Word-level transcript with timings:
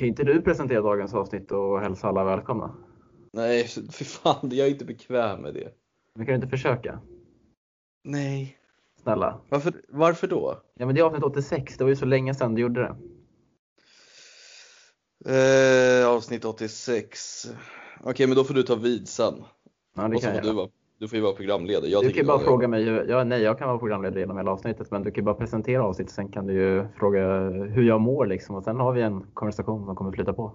Kan 0.00 0.08
inte 0.08 0.24
du 0.24 0.42
presentera 0.42 0.80
dagens 0.82 1.14
avsnitt 1.14 1.52
och 1.52 1.80
hälsa 1.80 2.08
alla 2.08 2.24
välkomna? 2.24 2.74
Nej, 3.32 3.64
för 3.64 4.04
fan, 4.04 4.50
jag 4.52 4.66
är 4.66 4.70
inte 4.70 4.84
bekväm 4.84 5.40
med 5.40 5.54
det. 5.54 5.72
Men 6.14 6.26
kan 6.26 6.32
du 6.32 6.34
inte 6.36 6.48
försöka? 6.48 7.00
Nej. 8.04 8.56
Snälla. 9.02 9.40
Varför, 9.48 9.72
varför 9.88 10.26
då? 10.26 10.62
Ja 10.74 10.86
men 10.86 10.94
det 10.94 11.00
är 11.00 11.04
avsnitt 11.04 11.22
86, 11.24 11.76
det 11.76 11.84
var 11.84 11.88
ju 11.88 11.96
så 11.96 12.04
länge 12.04 12.34
sedan 12.34 12.54
du 12.54 12.62
gjorde 12.62 12.80
det. 12.80 12.96
Eh, 16.02 16.08
avsnitt 16.08 16.44
86. 16.44 17.46
Okej, 18.04 18.26
men 18.26 18.36
då 18.36 18.44
får 18.44 18.54
du 18.54 18.62
ta 18.62 18.74
vid 18.74 19.08
sen. 19.08 19.34
Ja, 19.96 20.08
det 20.08 20.14
Och 20.14 20.20
så 20.22 20.26
kan 20.26 20.36
får 20.36 20.46
jag. 20.46 20.54
du, 20.54 20.56
vara, 20.56 20.68
du 21.00 21.08
får 21.08 21.16
ju 21.16 21.22
vara 21.22 21.32
programledare. 21.34 21.90
Jag 21.90 22.02
Du 22.04 22.08
kan 22.08 22.16
ju 22.16 22.24
bara 22.26 22.38
det- 22.38 22.44
fråga 22.44 22.68
mig, 22.68 22.82
ja, 23.08 23.24
nej 23.24 23.42
jag 23.42 23.58
kan 23.58 23.68
vara 23.68 23.78
programledare 23.78 24.20
genom 24.20 24.36
hela 24.36 24.50
avsnittet 24.50 24.90
men 24.90 25.02
du 25.02 25.10
kan 25.10 25.22
ju 25.22 25.24
bara 25.24 25.34
presentera 25.34 25.82
avsnittet 25.84 26.12
sen 26.14 26.28
kan 26.32 26.46
du 26.46 26.52
ju 26.54 26.84
fråga 26.98 27.40
hur 27.48 27.82
jag 27.82 28.00
mår 28.00 28.26
liksom 28.26 28.56
och 28.56 28.64
sen 28.64 28.76
har 28.76 28.92
vi 28.92 29.02
en 29.02 29.26
konversation 29.34 29.86
som 29.86 29.96
kommer 29.96 30.12
flyta 30.12 30.32
på. 30.32 30.54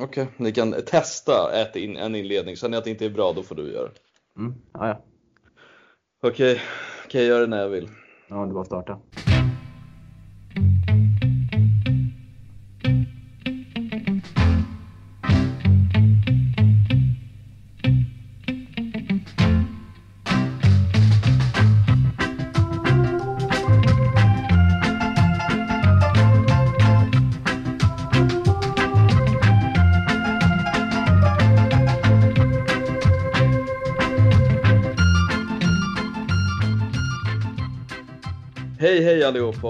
Okej, 0.00 0.28
ni 0.36 0.52
kan 0.52 0.72
testa 0.86 1.32
ett 1.62 1.76
in, 1.76 1.96
en 1.96 2.14
inledning. 2.14 2.56
Känner 2.56 2.74
jag 2.74 2.78
att 2.78 2.84
det 2.84 2.90
inte 2.90 3.06
är 3.06 3.10
bra, 3.10 3.32
då 3.36 3.42
får 3.42 3.54
du 3.54 3.72
göra 3.72 3.88
det. 3.88 4.40
Mm, 4.40 4.54
ja, 4.72 4.88
ja. 4.88 5.00
Okej, 6.22 6.60
kan 7.08 7.20
jag 7.20 7.28
göra 7.28 7.40
det 7.40 7.46
när 7.46 7.60
jag 7.62 7.68
vill. 7.68 7.88
ja, 8.28 8.44
var 8.46 8.60
att 8.60 8.66
starta. 8.66 8.98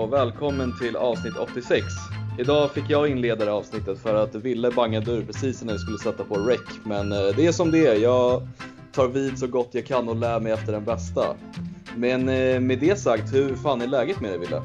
Och 0.08 0.14
välkommen 0.14 0.78
till 0.78 0.96
avsnitt 0.96 1.36
86. 1.36 1.84
Idag 2.38 2.70
fick 2.70 2.84
jag 2.90 3.08
inleda 3.08 3.44
det 3.44 3.50
här 3.50 3.58
avsnittet 3.58 3.98
för 3.98 4.14
att 4.14 4.34
Ville 4.34 4.70
bangade 4.70 5.10
ur 5.10 5.22
precis 5.22 5.64
när 5.64 5.72
vi 5.72 5.78
skulle 5.78 5.98
sätta 5.98 6.24
på 6.24 6.34
rec. 6.34 6.60
Men 6.84 7.12
eh, 7.12 7.18
det 7.36 7.46
är 7.46 7.52
som 7.52 7.70
det 7.70 7.86
är. 7.86 7.94
Jag 7.94 8.48
tar 8.92 9.08
vid 9.08 9.38
så 9.38 9.46
gott 9.46 9.68
jag 9.72 9.86
kan 9.86 10.08
och 10.08 10.16
lär 10.16 10.40
mig 10.40 10.52
efter 10.52 10.72
den 10.72 10.84
bästa. 10.84 11.22
Men 11.96 12.28
eh, 12.28 12.60
med 12.60 12.78
det 12.78 12.98
sagt, 12.98 13.34
hur 13.34 13.54
fan 13.54 13.80
är 13.80 13.86
läget 13.86 14.20
med 14.20 14.30
dig 14.30 14.38
Ville? 14.38 14.62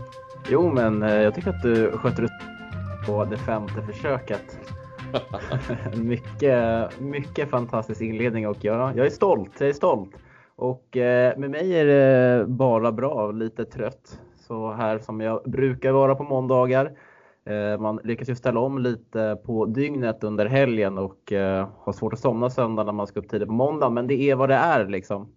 Jo 0.50 0.72
men 0.74 1.04
eh, 1.04 1.14
jag 1.14 1.36
tycker 1.36 1.50
att 1.50 1.64
du 1.64 1.92
sköter 1.92 2.22
det 2.22 2.30
på 3.06 3.26
det 3.26 3.38
femte 3.38 3.82
försöket. 3.94 4.60
mycket, 5.96 7.00
mycket 7.00 7.50
fantastisk 7.50 8.02
inledning 8.02 8.48
och 8.48 8.58
jag, 8.62 8.98
jag 8.98 9.06
är 9.06 9.10
stolt. 9.10 9.52
Jag 9.60 9.70
är 9.70 9.74
stolt. 9.74 10.12
Och 10.56 10.88
med 11.38 11.50
mig 11.50 11.76
är 11.80 11.86
det 11.86 12.46
bara 12.48 12.92
bra, 12.92 13.32
lite 13.32 13.66
trött. 13.66 14.20
Så 14.54 14.72
här 14.72 15.00
som 15.00 15.22
jag 15.22 15.44
brukar 15.46 15.92
vara 15.92 16.16
på 16.16 16.24
måndagar. 16.24 16.98
Eh, 17.46 17.80
man 17.80 18.00
lyckas 18.04 18.30
ju 18.30 18.36
ställa 18.36 18.60
om 18.60 18.78
lite 18.78 19.38
på 19.46 19.66
dygnet 19.66 20.24
under 20.24 20.46
helgen 20.46 20.98
och 20.98 21.32
eh, 21.32 21.68
har 21.78 21.94
svårt 21.94 22.14
att 22.14 22.20
somna 22.20 22.50
söndag 22.50 22.84
när 22.84 22.92
man 22.92 23.08
ska 23.08 23.20
upp 23.20 23.30
tidigt 23.30 23.48
på 23.48 23.54
måndag. 23.54 23.90
Men 23.90 24.08
det 24.08 24.14
är 24.14 24.36
vad 24.36 24.50
det 24.50 24.56
är 24.56 24.88
liksom. 24.88 25.32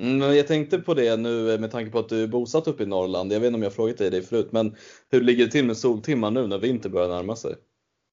Mm, 0.00 0.18
men 0.18 0.36
jag 0.36 0.46
tänkte 0.46 0.78
på 0.78 0.94
det 0.94 1.16
nu 1.16 1.54
eh, 1.54 1.60
med 1.60 1.70
tanke 1.70 1.90
på 1.90 1.98
att 1.98 2.08
du 2.08 2.22
är 2.22 2.28
bosatt 2.28 2.68
uppe 2.68 2.82
i 2.82 2.86
Norrland. 2.86 3.32
Jag 3.32 3.40
vet 3.40 3.46
inte 3.46 3.56
om 3.56 3.62
jag 3.62 3.70
har 3.70 3.74
frågat 3.74 3.98
dig 3.98 4.10
det 4.10 4.22
förut, 4.22 4.48
men 4.50 4.74
hur 5.10 5.20
ligger 5.20 5.44
det 5.44 5.50
till 5.50 5.66
med 5.66 5.76
soltimmar 5.76 6.30
nu 6.30 6.46
när 6.46 6.58
vinter 6.58 6.90
börjar 6.90 7.08
närma 7.08 7.36
sig? 7.36 7.54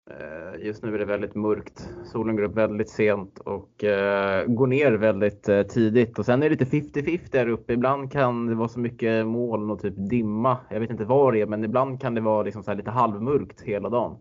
Eh, 0.09 0.65
Just 0.65 0.83
nu 0.83 0.93
är 0.93 0.99
det 0.99 1.05
väldigt 1.05 1.35
mörkt. 1.35 1.89
Solen 2.05 2.35
går 2.35 2.43
upp 2.43 2.55
väldigt 2.55 2.89
sent 2.89 3.39
och 3.39 3.83
eh, 3.83 4.45
går 4.45 4.67
ner 4.67 4.91
väldigt 4.91 5.49
eh, 5.49 5.63
tidigt. 5.63 6.19
Och 6.19 6.25
sen 6.25 6.43
är 6.43 6.49
det 6.49 6.55
lite 6.55 6.77
50-50 6.99 7.19
där 7.31 7.47
uppe. 7.47 7.73
Ibland 7.73 8.11
kan 8.11 8.45
det 8.45 8.55
vara 8.55 8.67
så 8.67 8.79
mycket 8.79 9.27
moln 9.27 9.69
och 9.71 9.81
typ 9.81 9.93
dimma. 9.97 10.57
Jag 10.69 10.79
vet 10.79 10.89
inte 10.89 11.05
vad 11.05 11.33
det 11.33 11.41
är, 11.41 11.45
men 11.45 11.63
ibland 11.63 12.01
kan 12.01 12.15
det 12.15 12.21
vara 12.21 12.43
liksom 12.43 12.63
så 12.63 12.71
här 12.71 12.77
lite 12.77 12.91
halvmörkt 12.91 13.61
hela 13.61 13.89
dagen. 13.89 14.17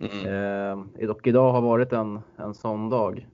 Mm. 0.00 0.88
Eh, 1.00 1.10
och 1.10 1.26
idag 1.26 1.52
har 1.52 1.60
varit 1.60 1.92
en, 1.92 2.20
en 2.36 2.54
sån 2.54 2.90
dag. 2.90 3.26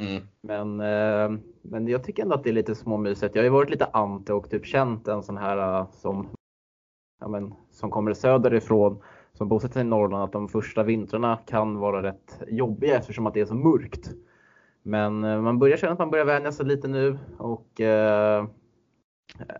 Mm. 0.00 0.22
Men, 0.40 0.80
eh, 0.80 1.40
men 1.62 1.88
jag 1.88 2.04
tycker 2.04 2.22
ändå 2.22 2.34
att 2.34 2.44
det 2.44 2.50
är 2.50 2.54
lite 2.54 2.74
småmysigt. 2.74 3.34
Jag 3.34 3.42
har 3.42 3.44
ju 3.44 3.50
varit 3.50 3.70
lite 3.70 3.86
ante 3.92 4.32
och 4.32 4.50
typ 4.50 4.66
känt 4.66 5.08
en 5.08 5.22
sån 5.22 5.36
här 5.36 5.86
som, 5.92 6.28
ja, 7.20 7.28
men, 7.28 7.54
som 7.70 7.90
kommer 7.90 8.12
söderifrån 8.12 9.02
som 9.38 9.48
bosätter 9.48 9.72
sig 9.72 9.80
i 9.80 9.84
Norrland 9.84 10.24
att 10.24 10.32
de 10.32 10.48
första 10.48 10.82
vintrarna 10.82 11.38
kan 11.46 11.78
vara 11.78 12.02
rätt 12.02 12.42
jobbiga 12.46 12.96
eftersom 12.96 13.26
att 13.26 13.34
det 13.34 13.40
är 13.40 13.46
så 13.46 13.54
mörkt. 13.54 14.10
Men 14.82 15.24
eh, 15.24 15.40
man 15.40 15.58
börjar 15.58 15.76
känna 15.76 15.92
att 15.92 15.98
man 15.98 16.10
börjar 16.10 16.24
vänja 16.24 16.52
sig 16.52 16.66
lite 16.66 16.88
nu 16.88 17.18
och 17.38 17.80
eh, 17.80 18.46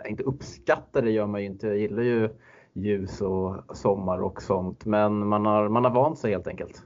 inte 0.08 0.22
uppskatta 0.22 1.00
det 1.00 1.10
gör 1.10 1.26
man 1.26 1.40
ju 1.40 1.46
inte. 1.46 1.66
Jag 1.66 1.78
gillar 1.78 2.02
ju 2.02 2.28
ljus 2.72 3.20
och 3.20 3.76
sommar 3.76 4.22
och 4.22 4.42
sånt 4.42 4.84
men 4.84 5.26
man 5.26 5.46
har, 5.46 5.68
man 5.68 5.84
har 5.84 5.90
vant 5.90 6.18
sig 6.18 6.32
helt 6.32 6.46
enkelt. 6.46 6.82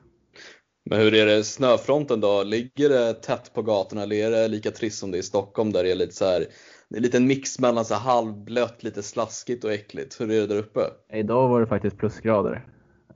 Men 0.90 1.00
hur 1.00 1.14
är 1.14 1.26
det 1.26 1.44
snöfronten 1.44 2.20
då? 2.20 2.42
Ligger 2.42 2.88
det 2.88 3.14
tätt 3.14 3.52
på 3.54 3.62
gatorna 3.62 4.02
eller 4.02 4.16
är 4.16 4.30
det 4.30 4.48
lika 4.48 4.70
trist 4.70 4.98
som 4.98 5.10
det 5.10 5.16
är 5.16 5.20
i 5.20 5.22
Stockholm 5.22 5.72
där 5.72 5.84
det 5.84 5.90
är 5.90 5.94
lite 5.94 6.14
så 6.14 6.24
här, 6.24 6.44
det 6.88 6.96
är 6.96 7.00
lite 7.00 7.16
en 7.16 7.26
mix 7.26 7.58
mellan 7.58 7.84
så 7.84 7.94
halvblött, 7.94 8.82
lite 8.82 9.02
slaskigt 9.02 9.64
och 9.64 9.72
äckligt. 9.72 10.20
Hur 10.20 10.30
är 10.30 10.40
det 10.40 10.46
där 10.46 10.58
uppe? 10.58 10.80
Idag 11.12 11.48
var 11.48 11.60
det 11.60 11.66
faktiskt 11.66 11.96
plusgrader. 11.96 12.66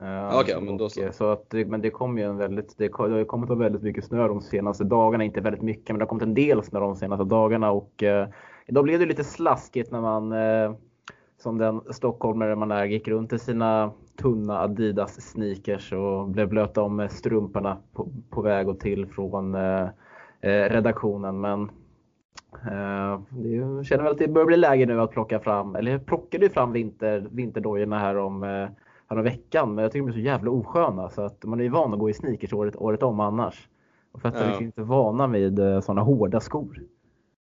Eh, 0.01 0.39
Okej, 0.39 0.61
men 0.61 0.77
då 0.77 0.89
så. 0.89 1.11
så 1.11 1.31
att, 1.31 1.53
men 1.67 1.81
det 1.81 1.89
kom 1.89 2.17
ju 2.17 2.23
en 2.23 2.37
väldigt, 2.37 2.77
det 2.77 2.89
ko- 2.89 3.07
det 3.07 3.15
har 3.15 3.23
kommit 3.25 3.49
väldigt 3.49 3.81
mycket 3.81 4.05
snö 4.05 4.27
de 4.27 4.41
senaste 4.41 4.83
dagarna. 4.83 5.23
Inte 5.23 5.41
väldigt 5.41 5.61
mycket, 5.61 5.89
men 5.89 5.97
det 5.99 6.03
har 6.03 6.09
kommit 6.09 6.23
en 6.23 6.33
del 6.33 6.63
snö 6.63 6.79
de 6.79 6.95
senaste 6.95 7.23
dagarna. 7.25 7.71
Och 7.71 8.03
eh, 8.03 8.27
idag 8.65 8.83
blev 8.83 8.99
det 8.99 9.05
lite 9.05 9.23
slaskigt 9.23 9.91
när 9.91 10.01
man, 10.01 10.31
eh, 10.31 10.75
som 11.37 11.57
den 11.57 11.81
stockholmare 11.91 12.55
man 12.55 12.71
är, 12.71 12.85
gick 12.85 13.07
runt 13.07 13.33
i 13.33 13.39
sina 13.39 13.91
tunna 14.21 14.59
Adidas 14.59 15.21
sneakers 15.21 15.93
och 15.93 16.27
blev 16.29 16.49
blöta 16.49 16.81
om 16.81 17.07
strumporna 17.11 17.77
på, 17.93 18.07
på 18.29 18.41
väg 18.41 18.69
och 18.69 18.79
till 18.79 19.07
från 19.07 19.55
eh, 19.55 19.87
redaktionen. 20.41 21.41
Men 21.41 21.69
Eh, 22.53 23.19
det 23.29 23.85
känner 23.85 24.03
väl 24.03 24.11
att 24.11 24.17
det 24.17 24.27
börjar 24.27 24.45
bli 24.45 24.57
läge 24.57 24.85
nu 24.85 25.01
att 25.01 25.11
plocka 25.11 25.39
fram, 25.39 25.75
eller 25.75 25.97
plockade 25.99 26.45
ju 26.45 26.49
fram 26.49 26.71
vinter, 26.71 27.27
vinterdojorna 27.31 27.99
här 27.99 28.17
om 28.17 28.43
veckan, 29.21 29.75
men 29.75 29.83
jag 29.83 29.91
tycker 29.91 30.05
de 30.05 30.09
är 30.09 30.13
så 30.13 30.19
jävla 30.19 30.51
osköna 30.51 31.09
så 31.09 31.21
att 31.21 31.43
man 31.43 31.59
är 31.59 31.63
ju 31.63 31.69
van 31.69 31.93
att 31.93 31.99
gå 31.99 32.09
i 32.09 32.13
sneakers 32.13 32.53
året, 32.53 32.75
året 32.75 33.03
om 33.03 33.19
annars. 33.19 33.67
Och 34.11 34.21
för 34.21 34.29
att 34.29 34.35
jag 34.35 34.43
är 34.43 34.47
Ja. 34.47 34.49
liksom 34.51 34.65
inte 34.65 34.81
vana 34.81 35.27
vid 35.27 35.59
eh, 35.59 35.81
sådana 35.81 36.01
hårda 36.01 36.39
skor. 36.39 36.81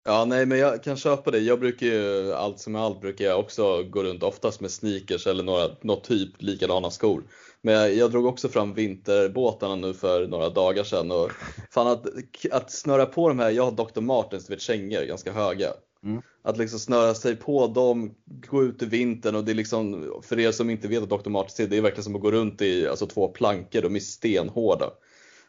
Ja, 0.05 0.25
nej, 0.27 0.45
men 0.45 0.57
jag 0.59 0.83
kan 0.83 0.95
köpa 0.95 1.31
det. 1.31 1.39
Jag 1.39 1.59
brukar 1.59 1.87
ju, 1.87 2.33
allt 2.33 2.59
som 2.59 2.75
är 2.75 2.79
allt, 2.79 3.01
brukar 3.01 3.25
jag 3.25 3.39
också 3.39 3.83
gå 3.83 4.03
runt 4.03 4.23
oftast 4.23 4.61
med 4.61 4.71
sneakers 4.71 5.27
eller 5.27 5.43
några, 5.43 5.67
något 5.81 6.03
typ 6.03 6.41
likadana 6.41 6.89
skor. 6.89 7.23
Men 7.61 7.73
jag, 7.73 7.93
jag 7.93 8.11
drog 8.11 8.25
också 8.25 8.49
fram 8.49 8.73
vinterbåtarna 8.73 9.75
nu 9.75 9.93
för 9.93 10.27
några 10.27 10.49
dagar 10.49 10.83
sedan 10.83 11.11
och 11.11 11.31
fan 11.71 11.87
att, 11.87 12.05
att 12.51 12.71
snöra 12.71 13.05
på 13.05 13.27
de 13.29 13.39
här, 13.39 13.49
jag 13.49 13.63
har 13.63 13.71
Dr. 13.71 14.01
Martens, 14.01 14.45
du 14.47 14.53
vet 14.53 14.61
kängor, 14.61 15.05
ganska 15.07 15.31
höga. 15.31 15.67
Mm. 16.03 16.21
Att 16.43 16.57
liksom 16.57 16.79
snöra 16.79 17.13
sig 17.13 17.35
på 17.35 17.67
dem, 17.67 18.11
gå 18.49 18.63
ut 18.63 18.81
i 18.81 18.85
vintern 18.85 19.35
och 19.35 19.43
det 19.43 19.51
är 19.51 19.55
liksom, 19.55 20.13
för 20.23 20.39
er 20.39 20.51
som 20.51 20.69
inte 20.69 20.87
vet 20.87 21.09
vad 21.09 21.23
Dr. 21.23 21.29
Martens 21.29 21.59
är, 21.59 21.67
det 21.67 21.77
är 21.77 21.81
verkligen 21.81 22.03
som 22.03 22.15
att 22.15 22.21
gå 22.21 22.31
runt 22.31 22.61
i 22.61 22.87
alltså, 22.87 23.07
två 23.07 23.27
plankor, 23.27 23.81
de 23.81 23.95
är 23.95 23.99
stenhårda. 23.99 24.85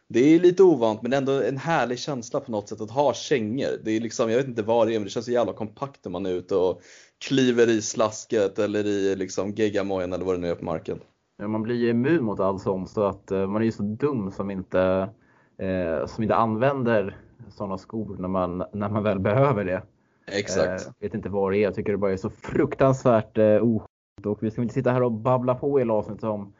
Det 0.07 0.35
är 0.35 0.39
lite 0.39 0.63
ovant 0.63 1.01
men 1.01 1.13
ändå 1.13 1.31
en 1.41 1.57
härlig 1.57 1.99
känsla 1.99 2.39
på 2.39 2.51
något 2.51 2.69
sätt 2.69 2.81
att 2.81 2.91
ha 2.91 3.13
kängor. 3.13 3.79
Det 3.83 3.91
är 3.91 3.99
liksom, 3.99 4.29
jag 4.29 4.37
vet 4.37 4.47
inte 4.47 4.63
vad 4.63 4.87
det 4.87 4.93
är 4.93 4.99
men 4.99 5.03
det 5.03 5.09
känns 5.09 5.25
så 5.25 5.31
jävla 5.31 5.53
kompakt 5.53 6.05
när 6.05 6.11
man 6.11 6.25
är 6.25 6.29
ute 6.29 6.55
och 6.55 6.81
kliver 7.27 7.69
i 7.69 7.81
slasket 7.81 8.59
eller 8.59 8.85
i 8.85 9.15
liksom 9.15 9.51
geggamojan 9.51 10.13
eller 10.13 10.25
vad 10.25 10.35
det 10.35 10.41
nu 10.41 10.49
är 10.49 10.55
på 10.55 10.65
marken. 10.65 10.99
Ja, 11.37 11.47
Man 11.47 11.63
blir 11.63 11.75
ju 11.75 11.89
immun 11.89 12.23
mot 12.23 12.39
allt 12.39 12.61
sånt 12.61 12.89
så 12.89 13.03
att 13.03 13.31
eh, 13.31 13.47
man 13.47 13.61
är 13.61 13.65
ju 13.65 13.71
så 13.71 13.83
dum 13.83 14.31
som 14.31 14.51
inte, 14.51 15.09
eh, 15.57 16.05
som 16.05 16.23
inte 16.23 16.35
använder 16.35 17.17
sådana 17.49 17.77
skor 17.77 18.15
när 18.19 18.27
man, 18.27 18.57
när 18.73 18.89
man 18.89 19.03
väl 19.03 19.19
behöver 19.19 19.65
det. 19.65 19.83
Exakt. 20.25 20.85
Eh, 20.85 20.93
vet 20.99 21.13
inte 21.13 21.29
vad 21.29 21.51
det 21.51 21.57
är. 21.57 21.61
Jag 21.61 21.75
tycker 21.75 21.91
det 21.91 21.97
bara 21.97 22.13
är 22.13 22.17
så 22.17 22.29
fruktansvärt 22.29 23.37
eh, 23.37 23.45
oskönt. 23.45 24.25
Och 24.25 24.43
vi 24.43 24.51
ska 24.51 24.61
inte 24.61 24.73
sitta 24.73 24.91
här 24.91 25.03
och 25.03 25.11
babbla 25.11 25.55
på 25.55 25.79
hela 25.79 25.93
avsnittet 25.93 26.23
om 26.23 26.53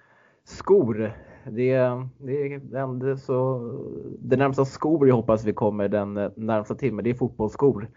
skor. 0.44 1.14
Det, 1.46 1.78
det, 2.18 2.60
det, 3.00 3.18
så, 3.18 3.72
det 4.20 4.38
närmsta 4.38 4.66
skor 4.66 5.08
jag 5.08 5.16
hoppas 5.16 5.46
vi 5.46 5.54
kommer 5.54 5.88
den 5.88 6.18
eh, 6.18 6.32
närmsta 6.36 6.76
timmen, 6.76 7.04
det 7.04 7.10
är 7.10 7.14
fotbollsskor. 7.14 7.90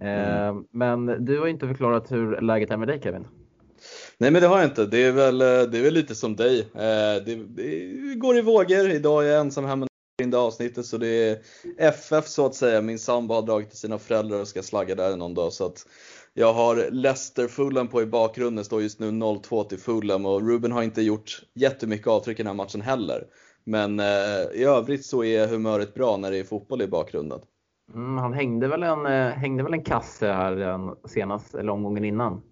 Eh, 0.00 0.56
Men 0.70 1.24
du 1.24 1.40
har 1.40 1.46
inte 1.46 1.68
förklarat 1.68 2.12
hur 2.12 2.40
läget 2.40 2.70
är 2.70 2.76
med 2.76 2.88
dig 2.88 3.00
Kevin. 3.02 3.26
Nej 4.18 4.30
men 4.30 4.42
det 4.42 4.48
har 4.48 4.58
jag 4.58 4.66
inte. 4.66 4.86
Det 4.86 5.02
är 5.04 5.12
väl, 5.12 5.38
det 5.38 5.78
är 5.78 5.82
väl 5.82 5.94
lite 5.94 6.14
som 6.14 6.36
dig. 6.36 6.68
Det, 7.26 7.34
det 7.34 8.14
går 8.14 8.36
i 8.36 8.42
vågor. 8.42 8.90
Idag 8.90 9.24
är 9.24 9.28
jag 9.28 9.40
ensam 9.40 9.64
hemma 9.64 9.86
in 10.22 10.30
det 10.30 10.38
avsnittet 10.38 10.86
så 10.86 10.98
det 10.98 11.08
är 11.08 11.38
FF 11.78 12.26
så 12.26 12.46
att 12.46 12.54
säga. 12.54 12.80
Min 12.80 12.98
sambo 12.98 13.34
har 13.34 13.42
dragit 13.42 13.70
till 13.70 13.78
sina 13.78 13.98
föräldrar 13.98 14.40
och 14.40 14.48
ska 14.48 14.62
slagga 14.62 14.94
där 14.94 15.16
någon 15.16 15.34
dag. 15.34 15.52
Så 15.52 15.66
att 15.66 15.86
jag 16.34 16.52
har 16.52 16.90
Leicester 16.90 17.48
Fulham 17.48 17.88
på 17.88 18.02
i 18.02 18.06
bakgrunden, 18.06 18.64
står 18.64 18.82
just 18.82 19.00
nu 19.00 19.10
0-2 19.10 19.64
till 19.64 19.78
Fulham 19.78 20.26
och 20.26 20.48
Ruben 20.48 20.72
har 20.72 20.82
inte 20.82 21.02
gjort 21.02 21.42
jättemycket 21.54 22.06
avtryck 22.06 22.40
i 22.40 22.42
den 22.42 22.46
här 22.46 22.54
matchen 22.54 22.80
heller. 22.80 23.24
Men 23.64 24.00
eh, 24.00 24.06
i 24.54 24.64
övrigt 24.64 25.06
så 25.06 25.24
är 25.24 25.48
humöret 25.48 25.94
bra 25.94 26.16
när 26.16 26.30
det 26.30 26.38
är 26.38 26.44
fotboll 26.44 26.82
i 26.82 26.86
bakgrunden. 26.88 27.40
Mm, 27.94 28.18
han 28.18 28.32
hängde 28.32 28.68
väl, 28.68 28.82
en, 28.82 29.06
eh, 29.06 29.32
hängde 29.32 29.62
väl 29.62 29.72
en 29.72 29.84
kasse 29.84 30.26
här 30.26 30.56
den 30.56 30.94
senaste, 31.08 31.60
eller 31.60 31.72
omgången 31.72 32.04
innan? 32.04 32.42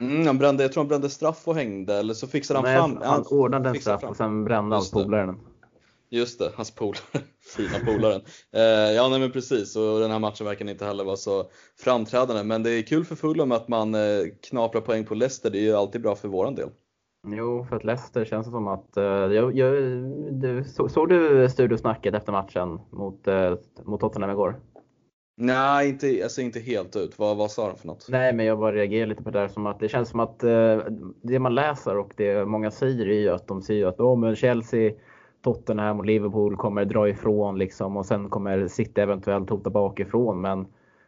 Mm, 0.00 0.26
han 0.26 0.38
brände, 0.38 0.62
jag 0.64 0.72
tror 0.72 0.82
han 0.82 0.88
brände 0.88 1.08
straff 1.10 1.48
och 1.48 1.54
hängde, 1.54 1.94
eller 1.94 2.14
så 2.14 2.26
fixade 2.26 2.58
han 2.58 2.64
Nej, 2.64 2.76
fram... 2.76 2.96
Han, 2.96 3.02
han 3.06 3.24
ordnade 3.30 3.68
en 3.68 3.80
straff 3.80 4.00
fram. 4.00 4.10
och 4.10 4.16
sen 4.16 4.44
brände 4.44 4.76
hans 4.76 4.90
polare 4.90 5.26
den. 5.26 5.36
Just 6.10 6.38
det, 6.38 6.52
hans 6.54 6.70
polare. 6.74 7.00
Fina 7.56 7.78
polaren. 7.86 8.20
eh, 8.52 8.94
ja, 8.94 9.08
nej 9.08 9.20
men 9.20 9.32
precis. 9.32 9.76
Och 9.76 10.00
den 10.00 10.10
här 10.10 10.18
matchen 10.18 10.46
verkar 10.46 10.70
inte 10.70 10.84
heller 10.84 11.04
vara 11.04 11.16
så 11.16 11.50
framträdande. 11.78 12.42
Men 12.42 12.62
det 12.62 12.70
är 12.70 12.82
kul 12.82 13.04
för 13.04 13.16
Fulham 13.16 13.52
att 13.52 13.68
man 13.68 13.94
eh, 13.94 14.00
knaprar 14.48 14.80
poäng 14.80 15.04
på 15.04 15.14
Leicester. 15.14 15.50
Det 15.50 15.58
är 15.58 15.62
ju 15.62 15.74
alltid 15.74 16.02
bra 16.02 16.14
för 16.14 16.28
våran 16.28 16.54
del. 16.54 16.68
Jo, 17.26 17.66
för 17.68 17.76
att 17.76 17.84
Leicester 17.84 18.24
känns 18.24 18.46
det 18.46 18.50
som 18.50 18.68
att... 18.68 18.96
Eh, 18.96 19.04
jag, 19.04 19.56
jag, 19.56 19.72
du, 20.40 20.64
så, 20.64 20.88
såg 20.88 21.08
du 21.08 21.48
studiosnacket 21.48 22.14
efter 22.14 22.32
matchen 22.32 22.80
mot, 22.90 23.28
eh, 23.28 23.54
mot 23.84 24.00
Tottenham 24.00 24.30
igår? 24.30 24.60
Nej, 25.38 25.88
inte, 25.88 26.20
alltså 26.22 26.40
inte 26.40 26.60
helt 26.60 26.96
ut. 26.96 27.18
Vad, 27.18 27.36
vad 27.36 27.50
sa 27.50 27.68
de 27.68 27.76
för 27.76 27.86
något? 27.86 28.06
Nej, 28.08 28.32
men 28.32 28.46
jag 28.46 28.58
bara 28.58 28.72
reagerar 28.72 29.06
lite 29.06 29.22
på 29.22 29.30
det 29.30 29.38
där 29.38 29.48
som 29.48 29.66
att 29.66 29.80
det 29.80 29.88
känns 29.88 30.08
som 30.08 30.20
att 30.20 30.44
eh, 30.44 30.78
det 31.22 31.38
man 31.38 31.54
läser 31.54 31.96
och 31.96 32.12
det 32.16 32.44
många 32.48 32.70
säger 32.70 33.08
är 33.08 33.20
ju 33.20 33.30
att 33.30 33.48
de 33.48 33.62
säger 33.62 33.86
att 33.86 34.00
oh, 34.00 34.18
men 34.18 34.36
Chelsea 34.36 34.92
Tottenham 35.46 35.98
och 35.98 36.06
Liverpool 36.06 36.56
kommer 36.56 36.84
dra 36.84 37.08
ifrån 37.08 37.58
liksom 37.58 37.96
och 37.96 38.06
sen 38.06 38.30
kommer 38.30 38.66
City 38.68 39.00
eventuellt 39.00 39.50
hota 39.50 39.70
bakifrån. 39.70 40.40
Men 40.40 40.66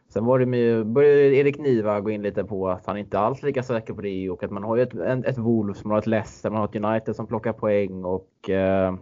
sen 0.09 0.25
var 0.25 0.39
det 0.39 0.45
med, 0.45 0.87
började 0.87 1.35
Erik 1.35 1.57
Niva 1.57 1.99
gå 1.99 2.09
in 2.11 2.21
lite 2.21 2.43
på 2.43 2.69
att 2.69 2.85
han 2.85 2.97
inte 2.97 3.19
alls 3.19 3.41
är 3.41 3.47
lika 3.47 3.63
säker 3.63 3.93
på 3.93 4.01
det 4.01 4.29
och 4.29 4.43
att 4.43 4.51
man 4.51 4.63
har 4.63 4.75
ju 4.75 4.83
ett, 4.83 5.25
ett 5.25 5.37
Wolves, 5.37 5.83
man 5.83 5.91
har 5.91 5.99
ett 5.99 6.07
Leicester, 6.07 6.49
man 6.49 6.59
har 6.59 6.67
ett 6.67 6.75
United 6.75 7.15
som 7.15 7.27
plockar 7.27 7.53
poäng 7.53 8.05
och, 8.05 8.49
eh, 8.49 8.93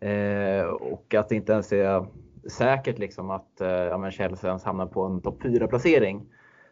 eh 0.00 0.64
och 0.66 1.14
att 1.14 1.28
det 1.28 1.34
inte 1.34 1.52
ens 1.52 1.72
är 1.72 2.06
säkert 2.50 2.98
liksom 2.98 3.30
att 3.30 3.60
eh, 3.60 3.68
ja, 3.68 3.98
men 3.98 4.10
Chelsea 4.10 4.48
ens 4.50 4.64
hamnar 4.64 4.86
på 4.86 5.02
en 5.02 5.20
topp 5.20 5.42
4 5.42 5.66
placering. 5.66 6.26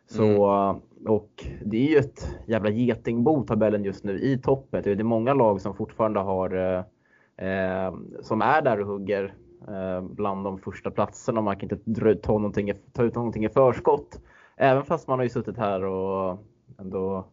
Så, 0.06 0.50
mm. 0.50 0.82
Och 1.06 1.46
det 1.64 1.76
är 1.76 1.90
ju 1.90 1.98
ett 1.98 2.28
jävla 2.46 2.70
getingbo 2.70 3.42
tabellen 3.42 3.84
just 3.84 4.04
nu 4.04 4.18
i 4.18 4.38
toppen. 4.38 4.82
Det 4.82 4.90
är 4.90 5.04
många 5.04 5.34
lag 5.34 5.60
som 5.60 5.74
fortfarande 5.74 6.20
har 6.20 6.76
eh, 6.76 6.84
som 8.22 8.42
är 8.42 8.62
där 8.62 8.80
och 8.80 8.86
hugger 8.86 9.34
eh, 9.68 10.02
bland 10.02 10.44
de 10.44 10.58
första 10.58 10.90
platserna. 10.90 11.40
Man 11.40 11.56
kan 11.56 11.70
inte 11.70 12.14
ta, 12.14 12.32
någonting, 12.32 12.72
ta 12.92 13.02
ut 13.02 13.14
någonting 13.14 13.44
i 13.44 13.48
förskott. 13.48 14.20
Även 14.56 14.84
fast 14.84 15.08
man 15.08 15.18
har 15.18 15.24
ju 15.24 15.30
suttit 15.30 15.56
här 15.56 15.84
och 15.84 16.38
ändå 16.78 17.26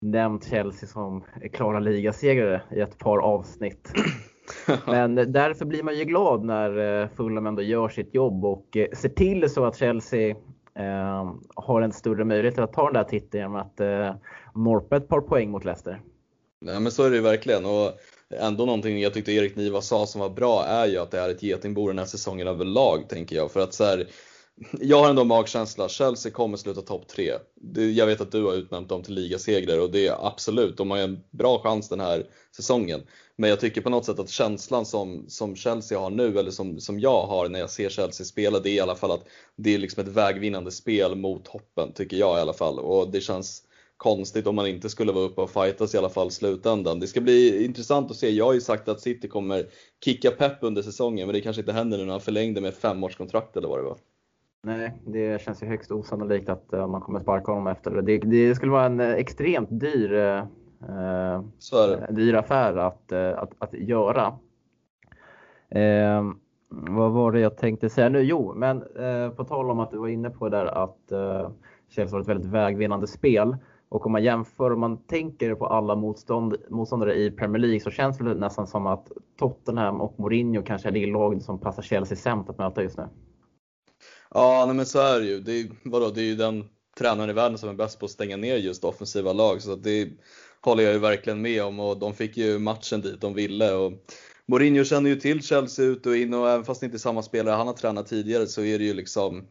nämnt 0.00 0.44
Chelsea 0.44 0.88
som 0.88 1.24
klara 1.52 1.80
ligasegrare 1.80 2.62
i 2.70 2.80
ett 2.80 2.98
par 2.98 3.18
avsnitt. 3.18 3.92
Men 4.86 5.14
därför 5.14 5.64
blir 5.64 5.82
man 5.82 5.98
ju 5.98 6.04
glad 6.04 6.44
när 6.44 7.02
eh, 7.02 7.08
Fulham 7.08 7.46
ändå 7.46 7.62
gör 7.62 7.88
sitt 7.88 8.14
jobb 8.14 8.44
och 8.44 8.76
eh, 8.76 8.86
ser 8.96 9.08
till 9.08 9.50
så 9.50 9.64
att 9.64 9.76
Chelsea 9.76 10.36
eh, 10.74 11.34
har 11.54 11.82
en 11.82 11.92
större 11.92 12.24
möjlighet 12.24 12.58
att 12.58 12.72
ta 12.72 12.84
den 12.84 12.94
där 12.94 13.04
titeln 13.04 13.40
genom 13.40 13.56
att 13.56 13.80
eh, 13.80 14.14
norpa 14.54 14.96
ett 14.96 15.08
par 15.08 15.20
poäng 15.20 15.50
mot 15.50 15.64
Leicester. 15.64 16.00
Nej 16.60 16.80
men 16.80 16.92
så 16.92 17.04
är 17.04 17.10
det 17.10 17.16
ju 17.16 17.22
verkligen 17.22 17.64
och 17.64 17.92
ändå 18.40 18.66
någonting 18.66 19.00
jag 19.00 19.14
tyckte 19.14 19.32
Erik 19.32 19.56
Niva 19.56 19.80
sa 19.80 20.06
som 20.06 20.20
var 20.20 20.30
bra 20.30 20.64
är 20.64 20.86
ju 20.86 20.98
att 20.98 21.10
det 21.10 21.18
är 21.18 21.28
ett 21.28 21.42
getingbo 21.42 21.88
den 21.88 21.98
här 21.98 22.06
säsongen 22.06 22.48
överlag 22.48 23.08
tänker 23.08 23.36
jag. 23.36 23.50
För 23.52 23.60
att 23.60 23.74
så 23.74 23.84
här, 23.84 24.08
jag 24.80 25.02
har 25.02 25.10
ändå 25.10 25.24
magkänsla, 25.24 25.88
Chelsea 25.88 26.32
kommer 26.32 26.56
sluta 26.56 26.82
topp 26.82 27.08
3. 27.08 27.32
Jag 27.94 28.06
vet 28.06 28.20
att 28.20 28.32
du 28.32 28.44
har 28.44 28.54
utnämnt 28.54 28.88
dem 28.88 29.02
till 29.02 29.14
ligasegrar 29.14 29.78
och 29.78 29.90
det 29.90 30.06
är 30.06 30.26
absolut, 30.26 30.76
de 30.76 30.90
har 30.90 30.98
ju 30.98 31.04
en 31.04 31.20
bra 31.30 31.62
chans 31.62 31.88
den 31.88 32.00
här 32.00 32.26
säsongen. 32.56 33.02
Men 33.36 33.50
jag 33.50 33.60
tycker 33.60 33.80
på 33.80 33.90
något 33.90 34.04
sätt 34.04 34.18
att 34.18 34.28
känslan 34.28 34.86
som, 34.86 35.24
som 35.28 35.56
Chelsea 35.56 35.98
har 35.98 36.10
nu, 36.10 36.38
eller 36.38 36.50
som, 36.50 36.80
som 36.80 37.00
jag 37.00 37.26
har 37.26 37.48
när 37.48 37.58
jag 37.58 37.70
ser 37.70 37.88
Chelsea 37.88 38.24
spela, 38.24 38.58
det 38.58 38.70
är 38.70 38.74
i 38.74 38.80
alla 38.80 38.94
fall 38.94 39.10
att 39.10 39.24
det 39.56 39.74
är 39.74 39.78
liksom 39.78 40.04
ett 40.04 40.08
vägvinnande 40.08 40.70
spel 40.70 41.14
mot 41.14 41.44
toppen, 41.44 41.92
tycker 41.92 42.16
jag 42.16 42.38
i 42.38 42.40
alla 42.40 42.52
fall. 42.52 42.78
Och 42.78 43.10
det 43.10 43.20
känns 43.20 43.62
konstigt 43.96 44.46
om 44.46 44.54
man 44.56 44.66
inte 44.66 44.88
skulle 44.88 45.12
vara 45.12 45.24
uppe 45.24 45.40
och 45.40 45.50
fightas 45.50 45.94
i 45.94 45.98
alla 45.98 46.08
fall 46.08 46.30
slutändan. 46.30 47.00
Det 47.00 47.06
ska 47.06 47.20
bli 47.20 47.64
intressant 47.64 48.10
att 48.10 48.16
se. 48.16 48.30
Jag 48.30 48.44
har 48.44 48.54
ju 48.54 48.60
sagt 48.60 48.88
att 48.88 49.00
City 49.00 49.28
kommer 49.28 49.64
kicka 50.04 50.30
pepp 50.30 50.58
under 50.60 50.82
säsongen, 50.82 51.26
men 51.26 51.34
det 51.34 51.40
kanske 51.40 51.62
inte 51.62 51.72
händer 51.72 51.98
nu 51.98 52.04
när 52.04 52.12
han 52.12 52.20
förlängde 52.20 52.60
med 52.60 52.74
femårskontrakt 52.74 53.56
eller 53.56 53.68
vad 53.68 53.78
det 53.78 53.82
var. 53.82 53.96
Nej, 54.64 54.92
det 55.06 55.42
känns 55.42 55.62
ju 55.62 55.66
högst 55.66 55.90
osannolikt 55.90 56.48
att 56.48 56.70
uh, 56.74 56.86
man 56.86 57.00
kommer 57.00 57.20
sparka 57.20 57.52
honom 57.52 57.66
efter 57.66 57.90
det. 57.90 58.02
Det, 58.02 58.18
det 58.18 58.54
skulle 58.54 58.72
vara 58.72 58.86
en 58.86 59.00
uh, 59.00 59.14
extremt 59.14 59.68
dyr, 59.70 60.12
uh, 60.12 61.42
dyr 62.10 62.34
affär 62.34 62.76
att, 62.76 63.12
att, 63.12 63.52
att 63.58 63.72
göra. 63.72 64.38
vad 66.68 67.12
var 67.12 67.32
det 67.32 67.40
jag 67.40 67.56
tänkte 67.56 67.90
säga 67.90 68.08
nu? 68.08 68.22
Jo, 68.22 68.54
men 68.54 68.80
på 69.36 69.44
tal 69.44 69.70
om 69.70 69.80
att 69.80 69.90
du 69.90 69.98
var 69.98 70.08
inne 70.08 70.30
på 70.30 70.48
där 70.48 70.66
att 70.66 71.12
Chelsea 71.88 72.16
har 72.16 72.20
ett 72.20 72.28
väldigt 72.28 72.50
vägvinnande 72.50 73.06
spel. 73.06 73.56
Och 73.92 74.06
om 74.06 74.12
man 74.12 74.24
jämför, 74.24 74.72
om 74.72 74.80
man 74.80 75.06
tänker 75.06 75.54
på 75.54 75.66
alla 75.66 75.96
motstånd, 75.96 76.56
motståndare 76.70 77.14
i 77.14 77.30
Premier 77.30 77.58
League 77.58 77.80
så 77.80 77.90
känns 77.90 78.18
det 78.18 78.34
nästan 78.34 78.66
som 78.66 78.86
att 78.86 79.08
Tottenham 79.38 80.00
och 80.00 80.20
Mourinho 80.20 80.62
kanske 80.62 80.88
är 80.88 80.92
det 80.92 81.06
lag 81.06 81.42
som 81.42 81.60
passar 81.60 81.82
Chelsea 81.82 82.16
sämst 82.16 82.50
att 82.50 82.58
möta 82.58 82.82
just 82.82 82.98
nu. 82.98 83.08
Ja, 84.30 84.64
nej 84.66 84.76
men 84.76 84.86
så 84.86 84.98
är 84.98 85.20
det 85.20 85.26
ju. 85.26 85.40
Det 85.40 85.60
är, 85.60 85.66
vadå, 85.84 86.10
det 86.10 86.20
är 86.20 86.24
ju 86.24 86.36
den 86.36 86.64
tränaren 86.98 87.30
i 87.30 87.32
världen 87.32 87.58
som 87.58 87.68
är 87.68 87.74
bäst 87.74 87.98
på 87.98 88.04
att 88.04 88.10
stänga 88.10 88.36
ner 88.36 88.56
just 88.56 88.84
offensiva 88.84 89.32
lag. 89.32 89.62
Så 89.62 89.76
det 89.76 90.08
håller 90.60 90.82
jag 90.82 90.92
ju 90.92 90.98
verkligen 90.98 91.42
med 91.42 91.62
om 91.62 91.80
och 91.80 91.98
de 91.98 92.14
fick 92.14 92.36
ju 92.36 92.58
matchen 92.58 93.00
dit 93.00 93.20
de 93.20 93.34
ville. 93.34 93.74
Och 93.74 93.92
Mourinho 94.46 94.84
känner 94.84 95.10
ju 95.10 95.16
till 95.16 95.42
Chelsea 95.42 95.84
ut 95.84 96.06
och 96.06 96.16
in 96.16 96.34
och 96.34 96.50
även 96.50 96.64
fast 96.64 96.80
det 96.80 96.86
inte 96.86 96.96
är 96.96 96.98
samma 96.98 97.22
spelare 97.22 97.54
han 97.54 97.66
har 97.66 97.74
tränat 97.74 98.06
tidigare 98.06 98.46
så 98.46 98.62
är 98.62 98.78
det 98.78 98.84
ju 98.84 98.94
liksom 98.94 99.48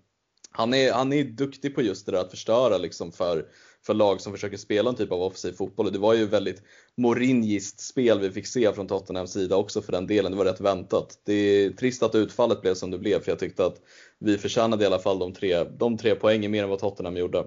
han 0.52 0.74
är, 0.74 0.94
han 0.94 1.14
är 1.14 1.24
duktig 1.24 1.76
på 1.76 1.82
just 1.82 2.06
det 2.06 2.12
där 2.12 2.22
att 2.22 2.32
förstöra 2.32 2.78
liksom 2.78 3.12
för 3.12 3.46
för 3.86 3.94
lag 3.94 4.22
som 4.22 4.34
försöker 4.34 4.58
spela 4.58 4.90
en 4.90 4.96
typ 4.96 5.12
av 5.12 5.22
offensiv 5.22 5.52
fotboll. 5.52 5.86
Och 5.86 5.92
det 5.92 6.00
var 6.00 6.14
ju 6.14 6.26
väldigt 6.26 6.64
Mourinhist 6.98 7.80
spel 7.80 8.20
vi 8.20 8.32
fick 8.32 8.48
se 8.48 8.74
från 8.74 8.88
Tottenhams 8.88 9.34
sida 9.34 9.56
också 9.56 9.82
för 9.82 9.92
den 9.92 10.08
delen. 10.08 10.32
Det 10.32 10.38
var 10.38 10.46
rätt 10.46 10.62
väntat. 10.62 11.22
Det 11.26 11.34
är 11.34 11.70
trist 11.70 12.04
att 12.04 12.16
utfallet 12.16 12.62
blev 12.62 12.74
som 12.74 12.92
det 12.92 12.98
blev 12.98 13.20
för 13.20 13.32
jag 13.32 13.40
tyckte 13.40 13.66
att 13.66 13.76
vi 14.20 14.38
förtjänade 14.38 14.84
i 14.84 14.88
alla 14.88 15.00
fall 15.00 15.20
de 15.20 15.34
tre, 15.34 15.64
de 15.64 15.98
tre 15.98 16.16
poängen 16.16 16.52
mer 16.52 16.64
än 16.64 16.70
vad 16.70 16.80
Tottenham 16.80 17.18
gjorde. 17.18 17.46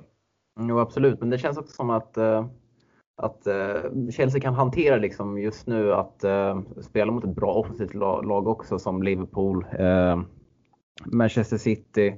Jo 0.61 0.79
absolut, 0.79 1.21
men 1.21 1.31
det 1.31 1.39
känns 1.39 1.59
också 1.59 1.75
som 1.75 1.91
att 1.91 2.19
uh 2.19 2.47
att 3.17 3.47
eh, 3.47 4.11
Chelsea 4.11 4.41
kan 4.41 4.55
hantera 4.55 4.97
liksom 4.97 5.39
just 5.39 5.67
nu 5.67 5.93
att 5.93 6.25
eh, 6.25 6.61
spela 6.81 7.13
mot 7.13 7.25
ett 7.25 7.35
bra 7.35 7.55
offensivt 7.55 7.95
lag 7.95 8.49
också 8.49 8.79
som 8.79 9.03
Liverpool, 9.03 9.67
Manchester 11.05 11.57
City, 11.57 12.15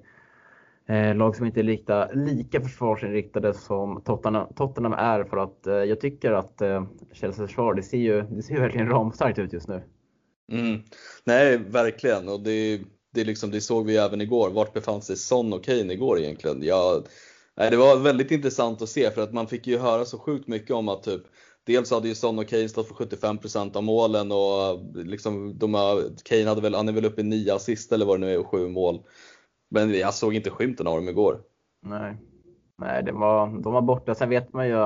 Eh, 0.88 1.14
lag 1.14 1.36
som 1.36 1.46
inte 1.46 1.60
är 1.60 1.64
lika, 1.64 2.10
lika 2.12 2.60
försvarsinriktade 2.60 3.54
som 3.54 4.02
Tottenham, 4.04 4.54
Tottenham 4.54 4.92
är 4.92 5.24
för 5.24 5.36
att 5.36 5.66
eh, 5.66 5.74
jag 5.74 6.00
tycker 6.00 6.32
att 6.32 6.60
eh, 6.60 6.84
Chelseas 7.12 7.48
försvar, 7.48 7.74
det 7.74 7.82
ser 7.82 7.98
ju 7.98 8.22
det 8.22 8.42
ser 8.42 8.60
verkligen 8.60 8.88
ramstarkt 8.88 9.38
ut 9.38 9.52
just 9.52 9.68
nu. 9.68 9.82
Mm. 10.52 10.80
Nej, 11.24 11.56
verkligen. 11.58 12.28
Och 12.28 12.40
det, 12.40 12.80
det, 13.14 13.24
liksom, 13.24 13.50
det 13.50 13.60
såg 13.60 13.86
vi 13.86 13.96
även 13.96 14.20
igår. 14.20 14.50
Vart 14.50 14.72
befann 14.72 15.02
sig 15.02 15.16
Son 15.16 15.52
och 15.52 15.64
Kane 15.64 15.92
igår 15.92 16.18
egentligen? 16.18 16.62
Ja, 16.62 17.02
nej, 17.56 17.70
det 17.70 17.76
var 17.76 17.96
väldigt 17.96 18.30
intressant 18.30 18.82
att 18.82 18.88
se 18.88 19.10
för 19.10 19.22
att 19.22 19.32
man 19.32 19.46
fick 19.46 19.66
ju 19.66 19.78
höra 19.78 20.04
så 20.04 20.18
sjukt 20.18 20.48
mycket 20.48 20.70
om 20.70 20.88
att 20.88 21.02
typ 21.02 21.22
Dels 21.66 21.90
hade 21.90 22.08
ju 22.08 22.14
Son 22.14 22.38
och 22.38 22.48
Kane 22.48 22.68
stått 22.68 22.88
för 22.88 22.94
75% 22.94 23.76
av 23.76 23.82
målen 23.82 24.32
och 24.32 24.80
liksom 24.94 25.58
de 25.58 25.72
Kane 26.24 26.48
hade 26.48 26.60
väl, 26.60 26.74
han 26.74 26.88
är 26.88 26.92
väl 26.92 27.04
uppe 27.04 27.20
i 27.20 27.24
9 27.24 27.54
assist 27.54 27.92
eller 27.92 28.06
vad 28.06 28.20
det 28.20 28.26
nu 28.26 28.32
är 28.32 28.38
och 28.38 28.46
7 28.46 28.68
mål. 28.68 29.02
Men 29.68 29.94
jag 29.94 30.14
såg 30.14 30.34
inte 30.34 30.50
skymten 30.50 30.86
av 30.86 30.96
dem 30.96 31.08
igår. 31.08 31.40
Nej, 31.82 32.16
Nej 32.78 33.02
det 33.02 33.12
var, 33.12 33.62
de 33.62 33.72
var 33.72 33.82
borta. 33.82 34.14
Sen 34.14 34.28
vet 34.28 34.52
man 34.52 34.68
ju 34.68 34.76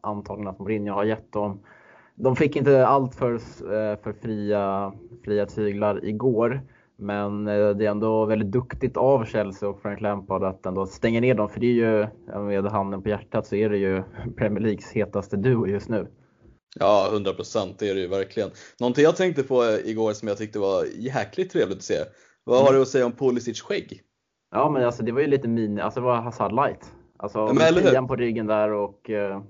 antagligen 0.00 0.48
att 0.48 0.58
Mourinho 0.58 0.94
har 0.94 1.04
gett 1.04 1.32
dem. 1.32 1.60
De 2.14 2.36
fick 2.36 2.56
inte 2.56 2.86
allt 2.86 3.14
för, 3.14 3.34
eh, 3.34 3.98
för 4.02 4.12
fria, 4.22 4.92
fria 5.24 5.46
tyglar 5.46 6.04
igår. 6.04 6.60
Men 6.98 7.48
eh, 7.48 7.68
det 7.68 7.86
är 7.86 7.90
ändå 7.90 8.24
väldigt 8.24 8.52
duktigt 8.52 8.96
av 8.96 9.24
Chelsea 9.24 9.68
och 9.68 9.82
Frank 9.82 10.00
Lampard 10.00 10.44
att 10.44 10.66
ändå 10.66 10.86
stänga 10.86 11.20
ner 11.20 11.34
dem. 11.34 11.48
För 11.48 11.60
det 11.60 11.66
är 11.66 11.72
ju, 11.72 12.06
med 12.40 12.64
handen 12.64 13.02
på 13.02 13.08
hjärtat, 13.08 13.46
så 13.46 13.56
är 13.56 13.70
det 13.70 13.78
ju 13.78 14.02
Premier 14.36 14.60
Leagues 14.60 14.92
hetaste 14.92 15.36
duo 15.36 15.66
just 15.66 15.88
nu. 15.88 16.08
Ja, 16.78 17.08
100% 17.12 17.74
det 17.78 17.88
är 17.88 17.94
det 17.94 18.00
ju 18.00 18.08
verkligen. 18.08 18.50
Någonting 18.80 19.04
jag 19.04 19.16
tänkte 19.16 19.42
på 19.42 19.64
igår 19.84 20.12
som 20.12 20.28
jag 20.28 20.38
tyckte 20.38 20.58
var 20.58 20.84
jäkligt 20.98 21.52
trevligt 21.52 21.78
att 21.78 21.82
se. 21.82 21.98
Vad 22.44 22.64
har 22.64 22.72
du 22.72 22.82
att 22.82 22.88
säga 22.88 23.06
om 23.06 23.12
Pulisic 23.12 23.60
skägg? 23.60 24.02
Ja, 24.50 24.70
men 24.70 24.84
alltså 24.84 25.02
det 25.02 25.12
var 25.12 25.20
ju 25.20 25.26
lite 25.26 25.48
mini, 25.48 25.80
alltså 25.80 26.00
det 26.00 26.06
var 26.06 26.16
Hazard 26.16 26.52
light. 26.52 26.92
Alltså 27.16 27.38
ja, 27.38 28.06
på 28.06 28.16
ryggen 28.16 28.46
där 28.46 28.70
och 28.70 29.10
uh, 29.10 29.42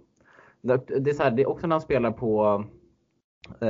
det, 0.62 1.10
är 1.10 1.14
så 1.14 1.22
här, 1.22 1.30
det 1.30 1.42
är 1.42 1.48
också 1.48 1.66
när 1.66 1.74
han 1.74 1.80
spelar 1.80 2.10
på, 2.10 2.64
uh, 3.62 3.68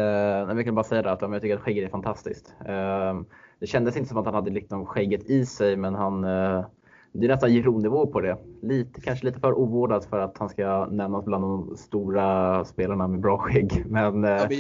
jag 0.56 0.64
kan 0.64 0.74
bara 0.74 0.84
säga 0.84 1.02
det 1.02 1.12
att 1.12 1.22
jag 1.22 1.42
tycker 1.42 1.56
att 1.56 1.62
skägget 1.62 1.84
är 1.84 1.90
fantastiskt. 1.90 2.54
Uh, 2.60 3.22
det 3.60 3.66
kändes 3.66 3.96
inte 3.96 4.08
som 4.08 4.18
att 4.18 4.24
han 4.24 4.34
hade 4.34 4.50
liksom 4.50 4.86
skägget 4.86 5.30
i 5.30 5.46
sig, 5.46 5.76
men 5.76 5.94
han 5.94 6.24
uh, 6.24 6.66
det 7.12 7.26
är 7.26 7.28
nästan 7.28 7.50
Giroud-nivå 7.50 8.06
på 8.06 8.20
det. 8.20 8.38
Lite, 8.62 9.00
kanske 9.00 9.26
lite 9.26 9.40
för 9.40 9.58
ovårdat 9.58 10.04
för 10.04 10.18
att 10.18 10.38
han 10.38 10.48
ska 10.48 10.86
nämnas 10.86 11.24
bland 11.24 11.44
de 11.44 11.76
stora 11.76 12.64
spelarna 12.64 13.08
med 13.08 13.20
bra 13.20 13.38
skägg. 13.38 13.84
Men, 13.90 14.04
ja, 14.04 14.46
men 14.50 14.58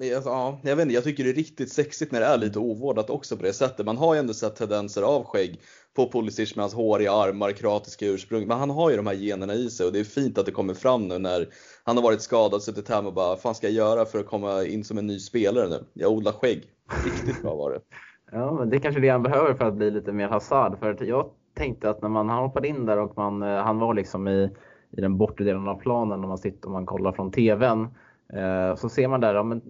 Alltså, 0.00 0.30
ja, 0.30 0.58
jag 0.62 0.76
vet 0.76 0.82
inte, 0.82 0.94
jag 0.94 1.04
tycker 1.04 1.24
det 1.24 1.30
är 1.30 1.34
riktigt 1.34 1.72
sexigt 1.72 2.12
när 2.12 2.20
det 2.20 2.26
är 2.26 2.38
lite 2.38 2.58
ovårdat 2.58 3.10
också 3.10 3.36
på 3.36 3.42
det 3.42 3.52
sättet. 3.52 3.86
Man 3.86 3.96
har 3.96 4.14
ju 4.14 4.20
ändå 4.20 4.34
sett 4.34 4.56
tendenser 4.56 5.02
av 5.02 5.24
skägg 5.24 5.60
på 5.96 6.10
Pulisic 6.10 6.56
med 6.56 6.62
hans 6.62 6.74
håriga 6.74 7.12
armar, 7.12 7.52
kroatiska 7.52 8.06
ursprung. 8.06 8.46
Men 8.46 8.58
han 8.58 8.70
har 8.70 8.90
ju 8.90 8.96
de 8.96 9.06
här 9.06 9.14
generna 9.14 9.54
i 9.54 9.70
sig 9.70 9.86
och 9.86 9.92
det 9.92 10.00
är 10.00 10.04
fint 10.04 10.38
att 10.38 10.46
det 10.46 10.52
kommer 10.52 10.74
fram 10.74 11.08
nu 11.08 11.18
när 11.18 11.48
han 11.84 11.96
har 11.96 12.04
varit 12.04 12.22
skadad, 12.22 12.62
suttit 12.62 12.88
hemma 12.88 13.08
och 13.08 13.14
bara, 13.14 13.28
vad 13.28 13.40
fan 13.40 13.54
ska 13.54 13.66
jag 13.66 13.74
göra 13.74 14.04
för 14.04 14.18
att 14.18 14.26
komma 14.26 14.64
in 14.64 14.84
som 14.84 14.98
en 14.98 15.06
ny 15.06 15.18
spelare 15.18 15.68
nu? 15.68 15.84
Jag 15.92 16.12
odlar 16.12 16.32
skägg. 16.32 16.62
Riktigt 17.04 17.42
bra 17.42 17.54
var 17.54 17.70
det. 17.70 17.80
Ja, 18.32 18.52
men 18.52 18.70
det 18.70 18.76
är 18.76 18.80
kanske 18.80 19.00
det 19.00 19.08
han 19.08 19.22
behöver 19.22 19.54
för 19.54 19.64
att 19.64 19.74
bli 19.74 19.90
lite 19.90 20.12
mer 20.12 20.28
Hazard. 20.28 20.78
För 20.78 21.04
jag 21.04 21.30
tänkte 21.54 21.90
att 21.90 22.02
när 22.02 22.08
man 22.08 22.28
hoppade 22.28 22.68
in 22.68 22.86
där 22.86 22.98
och 22.98 23.16
man, 23.16 23.42
eh, 23.42 23.62
han 23.62 23.78
var 23.78 23.94
liksom 23.94 24.28
i, 24.28 24.50
i 24.90 25.00
den 25.00 25.18
bortre 25.18 25.44
delen 25.44 25.68
av 25.68 25.80
planen 25.80 26.20
när 26.20 26.28
man 26.28 26.38
sitter 26.38 26.66
och 26.66 26.72
man 26.72 26.86
kollar 26.86 27.12
från 27.12 27.32
TVn. 27.32 27.88
Eh, 28.28 28.74
så 28.76 28.88
ser 28.88 29.08
man 29.08 29.20
där, 29.20 29.34
ja, 29.34 29.42
men, 29.42 29.62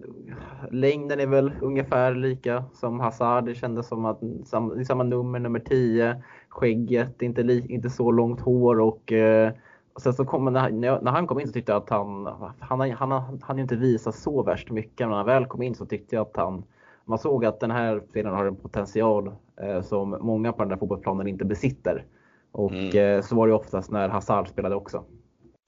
längden 0.71 1.19
är 1.19 1.27
väl 1.27 1.51
ungefär 1.61 2.15
lika 2.15 2.63
som 2.73 2.99
Hazard. 2.99 3.45
Det 3.45 3.55
kändes 3.55 3.87
som 3.87 4.05
att 4.05 4.19
sam, 4.45 4.85
samma 4.85 5.03
nummer, 5.03 5.39
nummer 5.39 5.59
10. 5.59 6.23
Skägget, 6.49 7.21
inte, 7.21 7.43
li, 7.43 7.65
inte 7.69 7.89
så 7.89 8.11
långt 8.11 8.41
hår 8.41 8.79
och 8.79 9.11
eh, 9.11 9.51
sen 9.97 10.13
så 10.13 10.25
kommer 10.25 10.51
när, 10.51 11.01
när 11.01 11.11
han 11.11 11.27
kom 11.27 11.39
in 11.39 11.47
så 11.47 11.53
tyckte 11.53 11.71
jag 11.71 11.81
att 11.81 11.89
han, 11.89 12.25
han, 12.25 12.79
han, 12.81 13.11
han, 13.11 13.39
han 13.41 13.59
inte 13.59 13.75
visa 13.75 14.11
så 14.11 14.43
värst 14.43 14.71
mycket. 14.71 14.99
Men 14.99 15.09
när 15.09 15.17
han 15.17 15.25
väl 15.25 15.45
kom 15.45 15.61
in 15.61 15.75
så 15.75 15.85
tyckte 15.85 16.15
jag 16.15 16.21
att 16.21 16.37
han, 16.37 16.63
man 17.05 17.19
såg 17.19 17.45
att 17.45 17.59
den 17.59 17.71
här 17.71 18.01
spelaren 18.09 18.35
har 18.35 18.45
en 18.45 18.55
potential 18.55 19.31
eh, 19.61 19.81
som 19.81 20.17
många 20.21 20.53
på 20.53 20.63
den 20.63 20.69
där 20.69 20.77
fotbollsplanen 20.77 21.27
inte 21.27 21.45
besitter. 21.45 22.05
Och 22.51 22.71
mm. 22.71 23.17
eh, 23.17 23.21
så 23.21 23.35
var 23.35 23.47
det 23.47 23.53
oftast 23.53 23.91
när 23.91 24.09
Hazard 24.09 24.47
spelade 24.47 24.75
också. 24.75 25.03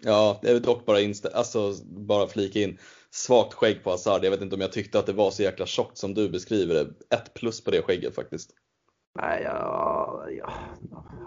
Ja, 0.03 0.39
jag 0.41 0.53
vill 0.53 0.61
dock 0.61 0.85
bara, 0.85 0.97
instä- 0.99 1.33
alltså, 1.33 1.73
bara 1.85 2.27
flika 2.27 2.59
in. 2.59 2.77
Svagt 3.11 3.53
skägg 3.53 3.83
på 3.83 3.89
Hazard. 3.89 4.23
Jag 4.23 4.31
vet 4.31 4.41
inte 4.41 4.55
om 4.55 4.61
jag 4.61 4.71
tyckte 4.71 4.99
att 4.99 5.05
det 5.05 5.13
var 5.13 5.31
så 5.31 5.43
jäkla 5.43 5.65
tjockt 5.65 5.97
som 5.97 6.13
du 6.13 6.29
beskriver 6.29 6.73
det. 6.73 7.15
Ett 7.15 7.33
plus 7.33 7.63
på 7.63 7.71
det 7.71 7.81
skägget 7.81 8.15
faktiskt. 8.15 8.49
Nej, 9.21 9.41
ja, 9.43 10.25
ja, 10.29 10.53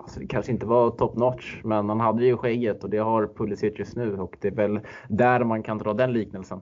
alltså 0.00 0.20
det 0.20 0.26
kanske 0.26 0.52
inte 0.52 0.66
var 0.66 0.90
top 0.90 1.16
notch, 1.16 1.60
men 1.64 1.88
han 1.88 2.00
hade 2.00 2.24
ju 2.24 2.36
skägget 2.36 2.84
och 2.84 2.90
det 2.90 2.98
har 2.98 3.26
Pulisic 3.26 3.78
just 3.78 3.96
nu 3.96 4.18
och 4.18 4.36
det 4.40 4.48
är 4.48 4.52
väl 4.52 4.80
där 5.08 5.44
man 5.44 5.62
kan 5.62 5.78
dra 5.78 5.92
den 5.92 6.12
liknelsen. 6.12 6.60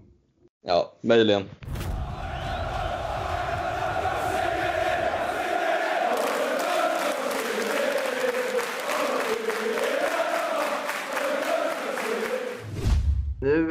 Ja, 0.62 0.92
möjligen. 1.02 1.42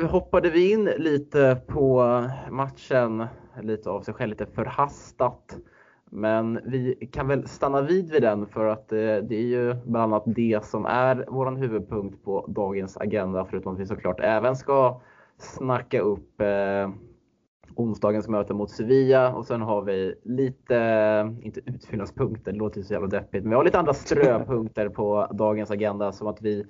Hoppade 0.07 0.49
vi 0.49 0.71
in 0.71 0.85
lite 0.85 1.61
på 1.67 2.03
matchen, 2.49 3.25
lite 3.61 3.89
av 3.89 4.01
sig 4.01 4.13
själv, 4.13 4.29
lite 4.29 4.45
förhastat. 4.45 5.57
Men 6.09 6.59
vi 6.65 7.09
kan 7.11 7.27
väl 7.27 7.47
stanna 7.47 7.81
vid 7.81 8.11
vid 8.11 8.21
den 8.21 8.47
för 8.47 8.65
att 8.65 8.91
eh, 8.91 8.97
det 8.97 9.35
är 9.35 9.47
ju 9.47 9.73
bland 9.73 10.13
annat 10.13 10.23
det 10.25 10.65
som 10.65 10.85
är 10.85 11.25
vår 11.27 11.55
huvudpunkt 11.55 12.23
på 12.23 12.45
dagens 12.47 12.97
agenda. 12.97 13.45
Förutom 13.49 13.73
att 13.73 13.79
vi 13.79 13.85
såklart 13.85 14.19
även 14.19 14.55
ska 14.55 15.01
snacka 15.37 15.99
upp 16.01 16.41
eh, 16.41 16.89
onsdagens 17.75 18.27
möte 18.27 18.53
mot 18.53 18.69
Sevilla 18.69 19.33
och 19.33 19.45
sen 19.45 19.61
har 19.61 19.81
vi 19.81 20.15
lite, 20.23 21.35
inte 21.41 21.61
utfyllnadspunkter, 21.65 22.51
det 22.51 22.57
låter 22.57 22.77
ju 22.77 22.83
så 22.83 22.93
jävla 22.93 23.07
deppigt, 23.07 23.43
men 23.43 23.49
vi 23.49 23.55
har 23.55 23.63
lite 23.63 23.79
andra 23.79 23.93
ströpunkter 24.07 24.89
på 24.89 25.27
dagens 25.31 25.71
agenda 25.71 26.11
som 26.11 26.27
att 26.27 26.41
vi 26.41 26.65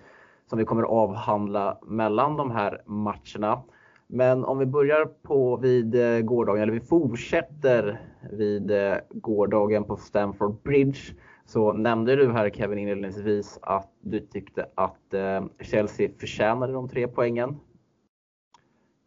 som 0.49 0.59
vi 0.59 0.65
kommer 0.65 0.83
avhandla 0.83 1.79
mellan 1.85 2.37
de 2.37 2.51
här 2.51 2.81
matcherna. 2.85 3.63
Men 4.07 4.45
om 4.45 4.57
vi 4.57 4.65
börjar 4.65 5.05
på 5.05 5.57
vid 5.57 5.95
eh, 5.95 6.19
gårdagen, 6.19 6.61
eller 6.61 6.73
vi 6.73 6.79
fortsätter 6.79 8.01
vid 8.31 8.71
eh, 8.71 8.95
gårdagen 9.09 9.83
på 9.83 9.97
Stamford 9.97 10.61
Bridge. 10.63 10.99
Så 11.45 11.73
nämnde 11.73 12.15
du 12.15 12.31
här 12.31 12.49
Kevin 12.49 12.79
inledningsvis 12.79 13.59
att 13.61 13.91
du 14.01 14.19
tyckte 14.19 14.69
att 14.75 15.13
eh, 15.13 15.45
Chelsea 15.61 16.09
förtjänade 16.19 16.73
de 16.73 16.89
tre 16.89 17.07
poängen. 17.07 17.59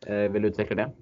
Vill 0.06 0.42
du 0.42 0.49
utveckla 0.49 0.76
det? 0.76 0.92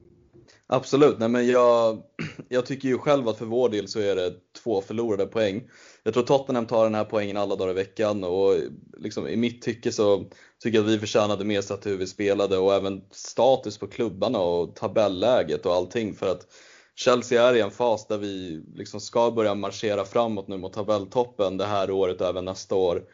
Absolut, 0.66 1.18
nej 1.18 1.28
men 1.28 1.46
jag, 1.46 2.02
jag 2.48 2.66
tycker 2.66 2.88
ju 2.88 2.98
själv 2.98 3.28
att 3.28 3.38
för 3.38 3.46
vår 3.46 3.68
del 3.68 3.88
så 3.88 4.00
är 4.00 4.16
det 4.16 4.32
två 4.64 4.80
förlorade 4.80 5.26
poäng. 5.26 5.68
Jag 6.08 6.14
tror 6.14 6.24
Tottenham 6.24 6.66
tar 6.66 6.84
den 6.84 6.94
här 6.94 7.04
poängen 7.04 7.36
alla 7.36 7.56
dagar 7.56 7.70
i 7.70 7.74
veckan 7.74 8.24
och 8.24 8.54
liksom, 8.98 9.28
i 9.28 9.36
mitt 9.36 9.62
tycke 9.62 9.92
så 9.92 10.24
tycker 10.62 10.78
jag 10.78 10.86
att 10.86 10.92
vi 10.92 10.98
förtjänade 10.98 11.44
mer 11.44 11.60
sett 11.60 11.86
hur 11.86 11.96
vi 11.96 12.06
spelade 12.06 12.58
och 12.58 12.74
även 12.74 13.02
status 13.10 13.78
på 13.78 13.86
klubbarna 13.86 14.38
och 14.38 14.76
tabelläget 14.76 15.66
och 15.66 15.74
allting 15.74 16.14
för 16.14 16.30
att 16.30 16.46
Chelsea 16.94 17.48
är 17.48 17.54
i 17.54 17.60
en 17.60 17.70
fas 17.70 18.06
där 18.06 18.18
vi 18.18 18.62
liksom 18.74 19.00
ska 19.00 19.30
börja 19.30 19.54
marschera 19.54 20.04
framåt 20.04 20.48
nu 20.48 20.56
mot 20.56 20.72
tabelltoppen 20.72 21.56
det 21.56 21.66
här 21.66 21.90
året 21.90 22.20
och 22.20 22.26
även 22.26 22.44
nästa 22.44 22.74
år. 22.74 23.04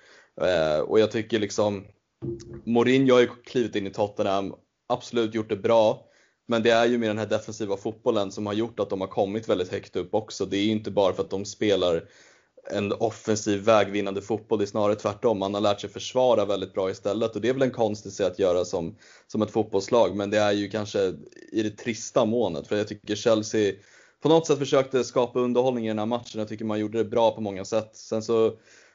Eh, 0.40 0.80
och 0.80 1.00
jag 1.00 1.10
tycker 1.10 1.38
liksom 1.38 1.84
Mourinho 2.64 3.14
har 3.14 3.20
ju 3.20 3.28
klivit 3.44 3.76
in 3.76 3.86
i 3.86 3.90
Tottenham, 3.90 4.54
absolut 4.88 5.34
gjort 5.34 5.48
det 5.48 5.56
bra. 5.56 6.06
Men 6.48 6.62
det 6.62 6.70
är 6.70 6.86
ju 6.86 6.98
med 6.98 7.08
den 7.08 7.18
här 7.18 7.26
defensiva 7.26 7.76
fotbollen 7.76 8.32
som 8.32 8.46
har 8.46 8.54
gjort 8.54 8.80
att 8.80 8.90
de 8.90 9.00
har 9.00 9.08
kommit 9.08 9.48
väldigt 9.48 9.72
högt 9.72 9.96
upp 9.96 10.14
också. 10.14 10.46
Det 10.46 10.56
är 10.56 10.64
ju 10.64 10.70
inte 10.70 10.90
bara 10.90 11.12
för 11.12 11.22
att 11.22 11.30
de 11.30 11.44
spelar 11.44 12.08
en 12.71 12.92
offensiv 12.92 13.61
vägvinnande 13.61 14.23
fotboll, 14.23 14.59
det 14.59 14.64
är 14.64 14.66
snarare 14.66 14.94
tvärtom. 14.94 15.38
Man 15.38 15.54
har 15.54 15.61
lärt 15.61 15.80
sig 15.80 15.90
försvara 15.90 16.44
väldigt 16.44 16.75
bra 16.75 16.90
istället 16.90 17.35
och 17.35 17.40
det 17.40 17.49
är 17.49 17.52
väl 17.52 17.62
en 17.62 17.71
konstig 17.71 18.12
sätt 18.12 18.33
att 18.33 18.38
göra 18.38 18.64
som, 18.64 18.97
som 19.26 19.42
ett 19.42 19.50
fotbollslag. 19.50 20.16
Men 20.16 20.30
det 20.30 20.38
är 20.38 20.52
ju 20.52 20.71
kanske 20.71 21.14
i 21.52 21.62
det 21.62 21.71
trista 21.71 22.25
månet 22.25 22.66
för 22.66 22.76
jag 22.76 22.88
tycker 22.88 23.14
Chelsea 23.14 23.75
på 24.23 24.28
något 24.28 24.47
sätt 24.47 24.59
försökte 24.59 25.04
skapa 25.04 25.40
underhållning 25.40 25.85
i 25.85 25.88
den 25.88 25.99
här 25.99 26.06
matchen. 26.06 26.38
Jag 26.38 26.49
tycker 26.49 26.64
man 26.64 26.80
gjorde 26.80 26.99
det 26.99 27.04
bra 27.04 27.35
på 27.35 27.40
många 27.40 27.64
sätt. 27.64 27.90
Sen 27.97 28.23
så, 28.23 28.52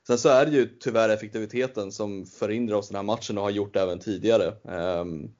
sen 0.08 0.18
så 0.18 0.30
är 0.30 0.46
det 0.46 0.52
ju 0.52 0.70
tyvärr 0.80 1.10
effektiviteten 1.10 1.92
som 1.92 2.26
förhindrar 2.26 2.76
oss 2.76 2.88
den 2.88 2.96
här 2.96 3.04
matchen 3.04 3.38
och 3.38 3.44
har 3.44 3.52
gjort 3.52 3.74
det 3.74 3.82
även 3.82 4.00
tidigare. 4.00 4.54
Um, 5.02 5.32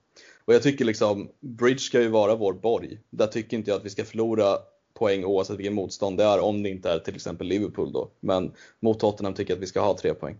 och 0.44 0.54
jag 0.54 0.62
tycker 0.62 0.84
liksom, 0.84 1.30
Bridge 1.40 1.78
ska 1.78 2.00
ju 2.00 2.08
vara 2.08 2.34
vår 2.34 2.52
borg. 2.52 3.00
Där 3.10 3.26
tycker 3.26 3.56
inte 3.56 3.70
jag 3.70 3.78
att 3.78 3.84
vi 3.84 3.90
ska 3.90 4.04
förlora 4.04 4.58
poäng 4.94 5.24
oavsett 5.24 5.58
vilken 5.58 5.74
motstånd 5.74 6.18
det 6.18 6.24
är, 6.24 6.44
om 6.44 6.62
det 6.62 6.68
inte 6.68 6.90
är 6.90 6.98
till 6.98 7.14
exempel 7.14 7.46
Liverpool 7.46 7.92
då. 7.92 8.08
Men 8.20 8.52
mot 8.80 9.00
Tottenham 9.00 9.34
tycker 9.34 9.52
jag 9.52 9.56
att 9.56 9.62
vi 9.62 9.66
ska 9.66 9.80
ha 9.80 9.96
tre 9.96 10.14
poäng. 10.14 10.36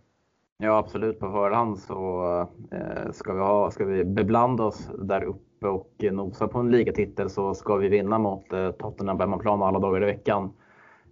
Ja 0.62 0.78
absolut, 0.78 1.19
på 1.19 1.30
förhand 1.30 1.78
så 1.78 2.25
eh, 2.73 3.12
ska, 3.12 3.33
vi 3.33 3.40
ha, 3.40 3.71
ska 3.71 3.85
vi 3.85 4.04
beblanda 4.04 4.64
oss 4.64 4.88
där 4.99 5.23
uppe 5.23 5.66
och 5.66 5.95
nosa 6.12 6.49
på 6.49 6.59
en 6.59 6.71
ligatitel 6.71 7.30
så 7.30 7.54
ska 7.54 7.76
vi 7.76 7.88
vinna 7.88 8.19
mot 8.19 8.52
eh, 8.52 8.71
Tottenham 8.71 9.16
på 9.16 9.23
hemmaplan 9.23 9.62
alla 9.62 9.78
dagar 9.78 10.02
i 10.02 10.07
veckan. 10.07 10.52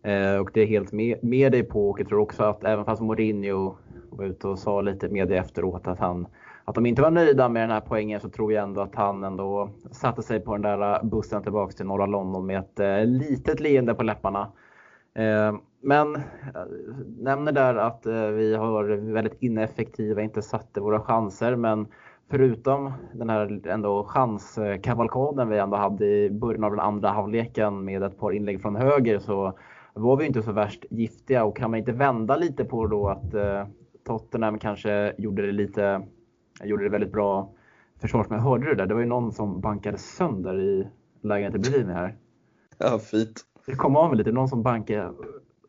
Eh, 0.03 0.37
och 0.37 0.51
det 0.55 0.61
är 0.61 0.67
helt 0.67 0.93
med, 0.93 1.25
med 1.25 1.53
dig 1.53 1.63
på 1.63 1.91
och 1.91 2.01
jag 2.01 2.09
tror 2.09 2.21
också 2.21 2.43
att 2.43 2.65
även 2.65 2.85
fast 2.85 3.03
Mourinho 3.03 3.77
var 4.11 4.25
ute 4.25 4.49
och 4.49 4.59
sa 4.59 4.81
lite 4.81 5.09
med 5.09 5.29
det 5.29 5.37
efteråt 5.37 5.87
att 5.87 5.99
han 5.99 6.27
att 6.69 6.75
de 6.75 6.87
inte 6.87 7.03
var 7.03 7.11
nöjda 7.11 7.49
med 7.49 7.63
den 7.63 7.71
här 7.71 7.81
poängen 7.81 8.21
så 8.21 8.29
tror 8.29 8.53
jag 8.53 8.63
ändå 8.63 8.81
att 8.81 8.95
han 8.95 9.25
ändå 9.25 9.71
satte 9.91 10.23
sig 10.23 10.41
på 10.41 10.53
den 10.53 10.63
där 10.63 10.95
eh, 10.95 11.05
bussen 11.05 11.43
tillbaks 11.43 11.75
till 11.75 11.87
norra 11.87 12.07
London 12.07 12.47
med 12.47 12.59
ett 12.59 12.81
eh, 12.81 13.05
litet 13.05 13.61
leende 13.61 13.95
på 13.95 14.03
läpparna. 14.03 14.53
Eh, 15.15 15.55
men 15.83 16.21
jag 16.55 16.69
nämner 17.19 17.53
där 17.53 17.75
att 17.75 18.07
vi 18.07 18.55
har 18.55 19.13
väldigt 19.13 19.43
ineffektiva, 19.43 20.23
inte 20.23 20.43
satte 20.43 20.81
våra 20.81 21.01
chanser. 21.01 21.57
Men 21.57 21.87
förutom 22.31 22.93
den 23.13 23.31
här 23.31 23.69
ändå 23.69 24.05
chanskavalkaden 24.05 25.49
vi 25.49 25.59
ändå 25.59 25.77
hade 25.77 26.07
i 26.07 26.31
början 26.31 26.65
av 26.65 26.71
den 26.71 26.81
andra 26.81 27.09
halvleken 27.09 27.85
med 27.85 28.03
ett 28.03 28.19
par 28.19 28.33
inlägg 28.33 28.63
från 28.63 28.77
höger 28.77 29.19
så 29.19 29.59
var 29.95 30.17
vi 30.17 30.27
inte 30.27 30.43
så 30.43 30.53
värst 30.53 30.85
giftiga 30.91 31.45
och 31.45 31.57
kan 31.57 31.71
man 31.71 31.79
inte 31.79 31.93
vända 31.93 32.37
lite 32.37 32.65
på 32.65 32.87
då 32.87 33.09
att 33.09 33.35
Tottenham 34.07 34.59
kanske 34.59 35.15
gjorde 35.19 35.47
det 35.47 35.53
lite 35.53 36.03
jag 36.59 36.69
gjorde 36.69 36.85
det 36.85 36.91
väldigt 36.91 37.13
bra 37.13 37.53
försvarsmässigt. 38.01 38.45
Hörde 38.45 38.65
du 38.65 38.71
det 38.71 38.77
där? 38.77 38.87
Det 38.87 38.95
var 38.95 39.01
ju 39.01 39.07
någon 39.07 39.33
som 39.33 39.61
bankade 39.61 39.99
sönder 39.99 40.61
i 40.61 40.89
lägenheten 41.23 41.61
bredvid 41.61 41.87
mig 41.87 41.95
här. 41.95 42.17
Ja, 42.79 42.99
fint. 42.99 43.45
Det 43.67 43.75
kom 43.75 43.97
av 43.97 44.09
mig 44.09 44.19
lite. 44.19 44.33
Någon 44.33 44.49
som 44.49 44.63
bankade, 44.63 45.13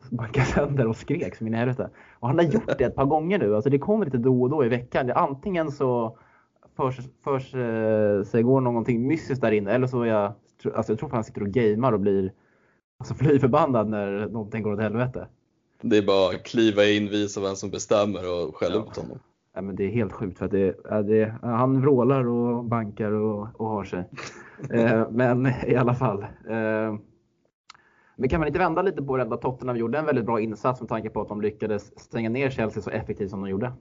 bankade 0.10 0.46
sönder 0.46 0.88
och 0.88 0.96
skrek 0.96 1.36
som 1.36 1.48
in 1.48 1.53
i 1.53 1.58
helvete. 1.58 1.89
Och 2.19 2.27
han 2.27 2.38
har 2.38 2.46
gjort 2.46 2.77
det 2.77 2.84
ett 2.84 2.96
par 2.96 3.05
gånger 3.05 3.39
nu. 3.39 3.55
Alltså 3.55 3.69
det 3.69 3.79
kommer 3.79 4.05
lite 4.05 4.17
då 4.17 4.41
och 4.41 4.50
då 4.50 4.65
i 4.65 4.69
veckan. 4.69 5.12
Antingen 5.12 5.72
så 5.72 6.17
förs, 6.77 7.00
förs 7.24 7.55
eh, 7.55 8.24
sig 8.24 8.43
går 8.43 8.62
någonting 8.62 9.08
mystiskt 9.08 9.41
där 9.41 9.51
inne 9.51 9.72
eller 9.72 9.88
så 9.88 10.01
är 10.01 10.05
jag, 10.05 10.34
alltså 10.75 10.91
jag 10.91 11.00
tror 11.00 11.10
att 11.10 11.13
han 11.13 11.24
sitter 11.24 11.41
och 11.41 11.50
gamer 11.50 11.93
och 11.93 12.00
blir 12.00 12.34
alltså 13.00 13.13
fly 13.13 13.39
förbannad 13.39 13.89
när 13.89 14.27
någonting 14.27 14.63
går 14.63 14.74
åt 14.74 14.79
helvete. 14.79 15.27
Det 15.81 15.98
är 15.98 16.01
bara 16.01 16.36
att 16.36 16.43
kliva 16.43 16.86
in, 16.86 17.10
visa 17.10 17.41
vem 17.41 17.55
som 17.55 17.69
bestämmer 17.69 18.19
och 18.19 18.55
skälla 18.55 18.75
ja. 18.75 18.81
ut 18.81 18.98
honom. 18.98 19.19
Ja, 19.60 19.63
men 19.63 19.75
det 19.75 19.84
är 19.84 19.89
helt 19.89 20.13
sjukt 20.13 20.38
för 20.38 20.46
att 20.46 20.51
det, 20.51 20.75
det, 21.04 21.36
han 21.42 21.82
vrålar 21.82 22.28
och 22.28 22.66
bankar 22.66 23.12
och, 23.12 23.48
och 23.54 23.68
har 23.68 23.84
sig. 23.84 24.04
eh, 24.74 25.10
men 25.12 25.51
i 25.68 25.75
alla 25.75 25.96
fall. 25.96 26.22
Eh, 26.22 26.96
men 28.16 28.30
kan 28.30 28.39
man 28.39 28.48
inte 28.48 28.60
vända 28.60 28.82
lite 28.82 29.01
på 29.01 29.18
det 29.18 29.24
att 29.24 29.42
Tottenham 29.42 29.78
gjorde 29.78 29.98
en 29.98 30.06
väldigt 30.06 30.25
bra 30.25 30.42
insats 30.42 30.82
med 30.82 30.89
tanke 30.89 31.10
på 31.10 31.22
att 31.22 31.28
de 31.28 31.42
lyckades 31.42 32.00
stänga 32.00 32.30
ner 32.30 32.50
Chelsea 32.50 32.84
så 32.84 32.89
effektivt 32.89 33.30
som 33.30 33.42
de 33.42 33.50
gjorde? 33.50 33.74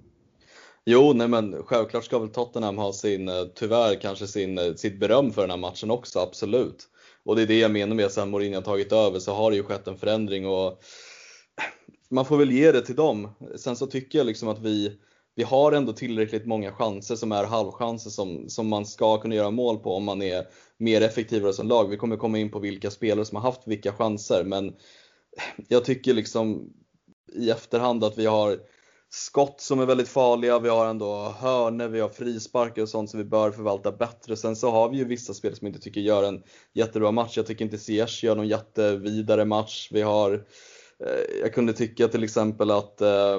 Jo, 0.84 1.12
nej 1.14 1.28
men 1.28 1.54
självklart 1.64 2.04
ska 2.04 2.18
väl 2.18 2.28
Tottenham 2.28 2.78
ha 2.78 2.92
sin, 2.92 3.28
eh, 3.28 3.34
tyvärr 3.54 4.00
kanske 4.00 4.26
sin, 4.26 4.58
eh, 4.58 4.74
sitt 4.76 5.00
beröm 5.00 5.30
för 5.30 5.40
den 5.40 5.50
här 5.50 5.58
matchen 5.58 5.90
också, 5.90 6.18
absolut. 6.18 6.88
Och 7.24 7.36
det 7.36 7.42
är 7.42 7.46
det 7.46 7.58
jag 7.58 7.70
menar 7.70 7.96
med 7.96 8.10
sen 8.10 8.30
Mourinho 8.30 8.56
har 8.56 8.62
tagit 8.62 8.92
över 8.92 9.18
så 9.18 9.32
har 9.32 9.50
det 9.50 9.56
ju 9.56 9.62
skett 9.62 9.88
en 9.88 9.96
förändring 9.96 10.46
och 10.46 10.80
man 12.10 12.24
får 12.24 12.36
väl 12.36 12.50
ge 12.50 12.72
det 12.72 12.82
till 12.82 12.96
dem. 12.96 13.28
Sen 13.56 13.76
så 13.76 13.86
tycker 13.86 14.18
jag 14.18 14.26
liksom 14.26 14.48
att 14.48 14.58
vi, 14.58 14.98
vi 15.38 15.44
har 15.44 15.72
ändå 15.72 15.92
tillräckligt 15.92 16.46
många 16.46 16.72
chanser 16.72 17.16
som 17.16 17.32
är 17.32 17.44
halvchanser 17.44 18.10
som, 18.10 18.48
som 18.48 18.68
man 18.68 18.86
ska 18.86 19.18
kunna 19.18 19.34
göra 19.34 19.50
mål 19.50 19.78
på 19.78 19.94
om 19.94 20.04
man 20.04 20.22
är 20.22 20.46
mer 20.78 21.00
effektivare 21.00 21.52
som 21.52 21.68
lag. 21.68 21.90
Vi 21.90 21.96
kommer 21.96 22.16
komma 22.16 22.38
in 22.38 22.50
på 22.50 22.58
vilka 22.58 22.90
spelare 22.90 23.24
som 23.24 23.36
har 23.36 23.42
haft 23.42 23.66
vilka 23.66 23.92
chanser 23.92 24.44
men 24.44 24.74
jag 25.68 25.84
tycker 25.84 26.14
liksom 26.14 26.72
i 27.32 27.50
efterhand 27.50 28.04
att 28.04 28.18
vi 28.18 28.26
har 28.26 28.58
skott 29.08 29.60
som 29.60 29.80
är 29.80 29.86
väldigt 29.86 30.08
farliga, 30.08 30.58
vi 30.58 30.68
har 30.68 30.86
ändå 30.86 31.34
hörner, 31.40 31.88
vi 31.88 32.00
har 32.00 32.08
frisparkar 32.08 32.82
och 32.82 32.88
sånt 32.88 33.10
som 33.10 33.18
vi 33.18 33.24
bör 33.24 33.50
förvalta 33.50 33.92
bättre. 33.92 34.36
Sen 34.36 34.56
så 34.56 34.70
har 34.70 34.88
vi 34.88 34.96
ju 34.96 35.04
vissa 35.04 35.34
spel 35.34 35.56
som 35.56 35.66
inte 35.66 35.80
tycker 35.80 36.00
gör 36.00 36.22
en 36.22 36.42
jättebra 36.74 37.10
match. 37.10 37.36
Jag 37.36 37.46
tycker 37.46 37.64
inte 37.64 37.78
Ziyech 37.78 38.24
gör 38.24 38.36
någon 38.36 38.48
jättevidare 38.48 39.44
match. 39.44 39.88
Vi 39.92 40.02
har, 40.02 40.32
eh, 41.04 41.40
jag 41.40 41.54
kunde 41.54 41.72
tycka 41.72 42.08
till 42.08 42.24
exempel 42.24 42.70
att 42.70 43.00
eh, 43.00 43.38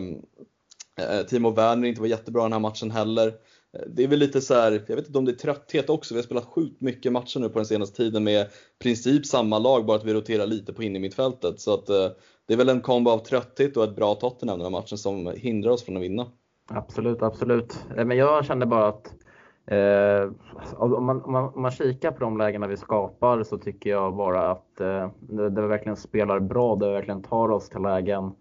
Eh, 0.99 1.25
Timo 1.25 1.51
Werner 1.51 1.87
inte 1.87 2.01
var 2.01 2.07
jättebra 2.07 2.43
den 2.43 2.53
här 2.53 2.59
matchen 2.59 2.91
heller. 2.91 3.27
Eh, 3.27 3.81
det 3.87 4.03
är 4.03 4.07
väl 4.07 4.19
lite 4.19 4.41
så 4.41 4.53
här, 4.53 4.83
jag 4.87 4.95
vet 4.95 5.07
inte 5.07 5.19
om 5.19 5.25
det 5.25 5.31
är 5.31 5.35
trötthet 5.35 5.89
också. 5.89 6.13
Vi 6.13 6.17
har 6.17 6.25
spelat 6.25 6.45
sjukt 6.45 6.81
mycket 6.81 7.11
matcher 7.11 7.39
nu 7.39 7.49
på 7.49 7.59
den 7.59 7.65
senaste 7.65 7.97
tiden 7.97 8.23
med 8.23 8.47
princip 8.81 9.25
samma 9.25 9.59
lag, 9.59 9.85
bara 9.85 9.97
att 9.97 10.05
vi 10.05 10.13
roterar 10.13 10.45
lite 10.45 10.73
på 10.73 10.83
innermittfältet. 10.83 11.59
Så 11.59 11.73
att 11.73 11.89
eh, 11.89 12.07
det 12.47 12.53
är 12.53 12.57
väl 12.57 12.69
en 12.69 12.81
kombo 12.81 13.11
av 13.11 13.17
trötthet 13.17 13.77
och 13.77 13.83
ett 13.83 13.95
bra 13.95 14.15
Tottenham 14.15 14.59
den 14.59 14.65
här 14.65 14.79
matchen 14.79 14.97
som 14.97 15.33
hindrar 15.35 15.71
oss 15.71 15.85
från 15.85 15.97
att 15.97 16.03
vinna. 16.03 16.25
Absolut, 16.71 17.21
absolut. 17.21 17.85
Men 17.95 18.17
jag 18.17 18.45
kände 18.45 18.65
bara 18.65 18.87
att 18.87 19.15
eh, 19.65 20.31
om, 20.77 21.05
man, 21.05 21.21
om, 21.21 21.31
man, 21.31 21.53
om 21.53 21.61
man 21.61 21.71
kikar 21.71 22.11
på 22.11 22.19
de 22.19 22.37
lägena 22.37 22.67
vi 22.67 22.77
skapar 22.77 23.43
så 23.43 23.57
tycker 23.57 23.89
jag 23.89 24.15
bara 24.15 24.51
att 24.51 24.81
eh, 24.81 25.09
det, 25.19 25.49
det 25.49 25.67
verkligen 25.67 25.95
spelar 25.95 26.39
bra, 26.39 26.75
det 26.75 26.91
verkligen 26.91 27.23
tar 27.23 27.51
oss 27.51 27.69
till 27.69 27.81
lägen 27.81 28.31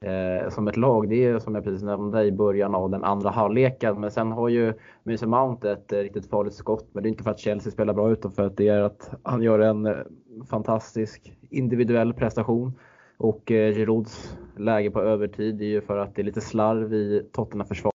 eh, 0.00 0.50
som 0.50 0.68
ett 0.68 0.76
lag. 0.76 1.08
Det 1.08 1.24
är 1.24 1.38
som 1.38 1.54
jag 1.54 1.64
precis 1.64 1.82
nämnde 1.82 2.24
i 2.24 2.32
början 2.32 2.74
av 2.74 2.90
den 2.90 3.04
andra 3.04 3.30
halvleken. 3.30 4.00
Men 4.00 4.10
sen 4.10 4.32
har 4.32 4.48
ju 4.48 4.74
Mason 5.02 5.30
Mount 5.30 5.72
ett 5.72 5.92
eh, 5.92 5.98
riktigt 5.98 6.30
farligt 6.30 6.54
skott. 6.54 6.88
Men 6.92 7.02
det 7.02 7.08
är 7.08 7.10
inte 7.10 7.24
för 7.24 7.30
att 7.30 7.38
Chelsea 7.38 7.72
spelar 7.72 7.94
bra 7.94 8.10
utan 8.10 8.32
för 8.32 8.46
att 8.46 8.56
det 8.56 8.68
är 8.68 8.80
att 8.80 9.10
han 9.22 9.42
gör 9.42 9.58
en 9.58 9.86
eh, 9.86 9.96
fantastisk 10.50 11.36
individuell 11.50 12.14
prestation. 12.14 12.72
Och 13.16 13.50
eh, 13.50 13.76
Girouds 13.76 14.38
läge 14.56 14.90
på 14.90 15.00
övertid 15.00 15.62
är 15.62 15.66
ju 15.66 15.80
för 15.80 15.98
att 15.98 16.14
det 16.14 16.22
är 16.22 16.24
lite 16.24 16.40
slarv 16.40 16.94
i 16.94 17.28
Tottenham 17.32 17.66
försvar. 17.66 17.92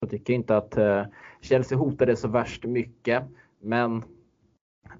Jag 0.00 0.10
tycker 0.10 0.34
inte 0.34 0.56
att 0.56 0.76
eh, 0.76 1.04
Chelsea 1.40 1.78
hotade 1.78 2.16
så 2.16 2.28
värst 2.28 2.64
mycket. 2.64 3.22
Men 3.60 4.02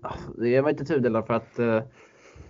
alltså, 0.01 0.33
det 0.33 0.61
var 0.61 0.71
inte 0.71 0.85
tudelad 0.85 1.27
för 1.27 1.35
att 1.35 1.59
eh, 1.59 1.83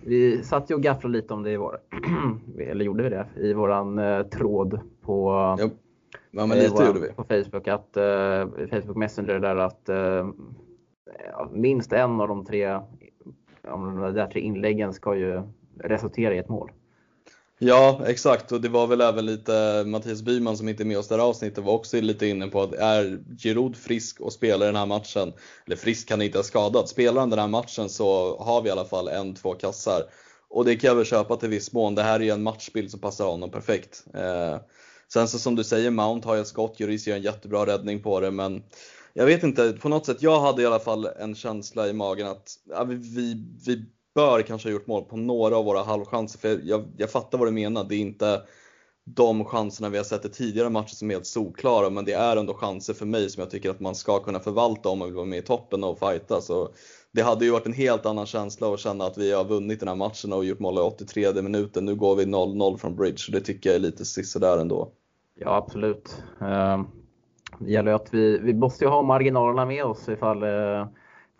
vi 0.05 0.43
satt 0.43 0.71
ju 0.71 0.75
och 0.75 0.81
gafflade 0.81 1.17
lite 1.17 1.33
om 1.33 1.43
det 1.43 1.51
i 1.51 1.57
vår, 1.57 1.77
eller 2.59 2.85
gjorde 2.85 3.03
vi 3.03 3.09
det, 3.09 3.27
i 3.35 3.53
våran 3.53 3.99
eh, 3.99 4.23
tråd 4.23 4.79
på, 5.01 5.31
ja. 5.59 5.69
Ja, 6.31 6.45
lite 6.45 6.69
våran, 6.69 7.07
på 7.15 7.23
Facebook, 7.23 7.67
att, 7.67 7.97
eh, 7.97 8.47
Facebook 8.69 8.97
Messenger 8.97 9.39
där 9.39 9.55
att 9.55 9.89
eh, 9.89 10.27
minst 11.51 11.93
en 11.93 12.21
av 12.21 12.27
de 12.27 12.45
tre, 12.45 12.79
de 13.61 14.13
där 14.13 14.27
tre 14.27 14.41
inläggen 14.41 14.93
ska 14.93 15.15
ju 15.15 15.41
resultera 15.79 16.33
i 16.33 16.37
ett 16.37 16.49
mål. 16.49 16.71
Ja, 17.63 18.01
exakt. 18.07 18.51
Och 18.51 18.61
det 18.61 18.69
var 18.69 18.87
väl 18.87 19.01
även 19.01 19.25
lite 19.25 19.83
Mattias 19.85 20.21
Byman 20.21 20.57
som 20.57 20.69
inte 20.69 20.83
är 20.83 20.85
med 20.85 20.97
oss 20.97 21.07
det 21.07 21.15
här 21.15 21.23
avsnittet 21.23 21.63
var 21.63 21.73
också 21.73 22.01
lite 22.01 22.27
inne 22.27 22.47
på 22.47 22.61
att 22.61 22.73
är 22.73 23.19
Giroud 23.37 23.77
frisk 23.77 24.19
och 24.21 24.33
spelar 24.33 24.65
den 24.65 24.75
här 24.75 24.85
matchen, 24.85 25.33
eller 25.65 25.75
frisk 25.75 26.07
kan 26.07 26.21
inte 26.21 26.37
ha 26.37 26.43
skadat, 26.43 26.89
spelar 26.89 27.19
han 27.19 27.29
den 27.29 27.39
här 27.39 27.47
matchen 27.47 27.89
så 27.89 28.37
har 28.39 28.61
vi 28.61 28.69
i 28.69 28.71
alla 28.71 28.85
fall 28.85 29.07
en, 29.07 29.35
två 29.35 29.53
kassar. 29.53 30.03
Och 30.49 30.65
det 30.65 30.75
kan 30.75 30.87
jag 30.87 30.95
väl 30.95 31.05
köpa 31.05 31.35
till 31.35 31.49
viss 31.49 31.73
mån. 31.73 31.95
Det 31.95 32.03
här 32.03 32.19
är 32.19 32.23
ju 32.23 32.29
en 32.29 32.43
matchbild 32.43 32.91
som 32.91 32.99
passar 32.99 33.25
honom 33.25 33.51
perfekt. 33.51 34.03
Eh, 34.13 34.57
sen 35.13 35.27
så 35.27 35.39
som 35.39 35.55
du 35.55 35.63
säger, 35.63 35.89
Mount 35.91 36.27
har 36.27 36.35
ju 36.35 36.41
ett 36.41 36.47
skott, 36.47 36.79
Juris 36.79 37.07
gör 37.07 37.15
en 37.15 37.21
jättebra 37.21 37.65
räddning 37.65 38.01
på 38.01 38.19
det 38.19 38.31
men 38.31 38.63
jag 39.13 39.25
vet 39.25 39.43
inte, 39.43 39.73
på 39.73 39.89
något 39.89 40.05
sätt, 40.05 40.21
jag 40.21 40.39
hade 40.39 40.61
i 40.61 40.65
alla 40.65 40.79
fall 40.79 41.05
en 41.05 41.35
känsla 41.35 41.87
i 41.87 41.93
magen 41.93 42.27
att 42.27 42.49
ja, 42.69 42.83
vi, 42.83 42.95
vi, 42.95 43.45
vi 43.65 43.85
bör 44.15 44.41
kanske 44.41 44.69
ha 44.69 44.73
gjort 44.73 44.87
mål 44.87 45.03
på 45.03 45.17
några 45.17 45.57
av 45.57 45.65
våra 45.65 45.83
halvchanser. 45.83 46.39
För 46.39 46.61
jag, 46.63 46.87
jag 46.97 47.11
fattar 47.11 47.37
vad 47.37 47.47
du 47.47 47.51
menar. 47.51 47.83
Det 47.83 47.95
är 47.95 47.99
inte 47.99 48.41
de 49.03 49.45
chanserna 49.45 49.89
vi 49.89 49.97
har 49.97 50.03
sett 50.03 50.25
i 50.25 50.29
tidigare 50.29 50.69
matcher 50.69 50.95
som 50.95 51.09
är 51.11 51.15
helt 51.15 51.25
solklara, 51.25 51.89
men 51.89 52.05
det 52.05 52.13
är 52.13 52.37
ändå 52.37 52.53
chanser 52.53 52.93
för 52.93 53.05
mig 53.05 53.29
som 53.29 53.41
jag 53.41 53.49
tycker 53.49 53.69
att 53.69 53.79
man 53.79 53.95
ska 53.95 54.19
kunna 54.19 54.39
förvalta 54.39 54.89
om 54.89 54.99
man 54.99 55.07
vill 55.07 55.15
vara 55.15 55.25
med 55.25 55.39
i 55.39 55.41
toppen 55.41 55.83
och 55.83 55.99
fighta. 55.99 56.41
Så 56.41 56.69
det 57.11 57.21
hade 57.21 57.45
ju 57.45 57.51
varit 57.51 57.65
en 57.65 57.73
helt 57.73 58.05
annan 58.05 58.25
känsla 58.25 58.73
att 58.73 58.79
känna 58.79 59.05
att 59.05 59.17
vi 59.17 59.31
har 59.31 59.45
vunnit 59.45 59.79
den 59.79 59.89
här 59.89 59.95
matchen 59.95 60.33
och 60.33 60.45
gjort 60.45 60.59
mål 60.59 60.77
i 60.77 60.81
83 60.81 61.41
minuten. 61.41 61.85
Nu 61.85 61.95
går 61.95 62.15
vi 62.15 62.25
0-0 62.25 62.77
från 62.77 62.95
Bridge 62.95 63.23
och 63.27 63.33
det 63.33 63.41
tycker 63.41 63.69
jag 63.69 63.75
är 63.75 63.79
lite 63.79 64.05
sisådär 64.05 64.57
ändå. 64.57 64.91
Ja, 65.35 65.55
absolut. 65.55 66.23
Ehm, 66.41 66.87
det 67.59 67.71
gäller 67.71 67.91
att 67.91 68.13
vi, 68.13 68.37
vi 68.37 68.53
måste 68.53 68.83
ju 68.83 68.89
ha 68.89 69.01
marginalerna 69.01 69.65
med 69.65 69.85
oss 69.85 70.09
ifall 70.09 70.43
eh, 70.43 70.87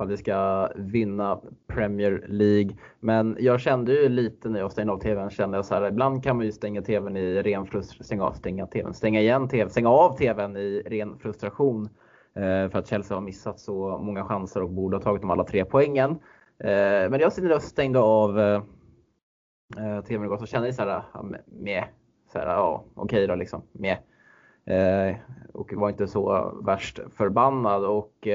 uh 0.02 0.08
ifall 0.08 0.08
vi 0.08 0.18
ska 0.18 0.70
vinna 0.76 1.40
Premier 1.68 2.26
League. 2.28 2.76
Men 3.00 3.38
jag 3.40 3.60
kände 3.60 3.94
ju 3.94 4.10
lite 4.10 4.50
när 4.50 4.60
jag 4.60 4.72
stängde 4.72 4.94
av 4.94 4.98
TVn, 5.00 5.30
kände 5.30 5.58
jag 5.58 5.66
så 5.66 5.76
här, 5.76 5.88
ibland 5.88 6.24
kan 6.24 6.38
man 6.38 6.46
ju 6.46 6.52
stänga 6.52 6.82
TVn 6.82 7.18
i 7.18 7.42
ren 7.42 7.66
frustration, 7.66 8.06
stänga 8.06 8.24
av, 8.24 8.34
stänga 8.34 8.68
TVn, 8.68 8.94
stänga 8.94 9.22
igen 9.22 9.48
TVn, 9.48 9.70
stänga 9.70 9.90
av 9.90 10.18
TVn 10.18 10.58
i 10.58 10.82
ren 10.86 11.20
frustration. 11.20 11.90
Eh, 12.36 12.70
för 12.70 12.76
att 12.76 12.88
Chelsea 12.88 13.18
har 13.18 13.22
missat 13.22 13.60
så 13.60 13.98
många 13.98 14.26
chanser 14.26 14.64
och 14.64 14.70
borde 14.70 14.98
ha 14.98 15.02
tagit 15.02 15.22
de 15.22 15.32
alla 15.32 15.44
tre 15.44 15.66
poängen. 15.66 16.12
Eh, 16.60 17.10
men 17.10 17.20
jag 17.20 17.32
när 17.38 17.50
jag 17.50 17.62
stängde 17.62 18.00
av 18.00 18.40
eh, 18.40 18.62
TVn 20.08 20.24
igår 20.24 20.38
så 20.38 20.46
kände 20.46 20.68
jag 20.68 20.76
så 20.76 20.82
här, 20.82 21.04
med, 21.46 21.84
så 22.32 22.40
här, 22.40 22.48
ja 22.48 22.84
okej 22.96 23.04
okay 23.04 23.28
då 23.28 23.36
liksom, 23.36 23.62
med. 23.72 23.98
och 25.54 25.74
var 25.74 25.90
inte 25.90 26.08
så 26.08 26.54
värst 26.66 27.00
förbannad 27.16 27.86
och 27.86 28.28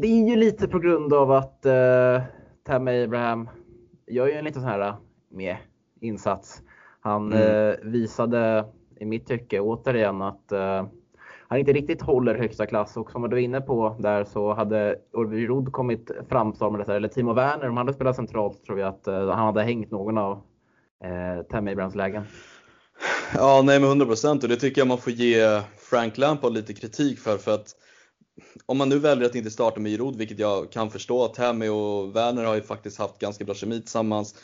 det 0.00 0.06
är 0.06 0.28
ju 0.28 0.36
lite 0.36 0.68
på 0.68 0.78
grund 0.78 1.12
av 1.12 1.30
att 1.32 1.66
uh, 1.66 2.22
Tammy 2.66 3.04
Abraham 3.04 3.48
gör 4.06 4.26
ju 4.26 4.32
en 4.32 4.44
liten 4.44 4.62
sån 4.62 4.70
här 4.70 4.88
eh, 4.88 4.94
med 5.30 5.56
insats. 6.00 6.62
Han 7.00 7.32
mm. 7.32 7.42
uh, 7.42 7.92
visade 7.92 8.64
i 9.00 9.04
mitt 9.04 9.26
tycke 9.26 9.60
återigen 9.60 10.22
att 10.22 10.52
uh, 10.52 10.86
han 11.48 11.58
inte 11.58 11.72
riktigt 11.72 12.02
håller 12.02 12.34
högsta 12.34 12.66
klass 12.66 12.96
och 12.96 13.10
som 13.10 13.22
du 13.22 13.28
var 13.28 13.36
inne 13.36 13.60
på 13.60 13.96
där 13.98 14.24
så 14.24 14.54
hade 14.54 14.96
Ulvi 15.12 15.46
Rod 15.46 15.72
kommit 15.72 16.10
framstormande 16.28 16.96
eller 16.96 17.08
Timo 17.08 17.32
Werner, 17.32 17.68
om 17.68 17.76
han 17.76 17.86
hade 17.86 17.94
spelat 17.94 18.16
centralt 18.16 18.64
tror 18.64 18.80
jag 18.80 18.88
att 18.88 19.08
uh, 19.08 19.28
han 19.28 19.46
hade 19.46 19.62
hängt 19.62 19.90
någon 19.90 20.18
av 20.18 20.32
uh, 20.32 21.42
Tammy 21.50 21.72
Abrahams 21.72 21.94
lägen. 21.94 22.22
Ja, 23.34 23.62
nej 23.64 23.80
men 23.80 24.02
100% 24.02 24.42
och 24.42 24.48
det 24.48 24.56
tycker 24.56 24.80
jag 24.80 24.88
man 24.88 24.98
får 24.98 25.12
ge 25.12 25.60
Frank 25.90 26.18
Lampard 26.18 26.52
lite 26.52 26.74
kritik 26.74 27.18
för 27.18 27.36
för 27.36 27.54
att 27.54 27.74
om 28.66 28.78
man 28.78 28.88
nu 28.88 28.98
väljer 28.98 29.26
att 29.26 29.34
inte 29.34 29.50
starta 29.50 29.80
med 29.80 29.92
Giroud, 29.92 30.16
vilket 30.16 30.38
jag 30.38 30.72
kan 30.72 30.90
förstå, 30.90 31.28
Tammy 31.28 31.68
och 31.68 32.16
Werner 32.16 32.44
har 32.44 32.54
ju 32.54 32.62
faktiskt 32.62 32.98
haft 32.98 33.18
ganska 33.18 33.44
bra 33.44 33.54
kemi 33.54 33.80
tillsammans. 33.80 34.34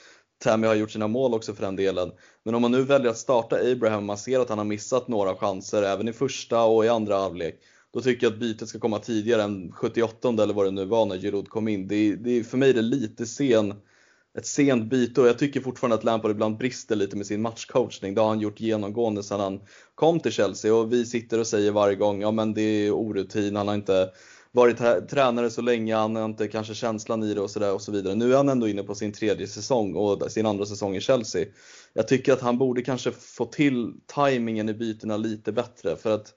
Tammy 0.45 0.67
har 0.67 0.75
gjort 0.75 0.91
sina 0.91 1.09
mål 1.09 1.35
också 1.35 1.55
för 1.55 1.63
den 1.63 1.77
delen. 1.77 2.13
Men 2.45 2.55
om 2.55 2.63
man 2.63 2.71
nu 2.71 2.83
väljer 2.83 3.11
att 3.11 3.19
starta 3.19 3.57
Abraham, 3.73 4.07
man 4.07 4.19
ser 4.19 4.41
att 4.41 4.49
han 4.49 4.59
har 4.59 4.65
missat 4.65 5.09
några 5.09 5.35
chanser 5.35 5.83
även 5.83 6.09
i 6.09 6.13
första 6.13 6.65
och 6.65 6.85
i 6.85 6.89
andra 6.89 7.17
halvlek. 7.17 7.61
Då 7.95 8.01
tycker 8.01 8.27
jag 8.27 8.33
att 8.33 8.41
bytet 8.41 8.69
ska 8.69 8.79
komma 8.79 8.99
tidigare 8.99 9.43
än 9.43 9.73
78 9.73 10.29
eller 10.29 10.55
vad 10.55 10.67
det 10.67 10.71
nu 10.71 10.85
var 10.85 11.07
när 11.07 11.19
Giroud 11.19 11.49
kom 11.49 11.69
in. 11.69 11.89
Det 11.89 11.95
är, 11.95 12.17
det 12.17 12.31
är 12.31 12.43
för 12.43 12.59
mig 12.59 12.73
det 12.73 12.83
lite 12.83 13.27
sen 13.27 13.75
ett 14.39 14.47
sent 14.47 14.91
byte 14.91 15.21
och 15.21 15.27
jag 15.27 15.39
tycker 15.39 15.61
fortfarande 15.61 15.97
att 15.97 16.05
Lampard 16.05 16.31
ibland 16.31 16.57
brister 16.57 16.97
lite 16.97 17.17
med 17.17 17.27
sin 17.27 17.43
matchcoachning. 17.43 18.15
Det 18.15 18.21
har 18.21 18.29
han 18.29 18.41
gjort 18.41 18.61
genomgående 18.61 19.23
sedan 19.23 19.41
han 19.41 19.61
kom 19.95 20.21
till 20.21 20.33
Chelsea 20.33 20.75
och 20.75 20.93
vi 20.93 21.07
sitter 21.07 21.41
och 21.41 21.47
säger 21.47 21.71
varje 21.73 21.97
gång, 21.97 22.21
ja 22.21 22.31
men 22.31 22.55
det 22.55 22.63
är 22.63 22.91
orutin, 22.91 23.57
han 23.57 23.69
har 23.69 23.75
inte 23.75 24.11
varit 24.53 25.09
tränare 25.09 25.51
så 25.51 25.63
länge, 25.63 25.97
han 25.97 26.17
har 26.17 26.25
inte 26.25 26.49
kanske 26.49 26.75
känslan 26.75 27.23
i 27.23 27.35
det 27.35 27.41
och, 27.41 27.51
sådär. 27.51 27.75
och 27.75 27.83
så 27.83 27.93
vidare. 27.93 28.15
Nu 28.15 28.33
är 28.33 28.37
han 28.37 28.49
ändå 28.49 28.69
inne 28.69 28.83
på 28.83 28.95
sin 28.95 29.13
tredje 29.13 29.47
säsong 29.47 29.95
och 29.95 30.33
sin 30.33 30.47
andra 30.47 30.67
säsong 30.67 30.97
i 30.97 31.01
Chelsea. 31.01 31.47
Jag 31.93 32.09
tycker 32.09 32.33
att 32.33 32.41
han 32.41 32.59
borde 32.59 32.83
kanske 32.83 33.11
få 33.13 33.45
till 33.45 33.93
tajmingen 34.07 34.69
i 34.69 34.75
bytena 34.75 35.17
lite 35.17 35.53
bättre 35.53 35.97
för 35.97 36.15
att 36.15 36.35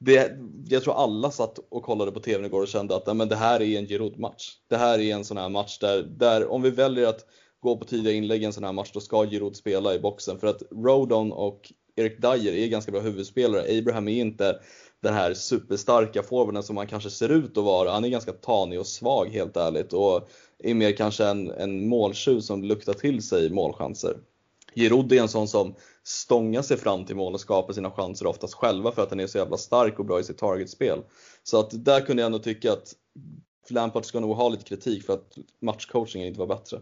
det, 0.00 0.38
jag 0.68 0.82
tror 0.82 0.94
alla 0.94 1.30
satt 1.30 1.58
och 1.70 1.82
kollade 1.82 2.12
på 2.12 2.20
TVn 2.20 2.44
igår 2.44 2.62
och 2.62 2.68
kände 2.68 2.96
att 2.96 3.16
men 3.16 3.28
det 3.28 3.36
här 3.36 3.62
är 3.62 3.78
en 3.78 3.86
Giroud-match. 3.86 4.56
Det 4.68 4.76
här 4.76 4.98
är 4.98 5.14
en 5.14 5.24
sån 5.24 5.36
här 5.36 5.48
match 5.48 5.78
där, 5.78 6.02
där 6.02 6.50
om 6.50 6.62
vi 6.62 6.70
väljer 6.70 7.08
att 7.08 7.24
gå 7.60 7.76
på 7.76 7.84
tidiga 7.84 8.12
inlägg 8.12 8.42
i 8.42 8.44
en 8.44 8.52
sån 8.52 8.64
här 8.64 8.72
match, 8.72 8.90
då 8.94 9.00
ska 9.00 9.26
Giroud 9.26 9.56
spela 9.56 9.94
i 9.94 9.98
boxen. 9.98 10.38
För 10.38 10.46
att 10.46 10.62
Rodon 10.70 11.32
och 11.32 11.72
Erik 11.96 12.22
Dyer 12.22 12.52
är 12.52 12.66
ganska 12.68 12.92
bra 12.92 13.00
huvudspelare. 13.00 13.78
Abraham 13.78 14.08
är 14.08 14.20
inte 14.20 14.58
den 15.02 15.14
här 15.14 15.34
superstarka 15.34 16.22
forwarden 16.22 16.62
som 16.62 16.76
han 16.76 16.86
kanske 16.86 17.10
ser 17.10 17.28
ut 17.28 17.58
att 17.58 17.64
vara. 17.64 17.90
Han 17.90 18.04
är 18.04 18.08
ganska 18.08 18.32
tanig 18.32 18.80
och 18.80 18.86
svag 18.86 19.28
helt 19.28 19.56
ärligt 19.56 19.92
och 19.92 20.28
är 20.58 20.74
mer 20.74 20.92
kanske 20.92 21.24
en, 21.24 21.50
en 21.50 21.88
måltjuv 21.88 22.40
som 22.40 22.64
luktar 22.64 22.92
till 22.92 23.22
sig 23.22 23.50
målchanser. 23.50 24.16
Giroud 24.74 25.12
är 25.12 25.20
en 25.20 25.28
sån 25.28 25.48
som 25.48 25.74
stångar 26.02 26.62
sig 26.62 26.76
fram 26.76 27.04
till 27.04 27.16
mål 27.16 27.34
och 27.34 27.40
skapar 27.40 27.72
sina 27.72 27.90
chanser 27.90 28.26
oftast 28.26 28.54
själva 28.54 28.92
för 28.92 29.02
att 29.02 29.10
han 29.10 29.20
är 29.20 29.26
så 29.26 29.38
jävla 29.38 29.56
stark 29.56 29.98
och 29.98 30.04
bra 30.04 30.20
i 30.20 30.24
sitt 30.24 30.38
targetspel. 30.38 30.98
Så 31.42 31.60
att 31.60 31.84
där 31.84 32.00
kunde 32.00 32.22
jag 32.22 32.26
ändå 32.26 32.38
tycka 32.38 32.72
att 32.72 32.94
Lampard 33.70 34.04
ska 34.04 34.20
nog 34.20 34.36
ha 34.36 34.48
lite 34.48 34.64
kritik 34.64 35.06
för 35.06 35.12
att 35.12 35.38
matchcoachingen 35.62 36.28
inte 36.28 36.40
var 36.40 36.46
bättre. 36.46 36.78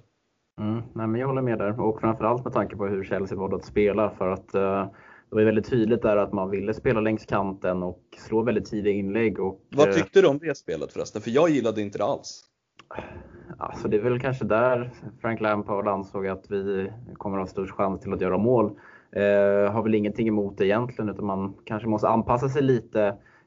Mm, 0.61 0.83
nej, 0.94 1.07
men 1.07 1.20
jag 1.20 1.27
håller 1.29 1.42
med 1.42 1.59
där 1.59 1.81
och 1.81 2.01
framförallt 2.01 2.44
med 2.44 2.53
tanke 2.53 2.77
på 2.77 2.87
hur 2.87 3.05
Chelsea 3.05 3.38
valde 3.38 3.57
att 3.57 3.64
spela 3.64 4.11
för 4.11 4.29
att 4.29 4.55
uh, 4.55 4.92
det 5.31 5.37
var 5.37 5.42
väldigt 5.42 5.70
tydligt 5.70 6.03
där 6.03 6.16
att 6.16 6.33
man 6.33 6.51
ville 6.51 6.75
spela 6.75 7.01
längs 7.01 7.27
kanten 7.27 7.83
och 7.83 8.03
slå 8.18 8.42
väldigt 8.42 8.64
tidiga 8.64 8.94
inlägg. 8.94 9.40
Och, 9.40 9.61
Vad 9.70 9.92
tyckte 9.92 10.20
du 10.20 10.29
om 10.29 10.38
det 10.38 10.57
spelet 10.57 10.92
förresten? 10.92 11.22
För 11.22 11.31
jag 11.31 11.51
gillade 11.51 11.83
inte 11.83 11.99
det 11.99 12.05
alls. 12.05 12.44
Alltså 13.59 13.88
det 13.88 13.96
är 13.96 14.01
väl 14.01 14.20
kanske 14.20 14.44
där 14.44 14.90
Frank 15.20 15.40
Lampard 15.40 15.88
ansåg 15.88 16.27
att 16.27 16.51
vi 16.51 16.92
kommer 17.14 17.38
att 17.38 17.42
ha 17.42 17.46
störst 17.46 17.75
chans 17.75 18.01
till 18.01 18.12
att 18.12 18.20
göra 18.20 18.38
mål. 18.38 18.70
Eh, 19.12 19.72
har 19.72 19.83
väl 19.83 19.94
ingenting 19.94 20.29
emot 20.29 20.59
det 20.59 20.66
egentligen 20.66 21.09
utan 21.09 21.27
man 21.27 21.55
kanske 21.64 21.88
måste 21.88 22.09
anpassa 22.09 22.49
sig 22.49 22.62
lite 22.62 23.03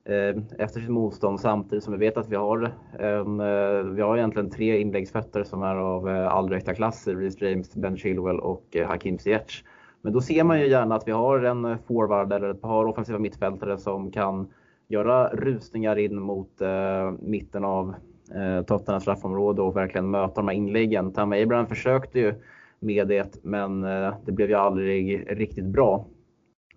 eh, 0.06 0.44
efter 0.58 0.80
sitt 0.80 0.90
motstånd 0.90 1.40
samtidigt 1.40 1.84
som 1.84 1.94
vi 1.94 2.00
vet 2.00 2.18
att 2.18 2.30
vi 2.30 2.36
har, 2.36 2.74
en, 3.00 3.40
eh, 3.40 3.94
vi 3.94 4.02
har 4.02 4.18
egentligen 4.18 4.50
tre 4.50 4.82
inläggsfötter 4.82 5.44
som 5.44 5.64
är 5.64 5.76
av 5.76 6.10
eh, 6.10 6.50
högsta 6.50 6.74
klass. 6.74 7.08
Reece 7.08 7.42
James, 7.42 7.76
Ben 7.76 7.98
Chilwell 7.98 8.40
och 8.40 8.76
eh, 8.76 8.88
Hakim 8.88 9.20
Ziyech. 9.20 9.64
Men 10.02 10.14
då 10.14 10.22
ser 10.22 10.44
man 10.44 10.60
ju 10.60 10.68
gärna 10.68 10.96
att 10.96 11.08
vi 11.08 11.12
har 11.12 11.40
en 11.40 11.66
eh, 11.66 11.78
forward 11.88 12.34
eller 12.34 12.50
ett 12.50 12.62
par 12.62 12.86
offensiva 12.86 13.20
mittfältare 13.20 13.78
som 13.78 14.12
kan 14.12 14.48
göra 14.88 15.28
rusningar 15.28 15.96
in 15.96 16.22
mot 16.22 16.62
eh, 16.62 17.12
mitten 17.20 17.66
av 17.66 17.94
eh, 18.36 18.66
Tottenhams 18.66 19.04
straffområde 19.04 19.62
och 19.62 19.76
verkligen 19.76 20.12
möta 20.12 20.34
de 20.36 20.48
här 20.48 20.56
inläggen. 20.56 21.14
Tam 21.14 21.34
Abraham 21.34 21.68
försökte 21.68 22.20
ju 22.20 22.34
med 22.80 23.08
det, 23.08 23.40
men 23.44 23.84
eh, 23.84 24.14
det 24.26 24.32
blev 24.32 24.50
ju 24.50 24.56
aldrig 24.56 25.26
riktigt 25.40 25.66
bra. 25.66 26.06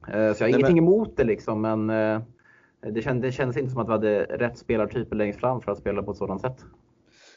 Eh, 0.08 0.12
så 0.12 0.16
jag 0.16 0.28
har 0.28 0.34
Nej, 0.40 0.48
ingenting 0.50 0.76
men... 0.76 0.84
emot 0.84 1.16
det 1.16 1.24
liksom, 1.24 1.60
men 1.60 1.86
det, 2.94 3.02
kändes, 3.02 3.22
det 3.22 3.32
kändes 3.32 3.56
inte 3.56 3.70
som 3.70 3.80
att 3.80 3.88
vi 3.88 3.92
hade 3.92 4.24
rätt 4.24 4.58
spelartyper 4.58 5.16
längst 5.16 5.40
fram 5.40 5.60
för 5.60 5.72
att 5.72 5.78
spela 5.78 6.02
på 6.02 6.10
ett 6.10 6.16
sådant 6.16 6.40
sätt. 6.40 6.64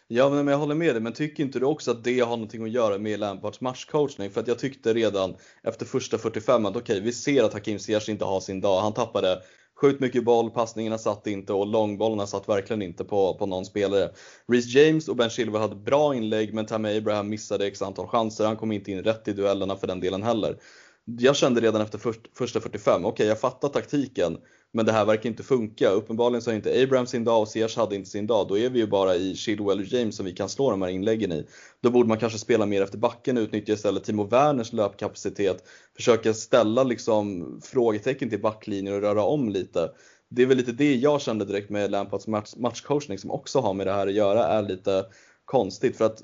Ja, 0.07 0.29
men 0.29 0.47
jag 0.47 0.57
håller 0.57 0.75
med 0.75 0.95
dig, 0.95 1.01
men 1.01 1.13
tycker 1.13 1.43
inte 1.43 1.59
du 1.59 1.65
också 1.65 1.91
att 1.91 2.03
det 2.03 2.19
har 2.19 2.29
någonting 2.29 2.63
att 2.63 2.71
göra 2.71 2.97
med 2.97 3.19
Lampards 3.19 3.61
matchcoachning? 3.61 4.29
För 4.29 4.41
att 4.41 4.47
jag 4.47 4.59
tyckte 4.59 4.93
redan 4.93 5.35
efter 5.63 5.85
första 5.85 6.17
45 6.17 6.65
att 6.65 6.75
okej, 6.75 6.81
okay, 6.81 6.99
vi 6.99 7.11
ser 7.11 7.43
att 7.43 7.53
Hakim 7.53 7.79
Ziyech 7.79 8.09
inte 8.09 8.25
har 8.25 8.39
sin 8.39 8.61
dag. 8.61 8.81
Han 8.81 8.93
tappade 8.93 9.37
sjukt 9.81 9.99
mycket 9.99 10.23
boll, 10.23 10.49
passningarna 10.49 10.97
satt 10.97 11.27
inte 11.27 11.53
och 11.53 11.67
långbollarna 11.67 12.27
satt 12.27 12.49
verkligen 12.49 12.81
inte 12.81 13.03
på, 13.03 13.33
på 13.33 13.45
någon 13.45 13.65
spelare. 13.65 14.09
Reece 14.47 14.75
James 14.75 15.07
och 15.07 15.15
Ben 15.15 15.29
Chilwell 15.29 15.61
hade 15.61 15.75
bra 15.75 16.15
inlägg 16.15 16.53
men 16.53 16.65
Tammy 16.65 16.97
Abraham 16.97 17.29
missade 17.29 17.67
x 17.67 17.81
antal 17.81 18.07
chanser. 18.07 18.45
Han 18.45 18.57
kom 18.57 18.71
inte 18.71 18.91
in 18.91 19.03
rätt 19.03 19.27
i 19.27 19.33
duellerna 19.33 19.75
för 19.75 19.87
den 19.87 19.99
delen 19.99 20.23
heller. 20.23 20.57
Jag 21.05 21.35
kände 21.35 21.61
redan 21.61 21.81
efter 21.81 21.99
första 22.37 22.61
45, 22.61 22.93
okej 22.93 23.11
okay, 23.11 23.27
jag 23.27 23.39
fattar 23.39 23.69
taktiken 23.69 24.37
men 24.75 24.85
det 24.85 24.91
här 24.91 25.05
verkar 25.05 25.29
inte 25.29 25.43
funka. 25.43 25.89
Uppenbarligen 25.89 26.41
så 26.41 26.49
har 26.51 26.55
inte 26.55 26.83
Abraham 26.83 27.05
sin 27.05 27.23
dag 27.23 27.41
och 27.41 27.47
Sears 27.47 27.75
hade 27.75 27.95
inte 27.95 28.09
sin 28.09 28.27
dag. 28.27 28.47
Då 28.47 28.57
är 28.57 28.69
vi 28.69 28.79
ju 28.79 28.87
bara 28.87 29.15
i 29.15 29.35
Chilwell 29.35 29.79
och 29.79 29.85
James 29.85 30.15
som 30.15 30.25
vi 30.25 30.31
kan 30.31 30.49
slå 30.49 30.71
de 30.71 30.81
här 30.81 30.89
inläggen 30.89 31.31
i. 31.31 31.45
Då 31.81 31.89
borde 31.89 32.09
man 32.09 32.17
kanske 32.17 32.39
spela 32.39 32.65
mer 32.65 32.81
efter 32.81 32.97
backen 32.97 33.37
och 33.37 33.41
utnyttja 33.41 33.73
istället 33.73 34.03
Timo 34.03 34.23
Werners 34.23 34.73
löpkapacitet. 34.73 35.63
Försöka 35.95 36.33
ställa 36.33 36.83
liksom 36.83 37.45
frågetecken 37.63 38.29
till 38.29 38.41
backlinjen 38.41 38.95
och 38.95 39.01
röra 39.01 39.23
om 39.23 39.49
lite. 39.49 39.91
Det 40.29 40.41
är 40.41 40.45
väl 40.45 40.57
lite 40.57 40.71
det 40.71 40.95
jag 40.95 41.21
kände 41.21 41.45
direkt 41.45 41.69
med 41.69 41.91
Lampards 41.91 42.27
match, 42.27 42.53
matchcoachning 42.57 43.17
som 43.17 43.31
också 43.31 43.59
har 43.59 43.73
med 43.73 43.87
det 43.87 43.93
här 43.93 44.07
att 44.07 44.13
göra, 44.13 44.45
är 44.45 44.63
lite 44.63 45.05
konstigt. 45.45 45.97
För 45.97 46.05
att 46.05 46.23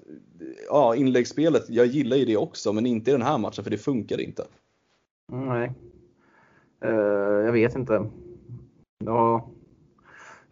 ja, 0.68 0.96
inläggsspelet, 0.96 1.66
jag 1.70 1.86
gillar 1.86 2.18
ju 2.18 2.26
det 2.26 2.38
också, 2.38 2.74
men 2.74 2.86
inte 2.86 3.12
i 3.12 3.14
den 3.14 3.22
här 3.22 3.38
matchen 3.38 3.64
för 3.64 3.72
det 3.72 3.78
funkar 3.78 4.22
inte. 4.22 4.44
Nej, 5.32 5.72
uh, 6.86 7.46
jag 7.46 7.52
vet 7.52 7.76
inte. 7.76 8.06
Ja. 9.06 9.50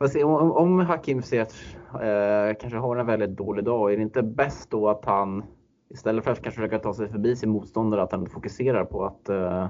Se, 0.08 0.24
om, 0.24 0.52
om 0.52 0.80
Hakim 0.80 1.22
Ziyech 1.22 1.76
eh, 1.94 2.56
kanske 2.62 2.78
har 2.78 2.98
en 2.98 3.06
väldigt 3.06 3.38
dålig 3.38 3.66
dag, 3.66 3.94
är 3.94 3.98
det 3.98 4.04
inte 4.04 4.24
bäst 4.24 4.70
då 4.70 4.90
att 4.90 5.06
han 5.06 5.44
istället 5.90 6.24
för 6.24 6.32
att 6.32 6.42
kanske 6.42 6.62
försöka 6.62 6.80
ta 6.80 6.94
sig 6.94 7.10
förbi 7.10 7.36
sin 7.36 7.50
motståndare, 7.50 8.02
att 8.02 8.12
han 8.12 8.30
fokuserar 8.30 8.86
på 8.86 9.06
att 9.06 9.30
eh, 9.30 9.68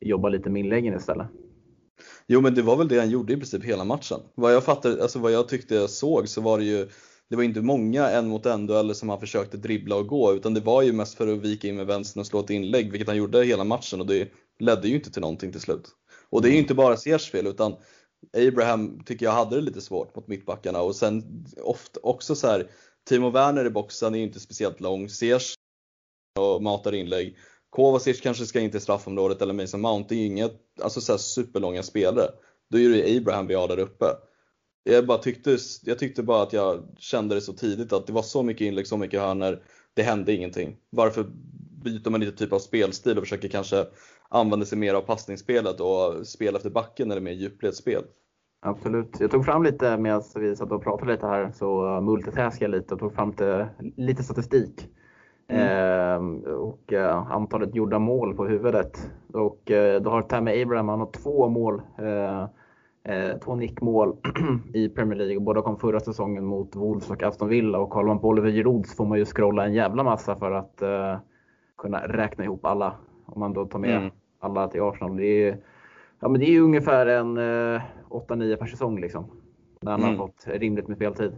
jobba 0.00 0.28
lite 0.28 0.50
med 0.50 0.60
inläggen 0.60 0.94
istället? 0.94 1.26
Jo 2.26 2.40
men 2.40 2.54
det 2.54 2.62
var 2.62 2.76
väl 2.76 2.88
det 2.88 2.98
han 2.98 3.10
gjorde 3.10 3.32
i 3.32 3.36
princip 3.36 3.64
hela 3.64 3.84
matchen. 3.84 4.20
Vad 4.34 4.54
jag 4.54 4.64
fattar, 4.64 4.90
alltså 4.90 5.18
vad 5.18 5.32
jag 5.32 5.48
tyckte 5.48 5.74
jag 5.74 5.90
såg 5.90 6.28
så 6.28 6.40
var 6.40 6.58
det 6.58 6.64
ju 6.64 6.88
det 7.30 7.36
var 7.36 7.42
inte 7.42 7.60
många 7.60 8.10
en 8.10 8.28
mot 8.28 8.46
en 8.46 8.66
dueller 8.66 8.94
som 8.94 9.08
han 9.08 9.20
försökte 9.20 9.56
dribbla 9.56 9.96
och 9.96 10.06
gå 10.06 10.34
utan 10.34 10.54
det 10.54 10.60
var 10.60 10.82
ju 10.82 10.92
mest 10.92 11.14
för 11.14 11.32
att 11.32 11.38
vika 11.38 11.68
in 11.68 11.76
med 11.76 11.86
vänstern 11.86 12.20
och 12.20 12.26
slå 12.26 12.40
ett 12.40 12.50
inlägg 12.50 12.90
vilket 12.90 13.08
han 13.08 13.16
gjorde 13.16 13.44
hela 13.44 13.64
matchen 13.64 14.00
och 14.00 14.06
det 14.06 14.28
ledde 14.58 14.88
ju 14.88 14.94
inte 14.94 15.10
till 15.10 15.22
någonting 15.22 15.52
till 15.52 15.60
slut. 15.60 15.88
Och 16.30 16.42
det 16.42 16.48
är 16.48 16.52
ju 16.52 16.58
inte 16.58 16.74
bara 16.74 16.96
Ziyechs 16.96 17.30
fel 17.30 17.46
utan 17.46 17.74
Abraham 18.32 19.04
tycker 19.04 19.26
jag 19.26 19.32
hade 19.32 19.56
det 19.56 19.62
lite 19.62 19.80
svårt 19.80 20.16
mot 20.16 20.28
mittbackarna 20.28 20.80
och 20.80 20.96
sen 20.96 21.44
ofta 21.62 22.00
också 22.02 22.34
så 22.34 22.46
här 22.46 22.70
Timo 23.08 23.30
Werner 23.30 23.64
i 23.64 23.70
boxen 23.70 24.14
är 24.14 24.18
ju 24.18 24.24
inte 24.24 24.40
speciellt 24.40 24.80
lång, 24.80 25.08
Sears 25.08 25.54
och 26.38 26.62
matar 26.62 26.94
inlägg. 26.94 27.36
Kovacic 27.70 28.20
kanske 28.20 28.46
ska 28.46 28.60
in 28.60 28.70
till 28.70 28.80
straffområdet 28.80 29.42
eller 29.42 29.54
Mason 29.54 29.80
Mount, 29.80 30.14
det 30.14 30.20
är 30.20 30.26
inget 30.26 30.60
alltså 30.82 31.00
så 31.00 31.18
superlånga 31.18 31.82
spelare. 31.82 32.28
Då 32.70 32.78
är 32.78 32.88
det 32.88 33.16
Abraham 33.16 33.46
vi 33.46 33.54
har 33.54 33.68
där 33.68 33.78
uppe. 33.78 34.04
Jag, 34.84 35.06
bara 35.06 35.18
tyckte, 35.18 35.58
jag 35.82 35.98
tyckte 35.98 36.22
bara 36.22 36.42
att 36.42 36.52
jag 36.52 36.88
kände 36.98 37.34
det 37.34 37.40
så 37.40 37.52
tidigt 37.52 37.92
att 37.92 38.06
det 38.06 38.12
var 38.12 38.22
så 38.22 38.42
mycket 38.42 38.64
inlägg, 38.64 38.86
så 38.86 38.96
mycket 38.96 39.20
hörnor. 39.20 39.62
Det 39.94 40.02
hände 40.02 40.32
ingenting. 40.32 40.76
Varför 40.90 41.26
byter 41.84 42.10
man 42.10 42.20
lite 42.20 42.36
typ 42.36 42.52
av 42.52 42.58
spelstil 42.58 43.18
och 43.18 43.24
försöker 43.24 43.48
kanske 43.48 43.86
använder 44.34 44.66
sig 44.66 44.78
mer 44.78 44.94
av 44.94 45.00
passningsspelet 45.00 45.80
och 45.80 46.26
spel 46.26 46.56
efter 46.56 46.70
backen 46.70 47.10
eller 47.10 47.20
mer 47.20 47.32
djupledsspel. 47.32 48.04
Absolut. 48.62 49.20
Jag 49.20 49.30
tog 49.30 49.44
fram 49.44 49.62
lite 49.62 49.96
medan 49.96 50.22
vi 50.36 50.56
satt 50.56 50.72
och 50.72 50.82
pratade 50.82 51.12
lite 51.12 51.26
här 51.26 51.50
så 51.50 52.00
multitaskade 52.00 52.64
jag 52.64 52.80
lite 52.80 52.94
och 52.94 53.00
tog 53.00 53.14
fram 53.14 53.30
lite, 53.30 53.68
lite 53.96 54.22
statistik. 54.22 54.88
Mm. 55.48 56.44
Eh, 56.44 56.52
och 56.52 56.92
eh, 56.92 57.32
antalet 57.32 57.74
gjorda 57.74 57.98
mål 57.98 58.34
på 58.34 58.46
huvudet. 58.46 59.10
Och 59.32 59.70
eh, 59.70 60.02
då 60.02 60.10
har 60.10 60.22
Tammy 60.22 60.62
Abraham 60.62 60.88
han 60.88 61.00
har 61.00 61.10
två 61.10 61.48
mål, 61.48 61.82
eh, 61.98 62.42
eh, 63.14 63.38
två 63.38 63.54
nickmål 63.54 64.16
i 64.74 64.88
Premier 64.88 65.18
League 65.18 65.36
och 65.36 65.42
båda 65.42 65.62
kom 65.62 65.78
förra 65.78 66.00
säsongen 66.00 66.44
mot 66.44 66.76
Wolves 66.76 67.10
och 67.10 67.22
Aston 67.22 67.48
Villa. 67.48 67.78
Och 67.78 67.90
kollar 67.90 68.08
man 68.08 68.18
på 68.20 68.28
Oliver 68.28 68.50
Giroud 68.50 68.86
så 68.86 68.94
får 68.96 69.04
man 69.06 69.18
ju 69.18 69.24
scrolla 69.24 69.64
en 69.64 69.74
jävla 69.74 70.02
massa 70.02 70.36
för 70.36 70.52
att 70.52 70.82
eh, 70.82 71.16
kunna 71.78 71.98
räkna 71.98 72.44
ihop 72.44 72.66
alla. 72.66 72.94
Om 73.26 73.40
man 73.40 73.52
då 73.52 73.66
tar 73.66 73.78
med 73.78 73.96
mm 73.96 74.10
alla 74.44 74.68
till 74.68 74.82
Arsenal. 74.82 75.16
Det 75.16 75.26
är, 75.26 75.58
ja, 76.20 76.28
men 76.28 76.40
det 76.40 76.46
är 76.46 76.60
ungefär 76.60 77.06
en 77.06 77.36
eh, 77.36 77.82
8-9 78.10 78.56
per 78.56 78.66
säsong 78.66 79.00
liksom. 79.00 79.30
När 79.80 79.92
han 79.92 80.02
mm. 80.02 80.18
har 80.18 80.26
fått 80.26 80.46
rimligt 80.46 80.88
med 80.88 80.96
speltid. 80.96 81.32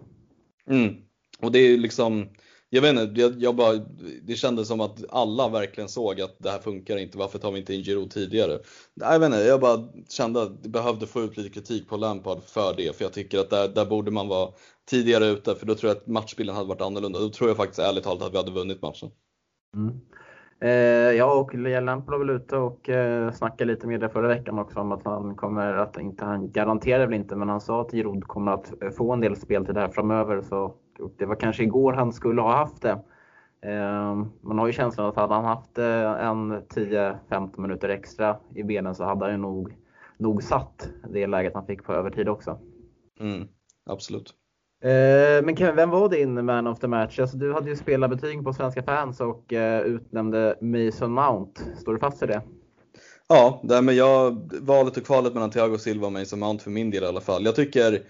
Mm. 0.71 0.95
Och 1.41 1.53
det 1.53 1.59
är 1.59 1.79
liksom, 1.79 2.29
jag 2.71 2.83
vet 2.83 2.91
inte, 2.91 3.21
jag, 3.21 3.33
jag, 3.39 3.57
bara, 3.57 3.77
det 4.23 4.35
kändes 4.35 4.69
som 4.69 4.81
att 4.81 5.05
alla 5.09 5.49
verkligen 5.49 5.89
såg 5.89 6.21
att 6.21 6.37
det 6.39 6.51
här 6.51 6.59
funkar 6.59 6.97
inte, 6.97 7.19
varför 7.19 7.39
tar 7.39 7.53
vi 7.53 7.59
inte 7.59 7.75
in 7.75 7.85
Giroud 7.85 8.11
tidigare? 8.11 8.59
Jag 8.95 9.19
vet 9.19 9.27
inte, 9.27 9.39
jag 9.39 9.61
bara 9.61 9.89
kände 10.09 10.43
att 10.43 10.63
det 10.63 10.69
behövde 10.69 11.07
få 11.07 11.23
ut 11.23 11.37
lite 11.37 11.51
kritik 11.51 11.89
på 11.89 11.97
Lampard 11.97 12.43
för 12.43 12.75
det, 12.77 12.97
för 12.97 13.05
jag 13.05 13.13
tycker 13.13 13.39
att 13.39 13.51
där, 13.51 13.69
där 13.69 13.87
borde 13.87 14.11
man 14.11 14.29
vara 14.29 14.51
tidigare 14.91 15.27
ute, 15.27 15.55
för 15.55 15.67
då 15.67 15.75
tror 15.75 15.91
jag 15.91 15.97
att 15.97 16.07
matchbilden 16.07 16.57
hade 16.57 16.69
varit 16.69 16.81
annorlunda. 16.81 17.19
Då 17.19 17.29
tror 17.29 17.51
jag 17.51 17.57
faktiskt 17.57 17.79
ärligt 17.79 18.05
talat 18.05 18.23
att 18.23 18.33
vi 18.33 18.37
hade 18.37 18.51
vunnit 18.51 18.83
matchen. 18.83 19.11
Mm. 19.77 20.01
Eh, 20.61 20.71
ja, 21.13 21.35
och 21.35 21.55
Lampard 21.55 22.13
var 22.13 22.19
väl 22.19 22.31
ute 22.31 22.57
och 22.57 22.89
eh, 22.89 23.33
snackade 23.33 23.73
lite 23.73 23.87
med 23.87 24.01
det 24.01 24.09
förra 24.09 24.29
veckan 24.29 24.59
också 24.59 24.81
om 24.81 24.93
att 24.93 25.05
han 25.05 25.35
kommer 25.35 25.75
att, 25.75 25.99
inte 25.99 26.25
han 26.25 26.51
garanterar 26.51 27.07
väl 27.07 27.15
inte, 27.15 27.37
men 27.37 27.49
han 27.49 27.61
sa 27.61 27.81
att 27.81 27.91
Giroud 27.91 28.25
kommer 28.25 28.53
att 28.53 28.83
eh, 28.83 28.91
få 28.91 29.13
en 29.13 29.21
del 29.21 29.37
speltid 29.37 29.77
här 29.77 29.89
framöver. 29.89 30.43
Så 30.43 30.75
det 31.19 31.27
var 31.27 31.35
kanske 31.35 31.63
igår 31.63 31.93
han 31.93 32.13
skulle 32.13 32.41
ha 32.41 32.57
haft 32.57 32.83
det. 32.83 32.99
Eh, 33.63 34.15
man 34.41 34.59
har 34.59 34.67
ju 34.67 34.73
känslan 34.73 35.07
att 35.07 35.17
hade 35.17 35.35
han 35.35 35.45
haft 35.45 35.79
eh, 35.79 36.27
en 36.27 36.53
10-15 36.53 37.61
minuter 37.61 37.89
extra 37.89 38.37
i 38.55 38.63
benen 38.63 38.95
så 38.95 39.05
hade 39.05 39.31
han 39.31 39.41
nog, 39.41 39.77
nog 40.19 40.43
satt 40.43 40.91
det 41.11 41.27
läget 41.27 41.55
han 41.55 41.67
fick 41.67 41.85
på 41.85 41.93
övertid 41.93 42.29
också. 42.29 42.59
Mm, 43.21 43.49
absolut. 43.87 44.35
Eh, 44.87 45.43
men 45.43 45.57
Kevin, 45.57 45.77
vem 45.77 45.91
var 45.91 46.09
din 46.09 46.45
man 46.45 46.67
of 46.67 46.79
the 46.79 46.87
match? 46.87 47.19
Alltså, 47.19 47.37
du 47.37 47.53
hade 47.53 47.71
ju 47.71 47.77
spelat 47.77 48.11
betyg 48.11 48.45
på 48.45 48.53
svenska 48.53 48.83
fans 48.83 49.21
och 49.21 49.53
eh, 49.53 49.83
utnämnde 49.83 50.59
Mason 50.61 51.13
Mount. 51.13 51.61
Står 51.81 51.93
du 51.93 51.99
fast 51.99 52.23
vid 52.23 52.29
det? 52.29 52.43
Ja, 53.29 53.61
det 53.65 53.83
men 53.83 53.97
jag, 53.97 54.51
valet 54.61 54.97
och 54.97 55.07
kvalet 55.07 55.35
mellan 55.35 55.51
Thiago 55.51 55.79
Silva 55.79 56.07
och 56.07 56.13
Mason 56.13 56.39
Mount 56.39 56.65
för 56.65 56.71
min 56.71 56.91
del 56.91 57.03
i 57.03 57.07
alla 57.07 57.21
fall. 57.21 57.45
Jag 57.45 57.55
tycker 57.55 58.03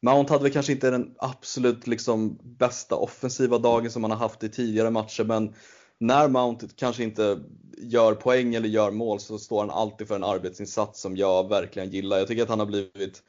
Mount 0.00 0.32
hade 0.32 0.42
väl 0.42 0.52
kanske 0.52 0.72
inte 0.72 0.90
den 0.90 1.14
absolut 1.18 1.86
liksom 1.86 2.38
bästa 2.42 2.96
offensiva 2.96 3.58
dagen 3.58 3.90
som 3.90 4.04
han 4.04 4.10
har 4.10 4.18
haft 4.18 4.44
i 4.44 4.48
tidigare 4.48 4.90
matcher, 4.90 5.24
men 5.24 5.54
när 5.98 6.28
Mount 6.28 6.66
kanske 6.76 7.02
inte 7.02 7.38
gör 7.78 8.14
poäng 8.14 8.54
eller 8.54 8.68
gör 8.68 8.90
mål 8.90 9.20
så 9.20 9.38
står 9.38 9.60
han 9.60 9.70
alltid 9.70 10.08
för 10.08 10.14
en 10.14 10.24
arbetsinsats 10.24 11.00
som 11.00 11.16
jag 11.16 11.48
verkligen 11.48 11.90
gillar. 11.90 12.18
Jag 12.18 12.28
tycker 12.28 12.42
att 12.42 12.48
han 12.48 12.58
har 12.58 12.66
blivit 12.66 13.22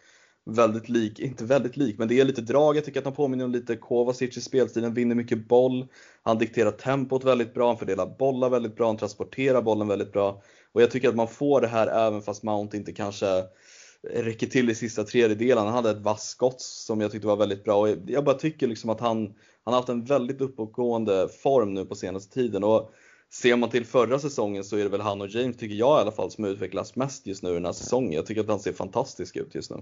väldigt 0.46 0.90
lik, 0.90 1.20
inte 1.20 1.46
väldigt 1.46 1.78
lik, 1.78 1.98
men 1.98 2.08
det 2.08 2.20
är 2.20 2.26
lite 2.26 2.42
drag. 2.42 2.78
Jag 2.78 2.86
tycker 2.86 3.00
att 3.00 3.06
han 3.06 3.14
påminner 3.14 3.46
om 3.46 3.52
lite 3.52 3.76
Kovacic 3.76 4.38
i 4.38 4.42
spelstilen, 4.42 4.94
vinner 4.94 5.16
mycket 5.16 5.48
boll. 5.48 5.88
Han 6.24 6.38
dikterar 6.38 6.72
tempot 6.72 7.24
väldigt 7.24 7.54
bra, 7.54 7.68
han 7.68 7.78
fördelar 7.78 8.18
bollar 8.20 8.50
väldigt 8.50 8.76
bra, 8.76 8.88
han 8.88 8.98
transporterar 8.98 9.62
bollen 9.62 9.88
väldigt 9.88 10.14
bra. 10.14 10.42
Och 10.72 10.82
jag 10.82 10.92
tycker 10.92 11.10
att 11.10 11.16
man 11.16 11.28
får 11.28 11.62
det 11.62 11.68
här 11.68 11.88
även 11.88 12.22
fast 12.22 12.44
Mount 12.44 12.78
inte 12.78 12.94
kanske 12.94 13.44
räcker 14.10 14.48
till 14.48 14.70
i 14.70 14.76
sista 14.76 15.04
tredjedelen. 15.04 15.66
Han 15.66 15.74
hade 15.74 15.90
ett 15.90 16.02
vasst 16.02 16.30
skott 16.30 16.62
som 16.62 17.02
jag 17.02 17.12
tyckte 17.12 17.28
var 17.28 17.38
väldigt 17.38 17.64
bra 17.64 17.80
och 17.80 17.90
jag 18.08 18.24
bara 18.24 18.36
tycker 18.36 18.68
liksom 18.68 18.90
att 18.90 19.00
han, 19.00 19.26
han 19.64 19.74
har 19.74 19.76
haft 19.76 19.90
en 19.90 20.06
väldigt 20.06 20.42
uppåtgående 20.42 21.30
form 21.44 21.74
nu 21.74 21.86
på 21.86 21.96
senaste 21.96 22.34
tiden. 22.34 22.64
Och 22.64 22.94
ser 23.34 23.56
man 23.56 23.70
till 23.70 23.86
förra 23.86 24.20
säsongen 24.20 24.64
så 24.64 24.78
är 24.78 24.84
det 24.84 24.90
väl 24.90 25.02
han 25.02 25.22
och 25.22 25.28
James, 25.28 25.58
tycker 25.58 25.76
jag 25.76 26.00
i 26.00 26.02
alla 26.02 26.12
fall, 26.12 26.32
som 26.32 26.46
utvecklas 26.46 26.96
mest 26.96 27.28
just 27.28 27.44
nu 27.44 27.54
den 27.54 27.66
här 27.66 27.72
säsongen. 27.72 28.12
Jag 28.12 28.26
tycker 28.26 28.42
att 28.42 28.48
han 28.48 28.60
ser 28.60 28.74
fantastisk 28.74 29.36
ut 29.36 29.56
just 29.56 29.72
nu. 29.72 29.78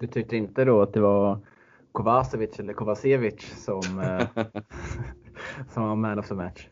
Du 0.00 0.06
tyckte 0.06 0.36
inte 0.36 0.64
då 0.64 0.82
att 0.82 0.92
det 0.92 1.00
var 1.00 1.46
Kovacevic 1.92 2.58
eller 2.58 2.72
Kovacevic 2.72 3.64
som, 3.64 4.00
eh, 4.00 4.44
som 5.74 5.82
var 5.82 5.96
man 5.96 6.18
of 6.18 6.28
the 6.28 6.34
match? 6.34 6.66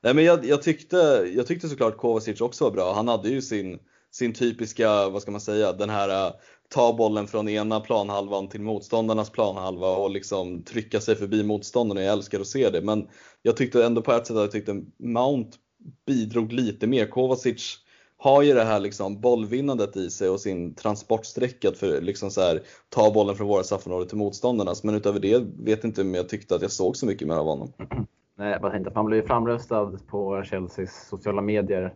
Nej 0.00 0.14
men 0.14 0.24
jag, 0.24 0.44
jag, 0.44 0.62
tyckte, 0.62 0.96
jag 1.36 1.46
tyckte 1.46 1.68
såklart 1.68 1.96
Kovacic 1.96 2.40
också 2.40 2.64
var 2.64 2.70
bra. 2.70 2.92
Han 2.94 3.08
hade 3.08 3.28
ju 3.28 3.42
sin, 3.42 3.78
sin 4.10 4.32
typiska, 4.32 5.08
vad 5.08 5.22
ska 5.22 5.30
man 5.30 5.40
säga, 5.40 5.72
den 5.72 5.90
här 5.90 6.26
uh, 6.26 6.34
ta 6.68 6.92
bollen 6.92 7.26
från 7.26 7.48
ena 7.48 7.80
planhalvan 7.80 8.48
till 8.48 8.60
motståndarnas 8.60 9.30
planhalva 9.30 9.88
och 9.88 10.10
liksom 10.10 10.62
trycka 10.62 11.00
sig 11.00 11.16
förbi 11.16 11.44
motståndarna. 11.44 12.02
Jag 12.02 12.12
älskar 12.12 12.40
att 12.40 12.46
se 12.46 12.70
det. 12.70 12.82
Men 12.82 13.08
jag 13.42 13.56
tyckte 13.56 13.84
ändå 13.84 14.02
på 14.02 14.12
ett 14.12 14.26
sätt 14.26 14.36
att 14.36 14.42
jag 14.42 14.52
tyckte 14.52 14.82
Mount 14.98 15.58
bidrog 16.06 16.52
lite 16.52 16.86
mer. 16.86 17.06
Kovacic 17.06 17.78
har 18.18 18.42
ju 18.42 18.54
det 18.54 18.64
här 18.64 18.80
liksom 18.80 19.20
bollvinnandet 19.20 19.96
i 19.96 20.10
sig 20.10 20.28
och 20.28 20.40
sin 20.40 20.74
transportsträcka 20.74 21.72
för 21.72 22.00
liksom 22.00 22.30
så 22.30 22.40
här, 22.40 22.60
ta 22.88 23.10
bollen 23.10 23.34
från 23.34 23.48
våra 23.48 23.62
straffområde 23.62 24.08
till 24.08 24.18
motståndarnas. 24.18 24.84
Men 24.84 24.94
utöver 24.94 25.20
det 25.20 25.44
vet 25.58 25.84
inte 25.84 26.00
om 26.00 26.14
jag 26.14 26.28
tyckte 26.28 26.54
att 26.54 26.62
jag 26.62 26.70
såg 26.70 26.96
så 26.96 27.06
mycket 27.06 27.28
mer 27.28 27.34
av 27.34 27.46
honom. 27.46 27.72
Nej, 28.38 28.52
jag 28.52 28.62
bara 28.62 28.72
tänkte 28.72 28.90
att 28.90 28.96
han 28.96 29.06
blev 29.06 29.26
framröstad 29.26 29.92
på 30.06 30.42
Chelseas 30.42 31.08
sociala 31.08 31.42
medier 31.42 31.94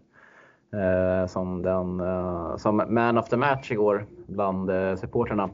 eh, 0.73 1.27
som, 1.27 1.63
den, 1.63 2.01
eh, 2.01 2.57
som 2.57 2.77
man 2.89 3.19
of 3.19 3.29
the 3.29 3.37
match 3.37 3.71
igår 3.71 4.07
bland 4.27 4.71
eh, 4.71 4.97
supporterna. 4.97 5.45
Eh, 5.45 5.51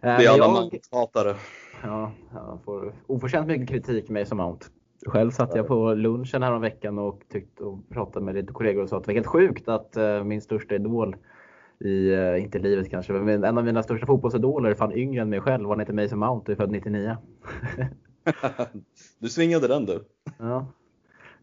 det 0.00 0.24
är 0.24 0.30
alla 0.30 0.48
Mount-hatare. 0.48 1.34
Ja, 1.82 2.12
jag 2.34 2.58
får 2.64 2.94
oförtjänt 3.06 3.46
mycket 3.46 3.68
kritik 3.68 4.08
med 4.08 4.28
som 4.28 4.38
Mount. 4.38 4.66
Själv 5.06 5.30
satt 5.30 5.54
jag 5.54 5.66
på 5.66 5.94
lunchen 5.94 6.42
här 6.42 6.52
om 6.52 6.60
veckan 6.60 6.98
och, 6.98 7.22
tyckte, 7.28 7.64
och 7.64 7.88
pratade 7.88 8.24
med 8.24 8.34
lite 8.34 8.52
kollegor 8.52 8.82
och 8.82 8.88
sa 8.88 8.96
att 8.96 9.04
det 9.04 9.08
var 9.08 9.14
helt 9.14 9.26
sjukt 9.26 9.68
att 9.68 9.96
uh, 9.96 10.24
min 10.24 10.40
största 10.40 10.74
idol 10.74 11.16
i, 11.78 12.10
uh, 12.10 12.42
inte 12.42 12.58
livet 12.58 12.90
kanske, 12.90 13.12
men 13.12 13.44
en 13.44 13.58
av 13.58 13.64
mina 13.64 13.82
största 13.82 14.06
fotbollsidoler 14.06 14.70
är 14.70 14.74
fan 14.74 14.92
yngre 14.92 15.22
än 15.22 15.30
mig 15.30 15.40
själv. 15.40 15.68
Han 15.68 15.80
heter 15.80 15.92
Mason 15.92 16.18
Mount 16.18 16.44
och 16.44 16.48
är 16.52 16.56
född 16.56 16.70
99. 16.70 17.16
du 19.18 19.28
svingade 19.28 19.68
den 19.68 19.86
du. 19.86 20.04
Ja. 20.38 20.66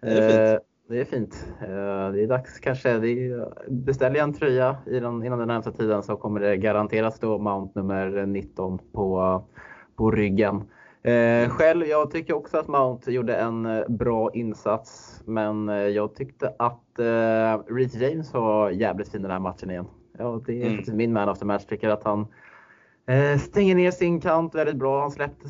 Det 0.02 0.08
är 0.08 0.50
fint. 0.52 0.64
Det 0.90 1.02
är 1.02 1.06
fint. 1.06 1.48
Det 1.60 2.24
är 2.24 2.28
dags 2.28 2.60
kanske. 2.60 2.90
Är, 2.90 3.70
beställer 3.70 4.16
jag 4.16 4.24
en 4.24 4.34
tröja 4.34 4.78
inom, 4.92 5.24
inom 5.24 5.40
den 5.40 5.48
närmsta 5.48 5.72
tiden 5.72 6.04
så 6.04 6.16
kommer 6.16 6.40
det 6.40 6.58
garanterat 6.58 7.16
stå 7.16 7.38
Mount 7.38 7.80
nummer 7.80 8.26
19 8.26 8.80
på, 8.92 9.44
på 9.96 10.12
ryggen. 10.12 10.64
Eh, 11.02 11.50
själv, 11.50 11.86
jag 11.86 12.12
tycker 12.12 12.34
också 12.34 12.58
att 12.58 12.68
Mount 12.68 13.12
gjorde 13.12 13.36
en 13.36 13.66
eh, 13.66 13.84
bra 13.88 14.32
insats. 14.34 15.22
Men 15.26 15.70
eh, 15.70 15.76
jag 15.76 16.16
tyckte 16.16 16.54
att 16.60 17.00
eh, 17.00 17.74
Reece 17.76 17.96
James 17.96 18.34
var 18.34 18.70
jävligt 18.70 19.12
fin 19.12 19.22
den 19.22 19.32
här 19.32 19.40
matchen 19.40 19.70
igen. 19.70 19.86
Ja, 20.18 20.42
det 20.46 20.64
är 20.64 20.68
mm. 20.68 20.98
min 20.98 21.14
man 21.14 21.30
of 21.30 21.40
the 21.40 21.46
match. 21.46 21.66
Tycker 21.66 21.90
att 21.90 22.04
han 22.04 22.28
eh, 23.08 23.40
stänger 23.40 23.76
ner 23.76 23.92
sin 23.92 24.22
kant 24.22 24.56
väldigt 24.56 24.76
bra. 24.76 25.02
Han 25.02 25.12
släppte, 25.12 25.50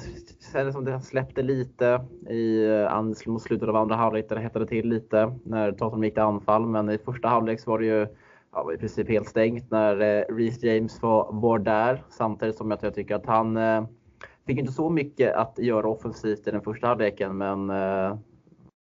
som 0.72 0.86
det, 0.86 1.02
släppte 1.02 1.42
lite 1.42 2.02
i, 2.30 2.66
eh, 2.66 3.04
mot 3.26 3.42
slutet 3.42 3.70
av 3.70 3.76
andra 3.76 3.96
halvlek 3.96 4.30
där 4.30 4.36
det 4.36 4.42
hettade 4.42 4.68
till 4.68 4.90
lite 4.90 5.36
när 5.44 5.72
Tottenham 5.72 6.04
gick 6.04 6.14
till 6.14 6.24
anfall. 6.24 6.66
Men 6.66 6.90
i 6.90 6.98
första 6.98 7.28
halvlek 7.28 7.60
så 7.60 7.72
var 7.72 7.80
det 7.80 7.86
ju 7.86 8.08
ja, 8.54 8.74
i 8.74 8.78
princip 8.78 9.10
helt 9.10 9.28
stängt 9.28 9.72
när 9.72 10.02
eh, 10.02 10.36
Reece 10.36 10.64
James 10.64 11.02
var, 11.02 11.30
var 11.32 11.60
där. 11.60 12.04
Samtidigt 12.10 12.56
som 12.56 12.72
jag, 12.72 12.80
jag 12.82 12.96
tycker 12.96 13.16
att 13.16 13.26
han 13.26 13.58
Fick 14.48 14.60
inte 14.60 14.72
så 14.72 14.90
mycket 14.90 15.36
att 15.36 15.60
göra 15.60 15.90
offensivt 15.90 16.48
i 16.48 16.52
den 16.52 16.62
första 16.62 16.88
halvleken 16.88 17.38
men 17.38 17.70
eh, 17.70 18.18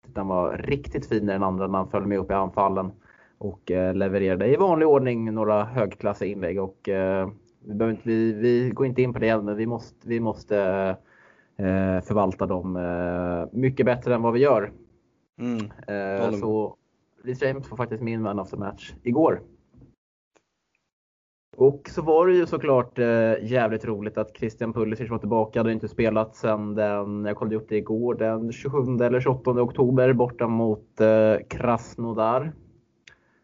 den 0.08 0.28
var 0.28 0.58
riktigt 0.58 1.06
fin 1.06 1.24
i 1.24 1.32
den 1.32 1.44
andra 1.44 1.68
när 1.68 1.78
han 1.78 1.90
följde 1.90 2.10
med 2.10 2.20
upp 2.20 2.32
i 2.32 2.34
anfallen 2.34 2.92
och 3.38 3.72
eh, 3.72 3.96
levererade 3.96 4.48
i 4.48 4.56
vanlig 4.56 4.88
ordning 4.88 5.34
några 5.34 5.64
högklassiga 5.64 6.32
inlägg. 6.32 6.62
Och, 6.62 6.90
eh, 6.90 7.30
vi, 7.66 7.74
behöver 7.74 7.96
inte, 7.96 8.10
vi, 8.10 8.34
vi 8.34 8.70
går 8.70 8.86
inte 8.86 9.02
in 9.02 9.14
på 9.14 9.20
det 9.20 9.30
än, 9.30 9.46
men 9.46 9.56
vi 9.58 9.66
måste, 9.66 10.08
vi 10.08 10.20
måste 10.20 10.56
förvalta 12.04 12.46
dem 12.46 12.80
mycket 13.52 13.86
bättre 13.86 14.16
än 14.16 14.22
vad 14.22 14.34
vi 14.34 14.40
gör. 14.40 14.72
Mm. 15.40 16.40
Så 16.40 16.76
Reece 17.24 17.42
James 17.42 17.70
var 17.70 17.78
faktiskt 17.78 18.04
min 18.04 18.22
man 18.22 18.40
of 18.40 18.50
the 18.50 18.58
match 18.58 18.94
igår. 19.04 19.42
Och 21.62 21.90
så 21.90 22.02
var 22.02 22.28
det 22.28 22.34
ju 22.34 22.46
såklart 22.46 23.00
eh, 23.00 23.34
jävligt 23.42 23.86
roligt 23.86 24.18
att 24.18 24.38
Christian 24.38 24.74
Pulisic 24.74 25.10
var 25.10 25.18
tillbaka. 25.18 25.60
Hade 25.60 25.72
inte 25.72 25.88
spelat 25.88 26.36
sen 26.36 26.76
den, 26.76 27.26
jag 27.26 27.36
kollade 27.36 27.56
upp 27.56 27.70
det 27.70 27.78
igår, 27.78 28.16
den 28.16 28.52
27 28.52 28.78
eller 29.06 29.22
28 29.22 29.52
oktober 29.52 30.14
borta 30.14 30.48
mot 30.48 31.02
eh, 31.02 31.36
Krasnodar. 31.50 32.54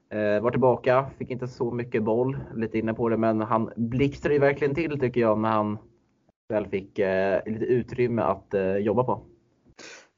Eh, 0.10 0.44
var 0.44 0.52
tillbaka, 0.52 1.06
fick 1.18 1.32
inte 1.32 1.48
så 1.48 1.72
mycket 1.72 2.04
boll, 2.04 2.38
lite 2.56 2.78
inne 2.78 2.94
på 2.94 3.10
det, 3.10 3.18
men 3.18 3.42
han 3.42 3.70
blixtrade 3.76 4.34
ju 4.34 4.40
verkligen 4.40 4.76
till 4.76 5.00
tycker 5.00 5.22
jag 5.22 5.40
när 5.40 5.50
han 5.50 5.78
väl 6.50 6.68
fick 6.68 7.00
eh, 7.00 7.40
lite 7.46 7.66
utrymme 7.66 8.22
att 8.22 8.54
eh, 8.54 8.78
jobba 8.78 9.04
på. 9.04 9.22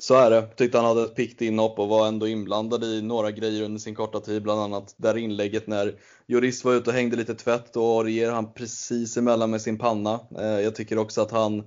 Så 0.01 0.15
är 0.15 0.29
det. 0.29 0.41
Tyckte 0.41 0.77
han 0.77 0.88
hade 0.88 1.03
ett 1.03 1.15
pickt 1.15 1.41
inhopp 1.41 1.79
och 1.79 1.88
var 1.88 2.07
ändå 2.07 2.27
inblandad 2.27 2.83
i 2.83 3.01
några 3.01 3.31
grejer 3.31 3.63
under 3.63 3.79
sin 3.79 3.95
korta 3.95 4.19
tid. 4.19 4.43
Bland 4.43 4.62
annat 4.62 4.93
där 4.97 5.17
inlägget 5.17 5.67
när 5.67 5.99
Jurist 6.27 6.65
var 6.65 6.73
ute 6.73 6.89
och 6.89 6.95
hängde 6.95 7.15
lite 7.15 7.35
tvätt 7.35 7.75
och 7.75 7.83
Aurier 7.83 8.31
han 8.31 8.53
precis 8.53 9.17
emellan 9.17 9.51
med 9.51 9.62
sin 9.62 9.77
panna. 9.77 10.19
Eh, 10.39 10.45
jag 10.45 10.75
tycker 10.75 10.97
också 10.97 11.21
att 11.21 11.31
han 11.31 11.63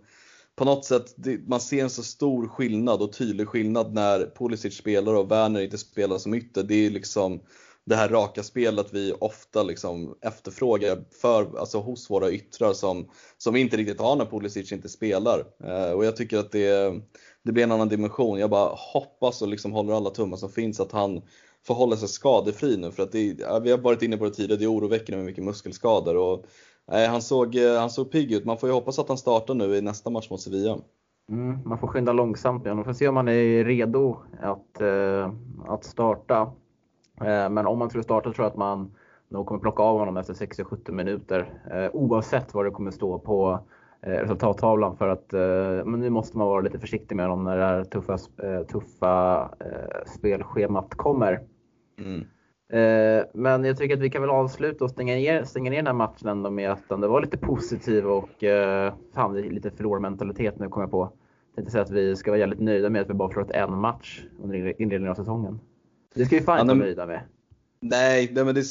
på 0.56 0.64
något 0.64 0.84
sätt, 0.84 1.14
man 1.46 1.60
ser 1.60 1.82
en 1.82 1.90
så 1.90 2.02
stor 2.02 2.48
skillnad 2.48 3.02
och 3.02 3.12
tydlig 3.12 3.48
skillnad 3.48 3.94
när 3.94 4.30
Pulisic 4.38 4.76
spelar 4.76 5.14
och 5.14 5.30
Werner 5.30 5.60
inte 5.60 5.78
spelar 5.78 6.18
som 6.18 6.34
ytter. 6.34 6.62
Det 6.62 6.86
är 6.86 6.90
liksom 6.90 7.40
det 7.84 7.96
här 7.96 8.08
raka 8.08 8.42
spelet 8.42 8.86
vi 8.90 9.12
ofta 9.20 9.62
liksom 9.62 10.18
efterfrågar 10.20 11.04
för, 11.20 11.58
alltså 11.58 11.78
hos 11.78 12.10
våra 12.10 12.30
yttrar 12.30 12.72
som, 12.72 13.10
som 13.38 13.54
vi 13.54 13.60
inte 13.60 13.76
riktigt 13.76 14.00
har 14.00 14.16
när 14.16 14.24
Pulisic 14.24 14.72
inte 14.72 14.88
spelar. 14.88 15.44
Eh, 15.64 15.90
och 15.90 16.04
jag 16.04 16.16
tycker 16.16 16.38
att 16.38 16.52
det, 16.52 17.00
det 17.42 17.52
blir 17.52 17.64
en 17.64 17.72
annan 17.72 17.88
dimension. 17.88 18.38
Jag 18.38 18.50
bara 18.50 18.74
hoppas 18.94 19.42
och 19.42 19.48
liksom 19.48 19.72
håller 19.72 19.94
alla 19.94 20.10
tummar 20.10 20.36
som 20.36 20.48
finns 20.48 20.80
att 20.80 20.92
han 20.92 21.22
får 21.66 21.74
hålla 21.74 21.96
sig 21.96 22.08
skadefri 22.08 22.76
nu 22.76 22.90
för 22.90 23.02
att 23.02 23.12
det, 23.12 23.34
vi 23.62 23.70
har 23.70 23.78
varit 23.78 24.02
inne 24.02 24.16
på 24.16 24.24
det 24.24 24.30
tidigare, 24.30 24.58
det 24.58 24.64
är 24.64 24.72
oroväckande 24.72 25.16
med 25.16 25.26
mycket 25.26 25.44
muskelskador. 25.44 26.16
Och, 26.16 26.44
eh, 26.96 27.10
han, 27.10 27.22
såg, 27.22 27.56
eh, 27.56 27.80
han 27.80 27.90
såg 27.90 28.10
pigg 28.10 28.32
ut. 28.32 28.44
Man 28.44 28.58
får 28.58 28.68
ju 28.68 28.72
hoppas 28.72 28.98
att 28.98 29.08
han 29.08 29.18
startar 29.18 29.54
nu 29.54 29.76
i 29.76 29.82
nästa 29.82 30.10
match 30.10 30.30
mot 30.30 30.40
Sevilla. 30.40 30.78
Mm, 31.28 31.58
man 31.64 31.78
får 31.78 31.88
skynda 31.88 32.12
långsamt 32.12 32.64
igen. 32.64 32.76
Man 32.76 32.84
får 32.84 32.92
se 32.92 33.08
om 33.08 33.16
han 33.16 33.28
är 33.28 33.64
redo 33.64 34.16
att, 34.40 34.80
eh, 34.80 35.32
att 35.66 35.84
starta. 35.84 36.40
Eh, 37.20 37.50
men 37.50 37.66
om 37.66 37.78
man 37.78 37.88
skulle 37.88 38.04
starta 38.04 38.32
tror 38.32 38.44
jag 38.44 38.50
att 38.50 38.56
man 38.56 38.94
nog 39.28 39.46
kommer 39.46 39.60
plocka 39.60 39.82
av 39.82 39.98
honom 39.98 40.16
efter 40.16 40.34
60-70 40.34 40.92
minuter 40.92 41.62
eh, 41.72 41.90
oavsett 41.92 42.54
vad 42.54 42.64
det 42.64 42.70
kommer 42.70 42.90
stå 42.90 43.18
på 43.18 43.60
resultattavlan 44.02 44.96
för 44.96 45.08
att 45.08 45.32
men 45.86 46.00
nu 46.00 46.10
måste 46.10 46.38
man 46.38 46.46
vara 46.46 46.60
lite 46.60 46.78
försiktig 46.78 47.16
med 47.16 47.28
honom 47.28 47.44
när 47.44 47.56
det 47.56 47.64
här 47.64 47.84
tuffa, 47.84 48.18
tuffa 48.72 49.48
spelschemat 50.06 50.94
kommer. 50.94 51.40
Mm. 51.98 52.24
Men 53.34 53.64
jag 53.64 53.76
tycker 53.76 53.96
att 53.96 54.02
vi 54.02 54.10
kan 54.10 54.22
väl 54.22 54.30
avsluta 54.30 54.84
och 54.84 54.90
stänga 54.90 55.14
ner, 55.14 55.44
stänga 55.44 55.70
ner 55.70 55.76
den 55.76 55.86
här 55.86 55.92
matchen 55.92 56.28
ändå 56.28 56.50
med 56.50 56.70
att 56.70 56.88
det 56.88 57.08
var 57.08 57.20
lite 57.20 57.36
positiv 57.36 58.06
och 58.06 58.44
fan, 59.14 59.40
lite 59.40 59.70
förlorarmentalitet 59.70 60.58
nu 60.58 60.68
kommer 60.68 60.84
jag 60.84 60.90
på. 60.90 61.12
Jag 61.48 61.54
tänkte 61.54 61.72
säga 61.72 61.82
att 61.82 61.90
vi 61.90 62.16
ska 62.16 62.30
vara 62.30 62.38
jävligt 62.40 62.60
nöjda 62.60 62.90
med 62.90 63.02
att 63.02 63.10
vi 63.10 63.14
bara 63.14 63.28
förlorat 63.28 63.50
en 63.50 63.78
match 63.78 64.24
under 64.42 64.82
inledningen 64.82 65.10
av 65.10 65.14
säsongen. 65.14 65.60
Det 66.14 66.24
ska 66.24 66.36
vi 66.36 66.42
fan 66.42 66.60
inte 66.60 66.74
vara 66.74 66.84
nöjda 66.84 67.06
med. 67.06 67.20
Nej, 67.80 68.30
nej 68.34 68.44
men 68.44 68.54
det, 68.54 68.64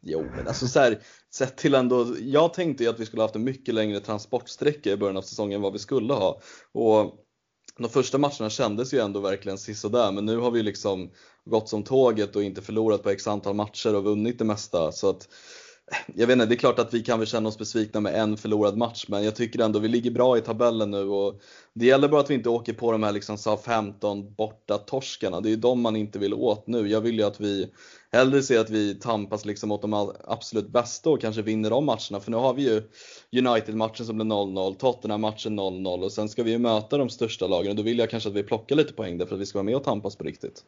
jo 0.00 0.24
men 0.36 0.46
alltså 0.46 0.66
så 0.66 0.80
här, 0.80 0.96
sett 1.34 1.56
till 1.56 1.74
ändå, 1.74 2.16
jag 2.20 2.54
tänkte 2.54 2.84
ju 2.84 2.90
att 2.90 3.00
vi 3.00 3.06
skulle 3.06 3.22
haft 3.22 3.36
en 3.36 3.44
mycket 3.44 3.74
längre 3.74 4.00
transportsträcka 4.00 4.90
i 4.90 4.96
början 4.96 5.16
av 5.16 5.22
säsongen 5.22 5.56
än 5.56 5.62
vad 5.62 5.72
vi 5.72 5.78
skulle 5.78 6.12
ha. 6.12 6.40
Och 6.72 7.14
de 7.78 7.88
första 7.90 8.18
matcherna 8.18 8.50
kändes 8.50 8.94
ju 8.94 8.98
ändå 8.98 9.20
verkligen 9.20 9.58
sisådär 9.58 10.12
men 10.12 10.26
nu 10.26 10.38
har 10.38 10.50
vi 10.50 10.62
liksom 10.62 11.10
gått 11.44 11.68
som 11.68 11.82
tåget 11.82 12.36
och 12.36 12.42
inte 12.42 12.62
förlorat 12.62 13.02
på 13.02 13.10
x 13.10 13.26
antal 13.26 13.54
matcher 13.54 13.94
och 13.94 14.04
vunnit 14.04 14.38
det 14.38 14.44
mesta. 14.44 14.92
Så 14.92 15.10
att 15.10 15.28
jag 16.14 16.26
vet 16.26 16.34
inte, 16.34 16.46
det 16.46 16.54
är 16.54 16.56
klart 16.56 16.78
att 16.78 16.94
vi 16.94 17.02
kan 17.02 17.18
väl 17.18 17.28
känna 17.28 17.48
oss 17.48 17.58
besvikna 17.58 18.00
med 18.00 18.14
en 18.14 18.36
förlorad 18.36 18.76
match, 18.76 19.04
men 19.08 19.24
jag 19.24 19.36
tycker 19.36 19.62
ändå 19.62 19.78
vi 19.78 19.88
ligger 19.88 20.10
bra 20.10 20.38
i 20.38 20.40
tabellen 20.40 20.90
nu 20.90 21.02
och 21.02 21.40
det 21.74 21.86
gäller 21.86 22.08
bara 22.08 22.20
att 22.20 22.30
vi 22.30 22.34
inte 22.34 22.48
åker 22.48 22.72
på 22.72 22.92
de 22.92 23.02
här 23.02 23.12
liksom 23.12 23.36
SA-15 23.36 24.34
borta 24.34 24.78
torskarna. 24.78 25.40
Det 25.40 25.48
är 25.48 25.50
ju 25.50 25.56
de 25.56 25.80
man 25.80 25.96
inte 25.96 26.18
vill 26.18 26.34
åt 26.34 26.66
nu. 26.66 26.88
Jag 26.88 27.00
vill 27.00 27.18
ju 27.18 27.22
att 27.22 27.40
vi 27.40 27.68
hellre 28.12 28.42
ser 28.42 28.60
att 28.60 28.70
vi 28.70 28.94
tampas 28.94 29.44
liksom 29.44 29.72
åt 29.72 29.82
de 29.82 30.12
absolut 30.24 30.68
bästa 30.68 31.10
och 31.10 31.20
kanske 31.20 31.42
vinner 31.42 31.70
de 31.70 31.84
matcherna. 31.84 32.20
För 32.20 32.30
nu 32.30 32.36
har 32.36 32.54
vi 32.54 32.62
ju 32.62 32.82
United-matchen 33.46 34.06
som 34.06 34.16
blir 34.16 34.26
0-0, 34.26 34.74
Tottenham-matchen 34.74 35.60
0-0 35.60 36.04
och 36.04 36.12
sen 36.12 36.28
ska 36.28 36.42
vi 36.42 36.50
ju 36.50 36.58
möta 36.58 36.98
de 36.98 37.08
största 37.08 37.46
lagen 37.46 37.70
och 37.70 37.76
då 37.76 37.82
vill 37.82 37.98
jag 37.98 38.10
kanske 38.10 38.28
att 38.28 38.34
vi 38.34 38.42
plockar 38.42 38.76
lite 38.76 38.92
poäng 38.92 39.18
där 39.18 39.26
för 39.26 39.34
att 39.34 39.40
vi 39.40 39.46
ska 39.46 39.58
vara 39.58 39.64
med 39.64 39.76
och 39.76 39.84
tampas 39.84 40.16
på 40.16 40.24
riktigt. 40.24 40.64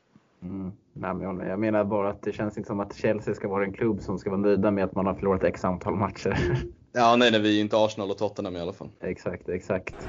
Mm. 0.51 0.73
Nej, 0.93 1.15
men 1.15 1.49
jag 1.49 1.59
menar 1.59 1.85
bara 1.85 2.11
att 2.11 2.23
det 2.23 2.33
känns 2.33 2.57
inte 2.57 2.67
som 2.67 2.81
att 2.81 2.95
Chelsea 2.97 3.35
ska 3.35 3.49
vara 3.49 3.65
en 3.65 3.73
klubb 3.73 4.03
som 4.03 4.19
ska 4.19 4.31
vara 4.31 4.41
nöjda 4.41 4.71
med 4.71 4.85
att 4.85 4.95
man 4.95 5.07
har 5.07 5.15
förlorat 5.15 5.45
x 5.45 5.65
antal 5.65 5.97
matcher. 5.97 6.39
Ja, 6.99 7.17
nej, 7.17 7.31
nej, 7.31 7.41
vi 7.41 7.59
är 7.59 7.61
inte 7.61 7.77
Arsenal 7.77 8.11
och 8.11 8.19
Tottenham 8.19 8.57
i 8.57 8.61
alla 8.61 8.73
fall. 8.73 8.89
Exakt, 9.01 9.49
exakt. 9.49 10.09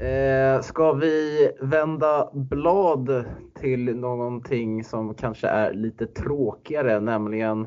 Eh, 0.00 0.60
ska 0.60 0.92
vi 0.92 1.50
vända 1.60 2.30
blad 2.32 3.24
till 3.60 3.96
någonting 3.96 4.84
som 4.84 5.14
kanske 5.14 5.48
är 5.48 5.72
lite 5.72 6.06
tråkigare, 6.06 7.00
nämligen 7.00 7.66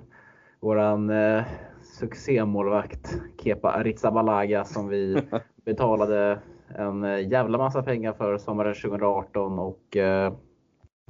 våran 0.62 1.10
eh, 1.10 1.44
succémålvakt 1.82 3.22
Kepa 3.44 3.72
Arrizabalaga 3.72 4.64
som 4.64 4.88
vi 4.88 5.22
betalade 5.66 6.40
en 6.68 7.04
eh, 7.04 7.30
jävla 7.30 7.58
massa 7.58 7.84
pengar 7.84 8.14
för 8.14 8.38
sommaren 8.38 8.74
2018 8.74 9.60
och 9.60 9.98
eh, 9.98 10.34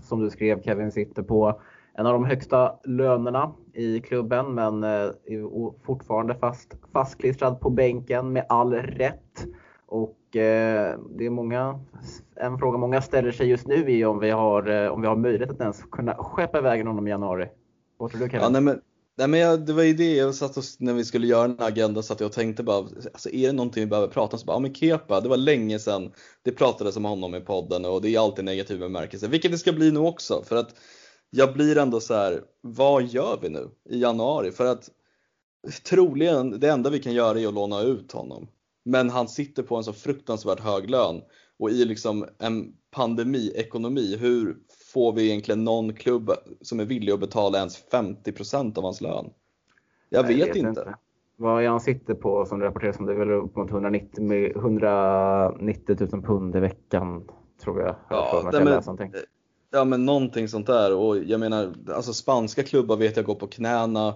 som 0.02 0.20
du 0.20 0.30
skrev 0.30 0.62
Kevin 0.62 0.92
sitter 0.92 1.24
på 1.24 1.62
en 1.94 2.06
av 2.06 2.14
de 2.14 2.26
högsta 2.26 2.80
lönerna 2.84 3.52
i 3.74 4.00
klubben 4.00 4.54
men 4.54 4.84
eh, 4.84 5.10
fortfarande 5.86 6.36
fast, 6.36 6.76
fastklistrad 6.94 7.60
på 7.60 7.70
bänken 7.70 8.34
med 8.34 8.46
all 8.50 8.74
rätt. 8.74 9.46
Och 9.86 10.36
eh, 10.36 11.00
det 11.10 11.26
är 11.26 11.30
många, 11.30 11.80
en 12.36 12.58
fråga 12.58 12.78
många 12.78 13.02
ställer 13.02 13.32
sig 13.32 13.50
just 13.50 13.68
nu 13.68 13.92
är 13.92 14.06
om 14.06 14.20
vi 14.20 14.30
har, 14.30 14.70
eh, 14.70 14.92
om 14.92 15.02
vi 15.02 15.08
har 15.08 15.16
möjlighet 15.16 15.50
att 15.50 15.62
ens 15.62 15.84
kunna 15.84 16.14
skeppa 16.16 16.58
iväg 16.58 16.88
honom 16.88 17.08
i 17.08 17.10
januari. 17.10 17.50
Vad 17.98 18.12
tror 18.12 18.22
du 18.22 18.30
Kevin? 18.30 18.44
Ja, 18.44 18.50
nej, 18.50 18.62
men, 18.62 18.82
nej, 19.22 19.28
men 19.28 19.40
jag, 19.40 19.66
det 19.66 19.74
var 19.74 19.84
ju 19.84 19.94
det 19.94 20.16
jag 20.16 20.36
satt 20.36 20.58
och, 20.58 20.64
när 20.80 20.94
vi 20.94 21.06
skulle 21.06 21.28
göra 21.28 21.48
den 21.48 21.60
här 21.60 21.68
agendan 21.68 22.04
satt 22.04 22.20
jag 22.20 22.28
och 22.28 22.34
tänkte 22.34 22.64
bara, 22.64 22.78
alltså 22.78 23.30
är 23.30 23.48
det 23.48 23.54
någonting 23.54 23.84
vi 23.84 23.88
behöver 23.88 24.08
prata 24.08 24.36
om? 24.36 24.40
Så 24.40 24.46
bara, 24.46 24.56
ja 24.56 24.60
men 24.60 24.74
Kepa, 24.74 25.22
det 25.22 25.30
var 25.30 25.38
länge 25.38 25.80
sedan 25.80 26.12
det 26.44 26.52
pratades 26.52 26.98
om 26.98 27.06
honom 27.06 27.36
i 27.36 27.42
podden 27.42 27.86
och 27.86 28.02
det 28.02 28.16
är 28.16 28.20
alltid 28.20 28.46
negativ 28.46 28.80
bemärkelse, 28.80 29.28
vilket 29.28 29.52
det 29.52 29.58
ska 29.58 29.72
bli 29.72 29.92
nu 29.92 30.00
också. 30.00 30.44
För 30.44 30.56
att 30.56 30.76
jag 31.30 31.54
blir 31.54 31.78
ändå 31.78 32.00
så 32.00 32.14
här, 32.14 32.42
vad 32.62 33.04
gör 33.04 33.40
vi 33.42 33.50
nu 33.50 33.70
i 33.90 34.02
januari? 34.02 34.52
För 34.52 34.66
att 34.66 34.90
troligen, 35.90 36.60
det 36.60 36.70
enda 36.70 36.90
vi 36.90 37.00
kan 37.00 37.14
göra 37.14 37.40
är 37.40 37.48
att 37.48 37.54
låna 37.54 37.82
ut 37.82 38.12
honom. 38.12 38.48
Men 38.86 39.10
han 39.10 39.28
sitter 39.28 39.64
på 39.64 39.76
en 39.76 39.84
så 39.84 39.94
fruktansvärt 39.94 40.60
hög 40.60 40.90
lön 40.90 41.22
och 41.60 41.72
i 41.72 41.86
liksom 41.86 42.26
en 42.40 42.74
pandemiekonomi, 42.92 44.18
hur 44.18 44.58
får 44.94 45.14
vi 45.14 45.30
egentligen 45.30 45.64
någon 45.64 45.94
klubb 45.94 46.32
som 46.62 46.80
är 46.80 46.86
villig 46.86 47.14
att 47.14 47.20
betala 47.20 47.58
ens 47.58 47.86
50% 47.92 48.78
av 48.78 48.84
hans 48.84 49.02
lön? 49.02 49.30
Jag, 50.10 50.24
vet, 50.24 50.38
jag 50.38 50.48
vet, 50.48 50.56
inte. 50.56 50.70
inte. 50.70 50.96
Vad 51.38 51.66
han 51.66 51.80
sitter 51.80 52.14
på 52.14 52.46
som 52.46 52.60
det 52.60 52.66
rapporteras 52.66 53.00
om? 53.00 53.06
Det 53.06 53.14
är 53.14 53.18
väl 53.18 53.32
upp 53.32 53.56
mot 53.56 53.72
190, 53.72 54.52
190 54.56 55.98
000 56.12 56.22
pund 56.24 56.56
i 56.56 56.60
veckan 56.60 57.28
tror 57.64 57.82
jag. 57.82 57.96
Ja, 58.10 58.50
jag 58.52 58.64
men, 58.66 59.12
Ja 59.74 59.86
men 59.86 60.06
någonting 60.06 60.48
sånt 60.48 60.68
där 60.68 60.96
och 60.96 61.18
jag 61.18 61.40
menar 61.40 61.74
alltså 61.94 62.14
spanska 62.14 62.64
klubbar 62.64 62.98
vet 62.98 63.16
jag 63.16 63.26
går 63.26 63.36
på 63.36 63.48
knäna. 63.48 64.14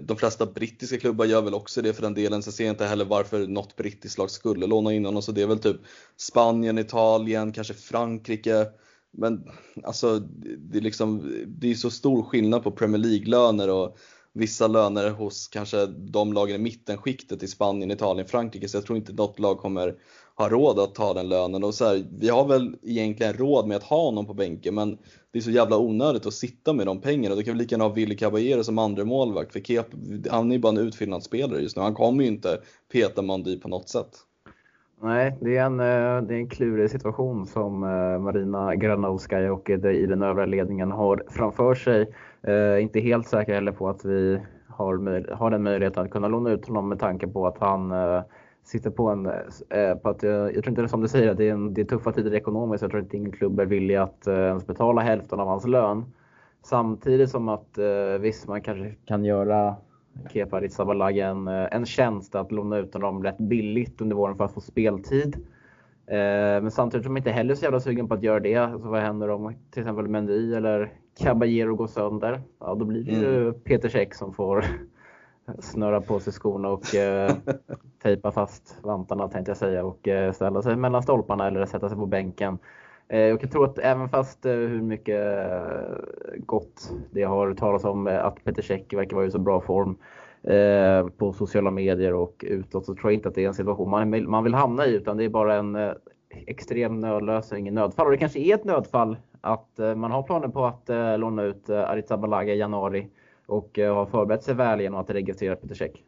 De 0.00 0.16
flesta 0.16 0.46
brittiska 0.46 0.98
klubbar 0.98 1.24
gör 1.24 1.42
väl 1.42 1.54
också 1.54 1.82
det 1.82 1.92
för 1.92 2.02
den 2.02 2.14
delen 2.14 2.42
så 2.42 2.48
jag 2.48 2.54
ser 2.54 2.70
inte 2.70 2.84
heller 2.84 3.04
varför 3.04 3.46
något 3.46 3.76
brittiskt 3.76 4.18
lag 4.18 4.30
skulle 4.30 4.66
låna 4.66 4.92
in 4.92 5.04
honom 5.04 5.22
så 5.22 5.32
det 5.32 5.42
är 5.42 5.46
väl 5.46 5.58
typ 5.58 5.76
Spanien, 6.16 6.78
Italien, 6.78 7.52
kanske 7.52 7.74
Frankrike. 7.74 8.66
Men 9.12 9.44
alltså 9.84 10.18
det 10.58 10.78
är 10.78 10.82
liksom, 10.82 11.32
det 11.46 11.70
är 11.70 11.74
så 11.74 11.90
stor 11.90 12.22
skillnad 12.22 12.62
på 12.62 12.70
Premier 12.70 12.98
League-löner 12.98 13.70
och 13.70 13.96
vissa 14.32 14.66
löner 14.66 15.10
hos 15.10 15.48
kanske 15.48 15.86
de 15.86 16.32
lagen 16.32 16.56
i 16.56 16.58
mittenskiktet 16.58 17.42
i 17.42 17.48
Spanien, 17.48 17.90
Italien, 17.90 18.28
Frankrike 18.28 18.68
så 18.68 18.76
jag 18.76 18.84
tror 18.86 18.98
inte 18.98 19.12
något 19.12 19.38
lag 19.38 19.58
kommer 19.58 19.94
ha 20.36 20.48
råd 20.48 20.78
att 20.78 20.94
ta 20.94 21.14
den 21.14 21.28
lönen. 21.28 21.64
Och 21.64 21.74
så 21.74 21.84
här, 21.84 22.06
vi 22.18 22.28
har 22.28 22.48
väl 22.48 22.76
egentligen 22.82 23.32
råd 23.32 23.68
med 23.68 23.76
att 23.76 23.82
ha 23.82 24.04
honom 24.04 24.26
på 24.26 24.34
bänken 24.34 24.74
men 24.74 24.98
det 25.32 25.38
är 25.38 25.42
så 25.42 25.50
jävla 25.50 25.78
onödigt 25.78 26.26
att 26.26 26.34
sitta 26.34 26.72
med 26.72 26.86
de 26.86 27.00
pengarna. 27.00 27.34
Då 27.34 27.42
kan 27.42 27.54
vi 27.54 27.62
lika 27.62 27.74
gärna 27.74 27.84
ha 27.84 27.92
Willy 27.92 28.16
Caballero 28.16 28.64
som 28.64 28.78
andra 28.78 29.04
målvakt 29.04 29.52
för 29.52 29.60
Kep, 29.60 29.86
han 30.30 30.50
är 30.50 30.54
ju 30.54 30.60
bara 30.60 30.68
en 30.72 30.86
utfyllnadsspelare 30.86 31.60
just 31.60 31.76
nu. 31.76 31.82
Han 31.82 31.94
kommer 31.94 32.22
ju 32.22 32.28
inte 32.28 32.60
peta 32.92 33.22
Mandy 33.22 33.58
på 33.58 33.68
något 33.68 33.88
sätt. 33.88 34.18
Nej, 35.02 35.36
det 35.40 35.56
är 35.56 35.64
en, 35.64 35.80
eh, 35.80 36.22
det 36.22 36.34
är 36.34 36.38
en 36.38 36.48
klurig 36.48 36.90
situation 36.90 37.46
som 37.46 37.82
eh, 37.82 38.18
Marina 38.18 38.74
Granovskaja 38.74 39.52
och 39.52 39.70
i 39.70 40.06
den 40.06 40.22
övriga 40.22 40.46
ledningen 40.46 40.90
har 40.90 41.22
framför 41.28 41.74
sig. 41.74 42.12
Eh, 42.42 42.82
inte 42.82 43.00
helt 43.00 43.26
säker 43.26 43.54
heller 43.54 43.72
på 43.72 43.88
att 43.88 44.04
vi 44.04 44.40
har, 44.68 45.32
har 45.34 45.50
den 45.50 45.62
möjligheten 45.62 46.04
att 46.04 46.10
kunna 46.10 46.28
låna 46.28 46.50
ut 46.50 46.66
honom 46.66 46.88
med 46.88 46.98
tanke 46.98 47.26
på 47.26 47.46
att 47.46 47.58
han 47.58 47.92
sitter 48.64 48.90
på 48.90 49.08
en, 49.08 49.24
på 50.02 50.08
att, 50.08 50.22
jag 50.22 50.52
tror 50.52 50.68
inte 50.68 50.80
det 50.80 50.86
är 50.86 50.88
som 50.88 51.00
du 51.00 51.08
säger, 51.08 51.34
det 51.34 51.48
är, 51.48 51.52
en, 51.52 51.74
det 51.74 51.80
är 51.80 51.84
tuffa 51.84 52.12
tider 52.12 52.34
ekonomiskt. 52.34 52.82
Jag 52.82 52.90
tror 52.90 53.02
inte 53.02 53.16
ingen 53.16 53.32
klubb 53.32 53.60
är 53.60 53.66
villig 53.66 53.96
att 53.96 54.26
ens 54.26 54.66
betala 54.66 55.00
hälften 55.00 55.40
av 55.40 55.48
hans 55.48 55.66
lön. 55.66 56.04
Samtidigt 56.62 57.30
som 57.30 57.48
att 57.48 57.78
visst, 58.20 58.48
man 58.48 58.60
kanske 58.60 58.94
kan 59.04 59.24
göra 59.24 59.76
Kepa 60.32 60.56
Arrizabalaga 60.56 61.26
en, 61.26 61.48
en 61.48 61.86
tjänst 61.86 62.34
att 62.34 62.52
låna 62.52 62.78
ut 62.78 62.94
honom 62.94 63.24
rätt 63.24 63.38
billigt 63.38 64.00
under 64.00 64.16
våren 64.16 64.36
för 64.36 64.44
att 64.44 64.54
få 64.54 64.60
speltid. 64.60 65.46
Men 66.62 66.70
samtidigt 66.70 67.06
är 67.06 67.10
man 67.10 67.16
inte 67.16 67.30
heller 67.30 67.54
så 67.54 67.64
jävla 67.64 67.80
sugen 67.80 68.08
på 68.08 68.14
att 68.14 68.22
göra 68.22 68.40
det. 68.40 68.56
Alltså, 68.56 68.88
vad 68.88 69.00
händer 69.00 69.28
om 69.28 69.54
till 69.70 69.82
exempel 69.82 70.08
Mendy 70.08 70.54
eller 70.54 70.92
Caballero 71.18 71.74
går 71.74 71.86
sönder? 71.86 72.40
Ja, 72.60 72.74
då 72.74 72.84
blir 72.84 73.04
det 73.04 73.10
ju 73.10 73.42
mm. 73.42 73.60
Peter 73.60 73.88
Käck 73.88 74.14
som 74.14 74.32
får 74.34 74.64
snöra 75.58 76.00
på 76.00 76.20
sig 76.20 76.32
skorna 76.32 76.68
och 76.68 76.94
eh, 76.94 77.32
tejpa 78.02 78.32
fast 78.32 78.78
vantarna 78.82 79.28
tänkte 79.28 79.50
jag 79.50 79.56
säga 79.56 79.84
och 79.84 80.08
eh, 80.08 80.32
ställa 80.32 80.62
sig 80.62 80.76
mellan 80.76 81.02
stolparna 81.02 81.46
eller 81.46 81.66
sätta 81.66 81.88
sig 81.88 81.98
på 81.98 82.06
bänken. 82.06 82.58
Eh, 83.08 83.20
jag 83.20 83.42
jag 83.42 83.50
tror 83.50 83.64
att 83.64 83.78
även 83.78 84.08
fast 84.08 84.46
eh, 84.46 84.52
hur 84.52 84.82
mycket 84.82 85.20
eh, 85.38 86.36
gott 86.36 86.90
det 87.10 87.22
har 87.22 87.54
talats 87.54 87.84
om 87.84 88.06
att 88.06 88.44
Peter 88.44 88.62
Cech 88.62 88.92
verkar 88.94 89.16
vara 89.16 89.26
i 89.26 89.30
så 89.30 89.38
bra 89.38 89.60
form 89.60 89.96
på 91.16 91.32
sociala 91.32 91.70
medier 91.70 92.14
och 92.14 92.44
utåt 92.48 92.86
så 92.86 92.94
tror 92.94 93.12
jag 93.12 93.14
inte 93.14 93.28
att 93.28 93.34
det 93.34 93.44
är 93.44 93.48
en 93.48 93.54
situation 93.54 93.90
man, 93.90 94.30
man 94.30 94.44
vill 94.44 94.54
hamna 94.54 94.86
i 94.86 94.94
utan 94.94 95.16
det 95.16 95.24
är 95.24 95.28
bara 95.28 95.54
en 95.54 95.78
extrem 96.30 97.00
nödlösning, 97.00 97.74
nödfall. 97.74 98.06
Och 98.06 98.12
det 98.12 98.18
kanske 98.18 98.38
är 98.38 98.54
ett 98.54 98.64
nödfall 98.64 99.16
att 99.40 99.78
man 99.96 100.10
har 100.10 100.22
planer 100.22 100.48
på 100.48 100.64
att 100.64 100.90
låna 101.18 101.42
ut 101.42 101.70
Arrizabalaga 101.70 102.54
i 102.54 102.58
januari 102.58 103.08
och 103.46 103.78
har 103.78 104.06
förberett 104.06 104.42
sig 104.42 104.54
väl 104.54 104.80
genom 104.80 105.00
att 105.00 105.10
registrera 105.10 105.56
Peter 105.56 105.74
Cech. 105.74 106.02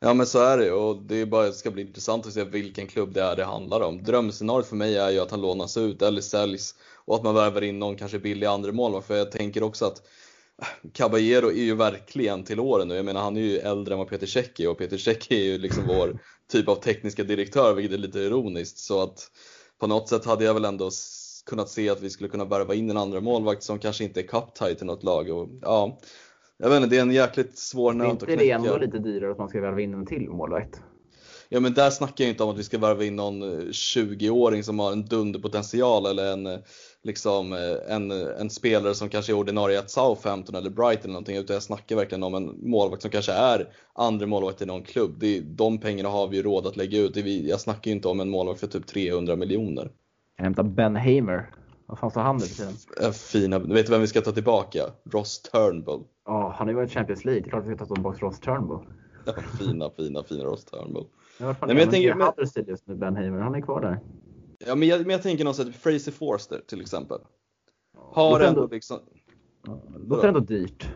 Ja 0.00 0.14
men 0.14 0.26
så 0.26 0.38
är 0.38 0.58
det. 0.58 0.72
Och 0.72 1.02
det 1.02 1.16
är 1.16 1.26
bara, 1.26 1.52
ska 1.52 1.70
bli 1.70 1.82
intressant 1.82 2.26
att 2.26 2.32
se 2.32 2.44
vilken 2.44 2.86
klubb 2.86 3.14
det 3.14 3.22
är 3.22 3.36
det 3.36 3.44
handlar 3.44 3.80
om. 3.80 4.02
Drömscenariot 4.02 4.66
för 4.66 4.76
mig 4.76 4.96
är 4.96 5.10
ju 5.10 5.20
att 5.20 5.30
han 5.30 5.40
lånas 5.40 5.76
ut 5.76 6.02
eller 6.02 6.20
säljs 6.20 6.74
och 7.04 7.14
att 7.14 7.22
man 7.22 7.34
värvar 7.34 7.62
in 7.62 7.78
någon 7.78 7.96
kanske 7.96 8.18
billig 8.18 8.46
andra 8.46 8.72
mål 8.72 9.02
för 9.02 9.16
jag 9.16 9.32
tänker 9.32 9.62
också 9.62 9.84
att 9.84 10.02
äh, 10.62 10.90
Caballero 10.92 11.50
är 11.50 11.64
ju 11.64 11.74
verkligen 11.74 12.44
till 12.44 12.60
åren 12.60 12.88
nu. 12.88 12.94
Jag 12.94 13.04
menar 13.04 13.20
han 13.20 13.36
är 13.36 13.40
ju 13.40 13.58
äldre 13.58 13.94
än 13.94 13.98
vad 13.98 14.08
Peter 14.08 14.26
Cech 14.26 14.60
är 14.60 14.68
och 14.68 14.78
Peter 14.78 14.98
Cech 14.98 15.32
är 15.32 15.44
ju 15.44 15.58
liksom 15.58 15.84
vår 15.86 16.18
typ 16.52 16.68
av 16.68 16.76
tekniska 16.76 17.24
direktör 17.24 17.74
vilket 17.74 17.94
är 17.94 17.98
lite 17.98 18.18
ironiskt. 18.18 18.78
Så 18.78 19.02
att 19.02 19.30
på 19.78 19.86
något 19.86 20.08
sätt 20.08 20.24
hade 20.24 20.44
jag 20.44 20.54
väl 20.54 20.64
ändå 20.64 20.90
kunnat 21.46 21.70
se 21.70 21.90
att 21.90 22.00
vi 22.00 22.10
skulle 22.10 22.28
kunna 22.28 22.44
värva 22.44 22.74
in 22.74 22.90
en 22.90 22.96
andra 22.96 23.20
målvakt 23.20 23.62
som 23.62 23.78
kanske 23.78 24.04
inte 24.04 24.20
är 24.20 24.26
cup 24.26 24.78
till 24.78 24.86
något 24.86 25.02
lag. 25.02 25.30
Och 25.30 25.48
ja 25.62 25.98
jag 26.58 26.70
vet 26.70 26.76
inte, 26.76 26.88
det 26.88 26.98
är 26.98 27.02
en 27.02 27.10
jäkligt 27.10 27.58
svår 27.58 27.92
nöt 27.92 28.12
att 28.12 28.18
knäcka. 28.18 28.32
Är 28.32 28.34
inte 28.34 28.44
det 28.44 28.50
ändå 28.50 28.78
lite 28.78 28.98
dyrare 28.98 29.32
att 29.32 29.38
man 29.38 29.48
ska 29.48 29.60
värva 29.60 29.80
in 29.80 29.94
en 29.94 30.06
till 30.06 30.30
målvakt? 30.30 30.80
Ja 31.48 31.60
men 31.60 31.74
där 31.74 31.90
snackar 31.90 32.24
jag 32.24 32.30
inte 32.30 32.42
om 32.42 32.50
att 32.50 32.58
vi 32.58 32.64
ska 32.64 32.78
värva 32.78 33.04
in 33.04 33.16
någon 33.16 33.42
20-åring 33.60 34.62
som 34.62 34.78
har 34.78 34.92
en 34.92 35.04
dunderpotential 35.04 36.06
eller 36.06 36.32
en, 36.32 36.62
liksom, 37.02 37.52
en, 37.88 38.10
en 38.10 38.50
spelare 38.50 38.94
som 38.94 39.08
kanske 39.08 39.32
är 39.32 39.36
ordinarie 39.36 39.78
i 39.78 39.82
Southampton 39.86 40.54
eller 40.54 40.70
Brighton 40.70 41.04
eller 41.04 41.12
någonting 41.12 41.36
utan 41.36 41.54
jag 41.54 41.62
snackar 41.62 41.96
verkligen 41.96 42.22
om 42.22 42.34
en 42.34 42.70
målvakt 42.70 43.02
som 43.02 43.10
kanske 43.10 43.32
är 43.32 43.68
andra 43.94 44.26
målvakt 44.26 44.62
i 44.62 44.66
någon 44.66 44.82
klubb. 44.82 45.16
Det, 45.18 45.40
de 45.40 45.80
pengarna 45.80 46.08
har 46.08 46.28
vi 46.28 46.36
ju 46.36 46.42
råd 46.42 46.66
att 46.66 46.76
lägga 46.76 46.98
ut. 46.98 47.16
Jag 47.26 47.60
snackar 47.60 47.90
ju 47.90 47.96
inte 47.96 48.08
om 48.08 48.20
en 48.20 48.30
målvakt 48.30 48.60
för 48.60 48.66
typ 48.66 48.86
300 48.86 49.36
miljoner. 49.36 49.90
Jag 50.36 50.44
hämtar 50.44 50.62
Ben 50.62 50.96
Hamer. 50.96 51.50
Vad 51.86 51.98
fan 51.98 52.10
sa 52.10 52.22
han 52.22 52.36
nu 52.36 52.42
för 52.42 52.56
tiden? 52.56 53.12
Fina, 53.12 53.58
vet 53.58 53.86
du 53.86 53.92
vem 53.92 54.00
vi 54.00 54.06
ska 54.06 54.20
ta 54.20 54.32
tillbaka? 54.32 54.84
Ross 55.04 55.42
Turnbull. 55.42 56.04
Ja, 56.26 56.54
han 56.58 56.66
har 56.66 56.72
ju 56.72 56.76
varit 56.76 56.90
Champions 56.90 57.24
League. 57.24 57.42
Det 57.42 57.48
är 57.48 57.50
klart 57.50 57.64
vi 57.64 57.76
ska 57.76 57.86
ta 57.86 57.94
tillbaka 57.94 58.26
Ross 58.26 58.40
Turnbull. 58.40 58.86
Ja, 59.24 59.32
fina, 59.58 59.90
fina, 59.90 60.22
fina 60.22 60.44
Ross 60.44 60.64
Turnbull. 60.64 61.06
Nej, 61.38 61.54
men 61.60 61.76
jag 61.76 61.90
tänker, 61.90 62.14
men... 62.14 62.26
Huddersfield 62.26 62.68
just 62.68 62.86
nu, 62.86 62.94
Ben 62.94 63.16
Hamer. 63.16 63.38
Han 63.38 63.54
är 63.54 63.60
kvar 63.60 63.80
där. 63.80 64.00
Ja, 64.58 64.74
men 64.74 64.88
jag, 64.88 65.00
men 65.00 65.10
jag 65.10 65.22
tänker 65.22 65.44
något 65.44 65.56
sätt, 65.56 65.76
Fraser 65.76 66.12
Forster 66.12 66.60
till 66.66 66.80
exempel. 66.80 67.18
Har 67.96 68.40
ändå, 68.40 68.62
ändå 68.62 68.74
liksom... 68.74 68.98
Ja, 69.66 69.82
låter 70.06 70.28
ändå 70.28 70.40
dyrt. 70.40 70.88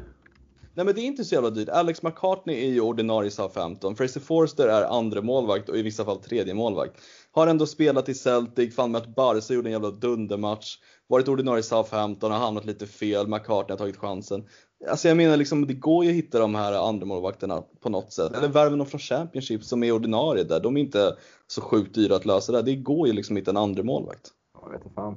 Nej 0.75 0.87
men 0.87 0.95
det 0.95 1.01
är 1.01 1.05
inte 1.05 1.25
så 1.25 1.35
jävla 1.35 1.51
dyrt. 1.51 1.69
Alex 1.69 2.03
McCartney 2.03 2.65
är 2.67 2.71
ju 2.71 2.81
ordinarie 2.81 3.31
Southampton. 3.31 3.97
Fraser 3.97 4.21
Forster 4.21 4.69
är 4.69 4.83
andra 4.83 5.23
målvakt 5.23 5.69
och 5.69 5.77
i 5.77 5.83
vissa 5.83 6.05
fall 6.05 6.19
tredje 6.19 6.55
målvakt. 6.55 7.01
Har 7.33 7.47
ändå 7.47 7.67
spelat 7.67 8.09
i 8.09 8.15
Celtic, 8.15 8.75
fan 8.75 8.91
med 8.91 9.01
att 9.01 9.15
Barca 9.15 9.55
gjorde 9.55 9.69
en 9.69 9.73
jävla 9.73 9.91
dundermatch. 9.91 10.77
Varit 11.07 11.29
ordinarie 11.29 11.63
Southampton, 11.63 12.33
har 12.33 12.39
hamnat 12.39 12.65
lite 12.65 12.87
fel, 12.87 13.29
McCartney 13.29 13.73
har 13.73 13.79
tagit 13.79 13.97
chansen. 13.97 14.45
Alltså 14.89 15.09
jag 15.09 15.17
menar 15.17 15.37
liksom, 15.37 15.67
det 15.67 15.75
går 15.75 16.05
ju 16.05 16.11
att 16.11 16.17
hitta 16.17 16.39
de 16.39 16.55
här 16.55 16.89
andra 16.89 17.07
målvakterna 17.07 17.63
på 17.81 17.89
något 17.89 18.13
sätt. 18.13 18.37
Eller 18.37 18.49
värva 18.49 18.77
någon 18.77 18.87
från 18.87 19.01
Championship 19.01 19.65
som 19.65 19.83
är 19.83 19.93
ordinarie 19.93 20.45
där. 20.45 20.61
De 20.61 20.77
är 20.77 20.81
inte 20.81 21.17
så 21.47 21.61
sjukt 21.61 21.95
dyra 21.95 22.17
att 22.17 22.25
lösa 22.27 22.53
det. 22.53 22.63
Det 22.63 22.77
går 22.77 23.07
ju 23.07 23.13
liksom 23.13 23.37
att 23.37 23.41
hitta 23.41 23.51
en 23.51 23.57
andra 23.57 23.83
målvakt. 23.83 24.31
Jag 24.63 24.71
vet 24.71 24.83
inte 24.83 24.95
fan. 24.95 25.17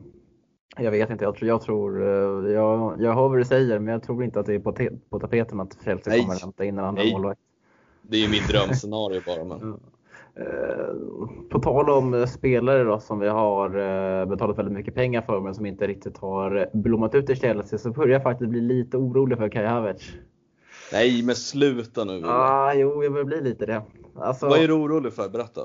Jag 0.78 0.91
vet 0.91 1.09
inte, 1.09 1.24
jag 1.24 1.36
tror, 1.36 1.47
jag, 1.47 1.61
tror 1.61 2.01
eh, 2.01 2.51
jag, 2.51 3.01
jag 3.01 3.14
hör 3.14 3.30
vad 3.30 3.38
du 3.38 3.45
säger, 3.45 3.80
men 3.80 3.93
jag 3.93 4.03
tror 4.03 4.24
inte 4.24 4.39
att 4.39 4.45
det 4.45 4.53
är 4.53 4.59
på, 4.59 4.72
te, 4.72 4.89
på 5.09 5.20
tapeten 5.20 5.59
att 5.59 5.76
Frälse 5.76 6.20
kommer 6.20 6.39
hämta 6.39 6.66
in 6.66 6.80
en 6.80 6.86
andra 6.86 7.03
Nej. 7.03 7.14
målvakt. 7.14 7.39
Det 8.01 8.18
är 8.18 8.22
ju 8.22 8.30
min 8.30 8.43
drömscenario 8.47 9.22
bara. 9.26 9.43
Men... 9.43 9.80
Eh, 10.36 10.95
på 11.49 11.59
tal 11.59 11.89
om 11.89 12.27
spelare 12.27 12.84
då, 12.84 12.99
som 12.99 13.19
vi 13.19 13.27
har 13.27 13.69
eh, 13.69 14.25
betalat 14.25 14.57
väldigt 14.57 14.73
mycket 14.73 14.95
pengar 14.95 15.21
för 15.21 15.39
men 15.39 15.55
som 15.55 15.65
inte 15.65 15.88
riktigt 15.88 16.17
har 16.17 16.69
blommat 16.73 17.15
ut 17.15 17.29
i 17.29 17.36
Chelsea 17.36 17.79
så 17.79 17.91
börjar 17.91 18.13
jag 18.13 18.23
faktiskt 18.23 18.49
bli 18.49 18.61
lite 18.61 18.97
orolig 18.97 19.38
för 19.38 19.49
Kai 19.49 19.65
Havertz. 19.65 20.11
Nej 20.91 21.23
men 21.23 21.36
sluta 21.36 22.03
nu! 22.03 22.21
Ah, 22.25 22.73
jo, 22.73 23.03
jag 23.03 23.11
börjar 23.11 23.25
bli 23.25 23.41
lite 23.41 23.65
det. 23.65 23.81
Alltså, 24.15 24.47
Vad 24.47 24.59
är 24.59 24.67
du 24.67 24.73
orolig 24.73 25.13
för? 25.13 25.29
Berätta! 25.29 25.61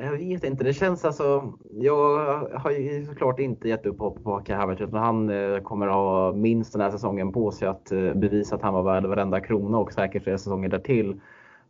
Jag 0.00 0.12
vet 0.12 0.44
inte, 0.44 0.64
det 0.64 0.72
känns 0.72 1.04
alltså... 1.04 1.52
Jag 1.70 2.18
har 2.54 2.70
ju 2.70 3.04
såklart 3.04 3.38
inte 3.38 3.68
gett 3.68 3.86
upp 3.86 3.98
hopp 3.98 4.24
på 4.24 4.38
Kai 4.38 4.56
Havertz 4.56 4.80
utan 4.80 5.02
han 5.02 5.30
eh, 5.30 5.60
kommer 5.60 5.86
ha 5.86 6.32
minst 6.32 6.72
den 6.72 6.82
här 6.82 6.90
säsongen 6.90 7.32
på 7.32 7.50
sig 7.50 7.68
att 7.68 7.92
bevisa 8.14 8.56
att 8.56 8.62
han 8.62 8.74
var 8.74 8.82
värd 8.82 9.04
varenda 9.04 9.40
krona 9.40 9.78
och 9.78 9.92
säkert 9.92 10.22
flera 10.22 10.38
säsonger 10.38 10.68
därtill. 10.68 11.20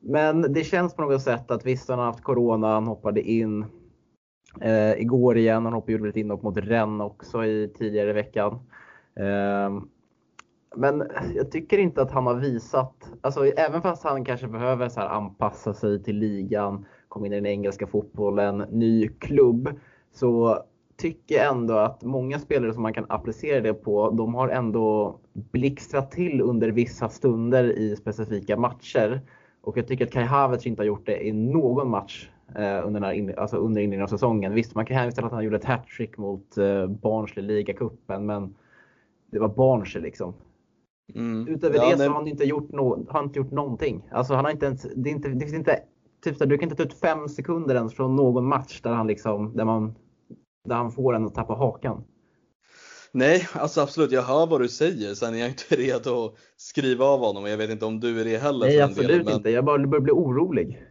Men 0.09 0.53
det 0.53 0.65
känns 0.65 0.95
på 0.95 1.03
något 1.03 1.23
sätt 1.23 1.51
att 1.51 1.67
visst 1.67 1.89
han 1.89 1.99
har 1.99 2.07
haft 2.07 2.25
corona, 2.25 2.75
han 2.75 2.87
hoppade 2.87 3.23
in 3.23 3.65
eh, 4.61 4.93
igår 4.93 5.37
igen. 5.37 5.65
Han 5.65 5.73
hoppade, 5.73 5.93
gjorde 5.93 6.09
ett 6.09 6.17
inhopp 6.17 6.43
mot 6.43 6.57
Rennes 6.57 7.07
också 7.07 7.45
i 7.45 7.73
tidigare 7.79 8.11
i 8.11 8.13
veckan. 8.13 8.53
Eh, 9.17 9.83
men 10.77 11.03
jag 11.35 11.51
tycker 11.51 11.79
inte 11.79 12.03
att 12.03 12.11
han 12.11 12.27
har 12.27 12.35
visat, 12.35 13.11
alltså 13.21 13.47
även 13.47 13.83
fast 13.83 14.05
han 14.05 14.25
kanske 14.25 14.49
behöver 14.49 14.89
så 14.89 15.01
anpassa 15.01 15.75
sig 15.75 16.03
till 16.03 16.17
ligan, 16.17 16.87
komma 17.09 17.27
in 17.27 17.33
i 17.33 17.37
den 17.37 17.47
engelska 17.47 17.87
fotbollen, 17.87 18.59
ny 18.59 19.09
klubb, 19.09 19.69
så 20.13 20.63
tycker 20.97 21.35
jag 21.35 21.47
ändå 21.47 21.75
att 21.75 22.03
många 22.03 22.39
spelare 22.39 22.73
som 22.73 22.83
man 22.83 22.95
kan 22.95 23.07
applicera 23.09 23.61
det 23.61 23.75
på, 23.75 24.11
de 24.11 24.35
har 24.35 24.49
ändå 24.49 25.19
blixtrat 25.33 26.11
till 26.11 26.41
under 26.41 26.69
vissa 26.69 27.09
stunder 27.09 27.65
i 27.65 27.97
specifika 27.97 28.57
matcher. 28.57 29.21
Och 29.67 29.79
jag 29.79 29.87
tycker 29.87 30.07
att 30.07 30.13
Kai 30.13 30.25
Havertz 30.25 30.67
inte 30.67 30.83
har 30.83 30.87
gjort 30.87 31.07
det 31.07 31.27
i 31.27 31.33
någon 31.33 31.91
match 31.91 32.31
eh, 32.55 32.87
under, 32.87 33.13
in, 33.13 33.35
alltså 33.39 33.57
under 33.57 33.81
inledningen 33.81 34.05
av 34.05 34.09
säsongen. 34.09 34.55
Visst, 34.55 34.75
man 34.75 34.87
kan 34.87 34.97
hänvisa 34.97 35.17
till 35.17 35.25
att 35.25 35.33
han 35.33 35.45
gjorde 35.45 35.57
ett 35.57 35.65
hattrick 35.65 36.19
mot 36.19 36.59
eh, 36.59 36.87
Barnsley 36.87 37.45
ligacupen, 37.45 38.27
men 38.27 38.55
det 39.31 39.39
var 39.39 39.49
Barnsley 39.49 40.03
liksom. 40.03 40.35
Mm. 41.15 41.49
Utöver 41.49 41.77
ja, 41.77 41.91
det 41.91 41.97
så 41.97 42.03
har 42.03 42.15
han 42.15 42.29
inte 42.29 42.45
gjort, 42.45 42.73
no, 42.73 43.07
han 43.09 43.25
inte 43.25 43.39
gjort 43.39 43.51
någonting. 43.51 44.09
Alltså 44.11 44.35
han 44.35 44.45
har 44.45 44.53
inte 44.53 44.67
ens, 44.67 44.87
det, 44.97 45.11
inte, 45.11 45.29
det 45.29 45.41
finns 45.41 45.55
inte, 45.55 45.81
typ 46.25 46.39
du 46.39 46.59
kan 46.59 46.71
inte 46.71 46.77
ta 46.77 46.83
ut 46.83 47.01
fem 47.01 47.29
sekunder 47.29 47.75
ens 47.75 47.95
från 47.95 48.17
någon 48.17 48.47
match 48.47 48.81
där 48.81 48.93
han 48.93 49.07
liksom, 49.07 49.57
där 49.57 49.65
man, 49.65 49.95
där 50.69 50.77
han 50.77 50.91
får 50.91 51.15
en 51.15 51.27
att 51.27 51.35
tappa 51.35 51.55
hakan. 51.55 52.05
Nej, 53.17 53.49
alltså 53.53 53.81
absolut, 53.81 54.13
jag 54.13 54.23
hör 54.23 54.47
vad 54.47 54.61
du 54.61 54.69
säger. 54.69 55.15
Sen 55.15 55.35
är 55.35 55.39
jag 55.39 55.49
inte 55.49 55.77
redo 55.77 56.25
att 56.25 56.35
skriva 56.57 57.05
av 57.05 57.21
honom 57.21 57.43
och 57.43 57.49
jag 57.49 57.57
vet 57.57 57.71
inte 57.71 57.85
om 57.85 58.01
du 58.01 58.21
är 58.21 58.25
det 58.25 58.39
heller. 58.39 58.67
Nej, 58.67 58.81
absolut 58.81 59.09
delen, 59.09 59.25
men... 59.25 59.35
inte. 59.35 59.51
Jag 59.51 59.65
bara 59.65 59.87
börjar 59.87 60.03
bli 60.03 60.13
orolig. 60.13 60.83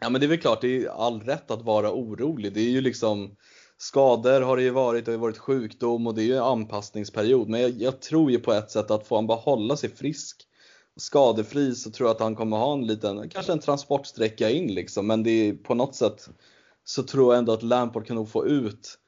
Ja, 0.00 0.10
men 0.10 0.20
det 0.20 0.26
är 0.26 0.28
väl 0.28 0.40
klart, 0.40 0.60
det 0.60 0.84
är 0.84 0.88
all 0.88 1.20
rätt 1.20 1.50
att 1.50 1.62
vara 1.62 1.92
orolig. 1.92 2.52
Det 2.52 2.60
är 2.60 2.70
ju 2.70 2.80
liksom 2.80 3.36
skador 3.78 4.40
har 4.40 4.56
det 4.56 4.62
ju 4.62 4.70
varit, 4.70 5.04
det 5.04 5.10
har 5.10 5.16
ju 5.16 5.20
varit 5.20 5.38
sjukdom 5.38 6.06
och 6.06 6.14
det 6.14 6.22
är 6.22 6.24
ju 6.24 6.36
en 6.36 6.42
anpassningsperiod. 6.42 7.48
Men 7.48 7.60
jag, 7.60 7.70
jag 7.70 8.00
tror 8.00 8.30
ju 8.30 8.38
på 8.38 8.52
ett 8.52 8.70
sätt 8.70 8.90
att 8.90 9.06
får 9.06 9.16
han 9.16 9.26
bara 9.26 9.38
hålla 9.38 9.76
sig 9.76 9.90
frisk 9.90 10.36
skadefri 10.96 11.74
så 11.74 11.90
tror 11.90 12.08
jag 12.08 12.14
att 12.14 12.20
han 12.20 12.36
kommer 12.36 12.56
ha 12.56 12.72
en 12.72 12.86
liten, 12.86 13.28
kanske 13.28 13.52
en 13.52 13.58
transportsträcka 13.58 14.50
in 14.50 14.74
liksom. 14.74 15.06
Men 15.06 15.22
det 15.22 15.30
är 15.30 15.52
på 15.52 15.74
något 15.74 15.94
sätt 15.94 16.28
så 16.84 17.02
tror 17.02 17.34
jag 17.34 17.38
ändå 17.38 17.52
att 17.52 17.62
Lampard 17.62 18.06
kan 18.06 18.16
nog 18.16 18.28
få 18.28 18.46
ut 18.46 18.98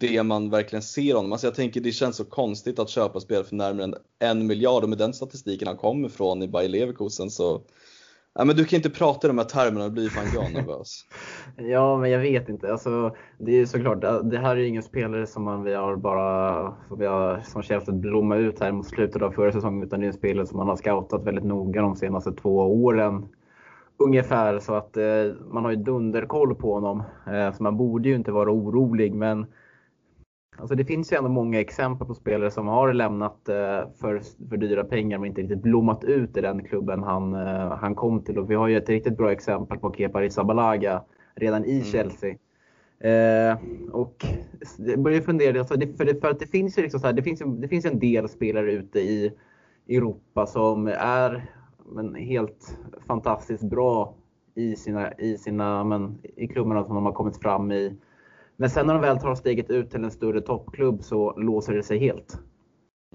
det 0.00 0.22
man 0.22 0.50
verkligen 0.50 0.82
ser 0.82 1.14
honom. 1.14 1.32
Alltså 1.32 1.46
jag 1.46 1.54
tänker 1.54 1.80
det 1.80 1.92
känns 1.92 2.16
så 2.16 2.24
konstigt 2.24 2.78
att 2.78 2.88
köpa 2.88 3.20
spel 3.20 3.44
för 3.44 3.56
närmare 3.56 3.84
än 3.84 3.94
en 4.18 4.46
miljard 4.46 4.82
och 4.82 4.88
med 4.88 4.98
den 4.98 5.12
statistiken 5.12 5.68
han 5.68 5.76
kommer 5.76 6.08
från 6.08 6.42
i 6.42 6.48
Bayer 6.48 6.68
Leverkusen 6.68 7.30
så 7.30 7.62
Ja, 8.38 8.44
men 8.44 8.56
du 8.56 8.64
kan 8.64 8.76
inte 8.76 8.90
prata 8.90 9.26
i 9.26 9.28
de 9.28 9.38
här 9.38 9.44
termerna, 9.44 9.84
då 9.84 9.90
blir 9.90 10.08
fan 10.08 10.24
jag 10.34 10.52
nervös. 10.52 11.04
ja, 11.56 11.98
men 11.98 12.10
jag 12.10 12.20
vet 12.20 12.48
inte. 12.48 12.72
Alltså, 12.72 13.16
det 13.38 13.52
är 13.52 13.66
såklart, 13.66 14.00
det 14.30 14.38
här 14.38 14.50
är 14.50 14.60
ju 14.60 14.66
ingen 14.66 14.82
spelare 14.82 15.26
som 15.26 15.42
man, 15.44 15.62
vi 15.62 15.74
har 15.74 15.96
bara 15.96 16.74
som 16.88 16.98
vi 16.98 17.06
har 17.06 17.40
som 17.40 17.62
Chelsea 17.62 17.94
blomma 17.94 18.36
ut 18.36 18.60
här 18.60 18.72
mot 18.72 18.86
slutet 18.86 19.22
av 19.22 19.30
förra 19.30 19.52
säsongen, 19.52 19.82
utan 19.82 20.00
det 20.00 20.06
är 20.06 20.08
en 20.08 20.12
spelare 20.12 20.46
som 20.46 20.56
man 20.56 20.68
har 20.68 20.76
scoutat 20.76 21.24
väldigt 21.24 21.44
noga 21.44 21.82
de 21.82 21.96
senaste 21.96 22.32
två 22.32 22.84
åren. 22.84 23.28
Ungefär 23.96 24.58
så 24.58 24.74
att 24.74 24.96
eh, 24.96 25.04
man 25.50 25.64
har 25.64 25.70
ju 25.70 25.76
dunderkoll 25.76 26.54
på 26.54 26.74
honom. 26.74 27.02
Eh, 27.26 27.52
så 27.52 27.62
man 27.62 27.76
borde 27.76 28.08
ju 28.08 28.14
inte 28.14 28.32
vara 28.32 28.50
orolig, 28.50 29.14
men 29.14 29.46
Alltså 30.58 30.74
det 30.74 30.84
finns 30.84 31.12
ju 31.12 31.16
ändå 31.16 31.30
många 31.30 31.60
exempel 31.60 32.06
på 32.06 32.14
spelare 32.14 32.50
som 32.50 32.66
har 32.66 32.92
lämnat 32.92 33.48
eh, 33.48 33.54
för, 34.00 34.22
för 34.48 34.56
dyra 34.56 34.84
pengar 34.84 35.18
men 35.18 35.28
inte 35.28 35.42
riktigt 35.42 35.62
blommat 35.62 36.04
ut 36.04 36.36
i 36.36 36.40
den 36.40 36.64
klubben 36.64 37.02
han, 37.02 37.34
eh, 37.34 37.76
han 37.76 37.94
kom 37.94 38.24
till. 38.24 38.38
Och 38.38 38.50
vi 38.50 38.54
har 38.54 38.68
ju 38.68 38.76
ett 38.76 38.88
riktigt 38.88 39.16
bra 39.16 39.32
exempel 39.32 39.78
på 39.78 39.94
Kepa 39.94 40.18
Arrizabalaga 40.18 41.02
redan 41.34 41.64
i 41.64 41.74
mm. 41.74 41.84
Chelsea. 41.84 42.36
Eh, 42.98 43.56
och 43.92 44.26
jag 44.78 45.02
börjar 45.02 45.20
fundera, 45.20 45.58
alltså 45.58 45.76
det, 45.76 45.96
för, 45.96 46.04
det, 46.04 46.20
för 46.20 46.30
att 46.30 46.38
det 46.38 46.46
finns 46.46 46.78
ju 46.78 46.82
liksom 46.82 47.00
så 47.00 47.06
här, 47.06 47.14
det 47.14 47.22
finns, 47.22 47.42
det 47.46 47.68
finns 47.68 47.84
en 47.84 47.98
del 47.98 48.28
spelare 48.28 48.72
ute 48.72 49.00
i 49.00 49.32
Europa 49.88 50.46
som 50.46 50.86
är 50.86 51.50
men, 51.92 52.14
helt 52.14 52.78
fantastiskt 53.06 53.62
bra 53.62 54.14
i 54.54 54.76
sina, 54.76 55.12
i 55.12 55.38
sina 55.38 55.84
men, 55.84 56.18
i 56.36 56.48
klubbarna 56.48 56.84
som 56.84 56.94
de 56.94 57.04
har 57.04 57.12
kommit 57.12 57.36
fram 57.36 57.72
i. 57.72 57.96
Men 58.56 58.70
sen 58.70 58.86
när 58.86 58.94
de 58.94 59.02
väl 59.02 59.18
tar 59.18 59.34
steget 59.34 59.70
ut 59.70 59.90
till 59.90 60.04
en 60.04 60.10
större 60.10 60.40
toppklubb 60.40 61.02
så 61.02 61.36
låser 61.36 61.74
det 61.74 61.82
sig 61.82 61.98
helt. 61.98 62.38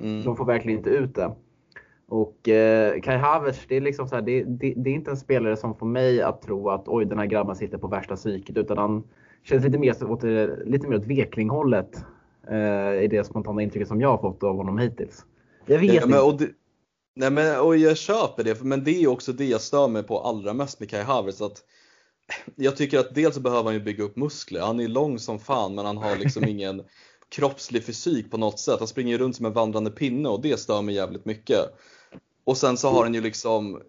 Mm. 0.02 0.24
De 0.24 0.36
får 0.36 0.46
verkligen 0.46 0.78
inte 0.78 0.90
ut 0.90 1.16
det. 1.16 1.36
Och 2.08 2.50
eh, 2.50 3.02
Kai 3.02 3.18
Havertz, 3.18 3.66
det 3.68 3.76
är, 3.76 3.82
liksom 3.82 4.08
så 4.08 4.16
här, 4.16 4.22
det, 4.22 4.44
det, 4.44 4.74
det, 4.78 4.90
är 4.90 4.94
inte 4.94 5.12
en 5.12 5.18
spelare 5.18 5.58
som 5.58 5.76
får 5.76 5.86
mig 5.86 6.22
att 6.22 6.42
tro 6.42 6.70
att 6.70 6.88
oj, 6.88 7.06
den 7.06 7.20
här 7.20 7.26
grabben 7.26 7.56
sitter 7.56 7.78
på 7.78 7.88
värsta 7.88 8.16
psyket. 8.16 8.58
Utan 8.58 8.78
han 8.78 9.04
känns 9.44 9.64
lite 9.66 9.78
mer 9.78 10.12
åt, 10.12 10.24
lite 10.66 10.88
mer 10.88 10.98
åt 10.98 11.06
Veklinghållet. 11.06 12.06
Eh, 12.48 13.04
i 13.04 13.08
det 13.08 13.24
spontana 13.24 13.62
intrycket 13.62 13.88
som 13.88 14.02
jag 14.02 14.10
har 14.10 14.18
fått 14.18 14.44
av 14.44 14.56
honom 14.56 14.78
hittills. 14.78 15.26
Jag 15.66 15.80
vet 15.80 15.94
ja, 15.94 16.08
men, 16.08 16.22
och 16.22 16.38
det, 16.38 16.50
Nej 17.16 17.32
men 17.32 17.60
och 17.60 17.78
jag 17.78 17.98
köper 17.98 18.44
det, 18.44 18.64
men 18.64 18.84
det 18.84 19.04
är 19.04 19.08
också 19.08 19.34
det 19.34 19.46
jag 19.46 19.62
stör 19.62 19.88
mig 19.88 20.04
på 20.04 20.20
allra 20.20 20.54
mest 20.54 20.80
med 20.80 20.90
Kai 20.90 21.04
Havertz. 21.04 21.42
Att 21.42 21.64
jag 22.56 22.78
tycker 22.78 23.00
att 23.00 23.16
dels 23.16 23.36
så 23.36 23.42
behöver 23.42 23.64
han 23.64 23.74
ju 23.74 23.80
bygga 23.80 24.04
upp 24.04 24.16
muskler. 24.16 24.62
Han 24.62 24.80
är 24.80 24.88
lång 24.88 25.20
som 25.20 25.40
fan 25.40 25.76
men 25.76 25.86
han 25.86 25.98
har 25.98 26.16
liksom 26.16 26.44
ingen 26.48 26.84
kroppslig 27.30 27.86
fysik 27.86 28.32
på 28.32 28.38
något 28.38 28.60
sätt. 28.60 28.80
Han 28.80 28.88
springer 28.88 29.18
runt 29.18 29.36
som 29.36 29.46
en 29.46 29.54
vandrande 29.54 29.92
pinne 29.92 30.30
och 30.30 30.42
det 30.42 30.60
stör 30.60 30.82
mig 30.82 30.96
jävligt 30.96 31.26
mycket. 31.26 31.60
Och 32.44 32.58
sen 32.58 32.78
så 32.78 32.90
har 32.90 33.04
han 33.04 33.14
ju 33.14 33.22
liksom, 33.22 33.82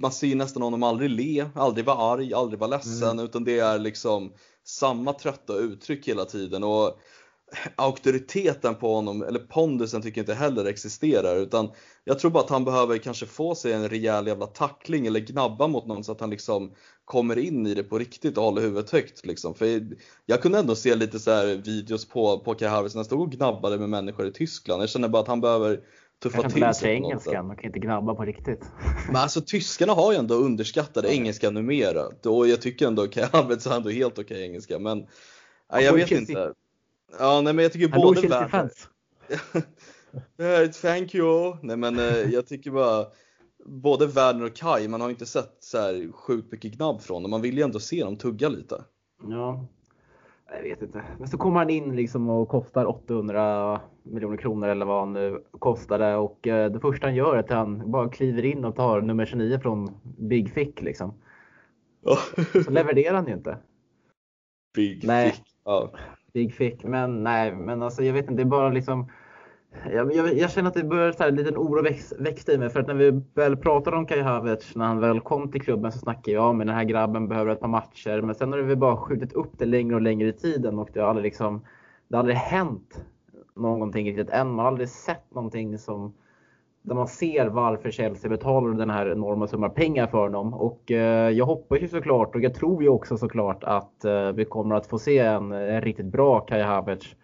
man 0.00 0.12
ser 0.12 0.34
nästan 0.34 0.62
honom 0.62 0.82
aldrig 0.82 1.10
le, 1.10 1.46
aldrig 1.54 1.86
vara 1.86 2.12
arg, 2.12 2.34
aldrig 2.34 2.60
vara 2.60 2.70
ledsen 2.70 3.10
mm. 3.10 3.24
utan 3.24 3.44
det 3.44 3.58
är 3.58 3.78
liksom 3.78 4.32
samma 4.64 5.12
trötta 5.12 5.54
uttryck 5.54 6.08
hela 6.08 6.24
tiden. 6.24 6.64
Och 6.64 6.98
auktoriteten 7.76 8.74
på 8.74 8.94
honom, 8.94 9.22
eller 9.22 9.38
pondusen 9.38 10.02
tycker 10.02 10.18
jag 10.18 10.22
inte 10.22 10.34
heller 10.34 10.64
existerar 10.64 11.36
utan 11.36 11.70
jag 12.04 12.18
tror 12.18 12.30
bara 12.30 12.44
att 12.44 12.50
han 12.50 12.64
behöver 12.64 12.98
kanske 12.98 13.26
få 13.26 13.54
sig 13.54 13.72
en 13.72 13.88
rejäl 13.88 14.26
jävla 14.26 14.46
tackling 14.46 15.06
eller 15.06 15.20
gnabba 15.20 15.66
mot 15.66 15.86
någon 15.86 16.04
så 16.04 16.12
att 16.12 16.20
han 16.20 16.30
liksom 16.30 16.72
kommer 17.08 17.38
in 17.38 17.66
i 17.66 17.74
det 17.74 17.82
på 17.82 17.98
riktigt 17.98 18.38
och 18.38 18.44
håller 18.44 18.62
huvudet 18.62 18.90
högt 18.90 19.26
liksom. 19.26 19.54
För 19.54 19.80
jag 20.26 20.42
kunde 20.42 20.58
ändå 20.58 20.74
se 20.74 20.94
lite 20.94 21.18
så 21.18 21.44
videos 21.44 22.08
på, 22.08 22.38
på 22.38 22.54
Kai 22.54 22.68
Havertz 22.68 22.94
när 22.94 22.98
han 22.98 23.04
stod 23.04 23.20
och 23.20 23.30
gnabbade 23.30 23.78
med 23.78 23.88
människor 23.88 24.26
i 24.26 24.32
Tyskland. 24.32 24.82
Jag 24.82 24.88
känner 24.88 25.08
bara 25.08 25.22
att 25.22 25.28
han 25.28 25.40
behöver 25.40 25.80
tuffa 26.22 26.42
till 26.42 26.52
sig. 26.52 26.62
Han 26.62 26.74
sig 26.74 26.94
engelska, 26.94 27.42
man 27.42 27.56
kan 27.56 27.66
inte 27.66 27.78
gnabba 27.78 28.14
på 28.14 28.24
riktigt. 28.24 28.64
Men 29.06 29.16
alltså 29.16 29.40
tyskarna 29.40 29.92
har 29.92 30.12
ju 30.12 30.18
ändå 30.18 30.34
underskattat 30.34 31.04
engelska 31.04 31.50
numera 31.50 32.06
och 32.24 32.48
jag 32.48 32.62
tycker 32.62 32.86
ändå 32.86 33.06
Kai 33.06 33.24
Havertz 33.32 33.66
har 33.66 33.76
ändå 33.76 33.90
helt 33.90 34.18
okej 34.18 34.42
engelska 34.42 34.78
men 34.78 35.06
nej, 35.72 35.84
jag 35.84 35.92
vet 35.92 36.10
inte. 36.10 36.52
Ja, 37.18 37.40
nej 37.40 37.52
men 37.52 37.62
jag 37.62 37.72
tycker 37.72 37.88
både 37.88 38.20
Werner... 38.20 38.70
Thank 40.82 41.14
you! 41.14 41.56
Nej 41.62 41.76
men 41.76 41.98
eh, 41.98 42.32
jag 42.32 42.46
tycker 42.46 42.70
bara 42.70 43.06
både 43.64 44.06
Werner 44.06 44.44
och 44.44 44.56
Kai, 44.56 44.88
man 44.88 45.00
har 45.00 45.10
inte 45.10 45.26
sett 45.26 45.56
så 45.60 45.78
här 45.78 46.12
sjukt 46.12 46.52
mycket 46.52 46.72
gnabb 46.72 47.00
från 47.00 47.22
dem. 47.22 47.30
Man 47.30 47.42
vill 47.42 47.56
ju 47.56 47.62
ändå 47.62 47.80
se 47.80 48.04
dem 48.04 48.16
tugga 48.16 48.48
lite. 48.48 48.84
Ja, 49.28 49.66
jag 50.52 50.62
vet 50.62 50.82
inte. 50.82 51.02
Men 51.18 51.28
så 51.28 51.38
kommer 51.38 51.58
han 51.58 51.70
in 51.70 51.96
liksom 51.96 52.28
och 52.28 52.48
kostar 52.48 52.86
800 52.86 53.80
miljoner 54.02 54.36
kronor 54.36 54.68
eller 54.68 54.86
vad 54.86 55.00
han 55.00 55.12
nu 55.12 55.44
kostade 55.58 56.16
och 56.16 56.46
eh, 56.46 56.70
det 56.70 56.80
första 56.80 57.06
han 57.06 57.14
gör 57.14 57.34
är 57.34 57.38
att 57.38 57.50
han 57.50 57.90
bara 57.90 58.08
kliver 58.08 58.44
in 58.44 58.64
och 58.64 58.76
tar 58.76 59.00
nummer 59.00 59.26
29 59.26 59.58
från 59.58 59.90
Big 60.18 60.50
Fick 60.50 60.82
liksom. 60.82 61.14
så 62.64 62.70
levererar 62.70 63.14
han 63.14 63.26
ju 63.26 63.32
inte. 63.32 63.58
Big 64.74 65.04
Nej. 65.06 65.30
Fick. 65.30 65.42
Ja. 65.64 65.90
Big 66.32 66.54
Fick. 66.54 66.84
Men 66.84 67.22
nej, 67.22 67.54
men 67.56 67.82
alltså 67.82 68.02
jag 68.02 68.12
vet 68.12 68.22
inte, 68.22 68.34
det 68.34 68.42
är 68.42 68.50
bara 68.50 68.68
liksom 68.68 69.10
jag, 69.92 70.14
jag, 70.14 70.34
jag, 70.34 70.50
känner 70.50 70.68
att 70.68 70.74
det 70.74 70.84
börjar 70.84 71.12
så 71.12 71.22
här, 71.22 71.30
en 71.30 71.36
liten 71.36 71.56
oro 71.56 71.82
väx, 71.82 72.14
växa 72.18 72.52
i 72.52 72.58
mig. 72.58 72.70
För 72.70 72.80
att 72.80 72.86
när 72.86 72.94
vi 72.94 73.22
väl 73.34 73.56
pratade 73.56 73.96
om 73.96 74.06
Kai 74.06 74.20
Havertz, 74.20 74.76
när 74.76 74.84
han 74.84 75.00
väl 75.00 75.20
kom 75.20 75.50
till 75.50 75.60
klubben 75.60 75.92
så 75.92 75.98
snackade 75.98 76.30
jag 76.30 76.50
om 76.50 76.60
att 76.60 76.66
den 76.66 76.76
här 76.76 76.84
grabben 76.84 77.28
behöver 77.28 77.52
ett 77.52 77.60
par 77.60 77.68
matcher. 77.68 78.20
Men 78.20 78.34
sen 78.34 78.52
har 78.52 78.58
vi 78.58 78.76
bara 78.76 78.96
skjutit 78.96 79.32
upp 79.32 79.52
det 79.58 79.66
längre 79.66 79.94
och 79.94 80.02
längre 80.02 80.28
i 80.28 80.32
tiden 80.32 80.78
och 80.78 80.88
det 80.92 81.00
har 81.00 81.08
aldrig, 81.08 81.24
liksom, 81.24 81.64
det 82.08 82.16
har 82.16 82.20
aldrig 82.20 82.36
hänt 82.36 83.04
någonting 83.56 84.06
riktigt 84.06 84.30
än. 84.30 84.48
Man 84.48 84.58
har 84.58 84.66
aldrig 84.66 84.88
sett 84.88 85.34
någonting 85.34 85.78
som 85.78 86.14
där 86.82 86.94
man 86.94 87.08
ser 87.08 87.46
varför 87.46 87.90
Chelsea 87.90 88.30
betalar 88.30 88.74
den 88.74 88.90
här 88.90 89.12
enorma 89.12 89.46
summan 89.46 89.70
pengar 89.70 90.06
för 90.06 90.18
honom. 90.18 90.54
Och 90.54 90.90
eh, 90.90 91.30
jag 91.30 91.46
hoppas 91.46 91.82
ju 91.82 91.88
såklart 91.88 92.34
och 92.34 92.40
jag 92.40 92.54
tror 92.54 92.82
ju 92.82 92.88
också 92.88 93.16
såklart 93.16 93.64
att 93.64 94.04
eh, 94.04 94.32
vi 94.32 94.44
kommer 94.44 94.74
att 94.74 94.86
få 94.86 94.98
se 94.98 95.18
en, 95.18 95.52
en 95.52 95.80
riktigt 95.80 96.06
bra 96.06 96.40
Kai 96.40 96.62
Havertz 96.62 97.16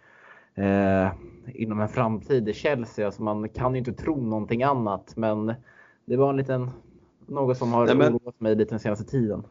eh, 0.55 1.09
inom 1.53 1.79
en 1.79 1.89
framtid 1.89 2.49
i 2.49 2.53
Chelsea. 2.53 3.05
Alltså 3.05 3.23
man 3.23 3.49
kan 3.49 3.73
ju 3.73 3.79
inte 3.79 3.93
tro 3.93 4.21
någonting 4.21 4.63
annat. 4.63 5.13
Men 5.15 5.53
det 6.05 6.17
var 6.17 6.29
en 6.29 6.37
liten, 6.37 6.69
något 7.27 7.57
som 7.57 7.73
har 7.73 7.85
Nej, 7.85 7.95
men... 7.95 8.15
oroat 8.15 8.39
mig 8.39 8.55
lite 8.55 8.69
den 8.69 8.79
senaste 8.79 9.05
tiden. 9.05 9.43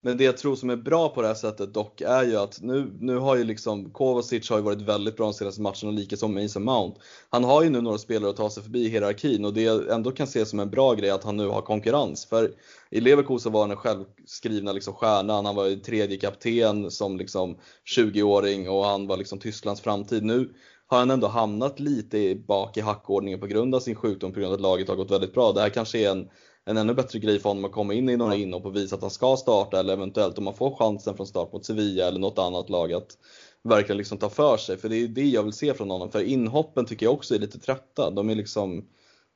Men 0.00 0.16
det 0.16 0.24
jag 0.24 0.36
tror 0.36 0.56
som 0.56 0.70
är 0.70 0.76
bra 0.76 1.08
på 1.08 1.22
det 1.22 1.28
här 1.28 1.34
sättet 1.34 1.74
dock 1.74 2.00
är 2.00 2.24
ju 2.24 2.36
att 2.36 2.62
nu, 2.62 2.92
nu 3.00 3.16
har 3.16 3.36
ju 3.36 3.44
liksom 3.44 3.90
Kovacic 3.90 4.50
har 4.50 4.56
ju 4.56 4.62
varit 4.62 4.80
väldigt 4.80 5.16
bra 5.16 5.26
de 5.26 5.32
senaste 5.32 5.62
matcherna, 5.62 5.90
lika 5.90 6.16
som 6.16 6.34
Mason 6.34 6.64
Mount. 6.64 7.00
Han 7.30 7.44
har 7.44 7.62
ju 7.62 7.70
nu 7.70 7.80
några 7.80 7.98
spelare 7.98 8.30
att 8.30 8.36
ta 8.36 8.50
sig 8.50 8.62
förbi 8.62 8.86
i 8.86 8.88
hierarkin 8.88 9.44
och 9.44 9.54
det 9.54 9.62
jag 9.62 9.88
ändå 9.94 10.10
kan 10.10 10.26
se 10.26 10.46
som 10.46 10.60
en 10.60 10.70
bra 10.70 10.94
grej 10.94 11.10
att 11.10 11.24
han 11.24 11.36
nu 11.36 11.48
har 11.48 11.62
konkurrens. 11.62 12.26
För 12.26 12.50
i 12.90 13.00
Leverkusen 13.00 13.52
var 13.52 13.60
han 13.60 13.68
den 13.68 13.78
självskrivna 13.78 14.72
liksom 14.72 14.94
stjärnan, 14.94 15.46
han 15.46 15.56
var 15.56 15.66
ju 15.66 15.76
tredje 15.76 16.16
kapten 16.16 16.90
som 16.90 17.16
liksom 17.16 17.56
20-åring 17.96 18.68
och 18.68 18.84
han 18.84 19.06
var 19.06 19.16
liksom 19.16 19.38
Tysklands 19.38 19.80
framtid. 19.80 20.24
Nu 20.24 20.50
har 20.88 20.98
han 20.98 21.10
ändå 21.10 21.26
hamnat 21.26 21.80
lite 21.80 22.34
bak 22.34 22.76
i 22.76 22.80
hackordningen 22.80 23.40
på 23.40 23.46
grund 23.46 23.74
av 23.74 23.80
sin 23.80 23.94
sjukdom, 23.94 24.32
på 24.32 24.40
grund 24.40 24.52
av 24.52 24.54
att 24.54 24.62
laget 24.62 24.88
har 24.88 24.96
gått 24.96 25.10
väldigt 25.10 25.34
bra. 25.34 25.52
Det 25.52 25.60
här 25.60 25.68
kanske 25.68 25.98
är 25.98 26.10
en 26.10 26.28
en 26.68 26.76
ännu 26.76 26.94
bättre 26.94 27.18
grej 27.18 27.38
för 27.38 27.48
honom 27.48 27.64
att 27.64 27.72
komma 27.72 27.94
in 27.94 28.08
i 28.08 28.16
några 28.16 28.34
inhopp 28.34 28.66
och 28.66 28.76
visa 28.76 28.96
att 28.96 29.02
han 29.02 29.10
ska 29.10 29.36
starta 29.36 29.80
eller 29.80 29.92
eventuellt 29.92 30.38
om 30.38 30.44
man 30.44 30.54
får 30.54 30.76
chansen 30.76 31.16
från 31.16 31.26
start 31.26 31.52
mot 31.52 31.64
Sevilla 31.64 32.08
eller 32.08 32.20
något 32.20 32.38
annat 32.38 32.70
lag 32.70 32.92
att 32.92 33.18
verkligen 33.62 33.96
liksom 33.96 34.18
ta 34.18 34.28
för 34.28 34.56
sig. 34.56 34.76
För 34.76 34.88
det 34.88 34.96
är 34.96 35.08
det 35.08 35.24
jag 35.24 35.42
vill 35.42 35.52
se 35.52 35.74
från 35.74 35.90
honom. 35.90 36.10
För 36.10 36.22
inhoppen 36.22 36.84
tycker 36.84 37.06
jag 37.06 37.12
också 37.14 37.34
är 37.34 37.38
lite 37.38 37.58
trötta. 37.58 38.10
De 38.10 38.30
är 38.30 38.34
liksom, 38.34 38.84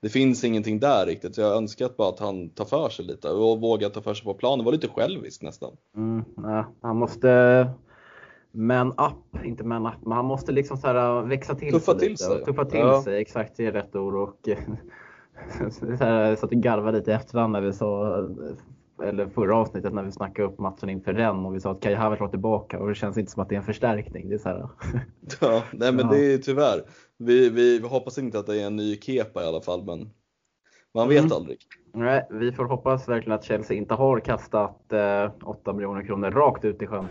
det 0.02 0.08
finns 0.08 0.44
ingenting 0.44 0.80
där 0.80 1.06
riktigt. 1.06 1.34
Så 1.34 1.40
jag 1.40 1.56
önskar 1.56 1.90
bara 1.98 2.08
att 2.08 2.18
han 2.18 2.50
tar 2.50 2.64
för 2.64 2.88
sig 2.88 3.04
lite 3.04 3.28
och 3.28 3.60
vågar 3.60 3.88
ta 3.88 4.00
för 4.00 4.14
sig 4.14 4.24
på 4.24 4.34
planen. 4.34 4.64
Var 4.64 4.72
lite 4.72 4.88
själviskt 4.88 5.42
nästan. 5.42 5.76
Mm, 5.96 6.24
nej, 6.36 6.64
han 6.82 6.96
måste 6.96 7.28
man 8.52 8.92
up, 8.92 9.44
inte 9.44 9.64
man 9.64 9.86
up, 9.86 9.94
men 10.02 10.12
han 10.12 10.24
måste 10.24 10.52
liksom 10.52 10.76
så 10.76 10.86
här 10.86 11.22
växa 11.22 11.54
till 11.54 11.72
tuffa 11.72 11.98
sig. 11.98 12.08
Till 12.08 12.18
sig. 12.18 12.44
Tuffa 12.44 12.64
till 12.64 12.80
ja. 12.80 13.02
sig, 13.02 13.20
exakt 13.20 13.56
det 13.56 13.66
är 13.66 13.72
rätt 13.72 13.96
ord. 13.96 14.14
Och 14.14 14.38
jag 16.00 16.38
satt 16.38 16.52
och 16.52 16.58
garvade 16.58 16.98
lite 16.98 17.10
i 17.10 17.14
efterhand 17.14 17.52
när 17.52 17.60
vi 17.60 17.72
sa, 17.72 18.16
eller 19.02 19.26
förra 19.26 19.56
avsnittet 19.56 19.94
när 19.94 20.02
vi 20.02 20.12
snackade 20.12 20.48
upp 20.48 20.58
matchen 20.58 20.88
inför 20.88 21.12
den 21.12 21.46
och 21.46 21.54
vi 21.54 21.60
sa 21.60 21.70
att 21.70 21.80
Kai 21.80 21.94
Havertz 21.94 22.20
var 22.20 22.28
tillbaka 22.28 22.78
och 22.78 22.88
det 22.88 22.94
känns 22.94 23.18
inte 23.18 23.32
som 23.32 23.42
att 23.42 23.48
det 23.48 23.54
är 23.54 23.58
en 23.58 23.64
förstärkning. 23.64 24.28
Det 24.28 24.34
är 24.34 24.38
så 24.38 24.48
här, 24.48 24.68
ja, 25.40 25.62
nej 25.72 25.92
men 25.92 26.06
ja. 26.06 26.12
det 26.12 26.34
är 26.34 26.38
tyvärr. 26.38 26.82
Vi, 27.18 27.50
vi 27.50 27.80
hoppas 27.80 28.18
inte 28.18 28.38
att 28.38 28.46
det 28.46 28.62
är 28.62 28.66
en 28.66 28.76
ny 28.76 28.96
Kepa 28.96 29.42
i 29.42 29.46
alla 29.46 29.60
fall 29.60 29.84
men 29.84 30.10
man 30.94 31.08
vet 31.08 31.20
mm. 31.20 31.32
aldrig. 31.32 31.58
Nej, 31.94 32.26
vi 32.30 32.52
får 32.52 32.64
hoppas 32.64 33.08
verkligen 33.08 33.38
att 33.38 33.44
Chelsea 33.44 33.76
inte 33.76 33.94
har 33.94 34.20
kastat 34.20 34.92
eh, 34.92 35.30
8 35.44 35.72
miljoner 35.72 36.02
kronor 36.06 36.30
rakt 36.30 36.64
ut 36.64 36.82
i 36.82 36.86
sjön. 36.86 37.08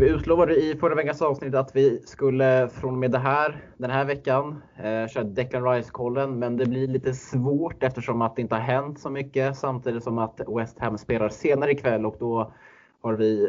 Vi 0.00 0.08
utlovade 0.30 0.54
i 0.54 0.76
förra 0.76 0.94
veckans 0.94 1.22
avsnitt 1.22 1.54
att 1.54 1.76
vi 1.76 2.02
skulle 2.04 2.68
från 2.72 2.92
och 2.92 2.98
med 2.98 3.10
det 3.10 3.18
här, 3.18 3.64
den 3.76 3.90
här 3.90 4.04
veckan 4.04 4.62
eh, 4.76 5.08
köra 5.08 5.24
Declan 5.24 5.64
Rice-kollen. 5.64 6.38
Men 6.38 6.56
det 6.56 6.66
blir 6.66 6.88
lite 6.88 7.14
svårt 7.14 7.82
eftersom 7.82 8.22
att 8.22 8.36
det 8.36 8.42
inte 8.42 8.54
har 8.54 8.62
hänt 8.62 9.00
så 9.00 9.10
mycket 9.10 9.56
samtidigt 9.56 10.02
som 10.04 10.18
att 10.18 10.40
West 10.56 10.78
Ham 10.78 10.98
spelar 10.98 11.28
senare 11.28 11.72
ikväll 11.72 12.06
och 12.06 12.16
då 12.18 12.52
har 13.00 13.14
vi 13.14 13.42
eh, 13.44 13.48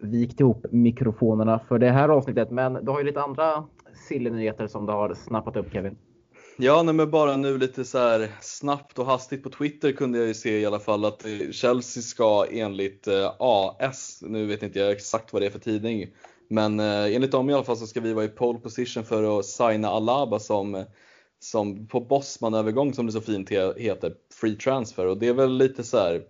vikt 0.00 0.40
ihop 0.40 0.66
mikrofonerna 0.70 1.58
för 1.58 1.78
det 1.78 1.90
här 1.90 2.08
avsnittet. 2.08 2.50
Men 2.50 2.84
du 2.84 2.90
har 2.90 2.98
ju 2.98 3.04
lite 3.04 3.22
andra 3.22 3.64
silly-nyheter 4.08 4.66
som 4.66 4.86
du 4.86 4.92
har 4.92 5.14
snappat 5.14 5.56
upp 5.56 5.72
Kevin. 5.72 5.96
Ja, 6.60 6.82
nej, 6.82 6.94
men 6.94 7.10
bara 7.10 7.36
nu 7.36 7.58
lite 7.58 7.84
så 7.84 7.98
här 7.98 8.30
snabbt 8.40 8.98
och 8.98 9.06
hastigt 9.06 9.42
på 9.42 9.50
Twitter 9.50 9.92
kunde 9.92 10.18
jag 10.18 10.28
ju 10.28 10.34
se 10.34 10.60
i 10.60 10.66
alla 10.66 10.80
fall 10.80 11.04
att 11.04 11.24
eh, 11.24 11.50
Chelsea 11.50 12.02
ska 12.02 12.46
enligt 12.50 13.06
eh, 13.06 13.32
AS, 13.38 14.18
nu 14.22 14.46
vet 14.46 14.62
inte 14.62 14.78
jag 14.78 14.90
exakt 14.90 15.32
vad 15.32 15.42
det 15.42 15.46
är 15.46 15.50
för 15.50 15.58
tidning, 15.58 16.06
men 16.48 16.80
eh, 16.80 17.14
enligt 17.14 17.32
dem 17.32 17.50
i 17.50 17.54
alla 17.54 17.64
fall 17.64 17.76
så 17.76 17.86
ska 17.86 18.00
vi 18.00 18.12
vara 18.12 18.24
i 18.24 18.28
pole 18.28 18.58
position 18.58 19.04
för 19.04 19.38
att 19.38 19.46
signa 19.46 19.88
Alaba 19.88 20.38
som, 20.38 20.84
som 21.40 21.86
på 21.86 22.00
Bosman-övergång 22.00 22.94
som 22.94 23.06
det 23.06 23.12
så 23.12 23.20
fint 23.20 23.50
heter, 23.76 24.14
free 24.40 24.56
transfer 24.56 25.06
och 25.06 25.18
det 25.18 25.28
är 25.28 25.34
väl 25.34 25.56
lite 25.56 25.84
så 25.84 25.98
här 25.98 26.22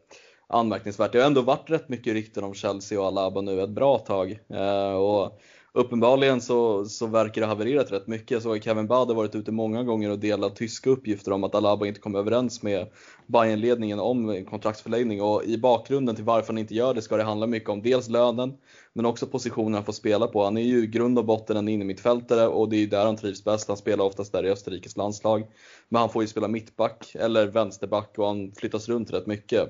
anmärkningsvärt. 0.48 1.12
Det 1.12 1.18
har 1.18 1.26
ändå 1.26 1.42
varit 1.42 1.70
rätt 1.70 1.88
mycket 1.88 2.12
rykten 2.12 2.44
om 2.44 2.54
Chelsea 2.54 3.00
och 3.00 3.06
Alaba 3.06 3.40
nu 3.40 3.62
ett 3.62 3.70
bra 3.70 3.98
tag. 3.98 4.38
Eh, 4.48 4.92
och 4.92 5.40
uppenbarligen 5.78 6.40
så, 6.40 6.84
så 6.84 7.06
verkar 7.06 7.40
det 7.40 7.46
ha 7.46 7.54
havererat 7.54 7.92
rätt 7.92 8.06
mycket. 8.06 8.30
Jag 8.30 8.42
såg 8.42 8.56
att 8.56 8.64
Kevin 8.64 8.86
Bade 8.86 9.14
varit 9.14 9.34
ute 9.34 9.52
många 9.52 9.82
gånger 9.82 10.10
och 10.10 10.18
delat 10.18 10.56
tyska 10.56 10.90
uppgifter 10.90 11.32
om 11.32 11.44
att 11.44 11.54
Alaba 11.54 11.86
inte 11.86 12.00
kom 12.00 12.14
överens 12.14 12.62
med 12.62 12.86
Bayernledningen 13.26 14.00
om 14.00 14.44
kontraktsförlängning 14.44 15.22
och 15.22 15.44
i 15.44 15.58
bakgrunden 15.58 16.14
till 16.14 16.24
varför 16.24 16.52
han 16.52 16.58
inte 16.58 16.74
gör 16.74 16.94
det 16.94 17.02
ska 17.02 17.16
det 17.16 17.22
handla 17.22 17.46
mycket 17.46 17.68
om 17.68 17.82
dels 17.82 18.08
lönen 18.08 18.52
men 18.92 19.06
också 19.06 19.26
positionen 19.26 19.74
han 19.74 19.84
får 19.84 19.92
spela 19.92 20.26
på. 20.26 20.44
Han 20.44 20.56
är 20.56 20.62
ju 20.62 20.82
i 20.82 20.86
grund 20.86 21.18
och 21.18 21.24
botten 21.24 21.56
en 21.56 21.68
innermittfältare 21.68 22.46
och 22.46 22.68
det 22.68 22.76
är 22.76 22.86
där 22.86 23.04
han 23.04 23.16
trivs 23.16 23.44
bäst. 23.44 23.68
Han 23.68 23.76
spelar 23.76 24.04
oftast 24.04 24.32
där 24.32 24.46
i 24.46 24.50
Österrikes 24.50 24.96
landslag. 24.96 25.46
Men 25.88 26.00
han 26.00 26.10
får 26.10 26.22
ju 26.22 26.28
spela 26.28 26.48
mittback 26.48 27.12
eller 27.14 27.46
vänsterback 27.46 28.14
och 28.18 28.26
han 28.26 28.52
flyttas 28.52 28.88
runt 28.88 29.12
rätt 29.12 29.26
mycket. 29.26 29.68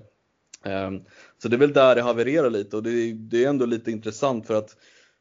Ehm, 0.65 1.01
så 1.43 1.49
det 1.49 1.57
är 1.57 1.59
väl 1.59 1.73
där 1.73 1.95
det 1.95 2.03
havererar 2.03 2.51
lite 2.51 2.77
och 2.77 2.83
det 2.83 3.45
är 3.45 3.49
ändå 3.49 3.67
lite 3.67 3.91
intressant 3.91 4.47
för 4.47 4.55
att 4.55 4.77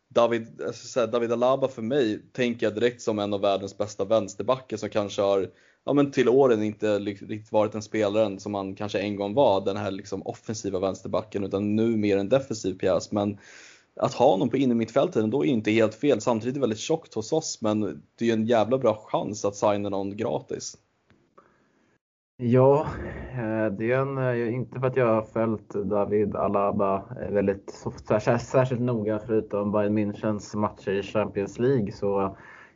David, 0.09 0.61
alltså 0.61 1.07
David 1.07 1.31
Alaba 1.31 1.67
för 1.67 1.81
mig 1.81 2.21
tänker 2.31 2.65
jag 2.65 2.75
direkt 2.75 3.01
som 3.01 3.19
en 3.19 3.33
av 3.33 3.41
världens 3.41 3.77
bästa 3.77 4.05
vänsterbackar 4.05 4.77
som 4.77 4.89
kanske 4.89 5.21
har 5.21 5.49
ja, 5.85 5.93
men 5.93 6.11
till 6.11 6.29
åren 6.29 6.63
inte 6.63 6.99
riktigt 6.99 7.51
varit 7.51 7.71
den 7.71 7.81
spelaren 7.81 8.39
som 8.39 8.53
han 8.53 8.75
kanske 8.75 8.99
en 8.99 9.15
gång 9.15 9.33
var, 9.33 9.65
den 9.65 9.77
här 9.77 9.91
liksom 9.91 10.21
offensiva 10.21 10.79
vänsterbacken, 10.79 11.43
utan 11.43 11.75
nu 11.75 11.97
mer 11.97 12.17
en 12.17 12.29
defensiv 12.29 12.77
pjäs. 12.77 13.11
Men 13.11 13.37
att 13.95 14.13
ha 14.13 14.31
honom 14.31 14.49
på 14.49 14.57
innermittfältet 14.57 15.23
ändå 15.23 15.45
är 15.45 15.49
inte 15.49 15.71
helt 15.71 15.95
fel. 15.95 16.21
Samtidigt 16.21 16.55
är 16.55 16.59
det 16.59 16.61
väldigt 16.61 16.79
tjockt 16.79 17.13
hos 17.13 17.33
oss, 17.33 17.61
men 17.61 17.81
det 18.15 18.25
är 18.25 18.25
ju 18.25 18.31
en 18.31 18.45
jävla 18.45 18.77
bra 18.77 19.05
chans 19.07 19.45
att 19.45 19.55
signa 19.55 19.89
någon 19.89 20.17
gratis. 20.17 20.77
Ja, 22.39 22.87
eh, 23.31 23.71
det 23.71 23.91
är 23.91 23.99
en, 23.99 24.17
eh, 24.17 24.53
inte 24.53 24.79
för 24.79 24.87
att 24.87 24.95
jag 24.95 25.05
har 25.05 25.21
följt 25.21 25.69
David 25.69 26.35
Alaba 26.35 27.03
eh, 27.21 27.33
väldigt 27.33 27.85
särskilt 28.39 28.81
noga 28.81 29.19
förutom 29.19 29.71
Bayern 29.71 29.97
Münchens 29.97 30.57
matcher 30.57 30.91
i 30.91 31.03
Champions 31.03 31.59
League 31.59 31.91
så 31.91 32.19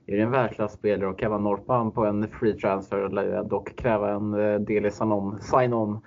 är 0.05 0.16
det 0.16 0.22
en 0.22 0.32
världsklasspelare 0.32 1.09
och 1.09 1.20
kan 1.20 1.32
man 1.32 1.43
norpa 1.43 1.74
han 1.74 1.91
på 1.91 2.05
en 2.05 2.28
free 2.28 2.53
transfer 2.53 2.97
eller 2.97 3.43
dock 3.43 3.76
kräva 3.76 4.12
en 4.12 4.32
del 4.66 4.86
i 4.86 4.91
sign-on 4.91 5.99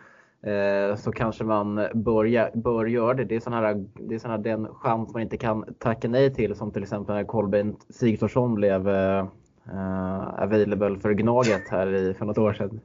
så 0.97 1.13
kanske 1.13 1.45
man 1.45 1.75
bör, 1.95 2.57
bör 2.57 2.87
göra 2.87 3.15
det. 3.15 3.25
Det 3.25 3.37
är 3.37 3.41
sån 3.41 3.53
här, 3.53 3.85
det 3.95 4.15
är 4.15 4.19
sån 4.19 4.31
här 4.31 4.39
den 4.39 4.67
chans 4.67 5.13
man 5.13 5.23
inte 5.23 5.37
kan 5.37 5.65
tacka 5.79 6.09
nej 6.09 6.35
till 6.35 6.55
som 6.55 6.71
till 6.71 6.83
exempel 6.83 7.15
när 7.15 7.25
Kolbeinn 7.25 7.77
Sigthorsson 7.89 8.55
blev 8.55 8.89
uh, 8.89 10.43
available 10.43 10.99
för 10.99 11.13
Gnaget 11.13 11.69
här 11.71 11.95
i, 11.95 12.15
för 12.15 12.27
något 12.27 12.39
år 12.39 12.53
sedan. 12.53 12.81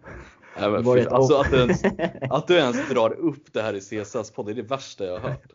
Ja, 0.56 0.70
men, 0.70 1.08
alltså, 1.08 1.36
att, 1.36 1.52
du 1.52 1.58
ens, 1.58 1.84
att 2.30 2.48
du 2.48 2.54
ens 2.54 2.90
drar 2.90 3.14
upp 3.14 3.54
det 3.54 3.62
här 3.62 3.74
i 3.74 3.80
CSS 3.80 4.32
podd 4.32 4.50
är 4.50 4.54
det 4.54 4.62
värsta 4.62 5.06
jag 5.06 5.20
har 5.20 5.30
hört. 5.30 5.54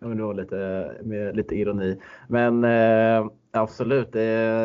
Ja, 0.00 0.08
men 0.08 0.16
det 0.16 0.22
var 0.22 0.34
lite, 0.34 0.90
med 1.02 1.36
lite 1.36 1.54
ironi. 1.54 2.00
Men 2.28 2.64
eh, 2.64 3.26
absolut, 3.50 4.12
det, 4.12 4.18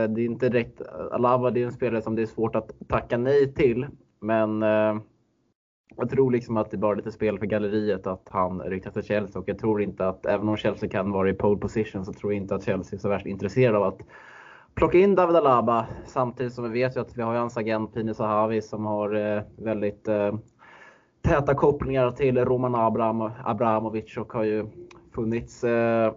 det, 0.08 0.22
är 0.22 0.26
inte 0.26 0.50
direkt. 0.50 0.82
Alava 1.12 1.52
det 1.52 1.62
är 1.62 1.66
en 1.66 1.72
spelare 1.72 2.02
som 2.02 2.16
det 2.16 2.22
är 2.22 2.26
svårt 2.26 2.56
att 2.56 2.72
tacka 2.88 3.18
nej 3.18 3.54
till. 3.54 3.88
Men 4.20 4.64
eh, 4.64 4.98
jag 5.96 6.10
tror 6.10 6.32
liksom 6.32 6.58
att 6.58 6.72
det 6.72 6.78
är 6.78 6.80
bara 6.80 6.96
lite 6.96 7.12
spel 7.12 7.40
för 7.40 7.46
galleriet 7.46 8.08
att 8.08 8.28
han 8.30 8.62
ryktas 8.62 8.94
till 8.94 9.04
Chelsea 9.04 9.42
och 9.42 9.50
jag 9.50 9.60
tror 9.60 9.82
inte 9.82 10.08
att 10.08 10.26
även 10.26 10.50
om 10.50 10.58
Chelsea 10.58 10.90
kan 10.90 11.12
vara 11.12 11.30
i 11.30 11.34
pole 11.34 11.60
position 11.60 12.06
så 12.06 12.14
tror 12.14 12.34
jag 12.34 12.42
inte 12.42 12.56
att 12.56 12.64
Chelsea 12.64 12.98
är 12.98 13.02
så 13.02 13.10
värst 13.10 13.26
intresserad 13.26 13.76
av 13.76 13.84
att 13.84 14.00
plocka 14.78 14.98
in 14.98 15.16
David 15.16 15.36
Alaba 15.36 15.86
samtidigt 16.06 16.54
som 16.54 16.64
vi 16.64 16.70
vet 16.70 16.96
ju 16.96 17.02
att 17.02 17.18
vi 17.18 17.22
har 17.22 17.36
hans 17.36 17.58
agent 17.58 17.94
Pini 17.94 18.14
Sahavi 18.14 18.62
som 18.62 18.86
har 18.86 19.16
eh, 19.16 19.44
väldigt 19.58 20.08
eh, 20.08 20.36
täta 21.22 21.54
kopplingar 21.54 22.12
till 22.12 22.38
Roman 22.38 22.76
Abram, 22.76 23.32
Abramovic 23.44 24.18
och 24.18 24.34
har 24.34 24.44
ju 24.44 24.68
funnits, 25.16 25.64
eh, 25.64 26.14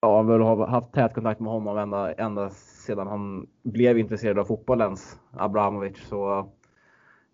ja, 0.00 0.22
väl 0.22 0.40
har 0.40 0.66
haft 0.66 0.92
tät 0.92 1.14
kontakt 1.14 1.40
med 1.40 1.52
honom 1.52 1.78
ända, 1.78 2.12
ända 2.12 2.50
sedan 2.50 3.06
han 3.06 3.46
blev 3.62 3.98
intresserad 3.98 4.38
av 4.38 4.44
fotbollens 4.44 5.20
Abramovic. 5.32 6.08
Så 6.08 6.48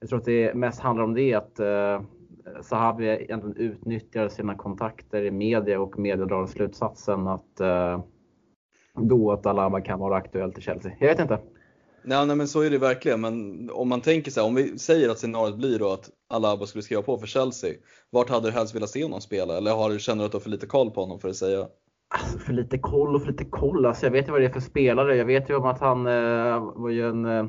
jag 0.00 0.08
tror 0.08 0.18
att 0.18 0.24
det 0.24 0.54
mest 0.54 0.80
handlar 0.80 1.04
om 1.04 1.14
det 1.14 1.34
att 1.34 1.60
eh, 1.60 2.00
Sahabi 2.60 3.06
egentligen 3.06 3.56
utnyttjar 3.56 4.28
sina 4.28 4.54
kontakter 4.54 5.22
i 5.22 5.30
media 5.30 5.80
och 5.80 5.98
media 5.98 6.26
drar 6.26 6.46
slutsatsen 6.46 7.26
att 7.26 7.60
eh, 7.60 8.00
då 9.08 9.32
att 9.32 9.46
Alaba 9.46 9.80
kan 9.80 9.98
vara 9.98 10.16
aktuell 10.16 10.52
till 10.52 10.62
Chelsea. 10.62 10.92
Jag 10.98 11.08
vet 11.08 11.20
inte. 11.20 11.38
Nej, 12.02 12.26
nej 12.26 12.36
men 12.36 12.48
så 12.48 12.60
är 12.60 12.70
det 12.70 12.78
verkligen. 12.78 13.20
Men 13.20 13.70
om 13.70 13.88
man 13.88 14.00
tänker 14.00 14.30
så 14.30 14.40
här, 14.40 14.48
om 14.48 14.54
vi 14.54 14.78
säger 14.78 15.08
att 15.08 15.18
scenariot 15.18 15.56
blir 15.56 15.78
då 15.78 15.92
att 15.92 16.10
Alaba 16.28 16.66
skulle 16.66 16.82
skriva 16.82 17.02
på 17.02 17.18
för 17.18 17.26
Chelsea. 17.26 17.74
Vart 18.10 18.30
hade 18.30 18.48
du 18.48 18.52
helst 18.52 18.74
velat 18.74 18.90
se 18.90 19.02
honom 19.02 19.20
spela? 19.20 19.56
Eller 19.56 19.74
har, 19.74 19.98
känner 19.98 20.18
du 20.18 20.26
att 20.26 20.32
du 20.32 20.36
har 20.36 20.42
för 20.42 20.50
lite 20.50 20.66
koll 20.66 20.90
på 20.90 21.00
honom 21.00 21.20
för 21.20 21.28
att 21.28 21.36
säga? 21.36 21.66
Alltså, 22.14 22.38
för 22.38 22.52
lite 22.52 22.78
koll 22.78 23.14
och 23.14 23.22
för 23.22 23.30
lite 23.30 23.44
koll. 23.44 23.86
Alltså, 23.86 24.06
jag 24.06 24.10
vet 24.10 24.28
ju 24.28 24.32
vad 24.32 24.40
det 24.40 24.46
är 24.46 24.52
för 24.52 24.60
spelare. 24.60 25.16
Jag 25.16 25.24
vet 25.24 25.50
ju 25.50 25.56
om 25.56 25.64
att 25.64 25.80
han 25.80 26.06
eh, 26.06 26.72
var 26.74 26.90
ju 26.90 27.08
en, 27.08 27.24
eh, 27.24 27.46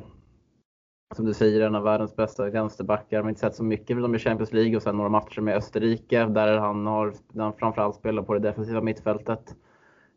som 1.16 1.24
du 1.24 1.34
säger, 1.34 1.60
en 1.60 1.74
av 1.74 1.82
världens 1.82 2.16
bästa 2.16 2.50
vänsterbackar. 2.50 3.22
Har 3.22 3.28
inte 3.28 3.40
sett 3.40 3.54
så 3.54 3.64
mycket 3.64 3.96
med 3.96 4.04
dem 4.04 4.14
i 4.14 4.18
Champions 4.18 4.52
League 4.52 4.76
och 4.76 4.82
sen 4.82 4.96
några 4.96 5.08
matcher 5.08 5.40
med 5.40 5.56
Österrike 5.56 6.24
där 6.24 6.58
han 6.58 6.86
har 6.86 7.14
där 7.32 7.42
han 7.42 7.52
framförallt 7.52 7.96
spelat 7.96 8.26
på 8.26 8.34
det 8.34 8.40
defensiva 8.40 8.80
mittfältet. 8.80 9.56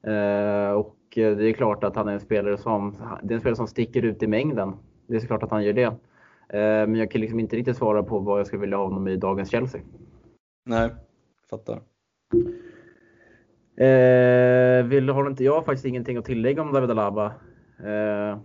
Eh, 0.06 0.72
och 0.72 0.96
det 1.14 1.50
är 1.50 1.54
klart 1.54 1.84
att 1.84 1.96
han 1.96 2.08
är 2.08 2.14
en 2.14 2.20
spelare 2.20 2.58
som, 2.58 2.96
det 3.24 3.34
är 3.34 3.36
en 3.36 3.40
spelare 3.40 3.56
som 3.56 3.68
sticker 3.68 4.06
ut 4.06 4.24
i 4.24 4.28
mängden. 4.28 4.76
Det 5.08 5.16
är 5.16 5.20
såklart 5.20 5.44
att 5.44 5.52
han 5.52 5.64
gör 5.64 5.74
det. 5.74 5.84
Eh, 6.50 6.88
men 6.88 6.96
jag 6.96 7.12
kan 7.12 7.22
liksom 7.22 7.40
inte 7.40 7.56
riktigt 7.56 7.78
svara 7.78 8.04
på 8.04 8.20
vad 8.20 8.40
jag 8.40 8.48
skulle 8.48 8.62
vilja 8.62 8.78
ha 8.78 8.84
honom 8.84 9.08
i 9.08 9.16
dagens 9.16 9.50
Chelsea. 9.50 9.82
Nej, 10.66 10.90
fattar. 11.50 11.82
Eh, 13.78 14.86
vill, 14.86 15.10
har 15.10 15.28
inte 15.28 15.44
jag 15.44 15.66
faktiskt 15.66 15.86
ingenting 15.86 16.18
att 16.18 16.26
tillägga 16.26 16.62
om 16.62 16.74
David 16.74 16.92
Alaba? 16.92 17.26
Eh, 17.80 18.40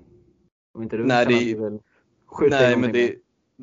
om 0.75 0.83
inte 0.83 0.97
du 0.97 1.05
nej, 1.05 1.27
det, 1.27 1.61
väl 1.61 1.79
nej, 2.51 2.77
men 2.77 2.93
det, 2.93 3.15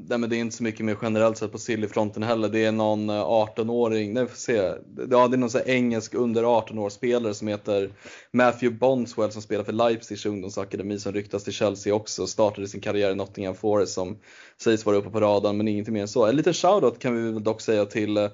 nej, 0.10 0.18
men 0.18 0.30
det 0.30 0.36
är 0.36 0.40
inte 0.40 0.56
så 0.56 0.64
mycket 0.64 0.86
mer 0.86 0.98
generellt 1.02 1.38
sett 1.38 1.52
på 1.52 1.58
Silly-fronten 1.58 2.24
heller. 2.24 2.50
Det 2.50 2.66
är 2.66 2.72
någon 2.72 3.10
eh, 3.10 3.16
18-åring, 3.16 4.14
nej, 4.14 4.28
får 4.28 4.36
se. 4.36 4.56
Ja, 5.12 5.28
det 5.28 5.36
är 5.36 5.38
någon 5.38 5.50
så 5.50 5.60
engelsk 5.60 6.14
under 6.14 6.44
18 6.44 6.80
år 6.80 6.90
spelare 6.90 7.34
som 7.34 7.48
heter 7.48 7.92
Matthew 8.32 8.80
Bondswell 8.80 9.32
som 9.32 9.42
spelar 9.42 9.64
för 9.64 9.74
Leipzigs 9.74 10.26
ungdomsakademi 10.26 11.00
som 11.00 11.14
ryktas 11.14 11.44
till 11.44 11.54
Chelsea 11.54 11.94
också. 11.94 12.28
Startade 12.28 12.68
sin 12.68 12.82
karriär 12.82 13.12
i 13.12 13.16
Nottingham 13.16 13.56
Forest 13.56 13.94
som 13.94 14.18
sägs 14.62 14.86
vara 14.86 14.98
uppe 14.98 15.10
på 15.10 15.20
radarn 15.20 15.58
men 15.58 15.68
ingenting 15.68 15.94
mer 15.94 16.02
än 16.02 16.08
så. 16.08 16.26
En 16.26 16.36
liten 16.36 16.54
shoutout 16.54 17.00
kan 17.00 17.16
vi 17.16 17.32
väl 17.32 17.44
dock 17.44 17.62
säga 17.62 17.86
till 17.86 18.18
eh, 18.18 18.30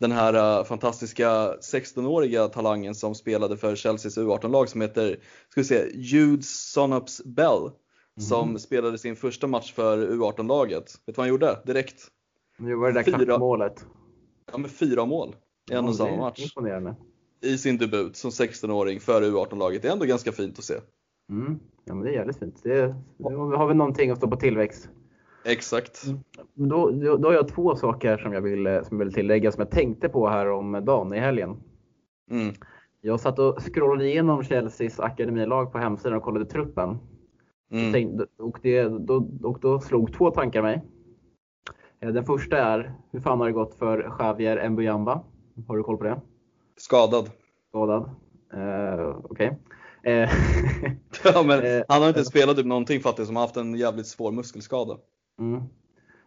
den 0.00 0.12
här 0.12 0.58
eh, 0.58 0.64
fantastiska 0.64 1.28
16-åriga 1.52 2.48
talangen 2.48 2.94
som 2.94 3.14
spelade 3.14 3.56
för 3.56 3.76
Chelseas 3.76 4.18
U18-lag 4.18 4.68
som 4.68 4.80
heter, 4.80 5.16
ska 5.48 5.60
vi 5.60 5.64
se, 5.64 5.84
Jude 5.94 6.42
Sonops 6.42 7.24
Bell 7.24 7.70
som 8.20 8.48
mm. 8.48 8.58
spelade 8.58 8.98
sin 8.98 9.16
första 9.16 9.46
match 9.46 9.72
för 9.72 10.08
U18-laget. 10.08 10.82
Vet 10.82 11.06
du 11.06 11.12
vad 11.12 11.24
han 11.24 11.28
gjorde 11.28 11.58
direkt? 11.66 12.02
Nu 12.58 12.74
var 12.74 12.92
det 12.92 13.02
där 13.02 13.18
fyra, 13.18 13.38
målet. 13.38 13.86
Ja, 14.52 14.58
med 14.58 14.70
fyra 14.70 15.04
mål 15.04 15.36
i 15.70 15.74
en 15.74 15.84
och 15.84 15.94
samma 15.94 16.16
match. 16.16 16.42
Imponerande. 16.42 16.94
I 17.40 17.58
sin 17.58 17.78
debut 17.78 18.16
som 18.16 18.30
16-åring 18.30 19.00
för 19.00 19.22
U18-laget. 19.22 19.82
Det 19.82 19.88
är 19.88 19.92
ändå 19.92 20.04
ganska 20.04 20.32
fint 20.32 20.58
att 20.58 20.64
se. 20.64 20.74
Mm. 21.30 21.58
Ja, 21.84 21.94
men 21.94 22.04
det 22.04 22.10
är 22.10 22.14
jävligt 22.14 22.38
fint. 22.38 22.60
Det, 22.62 22.94
det 23.16 23.34
har 23.34 23.66
vi 23.66 23.74
någonting 23.74 24.10
att 24.10 24.18
stå 24.18 24.28
på 24.28 24.36
tillväxt. 24.36 24.88
Exakt. 25.44 26.06
Mm. 26.06 26.20
Då, 26.54 26.90
då, 26.90 27.16
då 27.16 27.28
har 27.28 27.34
jag 27.34 27.48
två 27.48 27.76
saker 27.76 28.18
som 28.18 28.32
jag, 28.32 28.40
vill, 28.40 28.64
som 28.64 28.98
jag 28.98 29.04
vill 29.04 29.14
tillägga 29.14 29.52
som 29.52 29.60
jag 29.60 29.70
tänkte 29.70 30.08
på 30.08 30.28
här 30.28 30.50
om 30.50 30.72
dagen 30.84 31.14
i 31.14 31.18
helgen. 31.18 31.56
Mm. 32.30 32.54
Jag 33.00 33.20
satt 33.20 33.38
och 33.38 33.62
scrollade 33.62 34.08
igenom 34.08 34.42
Chelseas 34.42 35.00
akademilag 35.00 35.72
på 35.72 35.78
hemsidan 35.78 36.16
och 36.16 36.22
kollade 36.22 36.46
truppen. 36.46 36.98
Mm. 37.70 37.92
Tänkte, 37.92 38.26
och, 38.38 38.58
det, 38.62 38.82
då, 38.82 39.28
och 39.42 39.58
då 39.60 39.80
slog 39.80 40.12
två 40.12 40.30
tankar 40.30 40.62
mig. 40.62 40.82
Eh, 42.00 42.08
den 42.08 42.24
första 42.24 42.58
är, 42.58 42.94
hur 43.10 43.20
fan 43.20 43.38
har 43.38 43.46
det 43.46 43.52
gått 43.52 43.74
för 43.74 44.16
Javier 44.18 44.68
Mbuyamba? 44.68 45.24
Har 45.68 45.76
du 45.76 45.82
koll 45.82 45.96
på 45.96 46.04
det? 46.04 46.20
Skadad. 46.76 47.30
Skadad. 47.68 48.10
Uh, 48.54 49.16
Okej. 49.24 49.58
Okay. 50.02 50.22
Uh, 50.22 50.30
ja, 51.24 51.42
men 51.42 51.84
han 51.88 52.02
har 52.02 52.08
inte 52.08 52.24
spelat 52.24 52.56
typ 52.56 52.66
någonting 52.66 53.00
fattigt 53.00 53.26
som 53.26 53.36
har 53.36 53.42
haft 53.42 53.56
en 53.56 53.74
jävligt 53.74 54.06
svår 54.06 54.32
muskelskada. 54.32 54.96
Mm. 55.40 55.62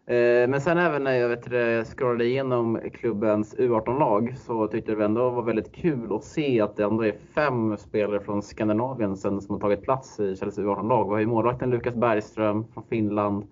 Eh, 0.09 0.47
men 0.47 0.61
sen 0.61 0.77
även 0.77 1.03
när 1.03 1.13
jag 1.13 1.29
vet, 1.29 1.87
scrollade 1.87 2.25
igenom 2.25 2.79
klubbens 2.93 3.55
U18-lag 3.55 4.35
så 4.37 4.67
tyckte 4.67 4.91
jag 4.91 4.99
det 4.99 5.05
ändå 5.05 5.29
var 5.29 5.43
väldigt 5.43 5.75
kul 5.75 6.15
att 6.15 6.23
se 6.23 6.61
att 6.61 6.75
det 6.75 6.83
ändå 6.83 7.05
är 7.05 7.15
fem 7.35 7.77
spelare 7.77 8.19
från 8.19 8.41
Skandinavien 8.41 9.17
sen 9.17 9.41
som 9.41 9.55
har 9.55 9.59
tagit 9.59 9.81
plats 9.81 10.19
i 10.19 10.35
Chelseas 10.35 10.57
U18-lag. 10.57 11.03
Vi 11.05 11.11
har 11.11 11.19
ju 11.19 11.25
målvakten 11.25 11.69
Lukas 11.69 11.95
Bergström 11.95 12.65
från 12.73 12.83
Finland. 12.89 13.47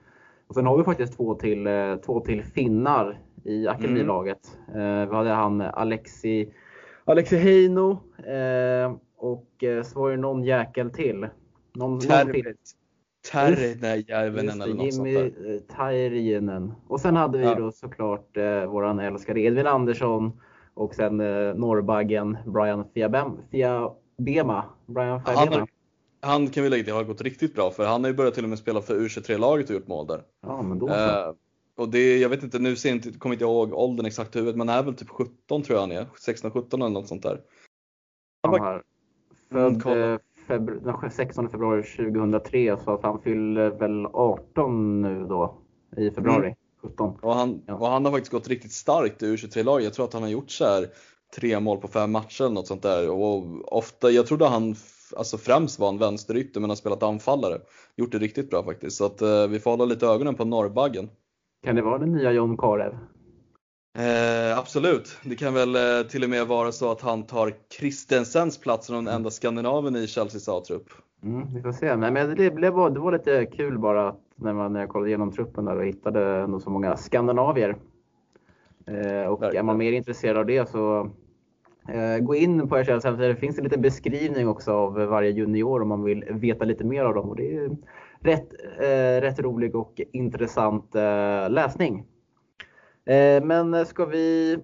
Och 0.48 0.56
sen 0.56 0.66
har 0.66 0.78
vi 0.78 0.84
faktiskt 0.84 1.18
två 1.18 1.36
till, 1.36 1.68
eh, 1.68 1.96
två 1.96 2.20
till 2.20 2.44
finnar 2.44 3.20
i 3.44 3.68
akademilaget. 3.68 4.58
Mm. 4.74 5.10
Vi 5.10 5.16
hade 5.16 5.30
han 5.30 5.62
Alexi, 5.62 6.54
Alexi 7.06 7.38
Heino 7.38 8.00
och 9.18 9.64
så 9.84 10.00
var 10.00 10.12
det 10.12 10.18
någon 10.18 10.44
jäkel 10.44 10.90
till. 10.90 11.28
Någon, 11.74 11.92
någon 11.92 12.00
Tärnäjärven 13.32 14.50
eller 14.50 14.74
något 14.74 14.94
sånt 14.94 15.08
där. 15.08 15.54
Eh, 15.54 15.76
Tairinen. 15.76 16.74
Och 16.88 17.00
sen 17.00 17.16
hade 17.16 17.38
vi 17.38 17.44
ja. 17.44 17.56
då 17.56 17.72
såklart 17.72 18.38
eh, 18.38 18.66
våran 18.66 19.00
älskade 19.00 19.40
Edvin 19.40 19.68
Andersson 19.68 20.42
och 20.74 20.96
sen 20.96 21.20
eh, 21.20 21.56
norrbaggen 21.56 22.38
Brian 22.46 22.86
Fiabem, 22.94 23.32
Fiabema. 23.52 24.64
Brian 24.86 25.22
Fiabema. 25.26 25.56
Han, 25.56 25.68
han 26.22 26.48
kan 26.48 26.64
vi 26.64 26.70
lägga 26.70 26.84
till 26.84 26.94
har 26.94 27.04
gått 27.04 27.22
riktigt 27.22 27.56
bra 27.56 27.72
för 27.72 27.86
han 27.86 28.04
har 28.04 28.12
ju 28.12 28.18
börjat 28.18 28.34
till 28.34 28.44
och 28.44 28.50
med 28.50 28.60
spela 28.60 28.82
för 28.82 29.00
U23-laget 29.00 29.70
och 29.70 29.76
gjort 29.76 29.88
mål 29.88 30.08
där. 30.08 30.22
Ja, 30.42 30.62
men 30.62 30.80
då 30.80 30.88
så. 30.88 30.94
Eh, 30.94 31.34
och 31.78 31.90
det, 31.90 32.18
jag 32.18 32.30
vet 32.30 32.44
inte, 32.44 32.60
nu 32.60 32.76
ser 32.76 32.92
inte, 32.92 33.12
kommer 33.12 33.36
inte 33.36 33.44
jag 33.44 33.52
ihåg 33.52 33.74
åldern 33.74 34.06
exakt 34.06 34.36
i 34.36 34.40
huvudet, 34.40 34.58
men 34.58 34.70
han 34.70 34.80
är 34.80 34.84
väl 34.84 34.96
typ 34.96 35.10
17 35.10 35.64
tror 35.64 35.66
jag 35.70 35.82
han 35.82 35.92
är. 35.92 36.06
16-17 36.06 36.74
eller 36.74 36.90
något 36.90 37.08
sånt 37.08 37.24
där. 37.24 37.42
Han 38.44 38.52
var 38.52 38.84
född 39.52 40.20
februari, 40.48 40.80
den 41.02 41.12
16 41.12 41.50
februari 41.50 41.84
2003 41.84 42.78
så 42.78 42.94
att 42.94 43.04
han 43.04 43.22
fyller 43.22 43.70
väl 43.70 44.06
18 44.06 45.02
nu 45.02 45.26
då 45.26 45.58
i 45.98 46.12
februari. 46.12 46.46
Mm. 46.46 46.56
17. 46.82 47.16
Och 47.22 47.36
han, 47.36 47.62
ja. 47.66 47.74
och 47.74 47.88
han 47.88 48.06
har 48.06 48.12
faktiskt 48.12 48.32
gått 48.32 48.48
riktigt 48.48 48.72
starkt 48.72 49.24
i 49.24 49.26
U23-laget. 49.26 49.84
Jag 49.84 49.94
tror 49.94 50.06
att 50.06 50.14
han 50.14 50.22
har 50.22 50.30
gjort 50.30 50.50
så 50.50 50.66
här 50.66 50.88
tre 51.36 51.60
mål 51.60 51.78
på 51.78 51.88
fem 51.88 52.12
matcher 52.12 52.44
eller 52.44 52.56
något 52.56 52.68
sånt 52.68 52.84
där. 52.84 53.10
Och 53.10 53.44
ofta, 53.78 54.10
jag 54.10 54.28
trodde 54.28 54.46
han 54.46 54.76
alltså 55.18 55.38
främst 55.38 55.80
var 55.80 55.90
en 55.90 55.98
vänsterytter 55.98 56.60
men 56.60 56.70
har 56.70 56.78
spelat 56.78 57.04
anfallare. 57.04 57.58
Gjort 57.96 58.12
det 58.12 58.18
riktigt 58.18 58.50
bra 58.50 58.64
faktiskt. 58.64 58.98
Så 58.98 59.06
att 59.06 59.22
uh, 59.22 59.48
vi 59.48 59.60
får 59.60 59.72
hålla 59.72 59.86
lite 59.86 60.08
ögonen 60.08 60.36
på 60.36 60.46
norrbaggen. 60.46 61.10
Kan 61.64 61.76
det 61.76 61.82
vara 61.82 61.98
den 61.98 62.12
nya 62.12 62.32
John 62.32 62.58
Karev? 62.58 62.98
Eh, 63.98 64.58
absolut. 64.58 65.18
Det 65.24 65.36
kan 65.36 65.54
väl 65.54 65.76
eh, 65.76 66.08
till 66.10 66.24
och 66.24 66.30
med 66.30 66.48
vara 66.48 66.72
så 66.72 66.92
att 66.92 67.02
han 67.02 67.24
tar 67.24 67.54
Christensens 67.80 68.58
plats 68.58 68.88
som 68.88 68.96
den 68.96 69.16
enda 69.16 69.30
skandinaven 69.30 69.96
i 69.96 70.08
Chelseas 70.08 70.50
A-trupp. 70.50 70.90
Mm, 71.24 71.54
vi 71.54 71.62
får 71.62 71.72
se. 71.72 71.96
Men 71.96 72.14
det, 72.14 72.52
blev, 72.52 72.74
det 72.74 73.00
var 73.00 73.12
lite 73.12 73.46
kul 73.46 73.80
bara 73.80 74.08
att 74.08 74.20
när, 74.36 74.54
man, 74.54 74.74
när 74.74 74.80
jag 74.80 74.90
kollade 74.90 75.10
igenom 75.10 75.32
truppen 75.32 75.66
där 75.66 75.76
och 75.78 75.86
hittade 75.86 76.48
nog 76.48 76.62
så 76.62 76.70
många 76.70 76.98
skandinavier. 76.98 77.78
Eh, 78.88 79.28
och 79.28 79.56
är 79.56 79.64
man 79.64 79.78
mer 79.78 79.92
intresserad 79.92 80.38
av 80.38 80.46
det 80.46 80.70
så 80.70 81.12
eh, 81.90 82.18
gå 82.20 82.36
in 82.36 82.70
på 82.70 82.76
Chelseas 82.76 83.06
hemsida. 83.06 83.28
Det 83.28 83.36
finns 83.36 83.58
en 83.58 83.64
liten 83.64 83.82
beskrivning 83.82 84.48
också 84.48 84.72
av 84.72 84.94
varje 84.94 85.32
junior 85.32 85.82
om 85.82 85.88
man 85.88 86.04
vill 86.04 86.26
veta 86.30 86.66
lite 86.66 86.84
mer 86.84 87.04
av 87.04 87.14
dem. 87.14 87.30
Och 87.30 87.36
det 87.36 87.56
är 87.56 87.78
rätt, 88.20 88.54
eh, 88.80 89.22
rätt 89.22 89.40
rolig 89.40 89.76
och 89.76 90.02
intressant 90.12 90.96
eh, 90.96 91.50
läsning. 91.50 92.06
Eh, 93.08 93.44
men 93.44 93.86
ska 93.86 94.06
vi 94.06 94.58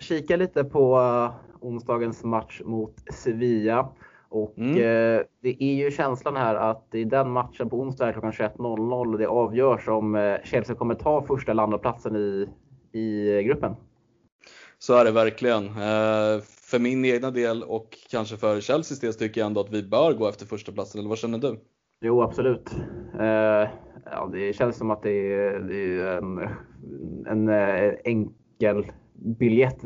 kika 0.00 0.36
lite 0.36 0.64
på 0.64 0.96
eh, 0.98 1.34
onsdagens 1.60 2.24
match 2.24 2.60
mot 2.64 2.94
Sevilla. 3.14 3.88
Och 4.28 4.58
mm. 4.58 4.76
Eh, 4.76 5.22
det 5.42 5.62
är 5.62 5.74
ju 5.74 5.90
känslan 5.90 6.36
här 6.36 6.54
att 6.54 6.94
i 6.94 7.04
den 7.04 7.30
matchen 7.30 7.70
på 7.70 7.80
onsdag 7.80 8.12
klockan 8.12 8.32
21.00 8.32 9.18
det 9.18 9.26
avgörs 9.26 9.88
om 9.88 10.38
Chelsea 10.44 10.76
kommer 10.76 10.94
ta 10.94 11.26
första 11.26 11.52
eller 11.52 11.62
andra 11.62 11.78
platsen 11.78 12.16
i, 12.16 12.48
i 12.92 13.42
gruppen. 13.42 13.76
Så 14.78 14.94
är 14.94 15.04
det 15.04 15.10
verkligen. 15.10 15.74
För 16.70 16.78
min 16.78 17.04
egna 17.04 17.30
del 17.30 17.62
och 17.62 17.98
kanske 18.10 18.36
för 18.36 18.60
Chelseas 18.60 19.00
del 19.00 19.14
tycker 19.14 19.40
jag 19.40 19.46
ändå 19.46 19.60
att 19.60 19.70
vi 19.70 19.82
bör 19.82 20.12
gå 20.12 20.28
efter 20.28 20.46
första 20.46 20.72
platsen 20.72 20.98
eller 20.98 21.08
vad 21.08 21.18
känner 21.18 21.38
du? 21.38 21.60
Jo, 22.00 22.22
absolut. 22.22 22.70
Eh, 23.20 23.68
ja, 24.04 24.28
det 24.32 24.52
känns 24.56 24.76
som 24.76 24.90
att 24.90 25.02
det 25.02 25.34
är, 25.34 25.60
det 25.60 26.00
är 26.00 26.18
en, 26.18 26.48
en, 27.26 27.48
eh, 27.48 27.94
enkel 28.04 28.86
biljett 29.14 29.84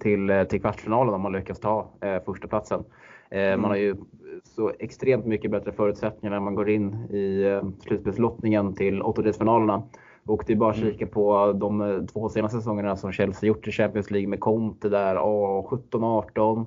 till, 0.00 0.30
eh, 0.30 0.44
till 0.44 0.60
kvartsfinalen 0.60 1.14
om 1.14 1.20
man 1.20 1.32
lyckas 1.32 1.60
ta 1.60 1.90
eh, 2.00 2.22
första 2.24 2.48
platsen. 2.48 2.84
Eh, 3.30 3.40
mm. 3.40 3.60
Man 3.60 3.70
har 3.70 3.76
ju 3.76 3.96
så 4.42 4.72
extremt 4.78 5.26
mycket 5.26 5.50
bättre 5.50 5.72
förutsättningar 5.72 6.30
när 6.34 6.40
man 6.40 6.54
går 6.54 6.70
in 6.70 6.94
i 7.10 7.42
eh, 7.42 7.68
slutspelslottningen 7.80 8.74
till 8.74 9.02
åttondelsfinalerna. 9.02 9.82
Och 10.26 10.44
det 10.46 10.52
är 10.52 10.56
bara 10.56 10.70
att 10.70 10.76
mm. 10.76 10.92
kika 10.92 11.06
på 11.06 11.52
de 11.52 12.06
två 12.12 12.28
senaste 12.28 12.58
säsongerna 12.58 12.96
som 12.96 13.12
Chelsea 13.12 13.48
gjort 13.48 13.68
i 13.68 13.72
Champions 13.72 14.10
League 14.10 14.28
med 14.28 14.40
Conte 14.40 14.88
där, 14.88 15.16
17-18 15.16 16.60
Eh, 16.60 16.66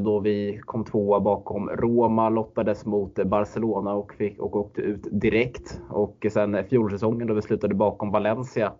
då 0.00 0.20
vi 0.20 0.60
kom 0.64 0.84
tvåa 0.84 1.20
bakom 1.20 1.68
Roma, 1.70 2.28
lottades 2.28 2.86
mot 2.86 3.14
Barcelona 3.14 3.94
och, 3.94 4.14
fick, 4.14 4.38
och 4.38 4.56
åkte 4.56 4.80
ut 4.80 5.06
direkt. 5.10 5.80
Och 5.90 6.26
sen 6.32 6.64
fjolsäsongen 6.70 7.26
då 7.26 7.34
vi 7.34 7.42
slutade 7.42 7.74
bakom 7.74 8.10
Valencia 8.10 8.72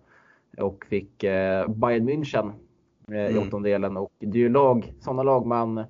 och 0.57 0.85
fick 0.89 1.23
eh, 1.23 1.67
Bayern 1.67 2.09
München 2.09 2.51
eh, 3.11 3.17
i 3.17 3.31
Mm. 3.31 3.47
åttondelen. 3.47 3.97
Och 3.97 4.11
det 4.19 4.37
är 4.37 4.41
ju 4.41 4.49
lag, 4.49 4.93
sådana 4.99 5.23
lag 5.23 5.45
man, 5.45 5.83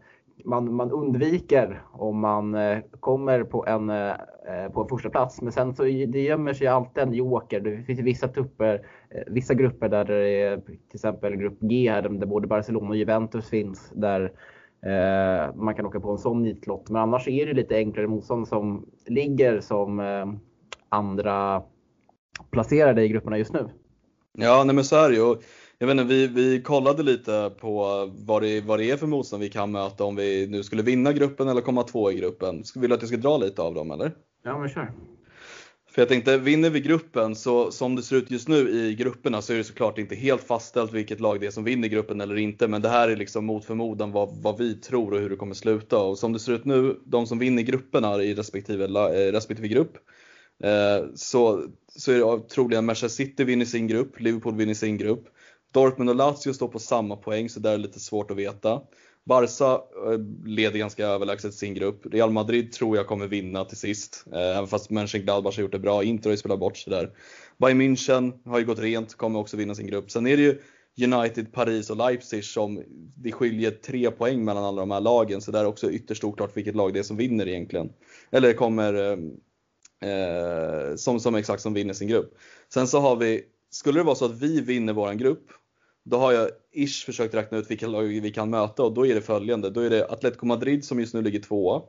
man, 0.45 0.73
man 0.73 0.91
undviker 0.91 1.81
om 1.91 2.19
man 2.19 2.55
eh, 2.55 2.79
kommer 2.99 3.43
på 3.43 3.65
en, 3.65 3.89
eh, 3.89 4.71
på 4.73 4.81
en 4.81 4.87
första 4.89 5.09
plats. 5.09 5.41
Men 5.41 5.51
sen 5.51 5.75
så 5.75 5.83
det 5.83 6.21
gömmer 6.21 6.53
sig 6.53 6.67
alltid 6.67 7.03
en 7.03 7.13
joker. 7.13 7.59
Det 7.59 7.83
finns 7.83 7.99
vissa, 7.99 8.27
trupper, 8.27 8.81
eh, 9.09 9.23
vissa 9.27 9.53
grupper 9.53 9.89
där 9.89 10.05
det 10.05 10.41
är 10.41 10.57
till 10.57 10.77
exempel 10.93 11.35
grupp 11.35 11.59
G 11.59 11.89
här 11.91 12.01
där 12.01 12.27
både 12.27 12.47
Barcelona 12.47 12.89
och 12.89 12.95
Juventus 12.95 13.49
finns. 13.49 13.91
Där 13.95 14.21
eh, 14.21 14.29
man 15.55 15.75
kan 15.75 15.85
åka 15.85 15.99
på 15.99 16.11
en 16.11 16.17
sån 16.17 16.43
nitlott. 16.43 16.89
Men 16.89 17.01
annars 17.01 17.27
är 17.27 17.45
det 17.45 17.53
lite 17.53 17.75
enklare 17.75 18.07
motstånd 18.07 18.47
som 18.47 18.85
ligger 19.05 19.59
som 19.59 19.99
eh, 19.99 20.25
andra 20.89 21.63
placerade 22.51 23.03
i 23.03 23.07
grupperna 23.07 23.37
just 23.37 23.53
nu. 23.53 23.69
Ja, 24.33 24.63
nej 24.63 24.75
men 24.75 24.83
så 24.83 24.95
är 24.95 25.09
det 25.09 25.15
ju. 25.15 25.35
Jag 25.79 25.87
vet 25.87 25.93
inte, 25.93 26.13
vi, 26.13 26.27
vi 26.27 26.61
kollade 26.61 27.03
lite 27.03 27.51
på 27.59 27.85
vad 28.25 28.41
det, 28.41 28.61
vad 28.61 28.79
det 28.79 28.91
är 28.91 28.97
för 28.97 29.07
motstånd 29.07 29.43
vi 29.43 29.49
kan 29.49 29.71
möta 29.71 30.03
om 30.03 30.15
vi 30.15 30.47
nu 30.47 30.63
skulle 30.63 30.83
vinna 30.83 31.13
gruppen 31.13 31.47
eller 31.47 31.61
komma 31.61 31.83
två 31.83 32.11
i 32.11 32.15
gruppen. 32.15 32.63
Vill 32.75 32.89
du 32.89 32.95
att 32.95 33.01
jag 33.01 33.09
ska 33.09 33.17
dra 33.17 33.37
lite 33.37 33.61
av 33.61 33.73
dem 33.73 33.91
eller? 33.91 34.11
Ja, 34.43 34.59
men 34.59 34.69
kör. 34.69 34.91
För 35.97 36.01
jag 36.01 36.09
tänkte, 36.09 36.37
vinner 36.37 36.69
vi 36.69 36.79
gruppen 36.79 37.35
så 37.35 37.71
som 37.71 37.95
det 37.95 38.03
ser 38.03 38.15
ut 38.15 38.31
just 38.31 38.47
nu 38.47 38.69
i 38.69 38.95
grupperna 38.95 39.41
så 39.41 39.53
är 39.53 39.57
det 39.57 39.63
såklart 39.63 39.97
inte 39.97 40.15
helt 40.15 40.43
fastställt 40.43 40.93
vilket 40.93 41.19
lag 41.19 41.39
det 41.39 41.47
är 41.47 41.51
som 41.51 41.63
vinner 41.63 41.87
gruppen 41.87 42.21
eller 42.21 42.37
inte. 42.37 42.67
Men 42.67 42.81
det 42.81 42.89
här 42.89 43.09
är 43.09 43.15
liksom 43.15 43.45
mot 43.45 43.65
förmodan 43.65 44.11
vad, 44.11 44.29
vad 44.41 44.57
vi 44.57 44.75
tror 44.75 45.13
och 45.13 45.19
hur 45.19 45.29
det 45.29 45.35
kommer 45.35 45.53
sluta. 45.53 45.97
Och 45.97 46.17
som 46.17 46.33
det 46.33 46.39
ser 46.39 46.53
ut 46.53 46.65
nu, 46.65 46.99
de 47.05 47.27
som 47.27 47.39
vinner 47.39 47.63
grupperna 47.63 48.23
i 48.23 48.33
respektive, 48.33 48.85
eh, 48.85 49.31
respektive 49.31 49.67
grupp. 49.67 49.97
Eh, 50.63 51.05
så, 51.15 51.63
så 51.95 52.11
är 52.11 52.37
det 52.37 52.49
troligen 52.49 52.85
Manchester 52.85 53.23
City 53.23 53.43
vinner 53.43 53.65
sin 53.65 53.87
grupp, 53.87 54.19
Liverpool 54.19 54.55
vinner 54.55 54.73
sin 54.73 54.97
grupp. 54.97 55.25
Dortmund 55.73 56.09
och 56.09 56.15
Lazio 56.15 56.53
står 56.53 56.67
på 56.67 56.79
samma 56.79 57.15
poäng 57.15 57.49
så 57.49 57.59
där 57.59 57.73
är 57.73 57.77
det 57.77 57.83
lite 57.83 57.99
svårt 57.99 58.31
att 58.31 58.37
veta. 58.37 58.81
Barca 59.27 59.81
eh, 60.11 60.19
leder 60.45 60.79
ganska 60.79 61.07
överlägset 61.07 61.53
sin 61.53 61.73
grupp. 61.73 62.05
Real 62.05 62.31
Madrid 62.31 62.71
tror 62.71 62.97
jag 62.97 63.07
kommer 63.07 63.27
vinna 63.27 63.65
till 63.65 63.77
sist. 63.77 64.25
Eh, 64.33 64.57
även 64.57 64.67
fast 64.67 64.89
Mönchengladbach 64.89 65.55
har 65.55 65.61
gjort 65.61 65.71
det 65.71 65.79
bra. 65.79 66.03
Inter 66.03 66.29
har 66.29 66.33
ju 66.33 66.37
spelat 66.37 66.59
bort 66.59 66.77
sig 66.77 66.91
där. 66.91 67.11
Bayern 67.57 67.81
München 67.81 68.33
har 68.45 68.59
ju 68.59 68.65
gått 68.65 68.79
rent, 68.79 69.15
kommer 69.15 69.39
också 69.39 69.57
vinna 69.57 69.75
sin 69.75 69.87
grupp. 69.87 70.11
Sen 70.11 70.27
är 70.27 70.37
det 70.37 70.43
ju 70.43 70.61
United, 71.13 71.53
Paris 71.53 71.89
och 71.89 71.97
Leipzig 71.97 72.45
som 72.45 72.83
det 73.15 73.31
skiljer 73.31 73.71
tre 73.71 74.11
poäng 74.11 74.45
mellan 74.45 74.63
alla 74.63 74.81
de 74.81 74.91
här 74.91 75.01
lagen. 75.01 75.41
Så 75.41 75.51
där 75.51 75.59
är 75.59 75.65
också 75.65 75.91
ytterst 75.91 76.23
oklart 76.23 76.57
vilket 76.57 76.75
lag 76.75 76.93
det 76.93 76.99
är 76.99 77.03
som 77.03 77.17
vinner 77.17 77.47
egentligen. 77.47 77.89
Eller 78.31 78.53
kommer 78.53 78.93
eh, 78.93 79.17
eh 80.09 80.95
som, 80.95 81.19
som 81.19 81.35
exakt 81.35 81.61
som 81.61 81.73
vinner 81.73 81.93
sin 81.93 82.07
grupp. 82.07 82.37
Sen 82.73 82.87
så 82.87 82.99
har 82.99 83.15
vi, 83.15 83.41
skulle 83.69 83.99
det 83.99 84.03
vara 84.03 84.15
så 84.15 84.25
att 84.25 84.41
vi 84.41 84.61
vinner 84.61 84.93
våran 84.93 85.17
grupp, 85.17 85.51
då 86.09 86.17
har 86.17 86.31
jag 86.31 86.49
ish 86.71 87.05
försökt 87.05 87.33
räkna 87.33 87.57
ut 87.57 87.71
vilka 87.71 87.87
lag 87.87 88.03
vi 88.03 88.31
kan 88.31 88.49
möta 88.49 88.83
och 88.83 88.93
då 88.93 89.05
är 89.05 89.15
det 89.15 89.21
följande. 89.21 89.69
Då 89.69 89.81
är 89.81 89.89
det 89.89 90.05
Atletico 90.09 90.45
Madrid 90.45 90.85
som 90.85 90.99
just 90.99 91.13
nu 91.13 91.21
ligger 91.21 91.39
tvåa. 91.39 91.81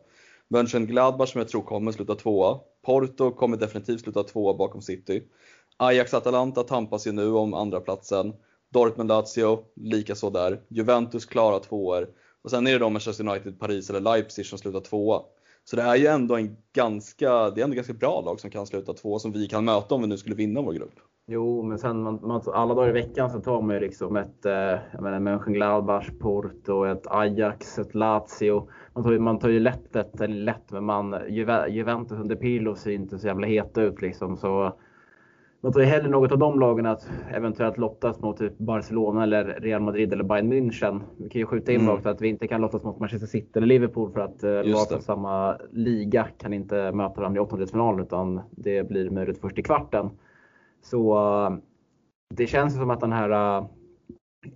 Mönchengladbach 0.49 1.33
som 1.33 1.39
jag 1.39 1.49
tror 1.49 1.63
kommer 1.63 1.93
sluta 1.93 2.15
tvåa. 2.15 2.59
Porto 2.85 3.31
kommer 3.31 3.57
definitivt 3.57 4.01
sluta 4.01 4.23
tvåa 4.23 4.55
bakom 4.55 4.83
City. 4.83 5.23
Ajax-Atalanta 5.77 6.63
tampas 6.63 7.07
ju 7.07 7.13
nu 7.13 7.31
om 7.31 7.55
andra 7.55 7.81
platsen. 7.81 8.33
Dortmund-Lazio, 8.75 9.59
likaså 9.77 10.31
där. 10.31 10.61
Juventus 10.69 11.27
klara 11.27 11.59
tvåor. 11.59 12.09
Och 12.43 12.51
sen 12.51 12.67
är 12.67 12.73
det 12.73 12.79
då 12.79 12.91
Manchester 12.91 13.29
United, 13.29 13.59
Paris 13.59 13.91
eller 13.91 14.01
Leipzig 14.01 14.47
som 14.47 14.59
slutar 14.59 14.81
tvåa. 14.81 15.23
Så 15.65 15.77
det 15.77 15.83
är 15.83 15.97
ju 15.97 16.07
ändå 16.07 16.37
en 16.37 16.57
ganska, 16.73 17.51
det 17.51 17.61
är 17.61 17.65
ändå 17.65 17.77
ganska 17.77 17.93
bra 17.93 18.21
lag 18.21 18.41
som 18.41 18.51
kan 18.51 18.67
sluta 18.67 18.95
tvåa 18.95 19.19
som 19.19 19.33
vi 19.33 19.49
kan 19.49 19.65
möta 19.65 19.95
om 19.95 20.01
vi 20.01 20.07
nu 20.07 20.19
skulle 20.19 20.35
vinna 20.35 20.63
vår 20.63 20.73
grupp. 20.73 20.95
Jo, 21.31 21.63
men 21.63 21.79
sen 21.79 22.03
man, 22.03 22.19
man, 22.23 22.41
alla 22.55 22.75
dagar 22.75 22.89
i 22.89 22.93
veckan 22.93 23.31
så 23.31 23.41
tar 23.41 23.63
man 23.63 23.75
ju 23.75 23.81
liksom 23.81 24.17
ett 24.17 24.47
eh, 24.47 25.21
Mönchengladbach, 25.21 26.11
Porto, 26.21 26.85
ett 26.85 27.07
Ajax, 27.11 27.79
ett 27.79 27.95
Lazio. 27.95 28.69
Man 28.95 29.05
tar, 29.05 29.13
ju- 29.13 29.19
man 29.19 29.39
tar 29.39 29.49
ju 29.49 29.61
lätt 29.61 29.97
ett, 29.97 30.21
eller 30.21 30.35
lätt, 30.45 30.73
men 30.73 30.85
man, 30.85 31.17
Juve, 31.29 31.69
Juventus 31.69 32.19
under 32.19 32.37
Pirlo 32.37 32.75
ser 32.75 32.91
inte 32.91 33.19
så 33.19 33.27
jävla 33.27 33.47
heta 33.47 33.83
ut 33.83 34.03
liksom. 34.03 34.37
Så 34.37 34.73
man 35.61 35.73
tar 35.73 35.81
ju 35.81 35.87
hellre 35.87 36.09
något 36.09 36.33
av 36.33 36.39
de 36.39 36.61
lagen 36.61 36.87
att 36.87 37.11
eventuellt 37.35 37.79
lottas 37.79 38.21
mot 38.21 38.37
typ 38.37 38.59
Barcelona 38.59 39.23
eller 39.23 39.45
Real 39.45 39.83
Madrid 39.83 40.13
eller 40.13 40.25
Bayern 40.25 40.53
München. 40.53 41.01
Vi 41.17 41.29
kan 41.29 41.39
ju 41.41 41.47
skjuta 41.47 41.73
in 41.73 41.81
Mm. 41.81 41.95
också 41.95 42.09
att 42.09 42.21
vi 42.21 42.29
inte 42.29 42.47
kan 42.49 42.61
lottas 42.61 42.85
mot 42.85 42.99
Manchester 42.99 43.27
City 43.27 43.51
eller 43.55 43.67
Liverpool 43.67 44.11
för 44.13 44.21
att 44.21 44.43
eh, 44.45 44.51
lag 44.65 44.89
från 44.89 45.03
samma 45.03 45.57
liga 45.71 46.27
kan 46.39 46.53
inte 46.53 46.93
möta 46.93 47.21
varandra 47.21 47.39
i 47.41 47.45
åttondelsfinalen 47.45 48.01
utan 48.01 48.41
det 48.51 48.89
blir 48.89 49.11
möjligt 49.11 49.39
först 49.41 49.59
i 49.59 49.63
kvarten. 49.63 50.11
Så 50.83 51.61
det 52.35 52.47
känns 52.47 52.75
som 52.75 52.91
att 52.91 53.01
den 53.01 53.13
här 53.13 53.31
eh, 53.31 53.67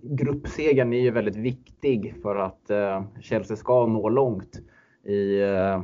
gruppsegern 0.01 0.93
är 0.93 0.99
ju 1.01 1.11
väldigt 1.11 1.35
viktig 1.35 2.15
för 2.21 2.35
att 2.35 2.69
eh, 2.69 3.03
Chelsea 3.21 3.57
ska 3.57 3.85
nå 3.85 4.09
långt 4.09 4.59
i 5.05 5.41
eh, 5.41 5.81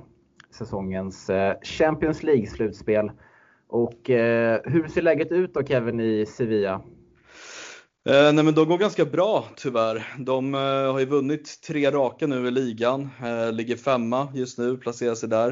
säsongens 0.51 1.29
Champions 1.61 2.23
League-slutspel. 2.23 3.11
Och 3.67 3.99
hur 4.63 4.87
ser 4.87 5.01
läget 5.01 5.31
ut 5.31 5.53
då 5.53 5.63
Kevin 5.63 5.99
i 5.99 6.25
Sevilla? 6.25 6.81
Eh, 8.09 8.33
nej 8.33 8.43
men 8.45 8.53
de 8.53 8.67
går 8.67 8.77
ganska 8.77 9.05
bra 9.05 9.45
tyvärr. 9.55 10.07
De 10.19 10.53
eh, 10.53 10.91
har 10.91 10.99
ju 10.99 11.05
vunnit 11.05 11.61
tre 11.67 11.91
raka 11.91 12.27
nu 12.27 12.47
i 12.47 12.51
ligan, 12.51 13.09
eh, 13.23 13.51
ligger 13.51 13.75
femma 13.75 14.27
just 14.33 14.57
nu, 14.57 14.77
placerar 14.77 15.15
sig 15.15 15.29
där. 15.29 15.49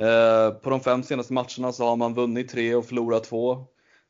Eh, 0.00 0.54
på 0.54 0.70
de 0.70 0.80
fem 0.80 1.02
senaste 1.02 1.32
matcherna 1.32 1.72
så 1.72 1.84
har 1.84 1.96
man 1.96 2.14
vunnit 2.14 2.48
tre 2.48 2.74
och 2.74 2.84
förlorat 2.84 3.24
två. 3.24 3.66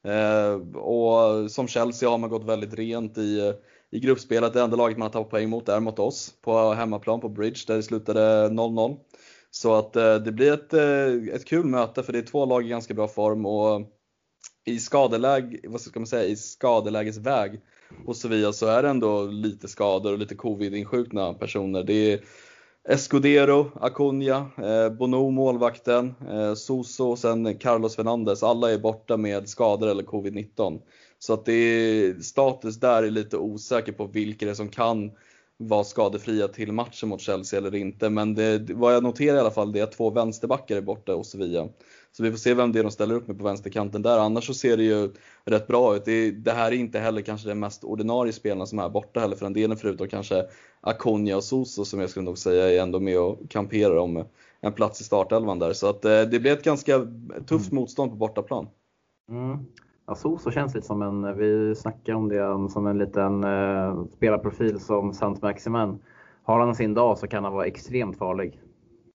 Eh, 0.07 0.77
och 0.77 1.51
som 1.51 1.69
Chelsea 1.69 2.09
har 2.09 2.19
man 2.19 2.31
gått 2.31 2.45
väldigt 2.45 2.75
rent 2.75 3.19
i, 3.19 3.53
i 3.91 4.01
gruppspelet. 4.01 4.53
Det 4.53 4.63
enda 4.63 4.77
laget 4.77 4.99
man 4.99 5.07
har 5.07 5.13
tappat 5.13 5.31
poäng 5.31 5.49
mot 5.49 5.69
är 5.69 5.81
mot 5.81 5.99
oss 5.99 6.35
på 6.43 6.73
hemmaplan 6.73 7.21
på 7.21 7.29
Bridge 7.29 7.61
där 7.67 7.77
det 7.77 7.83
slutade 7.83 8.49
0-0. 8.49 8.97
Så 9.51 9.75
att 9.75 9.97
eh, 9.97 10.15
det 10.15 10.33
blir 10.33 10.53
ett, 10.53 10.75
eh, 10.75 11.35
ett 11.35 11.45
kul 11.45 11.67
möte 11.67 12.03
för 12.03 12.13
det 12.13 12.19
är 12.19 12.23
två 12.23 12.47
lag 12.47 12.67
i 12.67 12.69
ganska 12.69 12.95
bra 12.95 13.09
form 13.09 13.47
och 13.47 13.93
i 14.65 14.79
skadeläge, 14.79 15.61
vad 15.65 15.81
ska 15.81 16.01
man 16.01 16.07
säga, 16.07 16.25
i 16.25 16.37
skadelägesväg 16.37 17.61
hos 18.07 18.21
Sevilla 18.21 18.53
så 18.53 18.67
är 18.67 18.83
det 18.83 18.89
ändå 18.89 19.27
lite 19.27 19.69
skador 19.69 20.13
och 20.13 20.19
lite 20.19 20.35
covid-insjukna 20.35 21.35
personer. 21.35 21.83
Det 21.83 22.13
är 22.13 22.21
Escudero, 22.89 23.71
Acuna, 23.81 24.51
eh, 24.59 24.89
Bono 24.91 25.31
målvakten, 25.31 26.15
eh, 26.31 26.55
Soso 26.55 27.05
och 27.05 27.19
sen 27.19 27.59
Carlos 27.59 27.97
Fernandes. 27.97 28.43
Alla 28.43 28.73
är 28.73 28.79
borta 28.79 29.17
med 29.17 29.49
skador 29.49 29.89
eller 29.89 30.03
covid-19. 30.03 30.81
Så 31.19 31.35
att 31.35 31.45
det 31.45 31.53
är, 31.53 32.21
status 32.21 32.81
där 32.81 33.03
är 33.03 33.11
lite 33.11 33.37
osäker 33.37 33.93
på 33.93 34.07
vilka 34.07 34.47
det 34.47 34.51
är 34.51 34.55
som 34.55 34.69
kan 34.69 35.11
vara 35.59 35.85
skadefria 35.85 36.49
till 36.49 36.73
matchen 36.73 37.09
mot 37.09 37.21
Chelsea 37.21 37.59
eller 37.59 37.75
inte. 37.75 38.11
Men 38.11 38.35
det, 38.35 38.71
vad 38.75 38.95
jag 38.95 39.03
noterar 39.03 39.37
i 39.37 39.41
alla 39.41 39.51
fall 39.51 39.73
det 39.73 39.81
är 39.81 39.85
att 39.85 39.93
två 39.93 40.11
vänsterbackar 40.11 40.77
är 40.77 40.81
borta 40.81 41.13
hos 41.13 41.31
Sevilla. 41.31 41.69
Så 42.13 42.23
vi 42.23 42.31
får 42.31 42.39
se 42.39 42.55
vem 42.55 42.73
det 42.73 42.79
är 42.79 42.83
de 42.83 42.91
ställer 42.91 43.15
upp 43.15 43.29
med 43.29 43.39
på 43.39 43.45
vänsterkanten 43.45 44.03
där. 44.03 44.19
Annars 44.19 44.47
så 44.47 44.55
ser 44.55 44.77
det 44.77 44.83
ju 44.83 45.11
rätt 45.45 45.67
bra 45.67 45.97
ut. 45.97 46.05
Det, 46.05 46.31
det 46.31 46.53
här 46.53 46.73
är 46.73 46.77
inte 46.77 46.99
heller 46.99 47.23
kanske 47.23 47.49
den 47.49 47.59
mest 47.59 47.85
ordinarie 47.85 48.33
spelarna 48.33 48.67
som 48.67 48.79
är 48.79 48.89
borta 48.89 49.21
heller 49.21 49.37
för 49.37 49.45
den 49.45 49.53
delen 49.53 49.77
förutom 49.77 50.09
kanske 50.09 50.47
Akonia 50.81 51.37
och 51.37 51.45
Soso 51.45 51.85
som 51.85 52.01
jag 52.01 52.11
skulle 52.11 52.25
nog 52.25 52.39
säga 52.39 52.71
är 52.71 52.83
ändå 52.83 53.01
med 53.01 53.19
och 53.19 53.39
kamperar 53.51 53.97
om 53.97 54.25
en 54.61 54.73
plats 54.73 55.01
i 55.01 55.05
startelvan 55.05 55.59
där. 55.59 55.73
Så 55.73 55.89
att 55.89 56.05
eh, 56.05 56.23
det 56.23 56.41
blir 56.41 56.53
ett 56.53 56.65
ganska 56.65 57.07
tufft 57.47 57.73
motstånd 57.73 58.11
på 58.11 58.17
bortaplan. 58.17 58.69
Mm. 59.31 59.59
Ja, 60.07 60.15
Soso 60.15 60.51
känns 60.51 60.75
lite 60.75 60.87
som 60.87 61.03
en, 61.03 61.37
vi 61.37 61.75
snackade 61.75 62.19
om 62.19 62.29
det, 62.29 62.71
som 62.71 62.87
en 62.87 62.99
liten 62.99 63.45
eh, 63.45 64.05
spelarprofil 64.05 64.81
som 64.81 65.13
Sant 65.13 65.43
Maximen. 65.43 65.99
Har 66.43 66.61
han 66.61 66.75
sin 66.75 66.95
dag 66.95 67.19
så 67.19 67.27
kan 67.27 67.45
han 67.45 67.53
vara 67.53 67.67
extremt 67.67 68.19
farlig. 68.19 68.61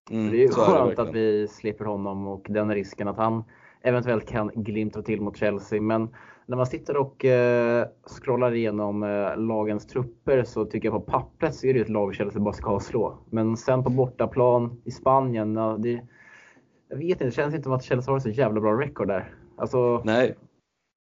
Mm, 0.10 0.32
det 0.32 0.44
är 0.44 0.50
skönt 0.50 1.00
att 1.00 1.14
vi 1.14 1.48
slipper 1.48 1.86
honom 1.86 2.28
och 2.28 2.46
den 2.50 2.74
risken 2.74 3.08
att 3.08 3.18
han 3.18 3.44
eventuellt 3.82 4.28
kan 4.28 4.52
glimta 4.56 5.02
till 5.02 5.22
mot 5.22 5.38
Chelsea. 5.38 5.82
Men 5.82 6.10
när 6.46 6.58
man 6.58 6.66
sitter 6.66 6.98
och 6.98 7.26
eh, 7.26 7.88
scrollar 8.06 8.54
igenom 8.54 9.04
eh, 9.04 9.38
lagens 9.38 9.88
trupper 9.88 10.44
så 10.44 10.66
tycker 10.66 10.88
jag 10.88 11.06
på 11.06 11.12
pappret 11.12 11.56
så 11.56 11.68
är 11.68 11.74
det 11.74 11.80
ett 11.80 11.90
lag 11.90 12.16
Chelsea 12.16 12.42
bara 12.42 12.54
ska 12.54 12.80
slå. 12.80 13.18
Men 13.30 13.58
sen 13.58 13.84
på 13.84 13.90
bortaplan 13.90 14.82
i 14.86 14.92
Spanien, 14.92 15.56
ja, 15.56 15.78
det, 15.80 16.02
jag 16.90 16.98
vet 16.98 17.10
inte, 17.10 17.26
det 17.26 17.32
känns 17.32 17.54
inte 17.54 17.64
som 17.64 17.74
att 17.74 17.84
Chelsea 17.84 18.14
har 18.14 18.20
så 18.20 18.30
jävla 18.30 18.62
bra 18.62 18.82
record 18.82 19.08
där. 19.08 19.34
Alltså, 19.56 20.02
Nej, 20.06 20.36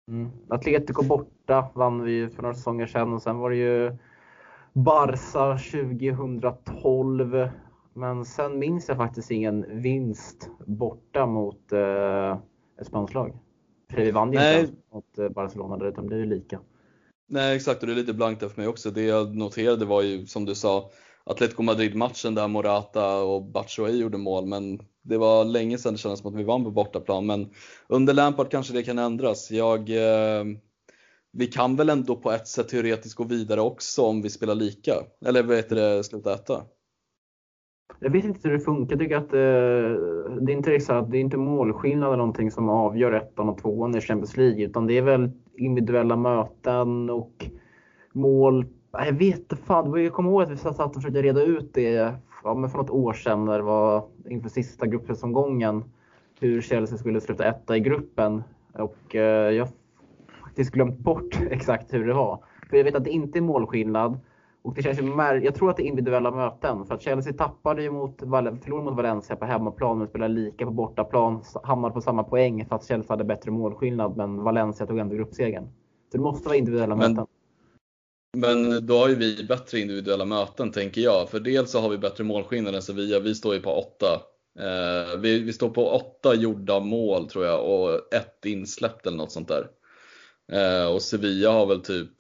Mm. 0.10 0.30
Atletico 0.48 1.04
borta 1.04 1.70
vann 1.74 2.04
vi 2.04 2.30
för 2.30 2.42
några 2.42 2.56
säsonger 2.56 2.88
sedan 2.88 3.14
och 3.14 3.22
sen 3.22 3.38
var 3.38 3.50
det 3.50 3.56
ju 3.56 3.98
Barca 4.74 5.58
2012. 5.58 7.50
Men 7.94 8.26
sen 8.26 8.60
minns 8.60 8.88
jag 8.88 8.98
faktiskt 8.98 9.32
ingen 9.32 9.82
vinst 9.82 10.50
borta 10.66 11.26
mot 11.26 11.72
eh, 11.72 12.38
ett 12.82 12.88
spanskt 12.88 13.14
lag. 13.14 13.38
För 13.92 14.02
vi 14.02 14.12
vann 14.12 14.34
ju 14.34 14.40
inte 14.40 14.74
mot 14.94 15.18
eh, 15.18 15.30
Barcelona 15.30 15.86
utan 15.86 16.04
det 16.04 16.08
blev 16.08 16.20
ju 16.20 16.26
lika. 16.26 16.60
Nej 17.28 17.56
exakt 17.56 17.82
och 17.82 17.88
det 17.88 17.94
är 17.94 17.96
lite 17.96 18.14
blankt 18.14 18.42
där 18.42 18.50
för 18.50 18.62
mig 18.62 18.68
också. 18.68 18.92
Det 18.92 19.04
jag 19.04 19.36
noterade 19.36 19.86
var 19.86 20.02
ju 20.02 20.26
som 20.26 20.46
du 20.46 20.56
sa 20.56 20.90
Atletico 21.30 21.64
Madrid-matchen 21.64 22.36
där 22.36 22.48
Morata 22.48 23.22
och 23.22 23.44
Batshuayi 23.44 24.02
gjorde 24.02 24.18
mål 24.18 24.46
men 24.46 24.80
det 25.02 25.18
var 25.18 25.46
länge 25.46 25.78
sedan 25.78 25.94
det 25.94 26.00
kändes 26.00 26.20
som 26.20 26.34
att 26.34 26.40
vi 26.40 26.44
vann 26.44 26.64
på 26.64 26.72
bortaplan 26.72 27.26
men 27.26 27.50
under 27.88 28.14
Lampard 28.14 28.52
kanske 28.52 28.74
det 28.74 28.84
kan 28.84 29.00
ändras. 29.00 29.52
Jag, 29.52 29.80
eh, 29.90 30.44
vi 31.32 31.48
kan 31.48 31.76
väl 31.76 31.90
ändå 31.90 32.16
på 32.16 32.32
ett 32.32 32.48
sätt 32.48 32.70
teoretiskt 32.70 33.16
gå 33.16 33.24
vidare 33.24 33.62
också 33.62 34.02
om 34.02 34.22
vi 34.22 34.30
spelar 34.30 34.56
lika? 34.56 34.94
Eller 35.26 35.44
vad 35.44 35.56
heter 35.56 35.76
det, 35.76 36.04
sluta 36.04 36.34
äta? 36.34 36.62
Jag 38.00 38.10
vet 38.10 38.26
inte 38.26 38.48
hur 38.48 38.58
det 38.58 38.64
funkar. 38.64 38.96
Jag 38.96 39.00
tycker 39.00 39.18
att 39.18 39.34
eh, 39.34 40.40
det 40.42 40.52
är 40.52 40.58
inte 40.58 40.76
exakt, 40.76 41.12
det 41.12 41.18
är 41.18 41.22
inte 41.22 41.38
målskillnad 41.38 42.08
eller 42.08 42.18
någonting 42.18 42.52
som 42.52 42.70
avgör 42.70 43.12
ettan 43.12 43.50
och 43.50 43.58
tvåan 43.58 43.96
i 43.96 44.02
Champions 44.02 44.38
League, 44.38 44.66
utan 44.66 44.88
det 44.88 44.98
är 44.98 45.02
väl 45.02 45.32
individuella 45.58 46.16
möten 46.16 47.10
och 47.10 47.46
mål. 48.14 48.66
Jag 48.92 49.14
vet 49.14 49.40
inte 49.40 49.56
fan, 49.56 50.04
jag 50.04 50.14
kommer 50.14 50.30
ihåg 50.30 50.42
att 50.42 50.50
vi 50.50 50.58
satt 50.58 50.80
och 50.80 50.94
försökte 50.94 51.22
reda 51.22 51.44
ut 51.44 51.74
det 51.74 52.14
ja, 52.44 52.54
men 52.54 52.70
för 52.70 52.78
något 52.78 52.90
år 52.90 53.14
sedan 53.14 53.46
när 53.46 53.58
det 53.58 53.64
var 53.64 54.04
inför 54.30 54.50
sista 54.50 54.88
gruppsäsomgången 54.88 55.84
hur 56.40 56.62
Chelsea 56.62 56.98
skulle 56.98 57.22
sluta 57.22 57.46
etta 57.46 57.78
i 57.78 57.80
gruppen. 57.80 58.44
Och 58.74 59.16
eh, 59.16 59.52
jag 59.52 59.66
har 59.66 59.72
faktiskt 60.44 60.72
glömt 60.72 60.98
bort 60.98 61.40
exakt 61.50 61.94
hur 61.94 62.08
det 62.08 62.14
var. 62.14 62.44
För 62.70 62.78
jag 62.78 62.84
vet 62.84 62.96
att 62.96 63.04
det 63.04 63.10
inte 63.10 63.40
är 63.40 63.42
målskillnad. 63.42 64.20
Och 64.62 64.74
det 64.74 64.82
känns 64.82 65.02
ju 65.02 65.42
jag 65.44 65.56
tror 65.56 65.70
att 65.70 65.78
det 65.78 65.84
är 65.84 65.88
individuella 65.88 66.32
möten. 66.32 66.86
För 66.86 66.96
att 66.96 67.02
Chelsea 67.02 67.34
tappade 67.34 67.84
ju 67.84 67.92
mot, 67.92 68.20
förlorade 68.20 68.86
mot 68.86 68.96
Valencia 68.96 69.36
på 69.36 69.46
hemmaplan 69.46 69.98
men 69.98 70.08
spelade 70.08 70.34
lika 70.34 70.66
på 70.66 70.72
bortaplan. 70.72 71.42
Hamnade 71.64 71.94
på 71.94 72.02
samma 72.02 72.24
poäng 72.24 72.66
för 72.66 72.76
att 72.76 72.86
Chelsea 72.86 73.14
hade 73.14 73.24
bättre 73.24 73.52
målskillnad 73.52 74.18
men 74.18 74.44
Valencia 74.44 74.88
tog 74.88 75.00
ändå 75.00 75.16
gruppsegern. 75.16 75.64
Så 76.12 76.18
det 76.18 76.24
måste 76.24 76.48
vara 76.48 76.58
individuella 76.58 76.96
men, 76.96 77.12
möten. 77.12 77.28
Men 78.38 78.86
då 78.86 78.98
har 78.98 79.10
ju 79.10 79.16
vi 79.16 79.44
bättre 79.44 79.80
individuella 79.80 80.26
möten 80.26 80.72
tänker 80.72 81.02
jag. 81.02 81.30
För 81.30 81.40
dels 81.40 81.72
så 81.72 81.80
har 81.80 81.90
vi 81.90 81.98
bättre 81.98 82.24
målskillnad 82.24 82.76
än 82.76 82.82
Sevilla. 82.82 83.20
Vi 83.20 83.36
står 83.36 83.54
ju 83.56 83.62
på 83.62 83.72
åtta. 83.72 84.22
Eh, 84.60 85.20
vi, 85.20 85.40
vi, 85.40 85.54
står 85.54 85.70
på 85.70 85.90
åtta 85.90 86.36
gjorda 86.36 86.80
mål 86.80 87.30
tror 87.30 87.46
jag 87.46 87.66
och 87.66 88.14
ett 88.14 88.46
insläppt 88.46 89.08
eller 89.08 89.18
något 89.18 89.32
sånt 89.32 89.48
där. 89.48 89.68
Eh, 90.52 90.86
och 90.86 91.02
Sevilla 91.02 91.52
har 91.52 91.66
väl 91.66 91.82
typ 91.82 92.12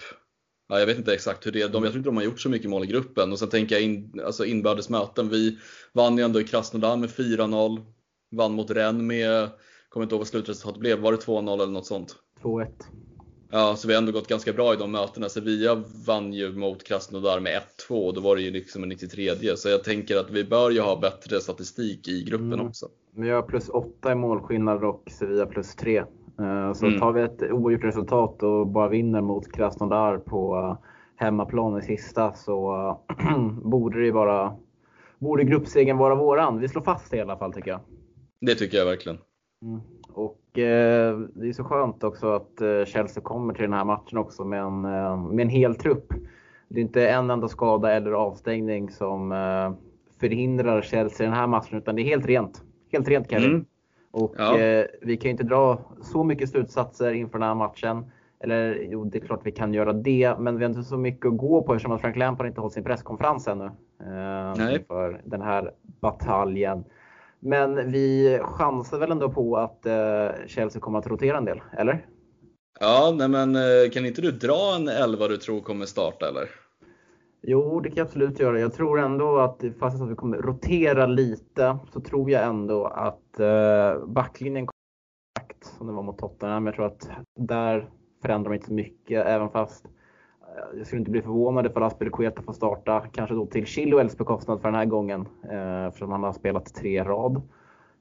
Ja, 0.71 0.79
jag 0.79 0.85
vet 0.85 0.97
inte 0.97 1.13
exakt 1.13 1.47
hur 1.47 1.51
det 1.51 1.61
är. 1.61 1.69
De, 1.69 1.83
jag 1.83 1.91
tror 1.91 1.99
inte 1.99 2.09
de 2.09 2.17
har 2.17 2.23
gjort 2.23 2.39
så 2.39 2.49
mycket 2.49 2.69
mål 2.69 2.83
i 2.83 2.87
gruppen. 2.87 3.31
Och 3.31 3.39
sen 3.39 3.49
tänker 3.49 3.75
jag 3.75 3.83
in, 3.83 4.21
alltså 4.25 4.45
inbördes 4.45 4.89
möten. 4.89 5.29
Vi 5.29 5.57
vann 5.93 6.17
ju 6.17 6.23
ändå 6.23 6.41
i 6.41 6.43
Krasnodar 6.43 6.97
med 6.97 7.09
4-0. 7.09 7.85
Vann 8.31 8.53
mot 8.53 8.71
Rennes 8.71 9.01
med, 9.01 9.49
kommer 9.89 10.03
inte 10.03 10.15
ihåg 10.15 10.19
vad 10.19 10.27
slutresultatet 10.27 10.79
blev. 10.79 10.99
Var 10.99 11.11
det 11.11 11.17
2-0 11.17 11.53
eller 11.53 11.71
något 11.71 11.85
sånt? 11.85 12.15
2-1. 12.41 12.67
Ja, 13.51 13.75
så 13.75 13.87
vi 13.87 13.93
har 13.93 14.01
ändå 14.01 14.11
gått 14.11 14.27
ganska 14.27 14.53
bra 14.53 14.73
i 14.73 14.77
de 14.77 14.91
mötena. 14.91 15.29
Sevilla 15.29 15.83
vann 16.07 16.33
ju 16.33 16.51
mot 16.51 16.83
Krasnodar 16.83 17.39
med 17.39 17.61
1-2 17.89 18.07
och 18.07 18.13
då 18.13 18.21
var 18.21 18.35
det 18.35 18.41
ju 18.41 18.51
liksom 18.51 18.83
en 18.83 18.89
93 18.89 19.55
Så 19.55 19.69
jag 19.69 19.83
tänker 19.83 20.17
att 20.17 20.29
vi 20.29 20.43
bör 20.43 20.71
ju 20.71 20.81
ha 20.81 20.99
bättre 20.99 21.39
statistik 21.39 22.07
i 22.07 22.23
gruppen 22.23 22.53
mm. 22.53 22.67
också. 22.67 22.87
Vi 23.15 23.29
har 23.29 23.41
plus 23.41 23.69
8 23.69 24.11
i 24.11 24.15
målskillnad 24.15 24.83
och 24.83 25.03
Sevilla 25.11 25.45
plus 25.45 25.75
3. 25.75 25.97
Eh, 25.97 26.73
så 26.73 26.85
mm. 26.85 26.99
tar 26.99 27.11
vi 27.11 27.21
ett 27.21 27.41
oavgjort 27.41 27.83
resultat 27.83 28.43
och 28.43 28.67
bara 28.67 28.87
vinner 28.87 29.21
mot 29.21 29.51
Krasnodar 29.51 30.17
på 30.17 30.55
eh, 30.55 30.85
hemmaplan 31.15 31.79
i 31.79 31.81
sista 31.81 32.33
så 32.33 32.97
borde 33.63 34.01
det 34.01 34.11
vara 34.11 34.55
borde 35.19 35.43
gruppsegern 35.43 35.97
vara 35.97 36.15
våran. 36.15 36.59
Vi 36.59 36.67
slår 36.67 36.81
fast 36.81 37.11
det 37.11 37.17
i 37.17 37.21
alla 37.21 37.37
fall 37.37 37.53
tycker 37.53 37.71
jag. 37.71 37.79
Det 38.41 38.55
tycker 38.55 38.77
jag 38.77 38.85
verkligen. 38.85 39.17
Mm. 39.61 39.81
Och 40.13 40.31
eh, 40.31 40.38
det 40.53 41.47
är 41.47 41.53
så 41.53 41.63
skönt 41.63 42.03
också 42.03 42.33
att 42.33 42.61
eh, 42.61 42.85
Chelsea 42.85 43.23
kommer 43.23 43.53
till 43.53 43.63
den 43.63 43.73
här 43.73 43.85
matchen 43.85 44.17
också 44.17 44.45
med 44.45 44.61
en, 44.61 44.85
eh, 44.85 45.17
med 45.17 45.43
en 45.43 45.49
hel 45.49 45.75
trupp. 45.75 46.13
Det 46.67 46.79
är 46.79 46.81
inte 46.81 47.09
en 47.09 47.29
enda 47.29 47.47
skada 47.47 47.93
eller 47.93 48.11
avstängning 48.11 48.89
som 48.89 49.31
eh, 49.31 49.71
förhindrar 50.19 50.81
Chelsea 50.81 51.25
i 51.25 51.29
den 51.29 51.39
här 51.39 51.47
matchen 51.47 51.77
utan 51.77 51.95
det 51.95 52.01
är 52.01 52.03
helt 52.03 52.25
rent. 52.25 52.63
Helt 52.91 53.07
rent 53.07 53.29
Kevin. 53.29 53.49
Mm. 53.49 53.65
Och 54.11 54.35
ja. 54.37 54.59
eh, 54.59 54.85
vi 55.01 55.17
kan 55.17 55.29
ju 55.29 55.31
inte 55.31 55.43
dra 55.43 55.79
så 56.01 56.23
mycket 56.23 56.49
slutsatser 56.49 57.11
inför 57.11 57.39
den 57.39 57.47
här 57.47 57.55
matchen. 57.55 58.11
Eller 58.39 58.87
jo, 58.91 59.03
det 59.03 59.17
är 59.17 59.25
klart 59.25 59.41
vi 59.43 59.51
kan 59.51 59.73
göra 59.73 59.93
det, 59.93 60.35
men 60.39 60.57
vi 60.57 60.63
har 60.63 60.69
inte 60.69 60.83
så 60.83 60.97
mycket 60.97 61.25
att 61.25 61.37
gå 61.37 61.63
på 61.63 61.73
eftersom 61.73 61.91
att 61.91 62.01
Frank 62.01 62.15
Lampard 62.15 62.47
inte 62.47 62.61
hållit 62.61 62.73
sin 62.73 62.83
presskonferens 62.83 63.47
ännu. 63.47 63.65
Eh, 63.99 64.73
inför 64.75 65.21
den 65.25 65.41
här 65.41 65.71
bataljen. 66.01 66.83
Men 67.39 67.91
vi 67.91 68.39
chansar 68.43 68.99
väl 68.99 69.11
ändå 69.11 69.29
på 69.29 69.57
att 69.57 69.85
eh, 69.85 70.47
Chelsea 70.47 70.81
kommer 70.81 70.99
att 70.99 71.07
rotera 71.07 71.37
en 71.37 71.45
del, 71.45 71.61
eller? 71.77 72.05
Ja, 72.79 73.13
nej 73.17 73.27
men 73.27 73.55
eh, 73.55 73.89
kan 73.93 74.05
inte 74.05 74.21
du 74.21 74.31
dra 74.31 74.75
en 74.75 74.87
elva 74.87 75.27
du 75.27 75.37
tror 75.37 75.61
kommer 75.61 75.85
starta 75.85 76.27
eller? 76.27 76.49
Jo, 77.41 77.79
det 77.79 77.89
kan 77.89 77.97
jag 77.97 78.05
absolut 78.05 78.39
göra. 78.39 78.59
Jag 78.59 78.73
tror 78.73 78.99
ändå 78.99 79.37
att 79.39 79.63
fast 79.79 80.01
att 80.01 80.11
vi 80.11 80.15
kommer 80.15 80.37
rotera 80.37 81.05
lite 81.05 81.77
så 81.93 82.01
tror 82.01 82.31
jag 82.31 82.43
ändå 82.43 82.85
att 82.85 83.39
eh, 83.39 84.05
backlinjen 84.07 84.67
kommer 84.67 85.49
att 85.51 85.77
som 85.77 85.87
det 85.87 85.93
var 85.93 86.03
mot 86.03 86.17
Tottenham. 86.17 86.65
Jag 86.65 86.75
tror 86.75 86.85
att 86.85 87.09
där 87.39 87.89
förändrar 88.21 88.49
man 88.49 88.55
inte 88.55 88.67
så 88.67 88.73
mycket 88.73 89.25
även 89.25 89.49
fast 89.49 89.85
jag 90.77 90.87
skulle 90.87 90.99
inte 90.99 91.11
bli 91.11 91.21
förvånad 91.21 91.65
ifall 91.65 91.83
Aspelekueta 91.83 92.41
får 92.41 92.53
starta, 92.53 93.03
kanske 93.13 93.35
då 93.35 93.45
till 93.45 93.65
Chilwells 93.65 94.17
bekostnad 94.17 94.61
för 94.61 94.67
den 94.67 94.79
här 94.79 94.85
gången, 94.85 95.27
eh, 95.51 95.85
eftersom 95.85 96.11
han 96.11 96.23
har 96.23 96.33
spelat 96.33 96.75
tre 96.75 97.03
rad. 97.03 97.35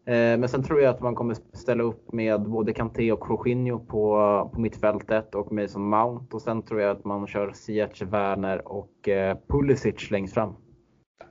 Eh, 0.08 0.38
men 0.38 0.48
sen 0.48 0.62
tror 0.62 0.80
jag 0.80 0.94
att 0.94 1.00
man 1.00 1.14
kommer 1.14 1.36
ställa 1.52 1.82
upp 1.82 2.12
med 2.12 2.42
både 2.42 2.72
Kanté 2.72 3.12
och 3.12 3.26
Jorginho 3.30 3.78
på, 3.78 4.50
på 4.54 4.60
mittfältet 4.60 5.34
och 5.34 5.52
Mason 5.52 5.88
Mount. 5.88 6.36
Och 6.36 6.42
sen 6.42 6.62
tror 6.62 6.80
jag 6.80 6.96
att 6.96 7.04
man 7.04 7.26
kör 7.26 7.52
Ziyech, 7.52 8.02
Werner 8.02 8.68
och 8.68 9.08
eh, 9.08 9.36
Pulisic 9.48 10.10
längst 10.10 10.34
fram. 10.34 10.54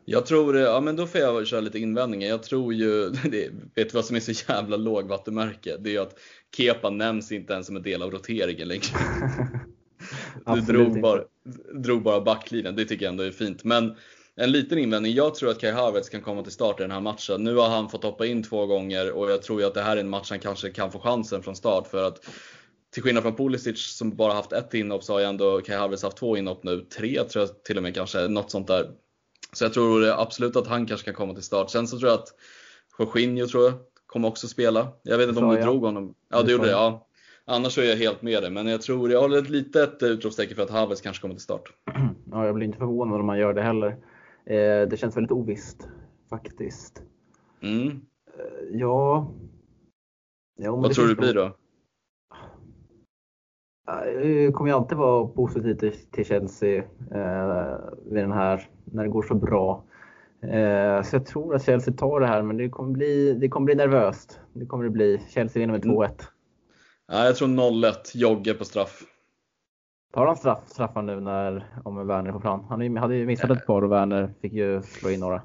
Jag 0.05 0.25
tror, 0.25 0.57
ja 0.57 0.81
men 0.81 0.95
då 0.95 1.07
får 1.07 1.21
jag 1.21 1.47
köra 1.47 1.61
lite 1.61 1.79
invändningar. 1.79 2.27
Jag 2.27 2.43
tror 2.43 2.73
ju, 2.73 3.09
det, 3.31 3.49
vet 3.75 3.89
du 3.89 3.95
vad 3.95 4.05
som 4.05 4.15
är 4.15 4.19
så 4.19 4.51
jävla 4.53 4.77
lågvattenmärke? 4.77 5.77
Det 5.79 5.89
är 5.89 5.93
ju 5.93 6.01
att 6.01 6.15
Kepa 6.57 6.89
nämns 6.89 7.31
inte 7.31 7.53
ens 7.53 7.67
som 7.67 7.75
en 7.75 7.81
del 7.81 8.01
av 8.01 8.11
roteringen 8.11 8.67
längre. 8.67 8.83
du 10.55 10.61
drog 10.61 11.01
bara, 11.01 11.21
drog 11.73 12.03
bara 12.03 12.21
backlinjen, 12.21 12.75
det 12.75 12.85
tycker 12.85 13.05
jag 13.05 13.11
ändå 13.11 13.23
är 13.23 13.31
fint. 13.31 13.63
Men 13.63 13.95
en 14.35 14.51
liten 14.51 14.77
invändning. 14.77 15.13
Jag 15.13 15.35
tror 15.35 15.49
att 15.49 15.59
Kai 15.59 15.71
Havertz 15.71 16.09
kan 16.09 16.21
komma 16.21 16.43
till 16.43 16.51
start 16.51 16.79
i 16.79 16.83
den 16.83 16.91
här 16.91 17.01
matchen. 17.01 17.43
Nu 17.43 17.55
har 17.55 17.69
han 17.69 17.89
fått 17.89 18.03
hoppa 18.03 18.25
in 18.25 18.43
två 18.43 18.65
gånger 18.65 19.11
och 19.11 19.31
jag 19.31 19.41
tror 19.41 19.63
att 19.63 19.73
det 19.73 19.81
här 19.81 19.97
är 19.97 20.01
en 20.01 20.09
match 20.09 20.29
han 20.29 20.39
kanske 20.39 20.69
kan 20.69 20.91
få 20.91 20.99
chansen 20.99 21.43
från 21.43 21.55
start 21.55 21.87
för 21.87 22.07
att 22.07 22.25
till 22.93 23.03
skillnad 23.03 23.23
från 23.23 23.35
Pulisic 23.35 23.97
som 23.97 24.15
bara 24.15 24.33
haft 24.33 24.53
ett 24.53 24.73
inhopp 24.73 25.03
så 25.03 25.13
har 25.13 25.19
ju 25.19 25.25
ändå 25.25 25.61
Kai 25.61 25.75
Havertz 25.75 26.03
haft 26.03 26.17
två 26.17 26.37
inhopp 26.37 26.63
nu. 26.63 26.85
Tre 26.97 27.23
tror 27.23 27.45
jag 27.45 27.63
till 27.63 27.77
och 27.77 27.83
med 27.83 27.95
kanske, 27.95 28.27
något 28.27 28.51
sånt 28.51 28.67
där. 28.67 28.89
Så 29.53 29.65
jag 29.65 29.73
tror 29.73 30.05
absolut 30.07 30.55
att 30.55 30.67
han 30.67 30.85
kanske 30.85 31.05
kan 31.05 31.13
komma 31.13 31.33
till 31.33 31.43
start. 31.43 31.69
Sen 31.69 31.87
så 31.87 31.99
tror 31.99 32.11
jag 32.11 32.19
att 32.19 32.33
Jorginho 32.99 33.47
tror 33.47 33.63
jag 33.63 33.73
kommer 34.05 34.27
också 34.27 34.47
spela. 34.47 34.87
Jag 35.03 35.17
vet 35.17 35.29
inte 35.29 35.41
om 35.41 35.55
du 35.55 35.61
drog 35.61 35.83
honom. 35.83 36.13
Ja, 36.29 36.41
du 36.41 36.51
gjorde 36.51 36.65
det. 36.65 36.71
Ja. 36.71 37.06
Annars 37.49 37.77
är 37.77 37.83
jag 37.83 37.95
helt 37.95 38.21
med 38.21 38.43
dig, 38.43 38.51
men 38.51 38.67
jag 38.67 38.81
tror 38.81 39.11
jag 39.11 39.21
håller 39.21 39.37
ett 39.37 39.49
litet 39.49 40.03
utropstecken 40.03 40.55
för 40.55 40.63
att 40.63 40.69
Havertz 40.69 41.01
kanske 41.01 41.21
kommer 41.21 41.35
till 41.35 41.43
start. 41.43 41.73
Ja, 42.31 42.45
jag 42.45 42.55
blir 42.55 42.65
inte 42.65 42.77
förvånad 42.77 43.19
om 43.19 43.25
man 43.25 43.39
gör 43.39 43.53
det 43.53 43.61
heller. 43.61 43.87
Eh, 44.45 44.87
det 44.89 44.99
känns 44.99 45.17
väldigt 45.17 45.31
ovisst 45.31 45.87
faktiskt. 46.29 47.03
Mm. 47.61 47.87
Eh, 47.87 48.79
ja. 48.79 49.31
ja 50.57 50.75
Vad 50.75 50.91
tror 50.91 51.05
du 51.05 51.13
det 51.13 51.21
blir 51.21 51.33
då? 51.33 51.55
Jag 54.23 54.53
kommer 54.53 54.71
ju 54.71 54.75
alltid 54.75 54.97
vara 54.97 55.27
positiv 55.27 55.73
till, 55.73 55.93
till 56.11 56.25
Chelsea 56.25 56.77
eh, 57.11 57.77
vid 58.05 58.23
den 58.23 58.31
här, 58.31 58.69
när 58.85 59.03
det 59.03 59.09
går 59.09 59.23
så 59.23 59.35
bra. 59.35 59.83
Eh, 60.41 61.01
så 61.01 61.15
jag 61.15 61.25
tror 61.25 61.55
att 61.55 61.65
Chelsea 61.65 61.93
tar 61.93 62.19
det 62.19 62.27
här, 62.27 62.41
men 62.41 62.57
det 62.57 62.69
kommer 62.69 62.91
bli, 62.91 63.33
det 63.33 63.49
kommer 63.49 63.65
bli 63.65 63.75
nervöst. 63.75 64.39
Det 64.53 64.65
kommer 64.65 64.83
det 64.83 64.89
bli. 64.89 65.21
Chelsea 65.29 65.59
vinner 65.59 65.73
med 65.73 65.85
2-1. 65.85 66.09
Ja, 67.11 67.25
jag 67.25 67.35
tror 67.35 67.47
0-1, 67.47 67.93
Jogge 68.13 68.53
på 68.53 68.65
straff. 68.65 69.03
Tar 70.13 70.27
han 70.27 70.37
straff, 70.37 70.59
straffar 70.67 71.01
nu 71.01 71.19
när 71.19 71.65
om 71.85 72.07
Werner 72.07 72.31
får 72.31 72.39
fram? 72.39 72.63
Han 72.63 72.97
hade 72.97 73.15
ju 73.15 73.25
missat 73.25 73.49
ett 73.49 73.65
par 73.65 73.81
och 73.81 73.91
Werner 73.91 74.33
fick 74.41 74.53
ju 74.53 74.81
slå 74.81 75.09
in 75.09 75.19
några. 75.19 75.41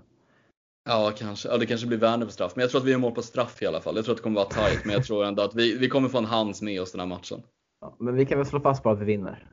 Ja, 0.85 1.13
kanske. 1.17 1.49
Ja, 1.49 1.59
det 1.59 1.67
kanske 1.67 1.87
blir 1.87 1.99
Werner 1.99 2.27
på 2.27 2.33
straff. 2.33 2.53
Men 2.57 2.61
jag 2.61 2.71
tror 2.71 2.81
att 2.81 2.87
vi 2.87 2.91
gör 2.91 2.99
mål 2.99 3.13
på 3.13 3.23
straff 3.23 3.63
i 3.63 3.67
alla 3.67 3.81
fall. 3.81 3.97
Jag 3.97 4.05
tror 4.05 4.13
att 4.13 4.17
det 4.17 4.23
kommer 4.23 4.37
vara 4.37 4.49
tight, 4.49 4.85
men 4.85 4.95
jag 4.95 5.05
tror 5.05 5.25
ändå 5.25 5.43
att 5.43 5.55
vi, 5.55 5.79
vi 5.79 5.89
kommer 5.89 6.09
få 6.09 6.19
en 6.19 6.25
hands 6.25 6.63
med 6.63 6.83
oss 6.83 6.93
den 6.93 7.01
här 7.01 7.07
matchen. 7.07 7.43
Ja, 7.81 7.97
men 7.99 8.15
vi 8.15 8.27
kan 8.27 8.39
väl 8.39 8.47
slå 8.47 8.61
fast 8.61 8.83
på 8.83 8.91
att 8.91 9.01
vi 9.01 9.05
vinner? 9.05 9.47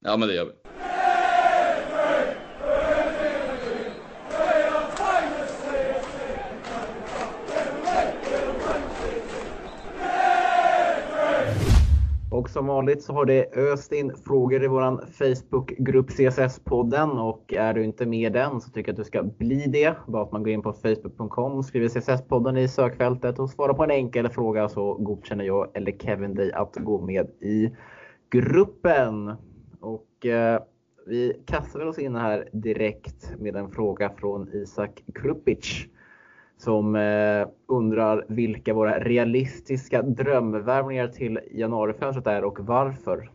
Ja, 0.00 0.16
men 0.16 0.28
det 0.28 0.34
gör 0.34 0.44
vi. 0.44 0.52
Och 12.30 12.50
som 12.62 12.66
vanligt 12.66 13.02
så 13.02 13.12
har 13.12 13.24
det 13.24 13.56
öst 13.56 13.92
in 13.92 14.12
frågor 14.24 14.64
i 14.64 14.66
vår 14.66 15.06
Facebookgrupp 15.06 16.10
CSS-podden 16.10 17.10
och 17.10 17.54
är 17.54 17.74
du 17.74 17.84
inte 17.84 18.06
med 18.06 18.30
i 18.30 18.34
den 18.34 18.60
så 18.60 18.70
tycker 18.70 18.88
jag 18.88 18.92
att 18.92 18.96
du 18.96 19.04
ska 19.04 19.22
bli 19.22 19.66
det. 19.66 19.96
Bara 20.06 20.22
att 20.22 20.32
man 20.32 20.42
går 20.42 20.52
in 20.52 20.62
på 20.62 20.72
facebook.com, 20.72 21.62
skriver 21.62 21.88
CSS-podden 21.88 22.58
i 22.58 22.68
sökfältet 22.68 23.38
och 23.38 23.50
svarar 23.50 23.74
på 23.74 23.84
en 23.84 23.90
enkel 23.90 24.28
fråga 24.28 24.68
så 24.68 24.94
godkänner 24.94 25.44
jag 25.44 25.68
eller 25.74 25.92
Kevin 25.92 26.34
dig 26.34 26.52
att 26.52 26.76
gå 26.76 27.00
med 27.00 27.26
i 27.40 27.70
gruppen. 28.30 29.32
Och 29.80 30.26
eh, 30.26 30.62
vi 31.06 31.42
kastar 31.46 31.86
oss 31.86 31.98
in 31.98 32.16
här 32.16 32.48
direkt 32.52 33.34
med 33.38 33.56
en 33.56 33.70
fråga 33.70 34.10
från 34.16 34.48
Isak 34.52 35.02
Krupic 35.14 35.86
som 36.64 36.96
eh, 36.96 37.48
undrar 37.68 38.24
vilka 38.28 38.74
våra 38.74 38.98
realistiska 38.98 40.02
drömvärvningar 40.02 41.08
till 41.08 41.40
januarifönstret 41.52 42.26
är 42.26 42.44
och 42.44 42.58
varför. 42.60 43.30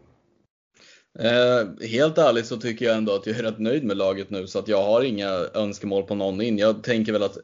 Eh, 1.20 1.88
helt 1.88 2.18
ärligt 2.18 2.46
så 2.46 2.58
tycker 2.58 2.86
jag 2.86 2.98
ändå 2.98 3.16
att 3.16 3.28
jag 3.28 3.40
är 3.40 3.44
rätt 3.44 3.60
nöjd 3.60 3.84
med 3.84 3.98
laget 3.98 4.30
nu 4.30 4.48
så 4.48 4.60
att 4.60 4.68
jag 4.68 4.84
har 4.84 5.04
inga 5.04 5.30
önskemål 5.54 6.04
på 6.04 6.16
någon 6.16 6.42
in. 6.42 6.58
Jag 6.58 6.84
tänker 6.84 7.14
väl 7.14 7.24
att 7.24 7.38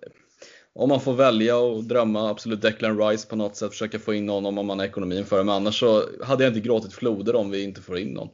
om 0.74 0.90
man 0.90 1.00
får 1.00 1.14
välja 1.14 1.58
och 1.58 1.84
drömma, 1.84 2.30
absolut 2.30 2.62
Declan 2.62 3.00
Rice 3.00 3.30
på 3.30 3.36
något 3.36 3.56
sätt, 3.56 3.72
försöka 3.72 4.00
få 4.00 4.14
in 4.14 4.26
någon 4.26 4.46
om 4.46 4.68
man 4.68 4.80
har 4.80 4.86
ekonomin 4.86 5.26
för 5.26 5.38
det. 5.38 5.44
Men 5.44 5.56
annars 5.56 5.80
så 5.80 6.04
hade 6.24 6.44
jag 6.44 6.52
inte 6.52 6.68
gråtit 6.68 6.94
floder 6.94 7.36
om 7.36 7.52
vi 7.52 7.64
inte 7.64 7.82
får 7.82 7.98
in 7.98 8.14
någon. 8.14 8.30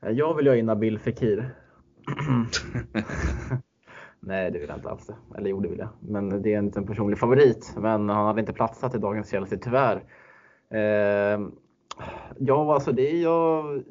Jag 0.00 0.36
vill 0.36 0.46
ju 0.46 0.50
ha 0.50 0.56
in 0.56 0.66
Nabil 0.66 0.98
Fekir. 0.98 1.54
Nej, 4.20 4.50
det 4.50 4.58
vill 4.58 4.68
jag 4.68 4.78
inte 4.78 4.90
alls. 4.90 5.10
Eller 5.38 5.50
jo, 5.50 5.60
det 5.60 5.68
vill 5.68 5.78
jag. 5.78 5.88
Men 6.00 6.42
det 6.42 6.54
är 6.54 6.58
en 6.58 6.86
personlig 6.86 7.18
favorit. 7.18 7.74
Men 7.76 8.08
han 8.08 8.26
hade 8.26 8.40
inte 8.40 8.52
platsat 8.52 8.94
i 8.94 8.98
dagens 8.98 9.30
Chelsea, 9.30 9.58
tyvärr. 9.62 10.02
Eh, 10.70 11.40
ja, 12.38 12.74
alltså 12.74 12.92
det 12.92 13.10
är, 13.10 13.22
jag 13.22 13.82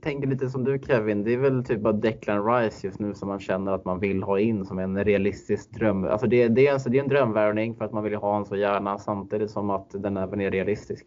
tänker 0.00 0.28
lite 0.28 0.48
som 0.50 0.64
du 0.64 0.78
Kevin. 0.78 1.24
Det 1.24 1.32
är 1.32 1.38
väl 1.38 1.64
typ 1.64 1.80
bara 1.80 1.92
Declan 1.92 2.46
Rice 2.46 2.86
just 2.86 2.98
nu 2.98 3.14
som 3.14 3.28
man 3.28 3.40
känner 3.40 3.72
att 3.72 3.84
man 3.84 4.00
vill 4.00 4.22
ha 4.22 4.40
in 4.40 4.66
som 4.66 4.78
en 4.78 5.04
realistisk 5.04 5.70
dröm. 5.70 6.04
Alltså 6.04 6.26
det, 6.26 6.48
det, 6.48 6.66
är, 6.66 6.72
alltså 6.72 6.88
det 6.90 6.98
är 6.98 7.02
en 7.02 7.08
drömvärvning 7.08 7.76
för 7.76 7.84
att 7.84 7.92
man 7.92 8.04
vill 8.04 8.14
ha 8.14 8.30
honom 8.30 8.44
så 8.44 8.56
gärna 8.56 8.98
samtidigt 8.98 9.50
som 9.50 9.70
att 9.70 9.90
den 9.90 10.16
även 10.16 10.40
är 10.40 10.50
realistisk. 10.50 11.06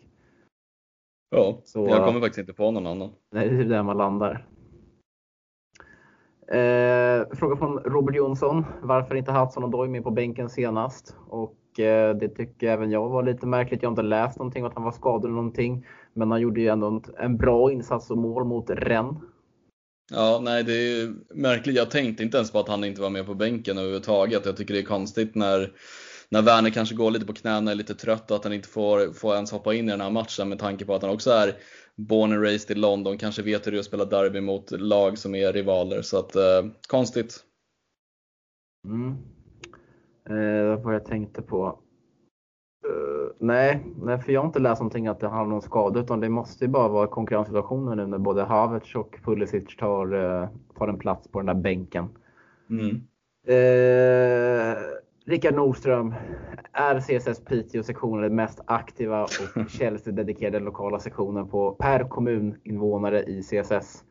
Ja, 1.36 1.62
så, 1.64 1.88
jag 1.90 2.06
kommer 2.06 2.20
faktiskt 2.20 2.40
inte 2.40 2.54
på 2.54 2.72
någon 2.72 2.88
annan. 2.88 3.10
Nej, 3.32 3.50
det 3.50 3.62
är 3.62 3.66
där 3.66 3.84
man 3.84 3.98
landar. 3.98 4.46
Eh, 6.52 7.38
fråga 7.38 7.56
från 7.56 7.80
Robert 7.80 8.16
Jonsson. 8.16 8.66
Varför 8.82 9.16
inte 9.16 9.32
Hudson 9.32 9.64
Odoi 9.64 9.88
med 9.88 10.04
på 10.04 10.12
bänken 10.12 10.50
senast? 10.50 11.16
Och 11.30 11.80
eh, 11.80 12.16
det 12.16 12.30
tycker 12.30 12.68
även 12.68 12.92
jag 12.92 13.10
var 13.10 13.24
lite 13.24 13.46
märkligt. 13.46 13.82
Jag 13.82 13.90
har 13.90 13.92
inte 13.92 14.02
läst 14.02 14.38
någonting 14.38 14.64
om 14.64 14.70
att 14.70 14.76
han 14.76 14.84
var 14.84 14.92
skadad 14.92 15.26
eller 15.26 15.36
någonting. 15.36 15.86
Men 16.14 16.32
han 16.32 16.42
gjorde 16.42 16.62
ju 16.62 16.68
ändå 16.68 16.88
en, 16.88 17.02
en 17.18 17.38
bra 17.38 17.72
insats 17.72 18.12
och 18.12 18.18
mål 18.18 18.46
mot 18.46 18.70
Rennes. 18.70 19.18
Ja, 20.14 20.40
nej 20.44 20.64
det 20.64 20.74
är 20.74 21.14
märkligt. 21.36 21.76
Jag 21.76 21.92
tänkte 21.92 22.24
inte 22.24 22.38
ens 22.38 22.52
på 22.52 22.60
att 22.60 22.70
han 22.70 22.84
inte 22.84 23.02
var 23.02 23.10
med 23.10 23.26
på 23.26 23.34
bänken 23.34 23.78
överhuvudtaget. 23.78 24.46
Jag 24.46 24.58
tycker 24.58 24.74
det 24.74 24.80
är 24.80 24.86
konstigt 24.86 25.36
när, 25.36 25.72
när 26.30 26.42
Werner 26.42 26.70
kanske 26.70 26.96
går 26.96 27.12
lite 27.12 27.26
på 27.26 27.34
knäna, 27.34 27.72
är 27.72 27.76
lite 27.76 27.96
trött 27.96 28.32
och 28.32 28.38
att 28.38 28.44
han 28.44 28.54
inte 28.54 28.70
får, 28.70 29.14
får 29.14 29.36
ens 29.36 29.52
hoppa 29.52 29.74
in 29.74 29.88
i 29.88 29.92
den 29.92 30.02
här 30.02 30.10
matchen 30.10 30.50
med 30.50 30.60
tanke 30.60 30.86
på 30.86 30.96
att 30.96 31.02
han 31.02 31.12
också 31.12 31.32
är 31.32 31.54
born 32.08 32.32
and 32.32 32.42
raised 32.42 32.78
i 32.78 32.80
London, 32.80 33.18
kanske 33.18 33.42
vet 33.42 33.68
hur 33.68 33.72
det 33.72 33.78
är 33.78 33.80
att 33.80 33.86
spela 33.86 34.06
derby 34.06 34.42
mot 34.42 34.72
lag 34.72 35.18
som 35.18 35.36
är 35.36 35.54
rivaler. 35.54 36.02
Så 36.02 36.20
att, 36.20 36.36
eh, 36.36 36.66
konstigt. 36.88 37.40
Mm. 38.88 39.18
Eh, 40.30 40.84
vad 40.84 40.96
jag 40.96 41.06
tänkte 41.06 41.42
på. 41.42 41.80
Uh, 42.88 43.32
nej, 43.40 43.86
nej, 44.04 44.20
för 44.20 44.32
jag 44.32 44.42
har 44.42 44.48
inte 44.48 44.60
läst 44.60 44.82
någonting 44.82 45.08
att 45.08 45.20
det 45.20 45.28
handlar 45.28 45.56
om 45.56 45.62
skada 45.62 46.00
utan 46.00 46.20
det 46.20 46.30
måste 46.30 46.66
ju 46.66 46.72
bara 46.72 46.88
vara 46.88 47.08
konkurrenssituationen 47.08 47.98
nu 47.98 48.08
när 48.08 48.18
både 48.18 48.44
Havertz 48.44 48.96
och 48.96 49.20
Pulisic 49.24 49.76
tar, 49.78 50.14
uh, 50.14 50.50
tar 50.78 50.88
en 50.88 51.00
plats 51.00 51.28
på 51.28 51.40
den 51.40 51.46
där 51.46 51.54
bänken. 51.54 52.10
Mm. 52.70 52.90
Uh, 53.50 54.78
Rickard 55.26 55.56
Nordström, 55.56 56.14
är 56.74 57.00
CSS 57.00 57.46
Piteå-sektionen 57.46 58.22
den 58.22 58.36
mest 58.36 58.60
aktiva 58.66 59.24
och 59.24 59.30
Chelsea-dedikerade 59.70 60.60
lokala 60.60 61.00
sektionen 61.00 61.48
på, 61.48 61.72
per 61.72 62.10
kommuninvånare 62.10 63.24
i 63.24 63.42
CSS? 63.44 64.04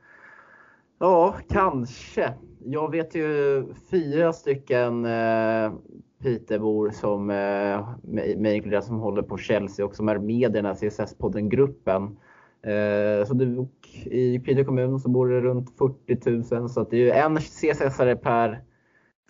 Ja, 0.99 1.35
kanske. 1.49 2.35
Jag 2.65 2.91
vet 2.91 3.15
ju 3.15 3.65
fyra 3.91 4.33
stycken 4.33 5.05
eh, 5.05 5.73
Piteåbor 6.23 6.91
som, 6.91 7.31
eh, 7.31 7.89
mig 8.37 8.57
inkluderat, 8.57 8.85
som 8.85 8.99
håller 8.99 9.23
på 9.23 9.37
Chelsea 9.37 9.87
och 9.87 9.95
som 9.95 10.09
är 10.09 10.19
med 10.19 10.51
i 10.51 10.53
den 10.53 10.65
här 10.65 10.75
CSS-podden-gruppen. 10.75 12.17
Eh, 12.63 13.27
så 13.27 13.35
du, 13.35 13.69
I 14.05 14.39
Piteå 14.39 14.65
kommun 14.65 15.01
så 15.01 15.09
bor 15.09 15.29
det 15.29 15.41
runt 15.41 15.79
40 15.79 16.57
000 16.57 16.69
så 16.69 16.81
att 16.81 16.91
det 16.91 16.97
är 16.97 17.01
ju 17.01 17.11
en 17.11 17.39
CSS-are 17.39 18.15
per 18.15 18.63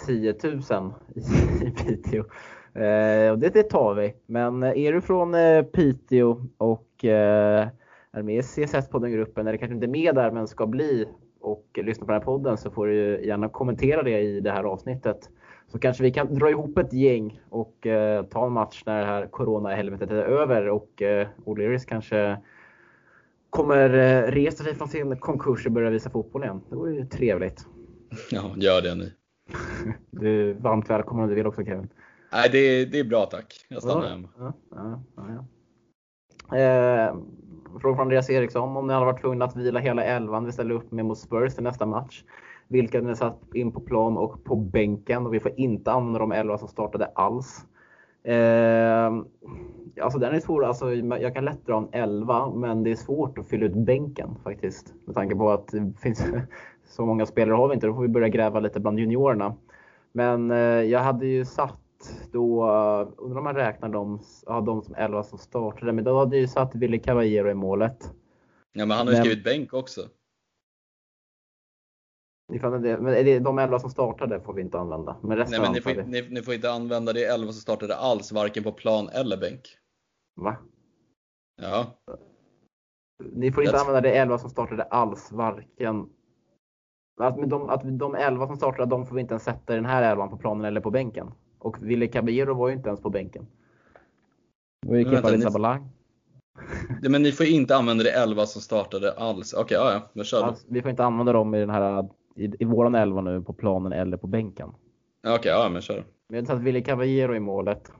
10 0.07 0.35
000 0.43 0.93
i 1.63 1.71
Piteå. 1.71 2.25
Eh, 2.75 3.31
och 3.31 3.39
det, 3.39 3.49
det 3.55 3.63
tar 3.63 3.95
vi. 3.95 4.15
Men 4.27 4.63
eh, 4.63 4.79
är 4.79 4.93
du 4.93 5.01
från 5.01 5.35
eh, 5.35 5.63
Piteå 5.63 6.47
och 6.59 7.05
eh, 7.05 7.69
är 8.13 8.23
med 8.23 8.37
i 8.37 8.43
CSS-podden-gruppen, 8.43 9.47
eller 9.47 9.59
kanske 9.59 9.75
inte 9.75 9.87
med 9.87 10.15
där 10.15 10.31
men 10.31 10.49
ska 10.49 10.67
bli 10.67 11.09
och 11.41 11.79
lyssna 11.83 12.07
på 12.07 12.13
den 12.13 12.21
här 12.21 12.27
podden 12.27 12.57
så 12.57 12.71
får 12.71 12.87
du 12.87 13.25
gärna 13.25 13.49
kommentera 13.49 14.03
det 14.03 14.21
i 14.21 14.41
det 14.41 14.51
här 14.51 14.65
avsnittet. 14.65 15.31
Så 15.69 15.79
kanske 15.79 16.03
vi 16.03 16.11
kan 16.11 16.35
dra 16.35 16.51
ihop 16.51 16.79
ett 16.79 16.93
gäng 16.93 17.41
och 17.49 17.87
eh, 17.87 18.25
ta 18.25 18.47
en 18.47 18.53
match 18.53 18.83
när 18.87 19.01
det 19.01 19.07
här 19.07 19.27
corona-helvetet 19.27 20.11
är 20.11 20.23
över 20.23 20.69
och 20.69 21.03
eh, 21.03 21.29
O'Learys 21.45 21.85
kanske 21.89 22.37
kommer 23.51 23.95
eh, 23.95 24.31
resa 24.33 24.65
sig 24.65 24.75
från 24.75 24.89
sin 24.89 25.17
konkurs 25.17 25.67
och 25.67 25.73
börja 25.73 25.91
visa 25.91 26.11
fotboll 26.11 26.43
igen. 26.43 26.61
Det 26.71 26.77
vore 26.77 26.95
ju 26.95 27.07
trevligt. 27.07 27.67
Ja, 28.31 28.51
gör 28.57 28.83
det 28.83 28.95
nu. 28.95 29.13
Du 30.11 30.51
är 30.51 30.55
varmt 30.55 30.91
välkommen 30.91 31.23
om 31.23 31.29
du 31.29 31.35
vill 31.35 31.47
också 31.47 31.65
Kevin. 31.65 31.89
Nej, 32.33 32.49
det, 32.53 32.85
det 32.85 32.99
är 33.01 33.05
bra 33.05 33.27
tack. 33.27 33.67
Jag 33.69 33.83
stannar 33.83 34.09
hemma. 34.09 34.29
Ja, 34.39 34.53
ja, 34.71 35.03
ja, 35.17 35.45
eh, 36.57 37.15
från 37.81 38.01
Andreas 38.01 38.31
Eriksson. 38.31 38.77
Om 38.77 38.87
ni 38.87 38.93
hade 38.93 39.07
varit 39.07 39.21
tvungna 39.21 39.45
att 39.45 39.57
vila 39.57 39.81
hela 39.81 40.05
elvan 40.05 40.45
vi 40.45 40.53
ställer 40.53 40.75
upp 40.75 40.93
med 40.93 41.05
mot 41.05 41.19
Spurs 41.19 41.59
i 41.59 41.63
nästa 41.63 41.87
match. 41.87 42.25
Vilka 42.69 43.01
ni 43.01 43.17
satt 43.17 43.55
in 43.55 43.73
på 43.73 43.81
plan 43.81 44.17
och 44.17 44.45
på 44.45 44.57
bänken. 44.57 45.27
Och 45.27 45.35
vi 45.35 45.41
får 45.41 45.53
inte 45.57 45.93
använda 45.93 46.19
de 46.19 46.33
elva 46.33 46.59
som 46.59 46.69
startade 46.69 47.07
alls. 47.15 47.65
Eh, 48.25 49.13
alltså 50.03 50.19
den 50.19 50.35
är 50.35 50.41
svår. 50.41 50.65
Alltså, 50.65 50.95
jag 50.95 51.35
kan 51.35 51.45
lätt 51.45 51.67
dra 51.67 51.79
en 51.79 51.89
11 51.93 52.51
men 52.55 52.83
det 52.83 52.91
är 52.91 52.97
svårt 52.97 53.39
att 53.39 53.49
fylla 53.49 53.67
ut 53.67 53.75
bänken 53.75 54.37
faktiskt. 54.45 54.95
Med 55.07 55.15
tanke 55.15 55.37
på 55.37 55.51
att 55.51 55.69
det 55.69 55.93
finns 56.03 56.25
så 56.91 57.07
många 57.07 57.27
spelare 57.27 57.55
har 57.55 57.69
vi 57.69 57.75
inte. 57.75 57.87
Då 57.87 57.95
får 57.95 58.03
vi 58.03 58.09
börja 58.09 58.29
gräva 58.29 58.61
lite 58.61 58.81
bland 58.81 58.99
juniorerna. 58.99 59.57
Men 60.13 60.51
eh, 60.51 60.59
jag 60.59 61.01
hade 61.01 61.27
ju 61.27 61.45
satt 61.45 61.81
då, 62.33 62.65
uh, 62.65 63.13
undrar 63.17 63.39
om 63.39 63.45
man 63.45 63.55
räknar 63.55 63.89
de, 63.89 64.21
ja, 64.47 64.61
de 64.61 64.83
som 64.83 64.95
11 64.95 65.23
som 65.23 65.39
startade, 65.39 65.93
men 65.93 66.05
då 66.05 66.19
hade 66.19 66.37
jag 66.37 66.41
ju 66.41 66.49
satt 66.49 66.75
Willy 66.75 66.99
Caballero 66.99 67.51
i 67.51 67.55
målet. 67.55 68.15
Ja 68.73 68.87
men 68.87 68.97
han 68.97 69.07
har 69.07 69.13
ju 69.13 69.19
men, 69.19 69.25
skrivit 69.25 69.45
bänk 69.45 69.75
också. 69.75 70.01
Men 72.49 73.43
de 73.43 73.59
11 73.59 73.79
som 73.79 73.91
startade 73.91 74.41
får 74.41 74.53
vi 74.53 74.63
inte 74.63 74.79
använda. 74.79 75.17
Men 75.23 75.37
resten 75.37 75.61
Nej 75.61 75.71
men 75.71 75.73
ni 75.73 75.81
får, 75.81 76.11
ni, 76.11 76.29
ni 76.31 76.43
får, 76.43 76.55
inte 76.55 76.71
använda 76.71 77.13
det 77.13 77.25
11 77.25 77.53
som 77.53 77.61
startade 77.61 77.97
alls, 77.97 78.33
varken 78.33 78.63
på 78.63 78.73
plan 78.73 79.09
eller 79.09 79.37
bänk. 79.37 79.63
Va? 80.37 80.57
Ja. 81.63 81.99
Ni 83.33 83.53
får 83.53 83.63
inte 83.63 83.77
That's... 83.77 83.81
använda 83.81 84.01
det 84.01 84.19
11 84.19 84.39
som 84.39 84.51
startade 84.51 84.83
alls, 84.83 85.33
varken 85.33 86.09
att 87.27 87.51
de, 87.51 87.69
att 87.69 87.81
de 87.85 88.15
11 88.15 88.47
som 88.47 88.57
startade, 88.57 88.91
de 88.91 89.07
får 89.07 89.15
vi 89.15 89.21
inte 89.21 89.33
ens 89.33 89.45
sätta 89.45 89.73
i 89.73 89.77
den 89.77 89.87
här 89.87 90.13
elvan 90.13 90.31
på 90.31 90.37
planen 90.37 90.65
eller 90.65 90.81
på 90.81 90.91
bänken. 90.91 91.27
Och 91.59 91.77
Ville 91.83 92.07
Caballero 92.07 92.55
var 92.55 92.69
ju 92.69 92.75
inte 92.75 92.89
ens 92.89 93.01
på 93.01 93.11
bänken. 93.11 93.47
Och 94.87 94.99
gick 94.99 95.13
in 95.13 95.23
Paris 95.23 95.43
Sabalang. 95.43 95.89
Men 97.03 97.23
ni 97.23 97.33
får 97.33 97.47
inte 97.47 97.77
använda 97.77 98.05
det 98.05 98.11
11 98.11 98.47
som 98.47 98.63
startade 98.63 99.13
alls? 99.13 99.53
Okej, 99.55 99.65
okay, 99.65 99.77
ja, 99.77 99.93
ja, 99.93 100.11
men 100.13 100.25
kör 100.25 100.43
alltså, 100.43 100.67
Vi 100.69 100.83
får 100.83 100.91
inte 100.91 101.05
använda 101.05 101.33
dem 101.33 101.55
i 101.55 101.61
den 101.61 101.71
här 101.71 102.09
i, 102.37 102.51
i 102.59 102.65
våran 102.65 102.95
11 102.95 103.21
nu 103.21 103.43
på 103.43 103.53
planen 103.53 103.93
eller 103.93 104.17
på 104.17 104.27
bänken. 104.27 104.69
Okej, 104.69 105.35
okay, 105.39 105.53
ja 105.53 105.69
men 105.69 105.83
kör. 105.83 106.05
Vi 106.29 106.39
har 106.39 106.45
satt 106.45 106.61
Ville 106.61 106.81
Caballero 106.81 107.35
i 107.35 107.41
målet. 107.41 107.93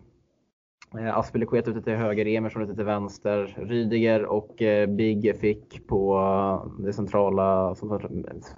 Eh, 0.99 1.25
ute 1.53 1.83
till 1.83 1.93
höger, 1.93 2.27
Emerson 2.27 2.63
ute 2.63 2.75
till 2.75 2.85
vänster. 2.85 3.57
Rydiger 3.59 4.25
och 4.25 4.63
eh, 4.63 4.87
Big 4.87 5.37
fick 5.37 5.87
på 5.87 6.19
eh, 6.19 6.85
det 6.85 6.93
centrala, 6.93 7.75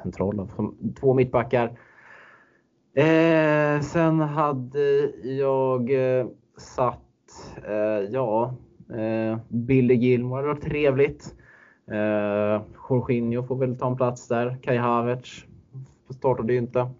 centrala 0.03 0.49
som 0.49 0.95
två 1.01 1.15
mittbackar. 1.15 1.79
Eh, 2.95 3.81
sen 3.81 4.21
hade 4.21 5.13
jag 5.23 5.91
eh, 5.91 6.27
satt, 6.57 7.01
eh, 7.69 8.11
ja, 8.11 8.55
eh, 8.95 9.39
Billy 9.49 9.95
Gilmore, 9.95 10.43
det 10.43 10.49
var 10.49 10.55
trevligt. 10.55 11.35
Eh, 11.91 12.63
Jorginho 12.89 13.43
får 13.43 13.57
väl 13.57 13.79
ta 13.79 13.87
en 13.87 13.97
plats 13.97 14.29
där. 14.29 14.59
Kai 14.63 14.77
Havertz 14.77 15.45
startade 16.11 16.53
ju 16.53 16.59
inte. 16.59 16.91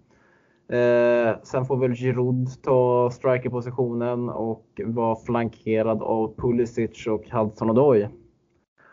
Eh, 0.73 1.35
sen 1.43 1.65
får 1.65 1.77
väl 1.77 1.95
Giroud 1.95 2.63
ta 2.63 3.09
strikerpositionen 3.11 4.29
och 4.29 4.81
vara 4.85 5.15
flankerad 5.15 6.01
av 6.01 6.35
Pulisic 6.37 7.07
och 7.07 7.29
Hudson 7.29 7.69
Odoi. 7.69 8.07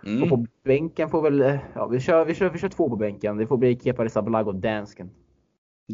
Mm. 0.06 0.22
Och 0.22 0.28
på 0.28 0.46
bänken 0.64 1.10
får 1.10 1.22
väl, 1.22 1.58
ja 1.74 1.86
vi 1.86 2.00
kör, 2.00 2.24
vi 2.24 2.34
kör, 2.34 2.50
vi 2.50 2.58
kör 2.58 2.68
två 2.68 2.88
på 2.88 2.96
bänken. 2.96 3.36
Det 3.36 3.46
får 3.46 3.56
bli 3.56 3.78
Kepa 3.78 4.02
Arrizabalaga 4.02 4.48
och 4.48 4.54
Dansken. 4.54 5.10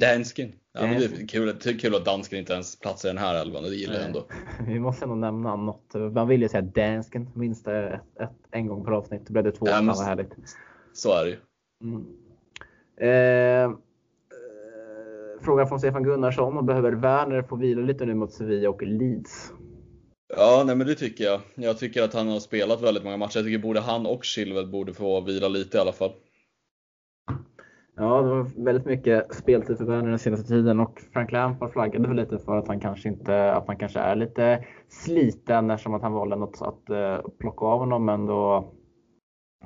Dansken. 0.01 0.53
Ja, 0.73 0.83
men 0.83 0.99
det 0.99 1.05
är 1.05 1.27
kul, 1.27 1.79
kul 1.79 1.95
att 1.95 2.05
dansken 2.05 2.39
inte 2.39 2.53
ens 2.53 2.81
platsar 2.81 3.09
i 3.09 3.13
den 3.13 3.19
här 3.23 3.41
elvan, 3.41 3.63
det 3.63 3.75
gillar 3.75 3.95
jag 3.95 4.05
ändå. 4.05 4.27
Vi 4.67 4.81
måste 4.81 5.05
ändå 5.05 5.15
nämna 5.15 5.57
något. 5.57 5.95
Man 5.95 6.29
vill 6.29 6.43
ju 6.43 6.49
säga 6.49 6.63
dansken 6.63 7.29
minst 7.35 7.69
ett, 7.69 8.01
ett, 8.21 8.31
en 8.51 8.67
gång 8.67 8.85
per 8.85 8.93
avsnitt. 8.93 9.27
Då 9.27 9.33
blev 9.33 9.45
det 9.45 9.53
två. 9.53 9.67
Ja, 9.69 9.83
men, 9.83 9.87
vad 9.87 10.05
härligt. 10.05 10.35
Så 10.93 11.13
är 11.13 11.25
det 11.25 11.31
ju. 11.31 11.37
Mm. 11.83 12.07
Eh, 13.01 13.79
fråga 15.47 15.67
från 15.67 15.79
Stefan 15.79 16.03
Gunnarsson 16.03 16.59
och 16.59 16.65
behöver 16.65 16.93
Werner 16.93 17.43
få 17.43 17.57
vila 17.57 17.83
lite 17.83 18.07
nu 18.07 18.15
mot 18.15 18.33
Sevilla 18.33 18.71
och 18.71 18.83
Leeds? 18.83 19.53
Ja, 20.37 20.63
nej 20.67 20.77
men 20.77 20.87
det 20.87 20.95
tycker 20.95 21.25
jag. 21.25 21.41
Jag 21.55 21.79
tycker 21.79 22.03
att 22.03 22.15
han 22.15 22.29
har 22.29 22.39
spelat 22.39 22.83
väldigt 22.83 23.05
många 23.05 23.17
matcher. 23.17 23.39
Jag 23.39 23.45
tycker 23.45 23.59
både 23.59 23.81
han 23.81 24.07
och 24.07 24.25
Chilwell 24.25 24.67
borde 24.67 24.95
få 24.95 25.21
vila 25.21 25.49
lite 25.49 25.77
i 25.77 25.81
alla 25.81 25.93
fall. 25.93 26.11
Ja, 27.97 28.23
det 28.23 28.29
var 28.29 28.65
väldigt 28.65 28.85
mycket 28.85 29.35
speltid 29.35 29.79
för 29.79 29.85
Werner 29.85 30.11
den 30.11 30.19
senaste 30.19 30.49
tiden 30.49 30.81
och 30.81 31.01
Frank 31.13 31.33
Lampard 31.33 31.73
flaggade 31.73 32.09
väl 32.09 32.17
lite 32.17 32.39
för 32.39 32.57
att 32.57 32.69
han 32.69 32.81
kanske 32.81 33.09
inte, 33.09 33.53
att 33.53 33.67
han 33.67 33.77
kanske 33.77 34.01
är 34.01 34.17
lite 34.17 34.65
sliten 34.89 35.71
eftersom 35.71 35.95
att 35.95 36.03
han 36.03 36.13
valde 36.13 36.37
något 36.37 36.63
att 36.63 36.91
uh, 36.91 37.31
plocka 37.39 37.65
av 37.65 37.79
honom 37.79 38.05
men 38.05 38.27
då 38.27 38.73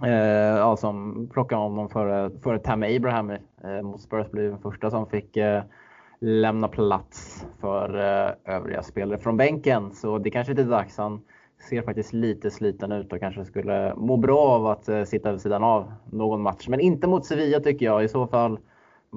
uh, 0.04 0.10
ja, 0.58 0.76
som 0.76 1.28
plockade 1.32 1.60
av 1.62 1.70
honom 1.70 1.88
före, 1.88 2.30
före 2.42 2.58
Tam 2.58 2.82
Abraham 2.82 3.30
uh, 3.30 3.82
mot 3.82 4.00
Spurs 4.00 4.30
blev 4.30 4.50
den 4.50 4.60
första 4.60 4.90
som 4.90 5.06
fick 5.06 5.38
lämna 6.20 6.68
plats 6.68 7.46
för 7.60 7.94
övriga 8.44 8.82
spelare 8.82 9.18
från 9.18 9.36
bänken. 9.36 9.92
Så 9.94 10.18
det 10.18 10.30
kanske 10.30 10.52
är 10.52 10.56
lite 10.56 10.68
dags. 10.68 10.98
Han 10.98 11.20
ser 11.68 11.82
faktiskt 11.82 12.12
lite 12.12 12.50
sliten 12.50 12.92
ut 12.92 13.12
och 13.12 13.20
kanske 13.20 13.44
skulle 13.44 13.94
må 13.96 14.16
bra 14.16 14.38
av 14.38 14.66
att 14.66 14.88
eh, 14.88 15.04
sitta 15.04 15.32
vid 15.32 15.40
sidan 15.40 15.64
av 15.64 15.92
någon 16.10 16.42
match. 16.42 16.68
Men 16.68 16.80
inte 16.80 17.06
mot 17.06 17.26
Sevilla 17.26 17.60
tycker 17.60 17.86
jag. 17.86 18.04
I 18.04 18.08
så 18.08 18.26
fall 18.26 18.58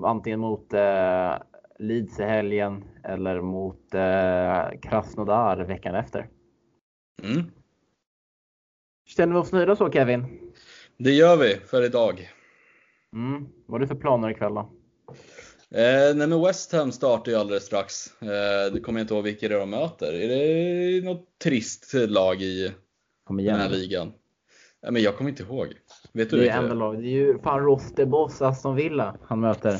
antingen 0.03 0.39
mot 0.39 0.73
eh, 0.73 1.33
Leeds 1.79 2.19
i 2.19 2.23
helgen 2.23 2.83
eller 3.03 3.41
mot 3.41 3.93
eh, 3.93 4.79
Krasnodar 4.81 5.63
veckan 5.63 5.95
efter. 5.95 6.27
Mm. 7.23 7.51
Känner 9.05 9.33
vi 9.33 9.39
oss 9.39 9.51
nöjda 9.51 9.75
så 9.75 9.91
Kevin? 9.91 10.42
Det 11.03 11.11
gör 11.11 11.37
vi 11.37 11.55
för 11.55 11.81
idag. 11.81 12.29
Mm. 13.13 13.47
Vad 13.67 13.71
har 13.71 13.79
du 13.79 13.87
för 13.87 13.95
planer 13.95 14.29
ikväll 14.29 14.53
då? 14.53 14.59
Eh, 15.71 16.15
nej 16.15 16.27
men 16.27 16.41
West 16.41 16.71
Ham 16.73 16.91
startar 16.91 17.31
ju 17.31 17.37
alldeles 17.37 17.65
strax. 17.65 18.21
Eh, 18.21 18.73
det 18.73 18.79
kommer 18.79 18.99
jag 18.99 19.03
inte 19.03 19.13
ihåg 19.13 19.23
vilka 19.23 19.47
det 19.47 19.55
är 19.55 19.59
de 19.59 19.69
möter. 19.69 20.13
Är 20.13 20.27
det 20.27 21.05
något 21.05 21.39
trist 21.43 21.93
lag 21.93 22.41
i 22.41 22.71
den 23.29 23.55
här 23.55 23.69
ligan? 23.69 24.13
Ja, 24.81 24.91
men 24.91 25.01
jag 25.01 25.17
kommer 25.17 25.29
inte 25.29 25.43
ihåg. 25.43 25.67
Vet 26.13 26.29
du 26.29 26.37
det 26.37 26.49
är 26.49 26.57
enda 26.57 26.73
lag. 26.73 27.01
Det 27.01 27.07
är 27.07 27.09
ju 27.09 27.39
fan 27.39 27.59
Rosterboss 27.59 28.41
Aston 28.41 28.75
Villa 28.75 29.17
han 29.27 29.39
möter. 29.39 29.77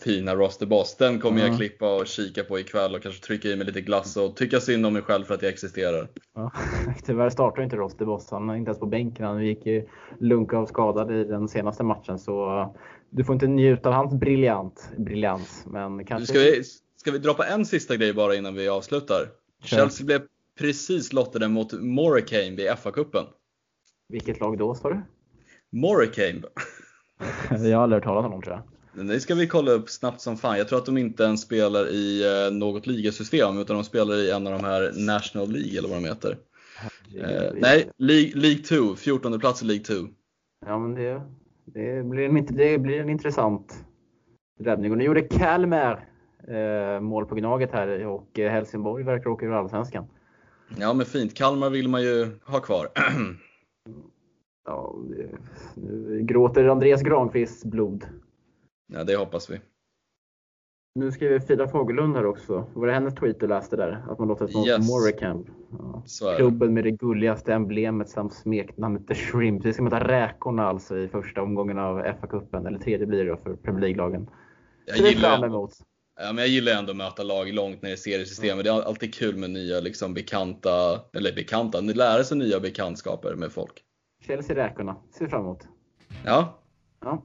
Fina 0.00 0.34
Rosterboss. 0.34 0.96
Den 0.96 1.20
kommer 1.20 1.40
ja. 1.40 1.46
jag 1.46 1.56
klippa 1.56 1.96
och 1.96 2.06
kika 2.06 2.44
på 2.44 2.58
ikväll 2.58 2.94
och 2.94 3.02
kanske 3.02 3.26
trycka 3.26 3.48
i 3.48 3.56
mig 3.56 3.66
lite 3.66 3.80
glass 3.80 4.16
och 4.16 4.36
tycka 4.36 4.60
synd 4.60 4.86
om 4.86 4.92
mig 4.92 5.02
själv 5.02 5.24
för 5.24 5.34
att 5.34 5.42
jag 5.42 5.52
existerar. 5.52 6.08
Ja. 6.34 6.52
Tyvärr 7.04 7.30
startar 7.30 7.62
inte 7.62 7.76
Rosterboss. 7.76 8.30
Han 8.30 8.50
är 8.50 8.54
inte 8.54 8.68
ens 8.68 8.80
på 8.80 8.86
bänken. 8.86 9.26
Han 9.26 9.46
gick 9.46 9.66
ju 9.66 9.88
lunka 10.20 10.58
och 10.58 10.68
skadad 10.68 11.12
i 11.12 11.24
den 11.24 11.48
senaste 11.48 11.84
matchen. 11.84 12.18
Så 12.18 12.76
du 13.10 13.24
får 13.24 13.32
inte 13.32 13.46
njuta 13.46 13.88
av 13.88 13.94
hans 13.94 14.14
briljant, 14.14 14.90
briljans. 14.96 15.64
Men 15.66 16.04
kanske... 16.04 16.26
Ska 16.26 16.38
vi, 16.38 16.62
ska 16.96 17.10
vi 17.10 17.18
droppa 17.18 17.46
en 17.46 17.66
sista 17.66 17.96
grej 17.96 18.12
bara 18.12 18.34
innan 18.34 18.54
vi 18.54 18.68
avslutar? 18.68 19.28
Kör. 19.62 19.76
Chelsea 19.76 20.06
blev 20.06 20.20
precis 20.58 21.12
lottade 21.12 21.48
mot 21.48 21.72
Morecambe 21.72 22.62
i 22.62 22.68
FA-cupen. 22.68 23.24
Vilket 24.08 24.40
lag 24.40 24.58
då 24.58 24.74
sa 24.74 24.88
du? 24.88 25.02
Morecambe. 25.72 26.48
jag 27.50 27.76
har 27.76 27.82
aldrig 27.82 27.96
hört 27.96 28.04
talas 28.04 28.24
om 28.24 28.30
dem 28.30 28.42
tror 28.42 28.54
jag. 28.54 28.75
Det 29.04 29.20
ska 29.20 29.34
vi 29.34 29.46
kolla 29.46 29.70
upp 29.70 29.90
snabbt 29.90 30.20
som 30.20 30.36
fan. 30.36 30.58
Jag 30.58 30.68
tror 30.68 30.78
att 30.78 30.86
de 30.86 30.98
inte 30.98 31.22
ens 31.22 31.42
spelar 31.42 31.88
i 31.88 32.24
eh, 32.24 32.54
något 32.54 32.86
ligasystem 32.86 33.58
utan 33.58 33.76
de 33.76 33.84
spelar 33.84 34.14
i 34.14 34.30
en 34.30 34.46
av 34.46 34.52
de 34.52 34.64
här 34.64 34.92
National 35.06 35.48
League 35.48 35.78
eller 35.78 35.88
vad 35.88 36.02
de 36.02 36.04
heter. 36.04 36.36
Eh, 37.18 37.52
nej, 37.54 37.90
League, 37.96 38.32
League 38.34 38.62
2, 38.62 38.96
14 38.96 39.40
plats 39.40 39.62
i 39.62 39.64
League 39.64 39.84
2. 39.84 39.94
Ja 40.66 40.78
men 40.78 40.94
det, 40.94 41.22
det 41.64 42.06
blir 42.06 42.28
en, 42.28 42.46
det 42.46 42.78
blir 42.78 43.00
en 43.00 43.08
intressant 43.08 43.84
räddning. 44.60 44.92
Och 44.92 44.98
nu 44.98 45.04
gjorde 45.04 45.22
Kalmar 45.22 46.08
eh, 46.48 47.00
mål 47.00 47.26
på 47.26 47.34
Gnaget 47.34 47.72
här 47.72 48.06
och 48.06 48.38
eh, 48.38 48.50
Helsingborg 48.50 49.04
verkar 49.04 49.30
åka 49.30 49.46
ur 49.46 49.52
Allsvenskan. 49.52 50.06
Ja 50.78 50.92
men 50.92 51.06
fint, 51.06 51.34
Kalmar 51.34 51.70
vill 51.70 51.88
man 51.88 52.02
ju 52.02 52.30
ha 52.44 52.60
kvar. 52.60 52.88
ja, 54.66 54.96
nu 55.74 56.20
gråter 56.22 56.64
Andreas 56.64 57.02
Granqvists 57.02 57.64
blod. 57.64 58.04
Ja, 58.86 59.04
det 59.04 59.16
hoppas 59.16 59.50
vi. 59.50 59.60
Nu 60.94 61.12
skriver 61.12 61.40
Frida 61.40 61.68
Fagerlund 61.68 62.16
här 62.16 62.26
också. 62.26 62.66
Var 62.74 62.86
det 62.86 62.92
hennes 62.92 63.14
tweet 63.14 63.40
du 63.40 63.46
läste 63.46 63.76
där? 63.76 64.04
Att 64.10 64.18
man 64.18 64.28
låter 64.28 64.46
som 64.46 64.64
yes. 64.64 64.88
Morecamp. 64.88 65.46
Ja. 66.20 66.36
Klubben 66.36 66.74
med 66.74 66.84
det 66.84 66.90
gulligaste 66.90 67.54
emblemet 67.54 68.08
samt 68.08 68.34
smeknamnet 68.34 69.08
The 69.08 69.14
Shrimp. 69.14 69.64
Vi 69.64 69.72
ska 69.72 69.82
möta 69.82 70.08
Räkorna 70.08 70.66
alltså 70.66 70.98
i 70.98 71.08
första 71.08 71.42
omgången 71.42 71.78
av 71.78 71.98
FA-cupen. 71.98 72.66
Eller 72.66 72.78
tredje 72.78 73.06
blir 73.06 73.24
det 73.24 73.30
då 73.30 73.36
för 73.36 73.56
Premier 73.56 73.80
League-lagen. 73.80 74.30
Jag 74.86 74.98
gillar, 74.98 75.46
emot. 75.46 75.72
Ja, 76.20 76.26
men 76.26 76.38
jag 76.38 76.48
gillar 76.48 76.72
ändå 76.72 76.90
att 76.90 76.96
möta 76.96 77.22
lag 77.22 77.52
långt 77.52 77.82
ner 77.82 77.92
i 77.92 77.96
seriesystemet. 77.96 78.52
Mm. 78.52 78.64
Det 78.64 78.70
är 78.70 78.88
alltid 78.88 79.14
kul 79.14 79.36
med 79.36 79.50
nya 79.50 79.80
liksom, 79.80 80.14
bekanta, 80.14 81.00
eller 81.12 81.32
bekanta, 81.32 81.80
ni 81.80 81.92
lär 81.92 82.22
sig 82.22 82.38
nya 82.38 82.60
bekantskaper 82.60 83.34
med 83.34 83.52
folk. 83.52 83.82
Chelsea-Räkorna, 84.26 84.96
ser 85.18 85.28
fram 85.28 85.40
emot. 85.40 85.68
Ja. 86.24 86.62
ja. 87.00 87.22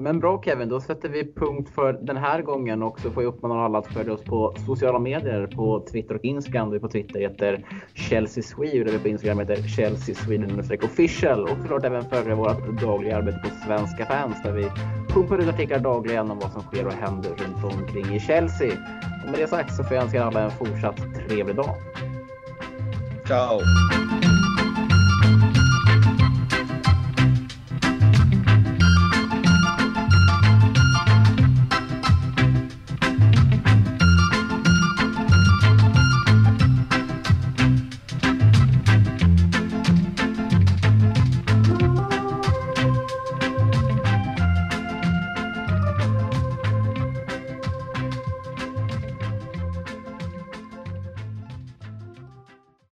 Men 0.00 0.20
bra 0.20 0.42
Kevin, 0.44 0.68
då 0.68 0.80
sätter 0.80 1.08
vi 1.08 1.32
punkt 1.34 1.70
för 1.74 1.92
den 1.92 2.16
här 2.16 2.42
gången 2.42 2.82
och 2.82 3.00
så 3.00 3.10
får 3.10 3.22
jag 3.22 3.34
uppmana 3.34 3.64
alla 3.64 3.78
att 3.78 3.86
följa 3.86 4.12
oss 4.12 4.24
på 4.24 4.54
sociala 4.66 4.98
medier 4.98 5.46
på 5.46 5.86
Twitter 5.92 6.14
och 6.14 6.24
Instagram. 6.24 6.70
Vi 6.70 6.80
på 6.80 6.88
Twitter 6.88 7.20
heter 7.20 7.64
Chelsea 7.94 8.42
Sweden 8.42 8.88
och 8.88 8.94
vi 8.94 8.98
på 8.98 9.08
Instagram 9.08 9.38
heter 9.38 9.56
Chelsea 9.56 10.14
Sweden 10.14 10.60
official 10.82 11.42
och 11.42 11.58
såklart 11.62 11.84
även 11.84 12.04
följa 12.04 12.34
vårt 12.34 12.80
dagliga 12.80 13.16
arbete 13.16 13.38
på 13.42 13.66
Svenska 13.66 14.06
fans 14.06 14.42
där 14.42 14.52
vi 14.52 14.68
pumpar 15.08 15.38
ut 15.38 15.48
artiklar 15.48 15.78
dagligen 15.78 16.30
om 16.30 16.38
vad 16.38 16.52
som 16.52 16.62
sker 16.62 16.86
och 16.86 16.92
händer 16.92 17.30
runt 17.30 17.64
omkring 17.64 18.16
i 18.16 18.20
Chelsea. 18.20 18.72
Och 19.24 19.30
med 19.30 19.40
det 19.40 19.48
sagt 19.48 19.74
så 19.74 19.84
får 19.84 19.94
jag 19.94 20.04
önska 20.04 20.24
alla 20.24 20.40
en 20.40 20.50
fortsatt 20.50 20.96
trevlig 21.28 21.56
dag. 21.56 21.74
Ciao! 23.26 23.60